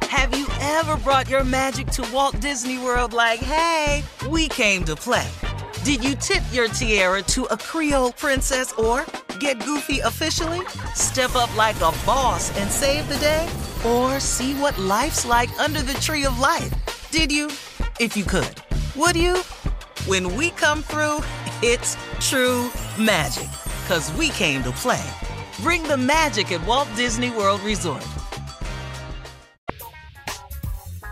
Have 0.00 0.34
you 0.34 0.46
ever 0.60 0.96
brought 0.96 1.28
your 1.28 1.44
magic 1.44 1.88
to 1.88 2.08
Walt 2.10 2.40
Disney 2.40 2.78
World 2.78 3.12
like, 3.12 3.40
hey, 3.40 4.02
we 4.30 4.48
came 4.48 4.84
to 4.84 4.96
play? 4.96 5.28
Did 5.84 6.02
you 6.02 6.14
tip 6.14 6.42
your 6.50 6.66
tiara 6.68 7.20
to 7.24 7.44
a 7.44 7.58
Creole 7.58 8.12
princess 8.12 8.72
or 8.72 9.04
get 9.38 9.62
goofy 9.66 9.98
officially? 9.98 10.62
Step 10.94 11.36
up 11.36 11.54
like 11.58 11.76
a 11.76 11.92
boss 12.06 12.56
and 12.58 12.70
save 12.70 13.06
the 13.06 13.18
day? 13.18 13.46
Or 13.84 14.18
see 14.18 14.54
what 14.54 14.78
life's 14.78 15.26
like 15.26 15.50
under 15.60 15.82
the 15.82 15.92
tree 16.00 16.24
of 16.24 16.40
life? 16.40 16.72
Did 17.10 17.30
you? 17.30 17.48
If 18.00 18.16
you 18.16 18.24
could. 18.24 18.62
Would 18.96 19.14
you? 19.14 19.36
When 20.06 20.34
we 20.36 20.52
come 20.52 20.82
through, 20.82 21.18
it's 21.62 21.98
true 22.18 22.70
magic. 22.98 23.50
Cause 23.86 24.10
we 24.14 24.30
came 24.30 24.62
to 24.62 24.72
play. 24.72 25.04
Bring 25.60 25.82
the 25.82 25.98
magic 25.98 26.50
at 26.50 26.66
Walt 26.66 26.88
Disney 26.96 27.28
World 27.28 27.60
Resort. 27.60 28.02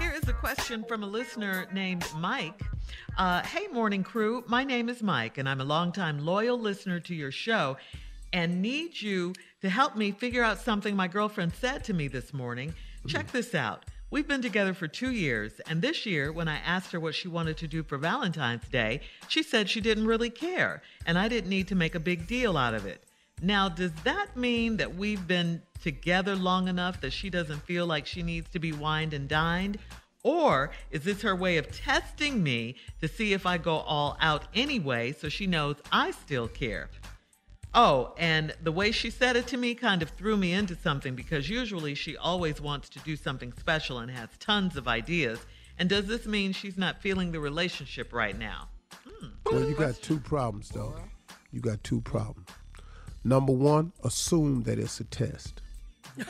Here 0.00 0.12
is 0.12 0.26
a 0.28 0.32
question 0.32 0.82
from 0.88 1.02
a 1.02 1.06
listener 1.06 1.66
named 1.74 2.06
Mike. 2.16 2.62
Uh, 3.18 3.43
hey, 3.43 3.66
morning 3.66 4.02
crew. 4.02 4.43
My 4.47 4.64
name 4.64 4.89
is 4.89 5.02
Mike, 5.02 5.36
and 5.36 5.47
I'm 5.47 5.60
a 5.60 5.64
longtime 5.64 6.24
loyal 6.24 6.59
listener 6.59 6.98
to 7.01 7.14
your 7.14 7.30
show 7.30 7.76
and 8.32 8.62
need 8.62 9.01
you 9.02 9.34
to 9.60 9.68
help 9.68 9.97
me 9.97 10.12
figure 10.12 10.43
out 10.43 10.59
something 10.59 10.97
my 10.97 11.09
girlfriend 11.09 11.52
said 11.52 11.84
to 11.84 11.93
me 11.93 12.09
this 12.09 12.32
morning. 12.32 12.72
Check 13.06 13.30
this 13.30 13.55
out. 13.55 13.84
We've 14.10 14.26
been 14.26 14.40
together 14.40 14.72
for 14.72 14.89
two 14.89 15.10
years, 15.10 15.60
and 15.68 15.82
this 15.82 16.06
year, 16.06 16.32
when 16.32 16.48
I 16.48 16.56
asked 16.59 16.90
her 16.93 17.01
what 17.01 17.14
she 17.14 17.28
wanted 17.28 17.59
to 17.59 17.68
do 17.68 17.82
for 17.82 17.98
Valentine's 17.98 18.66
Day, 18.68 19.02
she 19.28 19.43
said 19.43 19.68
she 19.68 19.82
didn't 19.82 20.06
really 20.06 20.30
care, 20.30 20.80
and 21.05 21.18
I 21.18 21.28
didn't 21.28 21.51
need 21.51 21.68
to 21.68 21.74
make 21.74 21.94
a 21.94 22.01
big 22.01 22.26
deal 22.26 22.56
out 22.56 22.72
of 22.72 22.86
it. 22.86 23.05
Now, 23.43 23.68
does 23.68 23.93
that 24.05 24.36
mean 24.36 24.78
that 24.78 24.94
we've 24.94 25.26
been 25.26 25.60
together 25.82 26.34
long 26.34 26.68
enough 26.68 27.01
that 27.02 27.12
she 27.12 27.28
doesn't 27.28 27.62
feel 27.62 27.86
like 27.86 28.06
she 28.06 28.22
needs 28.22 28.48
to 28.51 28.59
be 28.59 28.72
wined 28.72 29.12
and 29.12 29.28
dined? 29.28 29.78
Or 30.22 30.70
is 30.90 31.02
this 31.02 31.22
her 31.22 31.34
way 31.34 31.56
of 31.56 31.70
testing 31.72 32.42
me 32.42 32.76
to 33.00 33.08
see 33.08 33.32
if 33.32 33.44
I 33.44 33.58
go 33.58 33.76
all 33.76 34.16
out 34.20 34.44
anyway 34.54 35.12
so 35.12 35.28
she 35.28 35.46
knows 35.46 35.76
I 35.90 36.12
still 36.12 36.48
care? 36.48 36.90
Oh, 37.74 38.12
and 38.18 38.54
the 38.62 38.70
way 38.70 38.92
she 38.92 39.08
said 39.08 39.34
it 39.34 39.46
to 39.48 39.56
me 39.56 39.74
kind 39.74 40.02
of 40.02 40.10
threw 40.10 40.36
me 40.36 40.52
into 40.52 40.76
something 40.76 41.14
because 41.14 41.48
usually 41.48 41.94
she 41.94 42.16
always 42.16 42.60
wants 42.60 42.88
to 42.90 42.98
do 43.00 43.16
something 43.16 43.52
special 43.58 43.98
and 43.98 44.10
has 44.10 44.28
tons 44.38 44.76
of 44.76 44.86
ideas. 44.86 45.40
And 45.78 45.88
does 45.88 46.06
this 46.06 46.26
mean 46.26 46.52
she's 46.52 46.76
not 46.76 47.00
feeling 47.00 47.32
the 47.32 47.40
relationship 47.40 48.12
right 48.12 48.38
now? 48.38 48.68
Hmm. 49.08 49.28
Well, 49.46 49.68
you 49.68 49.74
got 49.74 49.94
two 50.02 50.18
problems, 50.20 50.68
though. 50.68 50.94
You 51.50 51.60
got 51.60 51.82
two 51.82 52.02
problems. 52.02 52.48
Number 53.24 53.52
one, 53.52 53.92
assume 54.04 54.64
that 54.64 54.78
it's 54.78 55.00
a 55.00 55.04
test. 55.04 55.62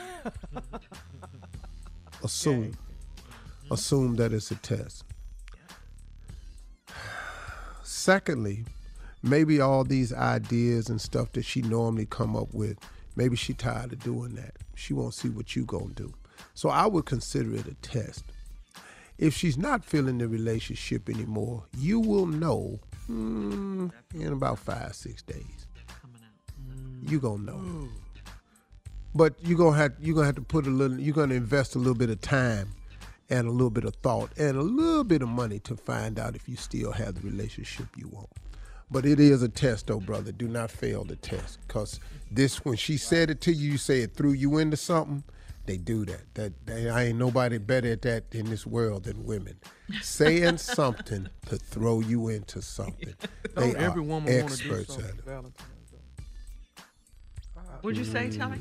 assume. 2.23 2.77
Assume 3.73 4.17
that 4.17 4.31
it's 4.31 4.51
a 4.51 4.55
test. 4.55 5.03
Secondly, 7.81 8.65
maybe 9.23 9.59
all 9.59 9.83
these 9.83 10.13
ideas 10.13 10.89
and 10.89 11.01
stuff 11.01 11.31
that 11.31 11.43
she 11.43 11.63
normally 11.63 12.05
come 12.05 12.35
up 12.35 12.53
with, 12.53 12.77
maybe 13.15 13.35
she 13.35 13.55
tired 13.55 13.91
of 13.93 13.99
doing 14.03 14.35
that. 14.35 14.57
She 14.75 14.93
won't 14.93 15.15
see 15.15 15.29
what 15.29 15.55
you 15.55 15.65
gonna 15.65 15.93
do. 15.95 16.13
So 16.53 16.69
I 16.69 16.85
would 16.85 17.05
consider 17.05 17.55
it 17.55 17.65
a 17.65 17.73
test. 17.75 18.25
If 19.17 19.33
she's 19.33 19.57
not 19.57 19.83
feeling 19.83 20.19
the 20.19 20.27
relationship 20.27 21.09
anymore, 21.09 21.63
you 21.75 21.99
will 21.99 22.27
know 22.27 22.79
mm, 23.09 23.91
in 24.13 24.33
about 24.33 24.59
five, 24.59 24.93
six 24.93 25.23
days. 25.23 25.67
You 27.01 27.19
gonna 27.19 27.41
know. 27.41 27.89
But 29.15 29.33
you're 29.41 29.57
gonna 29.57 29.77
have 29.77 29.93
you're 29.99 30.13
gonna 30.15 30.27
have 30.27 30.35
to 30.35 30.41
put 30.41 30.67
a 30.67 30.69
little 30.69 30.99
you're 30.99 31.15
gonna 31.15 31.33
invest 31.33 31.73
a 31.73 31.79
little 31.79 31.95
bit 31.95 32.11
of 32.11 32.21
time 32.21 32.69
and 33.29 33.47
a 33.47 33.51
little 33.51 33.69
bit 33.69 33.85
of 33.85 33.95
thought 33.95 34.31
and 34.37 34.57
a 34.57 34.61
little 34.61 35.03
bit 35.03 35.21
of 35.21 35.29
money 35.29 35.59
to 35.59 35.75
find 35.75 36.19
out 36.19 36.35
if 36.35 36.47
you 36.47 36.55
still 36.55 36.91
have 36.91 37.15
the 37.15 37.21
relationship 37.21 37.87
you 37.95 38.07
want. 38.09 38.29
But 38.91 39.05
it 39.05 39.19
is 39.19 39.41
a 39.41 39.49
test 39.49 39.87
though, 39.87 39.99
brother. 39.99 40.31
Do 40.31 40.47
not 40.47 40.69
fail 40.69 41.03
the 41.03 41.15
test. 41.15 41.59
Cause 41.67 41.99
this 42.29 42.63
when 42.63 42.75
she 42.75 42.97
said 42.97 43.29
it 43.29 43.41
to 43.41 43.53
you, 43.53 43.71
you 43.71 43.77
say 43.77 44.01
it 44.01 44.13
threw 44.15 44.33
you 44.33 44.57
into 44.57 44.77
something. 44.77 45.23
They 45.65 45.77
do 45.77 46.05
that. 46.05 46.21
That 46.33 46.65
they, 46.65 46.89
I 46.89 47.05
ain't 47.05 47.17
nobody 47.17 47.57
better 47.57 47.91
at 47.93 48.01
that 48.01 48.25
in 48.33 48.49
this 48.49 48.67
world 48.67 49.05
than 49.05 49.23
women. 49.23 49.55
Saying 50.01 50.57
something 50.59 51.29
to 51.47 51.57
throw 51.57 52.01
you 52.01 52.27
into 52.29 52.61
something. 52.61 53.13
They 53.55 53.71
Don't 53.71 53.81
every 53.83 54.01
are 54.01 54.05
woman 54.05 54.41
want 54.41 54.51
to 54.53 54.63
do 54.63 54.83
something 54.83 55.05
at 55.05 55.11
for 55.11 55.19
it. 55.19 55.25
Valentine's 55.25 55.73
What'd 57.81 57.97
you 57.97 58.05
say, 58.05 58.29
Tommy? 58.31 58.59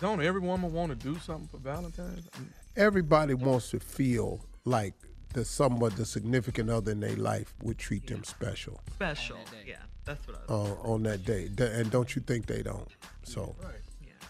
Don't 0.00 0.22
every 0.22 0.40
woman 0.40 0.72
want 0.72 0.90
to 0.90 0.96
do 0.96 1.18
something 1.20 1.46
for 1.48 1.58
Valentine's? 1.58 2.28
I 2.76 2.80
mean, 2.80 2.86
Everybody 2.86 3.34
wants 3.34 3.70
to 3.70 3.80
feel 3.80 4.40
like 4.64 4.94
the 5.32 5.44
somewhat 5.44 5.96
the 5.96 6.04
significant 6.06 6.70
other 6.70 6.92
in 6.92 7.00
their 7.00 7.16
life 7.16 7.54
would 7.62 7.78
treat 7.78 8.06
them 8.06 8.22
special 8.24 8.80
Special. 8.94 9.38
Yeah, 9.66 9.76
that's 10.04 10.26
what 10.28 10.42
I 10.48 10.52
was. 10.52 10.70
uh, 10.70 10.88
on 10.92 11.02
that 11.04 11.24
day. 11.24 11.48
And 11.58 11.90
don't 11.90 12.14
you 12.14 12.22
think 12.22 12.46
they 12.46 12.62
don't? 12.62 12.88
So 13.24 13.54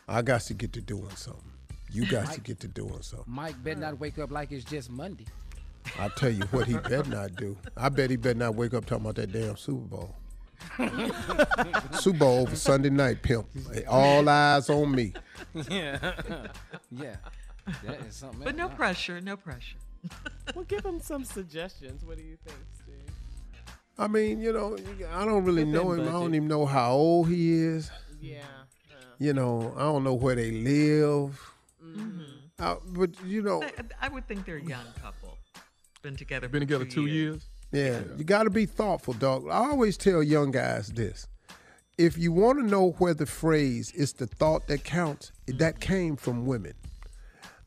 I 0.08 0.22
got 0.22 0.40
to 0.42 0.54
get 0.54 0.72
to 0.74 0.80
doing 0.80 1.10
something. 1.16 1.42
You 1.92 2.06
got 2.06 2.32
to 2.32 2.40
get 2.40 2.58
to 2.60 2.68
doing 2.68 3.02
something. 3.02 3.26
Mike 3.32 3.62
better 3.62 3.80
not 3.80 4.00
wake 4.00 4.18
up 4.18 4.30
like 4.30 4.50
it's 4.50 4.64
just 4.64 4.90
Monday. 4.90 5.26
I 5.98 6.08
tell 6.08 6.30
you 6.30 6.42
what 6.50 6.66
he 6.66 6.74
better 6.74 7.04
not 7.08 7.36
do. 7.36 7.56
I 7.76 7.88
bet 7.90 8.10
he 8.10 8.16
better 8.16 8.38
not 8.38 8.54
wake 8.54 8.74
up 8.74 8.84
talking 8.86 9.04
about 9.04 9.16
that 9.16 9.32
damn 9.32 9.56
Super 9.56 9.86
Bowl. 9.86 10.14
Super 12.00 12.18
Bowl 12.18 12.40
over 12.42 12.56
Sunday 12.56 12.90
night, 12.90 13.22
pimp. 13.22 13.46
All 13.86 14.26
eyes 14.28 14.70
on 14.70 14.90
me. 14.92 15.12
Yeah. 15.68 16.14
yeah. 16.90 17.16
That 17.84 18.00
is 18.06 18.14
something. 18.14 18.44
But 18.44 18.56
no 18.56 18.68
pressure, 18.68 19.20
no 19.20 19.36
pressure. 19.36 19.78
well, 20.54 20.64
give 20.64 20.84
him 20.84 21.00
some 21.00 21.24
suggestions. 21.24 22.04
What 22.04 22.16
do 22.16 22.22
you 22.22 22.36
think, 22.44 22.58
Steve? 22.74 23.14
I 23.96 24.08
mean, 24.08 24.40
you 24.40 24.52
know, 24.52 24.76
I 25.12 25.24
don't 25.24 25.44
really 25.44 25.64
Within 25.64 25.72
know 25.72 25.92
him. 25.92 26.08
I 26.08 26.12
don't 26.12 26.34
even 26.34 26.48
know 26.48 26.66
how 26.66 26.92
old 26.92 27.28
he 27.28 27.52
is. 27.54 27.90
Yeah. 28.20 28.38
You 29.18 29.32
know, 29.32 29.72
I 29.76 29.82
don't 29.82 30.04
know 30.04 30.14
where 30.14 30.34
they 30.34 30.50
live. 30.50 31.40
Uh, 32.58 32.76
but 32.86 33.10
you 33.24 33.42
know, 33.42 33.62
I, 33.62 34.06
I 34.06 34.08
would 34.08 34.26
think 34.26 34.46
they're 34.46 34.56
a 34.56 34.64
young 34.64 34.84
couple. 35.02 35.38
Been 36.02 36.16
together. 36.16 36.48
Been 36.48 36.60
for 36.62 36.66
together 36.66 36.84
two 36.84 37.06
two 37.06 37.06
years. 37.06 37.46
Yeah, 37.72 38.00
you 38.16 38.24
got 38.24 38.44
to 38.44 38.50
be 38.50 38.66
thoughtful, 38.66 39.14
dog. 39.14 39.48
I 39.48 39.56
always 39.70 39.96
tell 39.96 40.22
young 40.22 40.52
guys 40.52 40.88
this. 40.88 41.26
If 41.98 42.16
you 42.16 42.32
want 42.32 42.58
to 42.60 42.64
know 42.64 42.90
where 42.98 43.14
the 43.14 43.26
phrase 43.26 43.92
"it's 43.96 44.12
the 44.12 44.26
thought 44.26 44.66
that 44.68 44.84
counts," 44.84 45.32
that 45.46 45.80
came 45.80 46.16
from 46.16 46.46
women. 46.46 46.74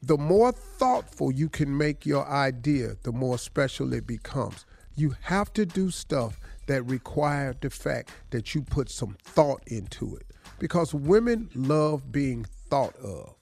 The 0.02 0.18
more 0.18 0.52
thoughtful 0.52 1.32
you 1.32 1.50
can 1.50 1.76
make 1.76 2.06
your 2.06 2.28
idea, 2.28 2.98
the 3.04 3.12
more 3.12 3.38
special 3.38 3.94
it 3.94 4.06
becomes. 4.06 4.66
You 4.96 5.16
have 5.22 5.52
to 5.54 5.66
do 5.66 5.92
stuff 5.92 6.40
that 6.68 6.84
require 6.84 7.56
the 7.60 7.70
fact 7.70 8.12
that 8.32 8.54
you 8.54 8.62
put 8.62 8.90
some 8.90 9.18
thought 9.24 9.64
into 9.68 10.16
it. 10.16 10.26
Because 10.60 10.94
women 10.94 11.50
love 11.56 12.12
being 12.12 12.46
thought 12.70 12.96
of. 12.98 13.34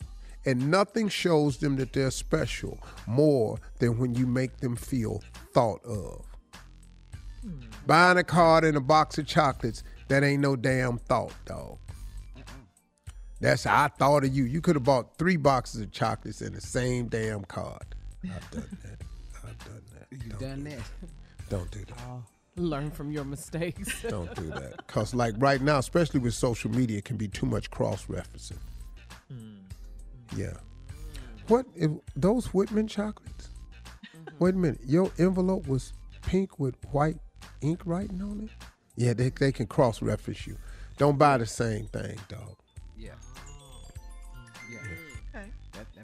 And 0.45 0.69
nothing 0.69 1.09
shows 1.09 1.57
them 1.57 1.75
that 1.77 1.93
they're 1.93 2.11
special 2.11 2.79
more 3.07 3.57
than 3.79 3.97
when 3.97 4.13
you 4.13 4.27
make 4.27 4.57
them 4.57 4.75
feel 4.75 5.23
thought 5.53 5.83
of. 5.83 6.25
Buying 7.85 8.17
a 8.17 8.23
card 8.23 8.63
and 8.63 8.77
a 8.77 8.81
box 8.81 9.17
of 9.17 9.25
chocolates, 9.27 9.83
that 10.07 10.23
ain't 10.23 10.41
no 10.41 10.55
damn 10.55 10.97
thought, 10.97 11.33
dog. 11.45 11.79
That's 13.45 13.63
how 13.63 13.83
I 13.83 13.87
thought 13.89 14.23
of 14.23 14.35
you. 14.35 14.45
You 14.45 14.59
could 14.59 14.75
have 14.75 14.85
bought 14.85 15.19
three 15.19 15.37
boxes 15.37 15.81
of 15.81 15.91
chocolates 15.91 16.41
in 16.41 16.53
the 16.53 16.61
same 16.61 17.09
damn 17.09 17.43
card. 17.43 17.85
I've 18.23 18.49
done 18.49 18.77
that. 18.81 19.01
I've 19.43 19.59
done 19.59 19.81
that. 19.93 20.07
You've 20.09 20.39
done 20.39 20.63
that. 20.63 20.79
Don't 21.47 21.69
do 21.69 21.85
that. 21.85 21.97
Learn 22.55 22.89
from 22.89 23.11
your 23.11 23.23
mistakes. 23.23 24.01
Don't 24.09 24.33
do 24.33 24.47
that. 24.47 24.77
Because, 24.77 25.13
like, 25.13 25.35
right 25.37 25.61
now, 25.61 25.77
especially 25.77 26.21
with 26.21 26.33
social 26.33 26.71
media, 26.71 26.97
it 26.97 27.05
can 27.05 27.17
be 27.17 27.27
too 27.27 27.45
much 27.45 27.69
cross 27.69 28.07
referencing. 28.07 28.57
Mm-hmm. 29.31 30.39
Yeah. 30.41 30.53
What? 31.47 31.67
If, 31.75 31.91
those 32.15 32.47
Whitman 32.47 32.87
chocolates? 32.87 33.51
Mm-hmm. 34.17 34.43
Wait 34.43 34.55
a 34.55 34.57
minute. 34.57 34.79
Your 34.83 35.11
envelope 35.19 35.67
was 35.67 35.93
pink 36.23 36.57
with 36.57 36.73
white 36.91 37.17
ink 37.61 37.81
writing 37.85 38.23
on 38.23 38.49
it? 38.49 38.65
Yeah, 38.95 39.13
they, 39.13 39.29
they 39.29 39.51
can 39.51 39.67
cross 39.67 40.01
reference 40.01 40.47
you. 40.47 40.57
Don't 40.97 41.19
buy 41.19 41.37
the 41.37 41.45
same 41.45 41.85
thing, 41.85 42.17
dog. 42.27 42.55
Yeah. 42.97 43.11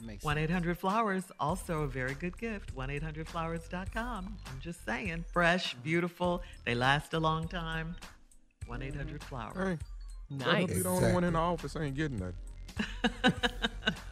Okay. 0.02 0.06
That, 0.06 0.06
that 0.06 0.06
makes 0.06 0.24
1 0.24 0.38
800 0.38 0.78
Flowers, 0.78 1.24
also 1.38 1.82
a 1.82 1.86
very 1.86 2.14
good 2.14 2.36
gift. 2.38 2.74
1 2.74 2.90
800 2.90 3.28
Flowers.com. 3.28 4.36
I'm 4.46 4.60
just 4.60 4.84
saying. 4.84 5.24
Fresh, 5.32 5.74
beautiful. 5.82 6.42
They 6.64 6.74
last 6.74 7.14
a 7.14 7.20
long 7.20 7.48
time. 7.48 7.96
1 8.66 8.82
800 8.82 9.22
Flowers. 9.22 9.78
Hey, 9.78 9.78
Nice. 10.30 10.66
Be 10.68 10.74
the 10.80 10.88
only 10.88 11.12
one 11.12 11.24
in 11.24 11.34
the 11.34 11.38
office 11.38 11.76
ain't 11.76 11.94
getting 11.96 12.18
that. 12.18 12.34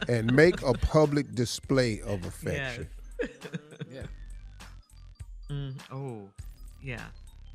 And 0.07 0.33
make 0.35 0.61
a 0.61 0.73
public 0.73 1.33
display 1.35 2.01
of 2.01 2.25
affection. 2.25 2.87
Yeah. 3.91 4.01
Mm, 5.49 5.73
oh, 5.91 6.29
yeah. 6.81 7.01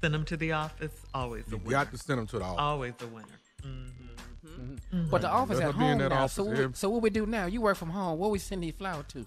Send 0.02 0.12
them 0.12 0.24
to 0.26 0.36
the 0.36 0.52
office. 0.52 0.92
Always 1.14 1.44
a 1.44 1.56
winner. 1.56 1.56
You 1.56 1.64
winner. 1.64 1.70
got 1.70 1.90
to 1.92 1.96
send 1.96 2.18
them 2.18 2.26
to 2.26 2.38
the 2.38 2.44
office. 2.44 2.60
Always 2.60 2.92
a 3.00 3.06
winner. 3.06 3.40
Mm-hmm. 3.62 4.06
Mm-hmm. 4.46 4.62
Mm-hmm. 4.72 4.96
Mm-hmm. 4.96 5.10
But 5.10 5.20
the 5.22 5.28
office 5.28 5.58
Let 5.58 5.68
at 5.68 5.74
her 5.74 5.78
be 5.78 5.84
in 5.86 6.00
home 6.00 6.08
now. 6.10 6.16
office 6.22 6.32
so, 6.32 6.44
what, 6.44 6.58
every- 6.58 6.74
so 6.74 6.88
what 6.90 7.02
we 7.02 7.10
do 7.10 7.26
now? 7.26 7.46
You 7.46 7.60
work 7.60 7.76
from 7.76 7.90
home. 7.90 8.18
What 8.18 8.30
we 8.30 8.38
send 8.38 8.62
these 8.62 8.74
flowers 8.74 9.04
to? 9.08 9.26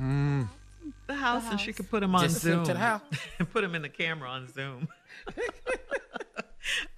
Mm. 0.00 0.48
The 1.08 1.14
house, 1.14 1.44
and 1.50 1.58
she 1.60 1.72
could 1.72 1.90
put 1.90 2.00
them 2.00 2.14
on 2.14 2.22
Just 2.22 2.40
Zoom. 2.42 2.64
to 2.64 2.72
the 2.72 2.78
house. 2.78 3.00
and 3.38 3.50
put 3.52 3.62
them 3.62 3.74
in 3.74 3.82
the 3.82 3.88
camera 3.88 4.28
on 4.28 4.52
Zoom. 4.52 4.88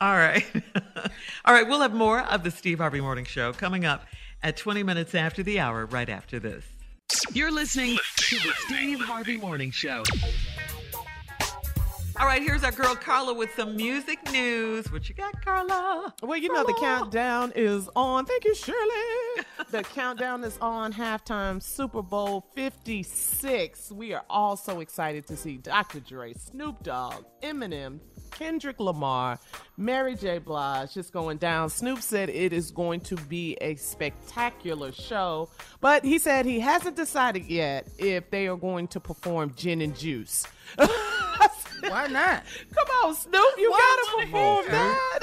All 0.00 0.14
right. 0.14 0.44
All 1.44 1.54
right. 1.54 1.66
We'll 1.66 1.80
have 1.80 1.94
more 1.94 2.20
of 2.20 2.42
the 2.42 2.50
Steve 2.50 2.78
Harvey 2.78 3.00
Morning 3.00 3.24
Show 3.24 3.52
coming 3.52 3.84
up 3.84 4.04
at 4.42 4.56
20 4.56 4.82
minutes 4.82 5.14
after 5.14 5.42
the 5.42 5.60
hour, 5.60 5.86
right 5.86 6.08
after 6.08 6.38
this. 6.38 6.64
You're 7.32 7.50
listening 7.52 7.96
to 8.16 8.36
the 8.36 8.52
Steve 8.66 9.00
Harvey 9.00 9.36
Morning 9.38 9.70
Show. 9.70 10.02
All 12.20 12.26
right. 12.26 12.42
Here's 12.42 12.64
our 12.64 12.72
girl 12.72 12.96
Carla 12.96 13.32
with 13.32 13.54
some 13.54 13.76
music 13.76 14.18
news. 14.32 14.90
What 14.90 15.08
you 15.08 15.14
got, 15.14 15.40
Carla? 15.44 16.12
Well, 16.20 16.36
you 16.36 16.52
know 16.52 16.64
the 16.64 16.74
countdown 16.80 17.52
is 17.54 17.88
on. 17.94 18.26
Thank 18.26 18.44
you, 18.44 18.56
Shirley. 18.56 19.44
the 19.70 19.84
countdown 19.84 20.42
is 20.42 20.58
on. 20.58 20.92
Halftime 20.92 21.62
Super 21.62 22.02
Bowl 22.02 22.44
56. 22.56 23.92
We 23.92 24.14
are 24.14 24.24
all 24.28 24.56
so 24.56 24.80
excited 24.80 25.28
to 25.28 25.36
see 25.36 25.58
Dr. 25.58 26.00
Dre, 26.00 26.32
Snoop 26.34 26.82
Dogg, 26.82 27.24
Eminem, 27.40 28.00
Kendrick 28.32 28.80
Lamar, 28.80 29.38
Mary 29.76 30.16
J. 30.16 30.38
Blige 30.38 30.94
just 30.94 31.12
going 31.12 31.38
down. 31.38 31.70
Snoop 31.70 32.02
said 32.02 32.30
it 32.30 32.52
is 32.52 32.72
going 32.72 33.00
to 33.02 33.16
be 33.16 33.56
a 33.60 33.76
spectacular 33.76 34.90
show, 34.90 35.50
but 35.80 36.04
he 36.04 36.18
said 36.18 36.46
he 36.46 36.58
hasn't 36.58 36.96
decided 36.96 37.44
yet 37.44 37.88
if 37.96 38.28
they 38.30 38.48
are 38.48 38.56
going 38.56 38.88
to 38.88 38.98
perform 38.98 39.54
Gin 39.54 39.80
and 39.80 39.96
Juice. 39.96 40.46
Why 41.86 42.06
not? 42.06 42.44
Come 42.74 42.88
on, 43.04 43.14
Snoop, 43.14 43.54
you 43.58 43.70
gotta 43.70 44.26
perform 44.26 44.66
that. 44.68 45.18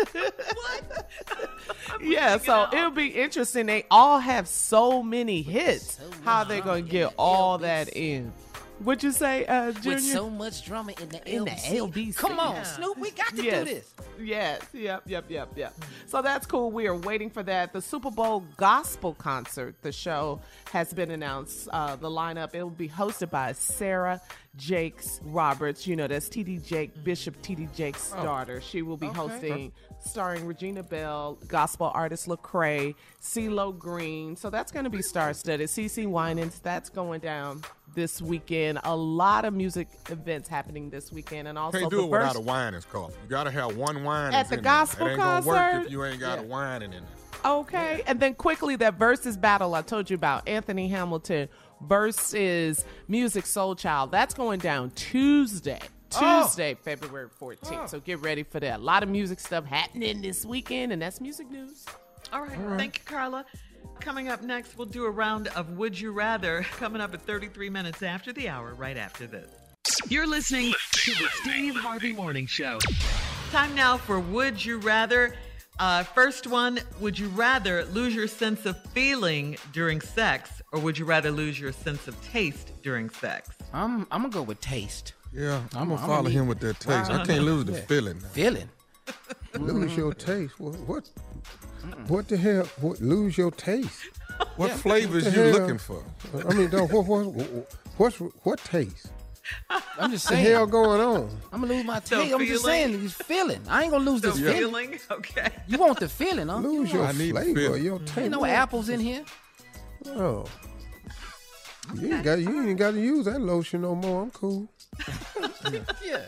yeah, 2.02 2.38
so 2.38 2.68
it'll 2.74 2.92
be 2.92 3.08
interesting. 3.08 3.66
They 3.66 3.86
all 3.92 4.20
have 4.20 4.48
so 4.48 5.04
many 5.04 5.42
hits. 5.42 6.00
How 6.24 6.44
they 6.44 6.62
gonna 6.62 6.82
get 6.82 7.14
all 7.18 7.58
that 7.60 7.96
in? 7.96 8.32
What'd 8.80 9.04
you 9.04 9.12
say, 9.14 9.46
uh, 9.46 9.72
Junior? 9.72 9.96
With 9.96 10.04
so 10.04 10.30
much 10.30 10.66
drama 10.66 10.94
in 11.02 11.08
the 11.10 11.30
In 11.34 11.46
the 11.46 11.52
LBC. 11.52 11.78
LBC. 11.92 12.16
Come 12.18 12.40
on, 12.40 12.56
Yeah. 12.56 12.64
Snoop. 12.64 12.98
We 12.98 13.12
got 13.12 13.36
to 13.36 13.44
yes. 13.44 13.60
do 13.68 13.74
this. 13.74 13.94
Yes, 14.20 14.62
yep, 14.74 15.04
yep, 15.06 15.26
yep, 15.30 15.50
yep. 15.56 15.74
So 16.08 16.22
that's 16.22 16.46
cool. 16.46 16.72
We 16.72 16.88
are 16.88 16.96
waiting 16.96 17.30
for 17.30 17.42
that. 17.44 17.72
The 17.74 17.82
Super 17.82 18.12
Bowl 18.12 18.44
gospel 18.58 19.14
concert, 19.14 19.76
the 19.82 19.92
show 19.92 20.40
has 20.72 20.94
been 20.94 21.12
announced. 21.12 21.68
Uh, 21.72 21.96
the 21.96 22.10
lineup, 22.10 22.54
it 22.54 22.64
will 22.64 22.70
be 22.70 22.88
hosted 22.90 23.30
by 23.30 23.54
Sarah 23.54 24.22
Jakes 24.58 25.20
Roberts. 25.24 25.86
You 25.88 25.96
know, 25.96 26.08
that's 26.08 26.28
TD 26.30 26.66
Jake, 26.66 27.02
Bishop 27.04 27.42
TD 27.42 27.74
Jake's 27.76 28.14
Oh. 28.16 28.24
daughter. 28.24 28.62
She 28.62 28.82
will 28.82 28.98
be 28.98 29.08
Okay. 29.08 29.16
hosting, 29.18 29.72
starring 30.00 30.46
Regina 30.46 30.84
Belle, 30.84 31.38
gospel 31.48 31.92
artist 31.94 32.28
Lecrae, 32.28 32.96
CeeLo 33.22 33.78
Green. 33.78 34.36
So 34.38 34.50
that's 34.50 34.72
going 34.72 34.86
to 34.86 34.90
be 34.90 35.02
star 35.02 35.34
studded. 35.34 35.70
CeCe 35.70 36.08
Winans, 36.08 36.60
that's 36.60 36.90
going 36.90 37.20
down 37.22 37.64
this 37.96 38.22
weekend. 38.22 38.80
A 38.84 38.96
lot 38.96 39.46
of 39.46 39.54
music 39.54 39.88
events 40.10 40.48
happening 40.48 40.90
this 40.90 41.12
weekend. 41.12 41.48
And 41.48 41.58
also 41.58 41.80
Can't 41.80 41.90
the 41.90 41.98
do 41.98 42.04
it 42.04 42.10
without 42.10 42.36
a 42.36 42.40
wine 42.42 42.74
is 42.74 42.86
called. 42.86 43.14
You 43.24 43.30
gotta 43.30 43.52
have 43.52 43.76
one 43.76 44.04
wine 44.04 44.34
At 44.34 44.50
the 44.50 44.58
in 44.58 44.64
gospel 44.64 45.06
there. 45.06 45.16
It 45.16 45.18
ain't 45.18 45.22
gonna 45.24 45.46
work 45.48 45.58
concert? 45.72 45.86
if 45.88 45.92
you 45.92 46.04
ain't 46.06 46.20
got 46.20 46.40
Yeah. 46.40 46.46
a 46.46 46.48
wine 46.48 46.82
in 46.84 46.92
there. 46.92 47.02
Okay. 47.44 48.04
And 48.08 48.20
then 48.20 48.34
quickly, 48.36 48.76
that 48.78 48.98
Verzuz 48.98 49.40
battle 49.40 49.74
I 49.76 49.82
told 49.82 50.10
you 50.10 50.16
about, 50.16 50.48
Anthony 50.48 50.88
Hamilton 50.88 51.48
versus 51.82 52.84
Musiq 53.10 53.44
Soulchild, 53.44 54.12
that's 54.12 54.34
going 54.34 54.60
down 54.60 54.92
Tuesday. 54.92 55.80
Oh. 56.18 56.44
Tuesday, 56.44 56.76
February 56.76 57.28
14th. 57.30 57.90
So 57.90 58.00
get 58.00 58.22
ready 58.22 58.44
for 58.44 58.60
that. 58.60 58.80
A 58.80 58.84
lot 58.84 59.04
of 59.04 59.10
music 59.10 59.40
stuff 59.40 59.66
happening 59.66 60.22
this 60.22 60.46
weekend, 60.46 60.94
and 60.94 61.02
that's 61.02 61.20
music 61.20 61.50
news. 61.52 61.86
All 62.34 62.42
right. 62.42 62.58
Thank 62.78 63.00
you, 63.00 63.04
Carla. 63.06 63.46
Coming 64.00 64.28
up 64.30 64.44
next, 64.44 64.78
we'll 64.78 64.88
do 64.88 65.06
a 65.06 65.10
round 65.10 65.48
of 65.50 65.78
Would 65.78 66.00
You 66.00 66.12
Rather 66.12 66.62
coming 66.78 67.02
up 67.02 67.14
at 67.14 67.22
33 67.22 67.70
minutes 67.70 68.04
after 68.04 68.32
the 68.32 68.48
hour, 68.50 68.74
right 68.76 68.98
after 68.98 69.26
this. 69.26 69.50
You're 70.10 70.28
listening 70.28 70.74
to 70.92 71.12
the 71.12 71.28
Steve 71.42 71.76
Harvey 71.76 72.14
Morning 72.14 72.46
Show. 72.46 72.78
Time 73.52 73.74
now 73.74 73.98
for 73.98 74.20
Would 74.20 74.64
You 74.64 74.78
Rather. 74.78 75.36
Uh, 75.78 76.04
first 76.04 76.48
one 76.48 76.80
Would 77.02 77.20
you 77.20 77.28
rather 77.30 77.84
lose 77.86 78.16
your 78.16 78.28
sense 78.28 78.66
of 78.66 78.82
feeling 78.94 79.58
during 79.74 80.00
sex, 80.02 80.62
or 80.72 80.80
would 80.80 80.98
you 80.98 81.04
rather 81.06 81.32
lose 81.32 81.60
your 81.60 81.72
sense 81.74 82.08
of 82.08 82.16
taste 82.32 82.72
during 82.82 83.10
sex? 83.10 83.50
I'm 83.74 84.02
I'm 84.12 84.22
gonna 84.22 84.30
go 84.30 84.42
with 84.44 84.62
taste. 84.62 85.14
Yeah, 85.34 85.62
I'm, 85.74 85.80
I'm- 85.80 85.90
gonna 85.90 86.08
follow 86.08 86.30
him 86.30 86.48
with 86.48 86.60
that 86.62 86.80
taste. 86.80 87.12
I 87.12 87.26
can't 87.26 87.44
lose 87.44 87.66
the 87.66 87.74
feeling. 87.90 88.20
Feeling. 88.20 88.70
Lose 89.60 89.96
your 89.98 90.14
taste. 90.14 90.58
What? 90.60 90.76
What, 90.88 91.10
what 92.08 92.28
the 92.28 92.38
hell? 92.38 92.66
What, 92.82 93.00
lose 93.02 93.38
your 93.38 93.52
taste? 93.52 94.02
What 94.58 94.68
Yeah. 94.70 94.78
flavors 94.78 95.24
What 95.26 95.34
you 95.34 95.44
the 95.44 95.52
hell? 95.52 95.60
looking 95.62 95.78
for? 95.78 96.04
I 96.50 96.54
mean, 96.54 96.70
dog, 96.70 96.92
what, 96.92 97.06
what, 97.06 97.26
what, 97.28 97.74
what's 97.98 98.18
what 98.18 98.60
taste? 98.60 99.08
I'm 99.98 100.12
just 100.12 100.26
What 100.30 100.32
the 100.32 100.42
hell 100.42 100.66
going 100.66 101.00
on? 101.00 101.30
I'm 101.54 101.62
gonna 101.62 101.74
lose 101.74 101.86
my 101.86 102.00
taste. 102.02 102.34
I'm 102.34 102.40
just 102.46 102.64
feeling? 102.64 102.92
saying, 102.92 103.04
this 103.04 103.14
feeling. 103.14 103.62
I 103.70 103.84
ain't 103.84 103.92
gonna 103.92 104.04
lose 104.04 104.22
The 104.22 104.32
this 104.32 104.40
feeling. 104.40 104.88
feeling? 104.90 105.00
Okay. 105.12 105.50
You 105.68 105.78
want 105.78 106.00
the 106.02 106.10
feeling, 106.10 106.48
huh? 106.50 106.58
Lose 106.58 106.92
your 106.92 107.06
I 107.06 107.12
need 107.14 107.32
flavor, 107.32 107.54
feeling. 107.60 107.84
your 107.84 107.96
mm-hmm. 107.98 108.06
taste. 108.06 108.18
Ain't 108.18 108.32
no 108.32 108.44
apples 108.46 108.90
in 108.90 109.00
here. 109.00 109.24
Oh. 110.08 110.46
You 111.94 112.14
ain't 112.16 112.24
got 112.24 112.40
you 112.40 112.68
ain't 112.68 112.80
got 112.80 112.92
to 112.92 113.00
use 113.00 113.26
that 113.26 113.40
lotion 113.40 113.82
no 113.84 113.96
more. 113.96 114.24
I'm 114.24 114.32
cool. 114.32 114.68
Yeah. 116.04 116.22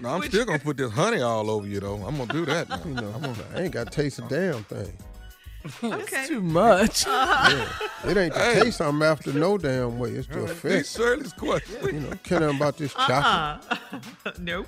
No, 0.00 0.10
I'm 0.10 0.22
still 0.22 0.44
gonna 0.44 0.58
put 0.58 0.76
this 0.76 0.92
honey 0.92 1.20
all 1.20 1.50
over 1.50 1.66
you 1.66 1.80
though. 1.80 1.96
I'm 2.06 2.16
gonna 2.16 2.32
do 2.32 2.44
that 2.46 2.68
now. 2.68 2.80
You 2.84 2.94
know, 2.94 3.34
I 3.54 3.62
ain't 3.62 3.72
got 3.72 3.90
to 3.90 3.96
taste 4.02 4.18
a 4.18 4.22
damn 4.22 4.62
thing. 4.64 4.92
Okay. 5.82 6.26
Too 6.26 6.42
much. 6.42 7.06
Yeah. 7.06 7.66
It 8.04 8.16
ain't 8.18 8.34
the 8.34 8.38
Hey. 8.40 8.60
taste 8.64 8.82
I'm 8.82 9.00
after 9.02 9.32
no 9.32 9.56
damn 9.56 9.98
way. 9.98 10.10
It's 10.10 10.26
the 10.28 10.40
These 10.40 10.50
effect. 10.50 10.86
Shirley's 10.88 11.32
question. 11.32 11.86
You 11.86 12.00
know, 12.00 12.10
care 12.22 12.48
about 12.48 12.76
this 12.76 12.92
chocolate. 12.92 13.80
Uh-uh. 14.26 14.32
nope. 14.40 14.66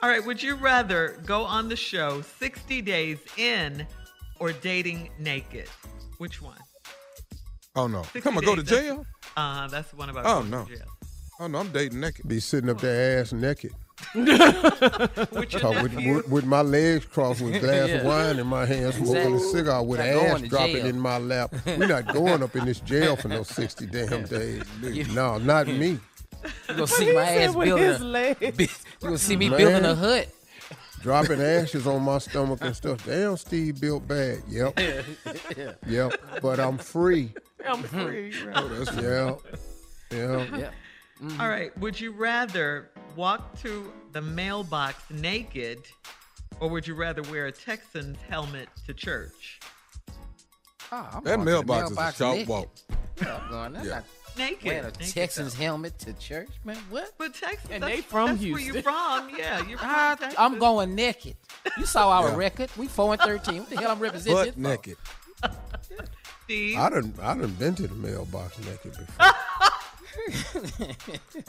All 0.00 0.08
right. 0.08 0.24
Would 0.24 0.40
you 0.40 0.54
rather 0.54 1.18
go 1.26 1.42
on 1.42 1.68
the 1.68 1.74
show 1.74 2.22
60 2.38 2.80
days 2.82 3.18
in 3.36 3.84
or 4.38 4.52
dating 4.52 5.10
naked? 5.18 5.68
Which 6.18 6.40
one? 6.40 6.58
Oh 7.74 7.88
no. 7.88 8.02
60 8.02 8.20
Come 8.20 8.36
on, 8.38 8.44
go 8.44 8.54
to 8.54 8.62
jail? 8.62 9.04
Uh, 9.36 9.66
that's 9.66 9.90
the 9.90 9.96
one 9.96 10.10
about 10.10 10.26
Oh, 10.26 10.42
no. 10.42 10.64
to 10.64 10.76
jail. 10.76 10.86
Oh 11.40 11.48
no, 11.48 11.58
I'm 11.58 11.72
dating 11.72 11.98
naked. 11.98 12.28
Be 12.28 12.38
sitting 12.38 12.70
up 12.70 12.80
there 12.80 13.20
ass 13.20 13.32
naked. 13.32 13.72
With 14.14 15.52
your 15.52 15.60
Talk 15.60 15.82
with, 15.82 15.94
with, 15.94 16.28
with 16.28 16.44
my 16.44 16.62
legs 16.62 17.04
crossed 17.04 17.40
with 17.40 17.54
a 17.56 17.58
glass 17.60 17.88
Yeah. 17.88 17.94
of 17.96 18.06
wine 18.06 18.38
in 18.38 18.46
my 18.46 18.66
hand, 18.66 18.94
smoking 18.94 19.34
a 19.34 19.40
cigar 19.40 19.84
with 19.84 20.00
Not 20.00 20.08
an 20.08 20.18
ass 20.18 20.40
dropping 20.42 20.76
jail. 20.76 20.86
in 20.86 20.98
my 21.00 21.18
lap. 21.18 21.54
We're 21.66 21.86
not 21.86 22.12
going 22.12 22.42
up 22.42 22.54
in 22.56 22.64
this 22.64 22.80
jail 22.80 23.16
for 23.16 23.28
no 23.28 23.42
60 23.44 23.86
damn 23.86 24.24
days. 24.26 24.62
No, 25.14 25.38
not 25.38 25.68
me. 25.68 25.98
You 26.68 26.74
gonna 26.74 26.86
see 26.86 27.14
my 27.14 27.22
ass 27.22 27.54
with 27.54 27.66
building 27.68 27.84
his 27.86 28.00
a, 28.00 28.04
legs. 28.04 28.40
you 28.60 28.68
gonna 29.00 29.18
see 29.18 29.36
me 29.36 29.48
Man. 29.48 29.58
building 29.58 29.84
a 29.84 29.94
hut. 29.94 30.28
Dropping 31.00 31.40
ashes 31.40 31.86
on 31.86 32.02
my 32.02 32.18
stomach 32.18 32.60
and 32.62 32.74
stuff. 32.74 33.04
Damn, 33.06 33.36
Steve 33.36 33.80
built 33.80 34.08
bad. 34.08 34.42
Yep. 34.48 34.78
Yep. 35.86 36.12
But 36.42 36.58
I'm 36.60 36.78
free. 36.78 37.32
I'm 37.66 37.82
free. 37.82 38.32
Mm-hmm. 38.32 38.52
Oh, 38.54 38.68
that's 38.68 38.96
yeah. 38.96 40.18
Yeah. 40.18 40.58
Yeah. 40.58 41.38
All 41.40 41.48
right. 41.48 41.76
Would 41.78 42.00
you 42.00 42.12
rather 42.12 42.90
walk 43.16 43.58
to 43.62 43.92
the 44.12 44.20
mailbox 44.22 44.98
naked, 45.10 45.80
or 46.60 46.68
would 46.70 46.86
you 46.86 46.94
rather 46.94 47.22
wear 47.22 47.46
a 47.46 47.52
Texans 47.52 48.18
helmet 48.28 48.68
to 48.86 48.94
church? 48.94 49.60
Oh, 50.92 51.08
I'm 51.14 51.24
That 51.24 51.36
going 51.36 51.38
to 51.40 51.44
the 51.44 51.50
mailbox 51.50 51.90
is 51.90 51.98
a 51.98 52.12
short 52.12 52.34
naked. 52.36 52.48
walk. 52.48 52.68
Yeah, 53.20 53.36
I'm 53.42 53.50
going. 53.50 53.72
That's 53.72 53.86
Yeah. 53.86 53.94
not 53.96 54.04
Naked. 54.36 54.64
wearing 54.64 54.84
a 54.84 54.88
naked 54.88 55.14
Texans 55.14 55.54
though. 55.54 55.62
helmet 55.64 55.98
to 56.00 56.12
church, 56.14 56.50
man. 56.64 56.76
What? 56.90 57.12
But 57.18 57.34
Texas, 57.34 57.70
And 57.70 57.82
that's, 57.82 57.94
they 57.96 58.00
from 58.02 58.28
that's 58.30 58.40
where 58.42 58.60
you 58.60 58.82
from. 58.82 59.30
Yeah, 59.36 59.66
you're 59.66 59.78
from 59.78 59.88
ah, 59.90 60.12
I, 60.12 60.14
Texas. 60.16 60.38
I'm 60.38 60.58
going 60.58 60.94
naked. 60.94 61.36
You 61.78 61.86
saw 61.86 62.10
our 62.10 62.30
Yeah. 62.30 62.36
record. 62.36 62.70
We 62.76 62.86
four 62.88 63.12
and 63.12 63.22
thirteen. 63.22 63.60
What 63.60 63.70
the 63.70 63.76
hell 63.76 63.90
I'm 63.92 64.00
representing? 64.00 64.34
Butt 64.36 64.46
this 64.46 64.56
naked. 64.56 64.96
Steve. 66.44 66.78
I 66.78 66.90
done, 66.90 67.14
I 67.22 67.34
done 67.36 67.52
been 67.54 67.74
to 67.76 67.86
the 67.88 67.94
mailbox 67.94 68.58
naked 68.58 68.92
before. 68.92 69.26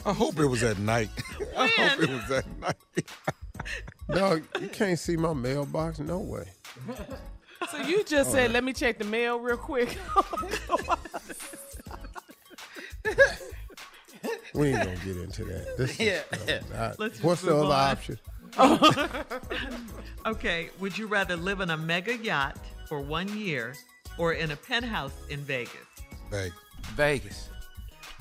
I 0.04 0.12
hope 0.12 0.38
it 0.38 0.46
was 0.46 0.62
at 0.62 0.78
night. 0.78 1.10
I 1.56 1.66
hope 1.68 2.02
it 2.02 2.10
was 2.10 2.30
at 2.30 2.46
night. 2.60 2.76
Dog, 4.14 4.42
you 4.60 4.68
can't 4.68 4.98
see 4.98 5.16
my 5.16 5.32
mailbox 5.32 5.98
no 5.98 6.18
way. 6.18 6.44
So 7.70 7.78
you 7.78 8.04
just 8.04 8.30
said, 8.30 8.52
let 8.52 8.62
me 8.62 8.72
check 8.72 8.98
the 8.98 9.04
mail 9.04 9.40
real 9.40 9.56
quick. 9.56 9.96
We 14.54 14.68
ain't 14.68 14.84
gonna 14.84 14.96
get 15.04 15.16
into 15.16 15.44
that. 15.44 15.76
This 15.76 15.90
is, 15.98 16.00
Yeah. 16.00 16.20
uh, 16.32 16.60
not- 16.72 16.98
Let's 17.00 17.14
just 17.14 17.24
what's 17.24 17.42
the 17.42 17.50
move 17.52 17.64
other 17.70 18.18
on. 18.58 18.70
option? 18.70 19.96
okay. 20.26 20.70
Would 20.80 20.96
you 20.96 21.06
rather 21.06 21.36
live 21.36 21.60
in 21.60 21.70
a 21.70 21.76
mega 21.76 22.16
yacht 22.16 22.56
for 22.88 23.00
one 23.00 23.28
year 23.36 23.74
or 24.18 24.32
in 24.32 24.50
a 24.52 24.56
penthouse 24.56 25.12
in 25.28 25.40
Vegas? 25.40 25.72
Vegas. 26.30 26.52
Vegas. 26.94 27.48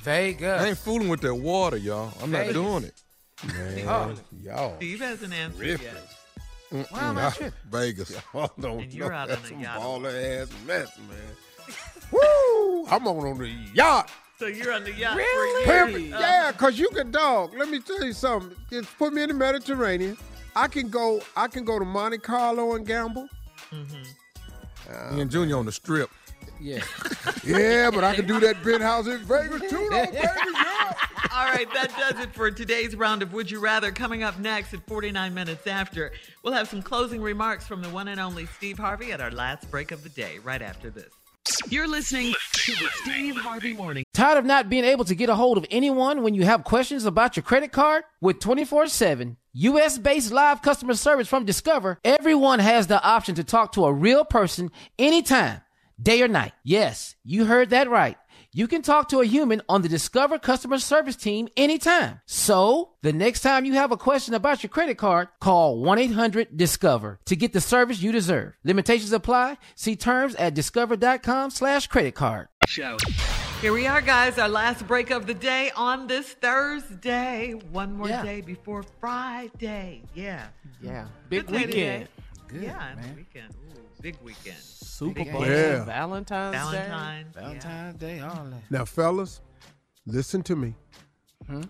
Vegas. 0.05 0.61
I 0.61 0.67
ain't 0.67 0.77
fooling 0.77 1.09
with 1.09 1.21
that 1.21 1.33
water, 1.35 1.77
y'all. 1.77 2.13
I'm 2.21 2.31
not 2.31 2.53
doing 2.53 2.83
it. 2.85 3.01
Man, 3.45 3.87
Oh. 3.87 4.15
y'all. 4.41 4.75
Steve 4.77 4.99
hasn't 5.01 5.33
answered 5.33 5.59
Terrific. 5.59 5.91
yet. 6.71 6.87
Why 6.89 6.99
am 7.01 7.17
I 7.17 7.21
Nah, 7.23 7.29
tripping? 7.31 7.53
Vegas. 7.69 8.11
Y'all 8.33 8.51
don't 8.59 8.81
And 8.83 8.93
you're 8.93 9.09
know 9.09 9.15
out 9.15 9.21
on 9.23 9.27
that's 9.29 9.43
a 9.45 9.47
some 9.49 9.59
yacht. 9.59 9.79
baller 9.79 10.41
ass 10.41 10.49
mess, 10.65 10.89
man. 11.09 11.67
Woo! 12.11 12.85
I'm 12.87 13.07
on 13.07 13.25
on 13.27 13.37
the 13.39 13.49
yacht. 13.73 14.09
So 14.37 14.47
you're 14.47 14.73
on 14.73 14.83
the 14.83 14.91
yacht 14.93 15.15
Really? 15.17 15.65
for. 15.65 15.71
Perfect. 15.71 16.13
Uh, 16.13 16.19
Yeah, 16.19 16.51
cause 16.51 16.77
you 16.77 16.89
can 16.89 17.11
dog. 17.11 17.53
Let 17.57 17.69
me 17.69 17.79
tell 17.79 18.03
you 18.03 18.13
something. 18.13 18.55
Just 18.69 18.95
put 18.97 19.13
me 19.13 19.23
in 19.23 19.29
the 19.29 19.33
Mediterranean. 19.33 20.17
I 20.55 20.67
can 20.67 20.89
go. 20.89 21.21
I 21.35 21.47
can 21.47 21.65
go 21.65 21.79
to 21.79 21.85
Monte 21.85 22.19
Carlo 22.19 22.75
and 22.75 22.85
gamble. 22.85 23.27
Me 23.71 25.21
and 25.21 25.31
Junior 25.31 25.57
on 25.57 25.65
the 25.65 25.71
strip. 25.71 26.09
Yeah. 26.59 26.83
Yeah, 27.43 27.91
but 27.91 28.03
I 28.03 28.15
can 28.15 28.25
do 28.25 28.39
that 28.39 28.63
penthouse 28.63 29.05
in 29.05 29.19
Vegas 29.19 29.69
too, 29.69 29.87
though, 29.91 30.05
baby. 30.05 30.17
Yeah. 30.17 30.93
All 31.31 31.45
right, 31.45 31.67
that 31.75 31.91
does 31.95 32.19
it 32.23 32.33
for 32.33 32.49
today's 32.49 32.95
round 32.95 33.21
of 33.21 33.33
Would 33.33 33.51
You 33.51 33.59
Rather. 33.59 33.91
Coming 33.91 34.23
up 34.23 34.39
next 34.39 34.73
at 34.73 34.85
49 34.87 35.31
minutes 35.33 35.67
after, 35.67 36.11
we'll 36.43 36.53
have 36.53 36.67
some 36.67 36.81
closing 36.81 37.21
remarks 37.21 37.67
from 37.67 37.83
the 37.83 37.89
one 37.89 38.07
and 38.07 38.19
only 38.19 38.47
Steve 38.47 38.79
Harvey 38.79 39.11
at 39.11 39.21
our 39.21 39.29
last 39.29 39.69
break 39.69 39.91
of 39.91 40.01
the 40.01 40.09
day, 40.09 40.39
right 40.43 40.61
after 40.61 40.89
this. 40.89 41.09
You're 41.69 41.87
listening 41.87 42.33
to 42.53 42.71
the 42.71 42.89
Steve 43.03 43.35
Harvey 43.35 43.73
Morning. 43.73 44.03
Tired 44.15 44.39
of 44.39 44.45
not 44.45 44.67
being 44.67 44.83
able 44.83 45.05
to 45.05 45.13
get 45.13 45.29
a 45.29 45.35
hold 45.35 45.59
of 45.59 45.65
anyone 45.69 46.23
when 46.23 46.33
you 46.33 46.43
have 46.45 46.63
questions 46.63 47.05
about 47.05 47.35
your 47.35 47.43
credit 47.43 47.71
card? 47.71 48.03
With 48.21 48.39
24 48.39 48.87
7 48.87 49.37
US 49.53 49.97
based 49.99 50.31
live 50.31 50.61
customer 50.63 50.95
service 50.95 51.27
from 51.27 51.45
Discover, 51.45 51.99
everyone 52.03 52.59
has 52.59 52.87
the 52.87 53.01
option 53.03 53.35
to 53.35 53.43
talk 53.43 53.73
to 53.73 53.85
a 53.85 53.93
real 53.93 54.25
person 54.25 54.71
anytime, 54.97 55.61
day 56.01 56.21
or 56.21 56.27
night. 56.27 56.53
Yes, 56.63 57.15
you 57.23 57.45
heard 57.45 57.69
that 57.71 57.89
right. 57.89 58.17
You 58.51 58.69
can 58.69 58.81
talk 58.83 59.09
to 59.09 59.19
a 59.19 59.25
human 59.25 59.61
on 59.67 59.81
the 59.81 59.89
Discover 59.89 60.39
customer 60.39 60.79
service 60.79 61.17
team 61.17 61.49
anytime. 61.57 62.21
So, 62.25 62.91
the 63.01 63.11
next 63.11 63.41
time 63.41 63.65
you 63.65 63.73
have 63.73 63.91
a 63.91 63.97
question 63.97 64.33
about 64.33 64.63
your 64.63 64.69
credit 64.69 64.97
card, 64.97 65.27
call 65.41 65.77
1 65.81 65.99
800 65.99 66.55
Discover 66.55 67.19
to 67.25 67.35
get 67.35 67.51
the 67.51 67.59
service 67.59 68.01
you 68.01 68.13
deserve. 68.13 68.53
Limitations 68.63 69.11
apply. 69.11 69.57
See 69.75 69.97
terms 69.97 70.35
at 70.35 70.53
discover.com 70.53 71.49
slash 71.49 71.87
credit 71.87 72.15
card. 72.15 72.47
Show. 72.65 72.95
Here 73.59 73.73
we 73.73 73.87
are, 73.87 73.99
guys, 74.01 74.37
our 74.37 74.47
last 74.49 74.87
break 74.87 75.11
of 75.11 75.27
the 75.27 75.33
day 75.33 75.71
on 75.75 76.07
this 76.07 76.29
Thursday. 76.33 77.51
One 77.71 77.93
more 77.97 78.07
Yeah. 78.07 78.23
day 78.23 78.39
before 78.39 78.83
Friday. 79.01 80.03
Yeah. 80.13 80.47
yeah. 80.81 81.07
Big 81.29 81.47
Good 81.47 81.55
weekend. 81.67 82.07
today. 82.47 82.65
yeah, 82.67 82.87
and 82.91 82.99
a 82.99 83.15
weekend. 83.15 83.53
Ooh, 83.97 84.01
big 84.01 84.15
weekend. 84.23 84.57
Super 84.57 85.25
Bowl. 85.25 85.45
Yeah. 85.45 85.83
Valentine's, 85.85 86.53
Day. 86.71 86.87
Valentine's. 86.87 87.35
Valentine's 87.35 87.95
Day, 87.97 88.19
all 88.19 88.45
that. 88.45 88.71
Now, 88.71 88.85
fellas, 88.85 89.41
listen 90.05 90.41
to 90.43 90.55
me. 90.55 90.75
Hmm? 91.47 91.61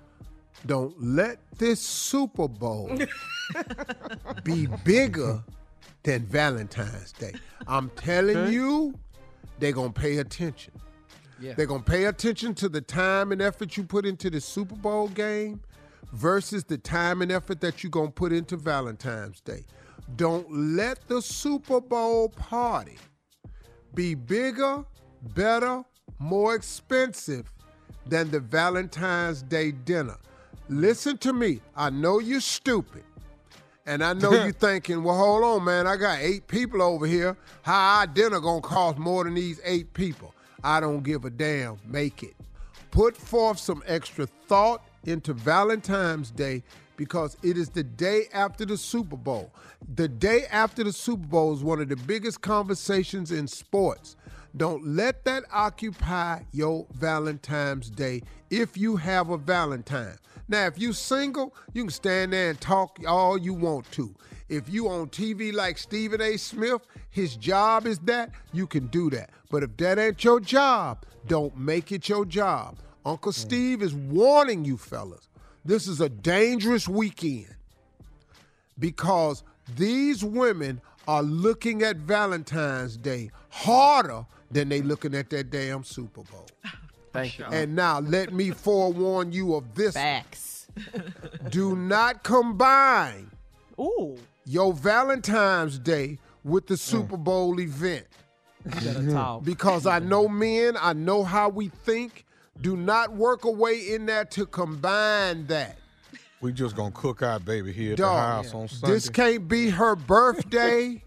Don't 0.65 0.95
let 1.01 1.39
this 1.57 1.79
Super 1.81 2.47
Bowl 2.47 2.97
be 4.43 4.67
bigger 4.83 5.43
than 6.03 6.25
Valentine's 6.25 7.11
Day. 7.13 7.33
I'm 7.67 7.89
telling 7.91 8.51
you, 8.51 8.93
they're 9.59 9.71
going 9.71 9.93
to 9.93 9.99
pay 9.99 10.17
attention. 10.17 10.73
Yeah. 11.39 11.53
They're 11.53 11.65
going 11.65 11.83
to 11.83 11.91
pay 11.91 12.05
attention 12.05 12.53
to 12.55 12.69
the 12.69 12.81
time 12.81 13.31
and 13.31 13.41
effort 13.41 13.75
you 13.75 13.83
put 13.83 14.05
into 14.05 14.29
the 14.29 14.39
Super 14.39 14.75
Bowl 14.75 15.09
game 15.09 15.61
versus 16.13 16.63
the 16.63 16.77
time 16.77 17.21
and 17.21 17.31
effort 17.31 17.59
that 17.61 17.83
you're 17.83 17.89
going 17.89 18.07
to 18.07 18.13
put 18.13 18.31
into 18.31 18.55
Valentine's 18.55 19.41
Day. 19.41 19.65
Don't 20.15 20.49
let 20.51 21.07
the 21.07 21.21
Super 21.21 21.81
Bowl 21.81 22.29
party 22.29 22.97
be 23.93 24.13
bigger, 24.13 24.85
better, 25.33 25.83
more 26.19 26.55
expensive 26.55 27.51
than 28.05 28.29
the 28.29 28.39
Valentine's 28.39 29.41
Day 29.41 29.71
dinner. 29.71 30.17
Listen 30.69 31.17
to 31.19 31.33
me. 31.33 31.61
I 31.75 31.89
know 31.89 32.19
you're 32.19 32.39
stupid. 32.39 33.03
And 33.85 34.03
I 34.03 34.13
know 34.13 34.31
you're 34.43 34.51
thinking, 34.51 35.03
well, 35.03 35.17
hold 35.17 35.43
on, 35.43 35.63
man. 35.63 35.87
I 35.87 35.95
got 35.95 36.19
eight 36.19 36.47
people 36.47 36.81
over 36.81 37.05
here. 37.05 37.37
How 37.63 37.99
our 37.99 38.07
dinner 38.07 38.39
gonna 38.39 38.61
cost 38.61 38.97
more 38.97 39.23
than 39.23 39.33
these 39.33 39.59
eight 39.63 39.93
people? 39.93 40.33
I 40.63 40.79
don't 40.79 41.03
give 41.03 41.25
a 41.25 41.29
damn. 41.29 41.77
Make 41.85 42.23
it. 42.23 42.35
Put 42.91 43.17
forth 43.17 43.59
some 43.59 43.83
extra 43.85 44.25
thought 44.47 44.85
into 45.03 45.33
Valentine's 45.33 46.31
Day 46.31 46.63
because 46.97 47.37
it 47.43 47.57
is 47.57 47.69
the 47.69 47.83
day 47.83 48.25
after 48.33 48.65
the 48.65 48.77
Super 48.77 49.17
Bowl. 49.17 49.51
The 49.95 50.07
day 50.07 50.45
after 50.51 50.83
the 50.83 50.93
Super 50.93 51.27
Bowl 51.27 51.53
is 51.53 51.63
one 51.63 51.81
of 51.81 51.89
the 51.89 51.95
biggest 51.95 52.41
conversations 52.41 53.31
in 53.31 53.47
sports. 53.47 54.15
Don't 54.57 54.85
let 54.87 55.25
that 55.25 55.43
occupy 55.51 56.39
your 56.51 56.87
Valentine's 56.93 57.89
Day 57.89 58.21
if 58.49 58.77
you 58.77 58.95
have 58.95 59.29
a 59.29 59.37
Valentine. 59.37 60.17
Now, 60.47 60.67
if 60.67 60.77
you're 60.77 60.93
single, 60.93 61.53
you 61.73 61.83
can 61.83 61.91
stand 61.91 62.31
there 62.31 62.51
and 62.51 62.61
talk 62.61 62.99
all 63.07 63.37
you 63.37 63.53
want 63.53 63.91
to. 63.93 64.15
If 64.47 64.69
you 64.69 64.87
on 64.87 65.07
TV 65.07 65.51
like 65.51 65.77
Stephen 65.77 66.21
A. 66.21 66.37
Smith, 66.37 66.85
his 67.09 67.35
job 67.35 67.87
is 67.87 67.99
that, 67.99 68.31
you 68.53 68.67
can 68.67 68.87
do 68.87 69.09
that. 69.09 69.31
But 69.49 69.63
if 69.63 69.75
that 69.77 69.97
ain't 69.97 70.23
your 70.23 70.39
job, 70.39 71.03
don't 71.27 71.57
make 71.57 71.91
it 71.91 72.07
your 72.07 72.25
job. 72.25 72.77
Uncle 73.05 73.31
mm. 73.31 73.35
Steve 73.35 73.81
is 73.81 73.93
warning 73.93 74.63
you 74.63 74.77
fellas. 74.77 75.29
This 75.65 75.87
is 75.87 75.99
a 75.99 76.09
dangerous 76.09 76.87
weekend 76.87 77.55
because 78.77 79.43
these 79.75 80.23
women 80.23 80.79
are 81.07 81.23
looking 81.23 81.81
at 81.81 81.97
Valentine's 81.97 82.97
Day 82.97 83.31
harder 83.49 84.25
than 84.51 84.69
they 84.69 84.81
looking 84.81 85.15
at 85.15 85.29
that 85.31 85.49
damn 85.49 85.83
Super 85.83 86.21
Bowl. 86.21 86.45
Thank 87.11 87.39
you. 87.39 87.45
And 87.45 87.75
now 87.75 87.99
let 87.99 88.31
me 88.31 88.51
forewarn 88.51 89.31
you 89.31 89.55
of 89.55 89.73
this. 89.73 89.95
Facts. 89.95 90.67
Do 91.49 91.75
not 91.75 92.23
combine 92.23 93.31
Ooh. 93.79 94.17
your 94.45 94.73
Valentine's 94.73 95.79
Day 95.79 96.19
with 96.43 96.67
the 96.67 96.75
mm. 96.75 96.79
Super 96.79 97.17
Bowl 97.17 97.59
event. 97.59 98.05
Talk. 99.11 99.43
Because 99.43 99.87
I 99.87 99.99
know 99.99 100.27
men, 100.27 100.75
I 100.79 100.93
know 100.93 101.23
how 101.23 101.49
we 101.49 101.69
think. 101.69 102.24
Do 102.61 102.77
not 102.77 103.13
work 103.13 103.43
away 103.45 103.93
in 103.93 104.05
there 104.05 104.25
to 104.25 104.45
combine 104.45 105.47
that. 105.47 105.77
We 106.41 106.51
just 106.53 106.75
gonna 106.75 106.91
cook 106.91 107.21
our 107.21 107.39
baby 107.39 107.71
here 107.71 107.91
at 107.91 107.97
the 107.97 108.03
Dog, 108.03 108.45
house 108.45 108.53
on 108.53 108.67
Sunday. 108.67 108.93
This 108.93 109.09
can't 109.09 109.47
be 109.47 109.69
her 109.69 109.95
birthday 109.95 111.01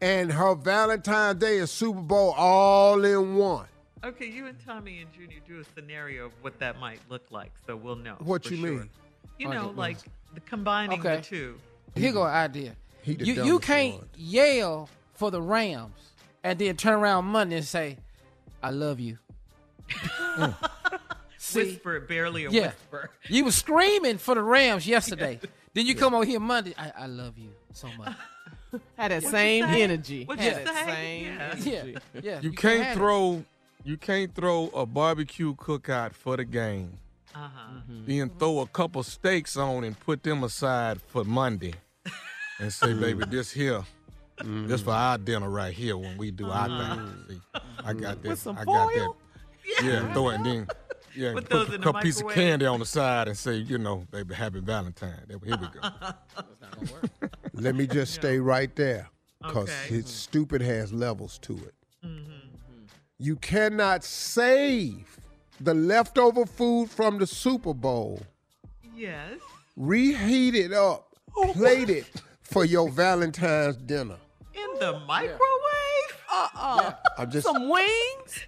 and 0.00 0.32
her 0.32 0.54
Valentine's 0.54 1.38
Day 1.40 1.58
and 1.58 1.68
Super 1.68 2.00
Bowl 2.00 2.32
all 2.36 3.04
in 3.04 3.36
one. 3.36 3.66
Okay, 4.04 4.26
you 4.26 4.46
and 4.46 4.56
Tommy 4.64 5.00
and 5.00 5.12
Junior 5.12 5.38
do 5.46 5.60
a 5.60 5.64
scenario 5.74 6.26
of 6.26 6.32
what 6.40 6.58
that 6.60 6.78
might 6.78 7.00
look 7.08 7.24
like, 7.30 7.52
so 7.66 7.74
we'll 7.76 7.96
know. 7.96 8.14
What 8.20 8.48
you 8.50 8.56
sure. 8.56 8.70
mean? 8.70 8.90
You 9.38 9.48
know, 9.48 9.72
like 9.76 9.98
the 10.34 10.40
combining 10.40 11.00
Okay. 11.00 11.16
the 11.16 11.22
two. 11.22 11.60
Here 11.94 12.12
go 12.12 12.24
an 12.24 12.30
idea. 12.30 12.76
You 13.04 13.44
you 13.44 13.58
can't 13.58 13.96
one. 13.96 14.08
yell 14.16 14.88
for 15.14 15.30
the 15.30 15.40
Rams 15.40 16.12
and 16.44 16.58
then 16.58 16.76
turn 16.76 16.94
around 16.94 17.24
Monday 17.26 17.56
and 17.56 17.64
say, 17.64 17.98
"I 18.62 18.70
love 18.70 19.00
you." 19.00 19.18
See? 21.38 21.60
Whisper, 21.64 22.00
barely 22.00 22.44
a 22.44 22.50
yeah, 22.50 22.66
whisper. 22.66 23.10
you 23.28 23.44
was 23.44 23.54
screaming 23.54 24.18
for 24.18 24.34
the 24.34 24.42
Rams 24.42 24.86
yesterday. 24.86 25.40
Then 25.74 25.86
you 25.86 25.94
come 25.94 26.14
over 26.14 26.24
here 26.24 26.40
Monday. 26.40 26.74
I, 26.76 26.92
I 27.00 27.06
love 27.06 27.38
you 27.38 27.50
so 27.72 27.88
much. 27.96 28.14
Had 28.96 29.10
that 29.12 29.22
What'd 29.22 29.22
you 29.22 29.30
same 29.30 29.64
say? 29.64 29.82
energy. 29.82 30.24
What'd 30.24 30.44
Had 30.44 30.58
you 30.58 30.64
that 30.64 30.86
say? 30.86 30.92
same 30.92 31.24
Yeah. 31.24 31.50
energy. 31.52 31.70
Yeah, 31.70 32.20
yeah. 32.22 32.40
You, 32.40 32.50
have 32.50 32.58
can't 32.58 32.88
it. 32.88 32.94
throw 32.94 33.44
you 33.84 33.96
can't 33.96 34.34
throw 34.34 34.68
a 34.74 34.84
barbecue 34.84 35.54
cookout 35.54 36.12
for 36.12 36.36
the 36.36 36.44
game. 36.44 36.98
Uh-huh. 37.34 37.72
Mm-hmm. 37.72 38.04
Then 38.06 38.30
throw 38.38 38.60
a 38.60 38.66
couple 38.66 39.02
steaks 39.02 39.56
on 39.56 39.84
and 39.84 39.98
put 39.98 40.22
them 40.22 40.44
aside 40.44 41.00
for 41.00 41.24
Monday. 41.24 41.74
And 42.60 42.72
say, 42.72 42.92
baby, 42.92 43.24
mm. 43.24 43.30
this 43.30 43.52
here, 43.52 43.84
this 44.36 44.80
for 44.80 44.90
mm. 44.90 44.96
our 44.96 45.18
dinner 45.18 45.48
right 45.48 45.72
here 45.72 45.96
when 45.96 46.18
we 46.18 46.32
do 46.32 46.50
our 46.50 46.68
uh-huh. 46.68 46.96
thing. 47.28 47.40
See, 47.54 47.60
I 47.84 47.92
got 47.92 48.16
mm. 48.16 48.22
that. 48.22 48.28
With 48.28 48.38
some 48.40 48.58
I 48.58 48.64
got 48.64 48.92
foil? 48.92 49.12
that. 49.12 49.27
Yeah, 49.82 50.12
throw 50.12 50.30
it 50.30 50.34
and 50.36 50.46
then 50.46 50.68
yeah, 51.14 51.32
Put 51.34 51.48
put, 51.50 51.68
a 51.70 51.74
in 51.74 51.82
couple 51.82 52.00
piece 52.00 52.20
of 52.20 52.28
candy 52.28 52.66
on 52.66 52.78
the 52.78 52.86
side 52.86 53.28
and 53.28 53.36
say, 53.36 53.54
you 53.56 53.78
know, 53.78 54.04
baby, 54.10 54.34
happy 54.34 54.60
Valentine. 54.60 55.24
Here 55.28 55.38
we 55.38 55.48
go. 55.50 55.66
Let 57.54 57.74
me 57.74 57.86
just 57.86 58.14
stay 58.14 58.38
right 58.38 58.74
there 58.76 59.08
because 59.42 59.68
Okay. 59.68 59.94
his 59.96 60.06
stupid 60.06 60.60
has 60.62 60.92
levels 60.92 61.38
to 61.40 61.54
it. 61.54 61.74
Mm-hmm. 62.04 62.30
You 63.18 63.36
cannot 63.36 64.04
save 64.04 65.18
the 65.60 65.74
leftover 65.74 66.46
food 66.46 66.88
from 66.90 67.18
the 67.18 67.26
Super 67.26 67.74
Bowl, 67.74 68.20
Yes. 68.94 69.40
reheat 69.76 70.54
it 70.54 70.72
up, 70.72 71.16
plate 71.52 71.90
it 71.90 72.06
for 72.42 72.64
your 72.64 72.88
Valentine's 72.90 73.76
dinner. 73.76 74.16
In 74.54 74.78
the 74.78 75.00
microwave? 75.00 75.38
Uh-uh. 76.32 76.92
I'm 77.18 77.30
just 77.30 77.46
Some 77.46 77.68
wings? 77.68 78.46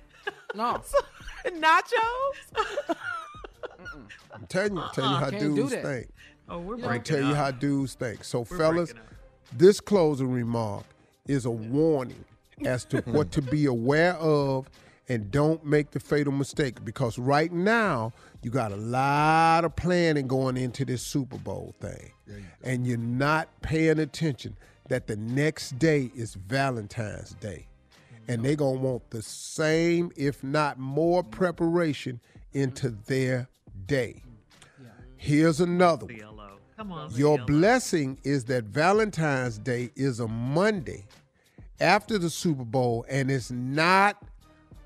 No, 0.55 0.83
Nachos? 1.47 2.97
I'm 4.33 4.47
telling 4.49 4.77
you, 4.77 4.83
telling 4.95 5.11
you 5.11 5.17
uh-uh, 5.17 5.21
how 5.25 5.31
Can't 5.31 5.41
do 5.43 5.55
dudes 5.57 5.71
that. 5.71 5.85
think. 5.85 6.09
Oh, 6.49 6.59
we're 6.59 6.75
I'm 6.75 6.81
breaking 6.81 7.03
tell 7.05 7.21
you 7.21 7.31
up. 7.31 7.37
how 7.37 7.51
dudes 7.51 7.95
think. 7.95 8.25
So, 8.25 8.41
We're 8.41 8.59
fellas, 8.59 8.93
breaking 8.93 9.09
this 9.57 9.81
closing 9.81 10.31
remark 10.31 10.85
is 11.27 11.45
a 11.45 11.51
warning 11.51 12.25
as 12.65 12.85
to 12.87 13.01
what 13.03 13.31
to 13.33 13.43
be 13.43 13.67
aware 13.67 14.15
of 14.15 14.69
and 15.09 15.31
don't 15.31 15.65
make 15.65 15.91
the 15.91 16.01
fatal 16.01 16.33
mistake 16.33 16.85
because 16.85 17.19
right 17.19 17.51
now 17.53 18.13
you 18.43 18.51
got 18.51 18.71
a 18.73 18.77
lot 18.77 19.65
of 19.65 19.75
planning 19.77 20.27
going 20.29 20.57
into 20.57 20.85
this 20.85 21.03
Super 21.03 21.39
Bowl 21.39 21.75
thing. 21.81 22.13
And 22.63 22.87
you're 22.87 22.97
not 22.99 23.49
paying 23.61 23.99
attention 23.99 24.57
that 24.89 25.07
the 25.09 25.17
next 25.17 25.79
day 25.79 26.11
is 26.15 26.35
Valentine's 26.35 27.35
Day. 27.41 27.67
And 28.31 28.45
they're 28.45 28.55
going 28.55 28.77
to 28.77 28.81
want 28.81 29.11
the 29.11 29.23
same, 29.23 30.13
if 30.17 30.45
not 30.45 30.79
more, 30.79 31.23
mm-hmm. 31.23 31.31
preparation 31.31 32.21
into 32.53 32.91
mm-hmm. 32.91 33.01
their 33.07 33.49
day. 33.87 34.23
Here's 35.17 35.61
another 35.61 36.07
one. 36.07 36.17
CLO. 36.17 36.51
Come 36.77 36.93
on. 36.93 37.11
Your 37.11 37.39
blessing 37.39 38.19
is 38.23 38.45
that 38.45 38.65
Valentine's 38.67 39.59
Day 39.59 39.91
is 39.97 40.21
a 40.21 40.29
Monday 40.29 41.07
after 41.81 42.19
the 42.19 42.31
Super 42.31 42.65
Bowl 42.65 43.05
and 43.09 43.33
it's 43.33 43.51
not 43.51 44.23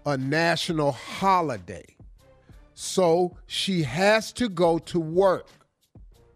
a 0.07 0.17
national 0.17 0.93
holiday. 0.93 1.85
So 2.73 3.37
she 3.47 3.83
has 3.83 4.33
to 4.33 4.49
go 4.49 4.79
to 4.79 4.99
work. 4.99 5.49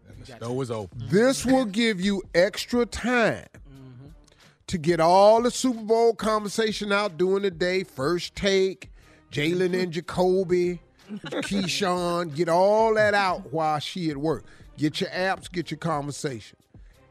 And 0.07 0.19
the 0.19 0.27
stove 0.27 0.61
is 0.61 0.69
open. 0.69 1.07
This 1.09 1.41
mm-hmm. 1.41 1.55
will 1.55 1.65
give 1.65 1.99
you 1.99 2.21
extra 2.35 2.85
time 2.85 3.47
to 4.69 4.77
get 4.77 4.99
all 4.99 5.41
the 5.41 5.49
Super 5.49 5.81
Bowl 5.81 6.13
conversation 6.13 6.91
out 6.91 7.17
during 7.17 7.41
the 7.41 7.49
day. 7.49 7.83
First 7.83 8.35
take, 8.35 8.91
Jalen 9.31 9.73
and 9.73 9.91
Jacoby, 9.91 10.79
Keyshawn, 11.11 12.35
get 12.35 12.49
all 12.49 12.93
that 12.93 13.15
out 13.15 13.51
while 13.51 13.79
she 13.79 14.11
at 14.11 14.17
work. 14.17 14.45
Get 14.77 15.01
your 15.01 15.09
apps, 15.09 15.51
get 15.51 15.71
your 15.71 15.79
conversation. 15.79 16.55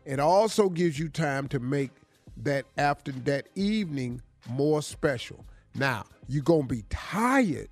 It 0.04 0.20
also 0.20 0.68
gives 0.68 1.00
you 1.00 1.08
time 1.08 1.48
to 1.48 1.58
make 1.58 1.90
that 2.38 2.64
after 2.76 3.10
that 3.10 3.48
evening 3.56 4.22
more 4.48 4.80
special. 4.80 5.44
Now, 5.74 6.04
you're 6.28 6.44
gonna 6.44 6.62
be 6.62 6.84
tired 6.88 7.68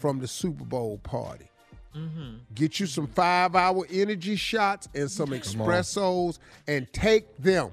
from 0.00 0.20
the 0.20 0.26
Super 0.26 0.64
Bowl 0.64 0.98
party. 1.02 1.50
Mm-hmm. 1.94 2.36
Get 2.54 2.80
you 2.80 2.86
some 2.86 3.06
five 3.08 3.54
hour 3.54 3.86
energy 3.90 4.36
shots 4.36 4.88
and 4.94 5.10
some 5.10 5.34
on. 5.34 5.40
espressos 5.40 6.38
and 6.66 6.90
take 6.94 7.36
them. 7.36 7.72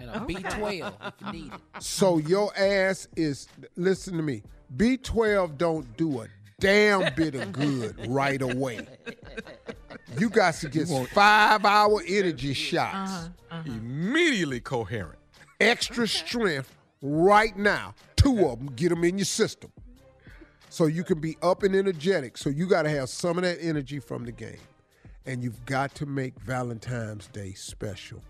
And 0.00 0.10
a 0.10 0.20
B12 0.20 0.92
if 1.06 1.14
you 1.20 1.32
need 1.32 1.52
it. 1.52 1.82
So 1.82 2.18
your 2.18 2.56
ass 2.56 3.08
is 3.16 3.48
listen 3.76 4.16
to 4.16 4.22
me. 4.22 4.42
B12 4.76 5.58
don't 5.58 5.96
do 5.96 6.20
a 6.20 6.26
damn 6.60 7.12
bit 7.14 7.34
of 7.34 7.52
good 7.52 8.06
right 8.08 8.40
away. 8.40 8.86
You 10.18 10.28
got 10.28 10.54
to 10.54 10.68
get 10.68 10.88
five 11.08 11.64
hour 11.64 12.02
energy 12.06 12.54
shots. 12.54 13.10
Uh-huh, 13.10 13.28
uh-huh. 13.50 13.62
Immediately 13.66 14.60
coherent. 14.60 15.18
Extra 15.60 16.06
strength 16.06 16.76
right 17.02 17.56
now. 17.56 17.94
Two 18.16 18.46
of 18.46 18.58
them, 18.58 18.74
get 18.76 18.90
them 18.90 19.04
in 19.04 19.18
your 19.18 19.24
system. 19.24 19.72
So 20.68 20.86
you 20.86 21.02
can 21.02 21.20
be 21.20 21.36
up 21.42 21.62
and 21.62 21.74
energetic. 21.74 22.38
So 22.38 22.48
you 22.50 22.66
got 22.66 22.82
to 22.82 22.90
have 22.90 23.08
some 23.08 23.38
of 23.38 23.44
that 23.44 23.58
energy 23.60 23.98
from 23.98 24.24
the 24.24 24.32
game. 24.32 24.58
And 25.26 25.42
you've 25.42 25.64
got 25.64 25.94
to 25.96 26.06
make 26.06 26.38
Valentine's 26.40 27.26
Day 27.28 27.52
special. 27.52 28.22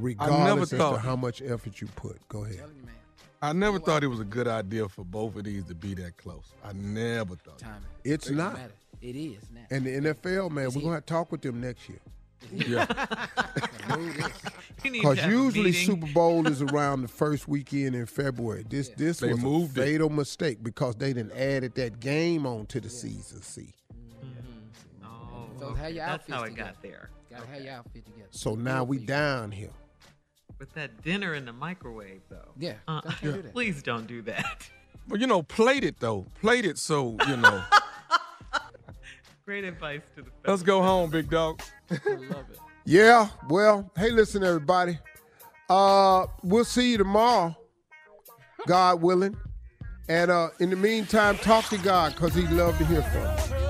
Regardless 0.00 0.62
as 0.64 0.70
to 0.70 0.76
thought- 0.78 1.00
how 1.00 1.16
much 1.16 1.42
effort 1.42 1.80
you 1.80 1.86
put. 1.96 2.16
Go 2.28 2.44
ahead. 2.44 2.60
I 3.42 3.52
never 3.54 3.78
thought 3.78 4.04
it 4.04 4.08
was 4.08 4.20
a 4.20 4.24
good 4.24 4.46
idea 4.46 4.86
for 4.88 5.02
both 5.04 5.34
of 5.36 5.44
these 5.44 5.64
to 5.64 5.74
be 5.74 5.94
that 5.94 6.16
close. 6.18 6.52
I 6.62 6.72
never 6.74 7.36
thought. 7.36 7.58
Timing. 7.58 7.80
It's 8.04 8.24
Doesn't 8.26 8.36
not. 8.36 8.52
matter. 8.54 8.72
It 9.00 9.16
is 9.16 9.38
now. 9.54 9.60
And 9.70 9.86
the 9.86 10.12
NFL, 10.12 10.50
man, 10.50 10.70
we're 10.74 10.82
going 10.82 11.00
to 11.00 11.06
talk 11.06 11.32
with 11.32 11.40
them 11.40 11.58
next 11.60 11.88
year. 11.88 12.00
Yeah. 12.52 12.86
You 14.82 14.90
need 14.92 15.00
Because 15.00 15.18
have 15.18 15.30
a 15.30 15.34
usually 15.34 15.64
meeting. 15.72 15.86
Super 16.00 16.12
Bowl 16.14 16.46
is 16.46 16.62
around 16.72 17.02
the 17.02 17.08
first 17.08 17.46
weekend 17.48 17.94
in 17.94 18.06
February. 18.06 18.64
This 18.68 18.88
this 18.90 19.18
They 19.18 19.32
was 19.32 19.42
moved 19.42 19.76
a 19.76 19.82
it. 19.82 19.84
fatal 19.84 20.08
mistake 20.08 20.62
because 20.62 20.96
they 20.96 21.12
didn't 21.12 21.32
added 21.32 21.74
that 21.74 22.00
game 22.00 22.46
on 22.46 22.64
to 22.66 22.80
the 22.80 22.88
season. 22.88 23.42
See, 23.42 23.74
mm-hmm. 24.24 25.04
Oh, 25.04 25.48
So 25.58 25.74
how 25.74 25.84
okay. 25.84 25.94
your 25.96 26.06
That's 26.06 26.12
outfits 26.30 26.32
how 26.34 26.42
it 26.44 26.48
together. 26.50 26.70
got 26.72 26.82
there. 26.82 27.10
Gotta 27.30 27.46
have 27.48 27.62
your 27.62 27.72
outfit 27.74 28.04
together. 28.06 28.28
so 28.30 28.54
now 28.54 28.84
we 28.84 28.98
down 28.98 29.50
here. 29.50 29.70
With 30.60 30.72
that 30.74 31.02
dinner 31.02 31.34
in 31.34 31.46
the 31.46 31.52
microwave, 31.54 32.20
though. 32.28 32.52
Yeah, 32.58 32.74
Uh, 32.86 33.00
don't 33.00 33.22
you 33.22 33.32
do 33.32 33.42
that. 33.42 33.52
Please 33.52 33.82
don't 33.82 34.06
do 34.06 34.20
that. 34.22 34.68
But 35.08 35.18
you 35.18 35.26
know, 35.26 35.42
plate 35.42 35.82
it 35.82 35.98
though. 35.98 36.26
Plate 36.40 36.64
it 36.66 36.76
so 36.78 37.16
you 37.26 37.36
know. 37.38 37.64
Great 39.46 39.64
advice 39.64 40.02
to 40.14 40.22
the 40.22 40.30
Let's 40.46 40.62
go 40.62 40.82
home, 40.82 41.10
big 41.10 41.28
dog. 41.30 41.60
Love 41.90 42.00
it. 42.50 42.58
Yeah, 42.86 43.28
well, 43.48 43.90
hey, 43.96 44.10
listen, 44.10 44.42
everybody. 44.42 44.98
Uh, 45.68 46.26
we'll 46.42 46.64
see 46.64 46.92
you 46.92 46.96
tomorrow, 46.98 47.54
God 48.66 49.02
willing. 49.02 49.36
And 50.08 50.30
uh, 50.30 50.48
in 50.60 50.70
the 50.70 50.76
meantime, 50.76 51.36
talk 51.38 51.66
to 51.66 51.78
God 51.78 52.14
because 52.14 52.34
He'd 52.34 52.50
love 52.50 52.76
to 52.78 52.84
hear 52.86 53.02
from 53.02 53.22
you. 53.60 53.69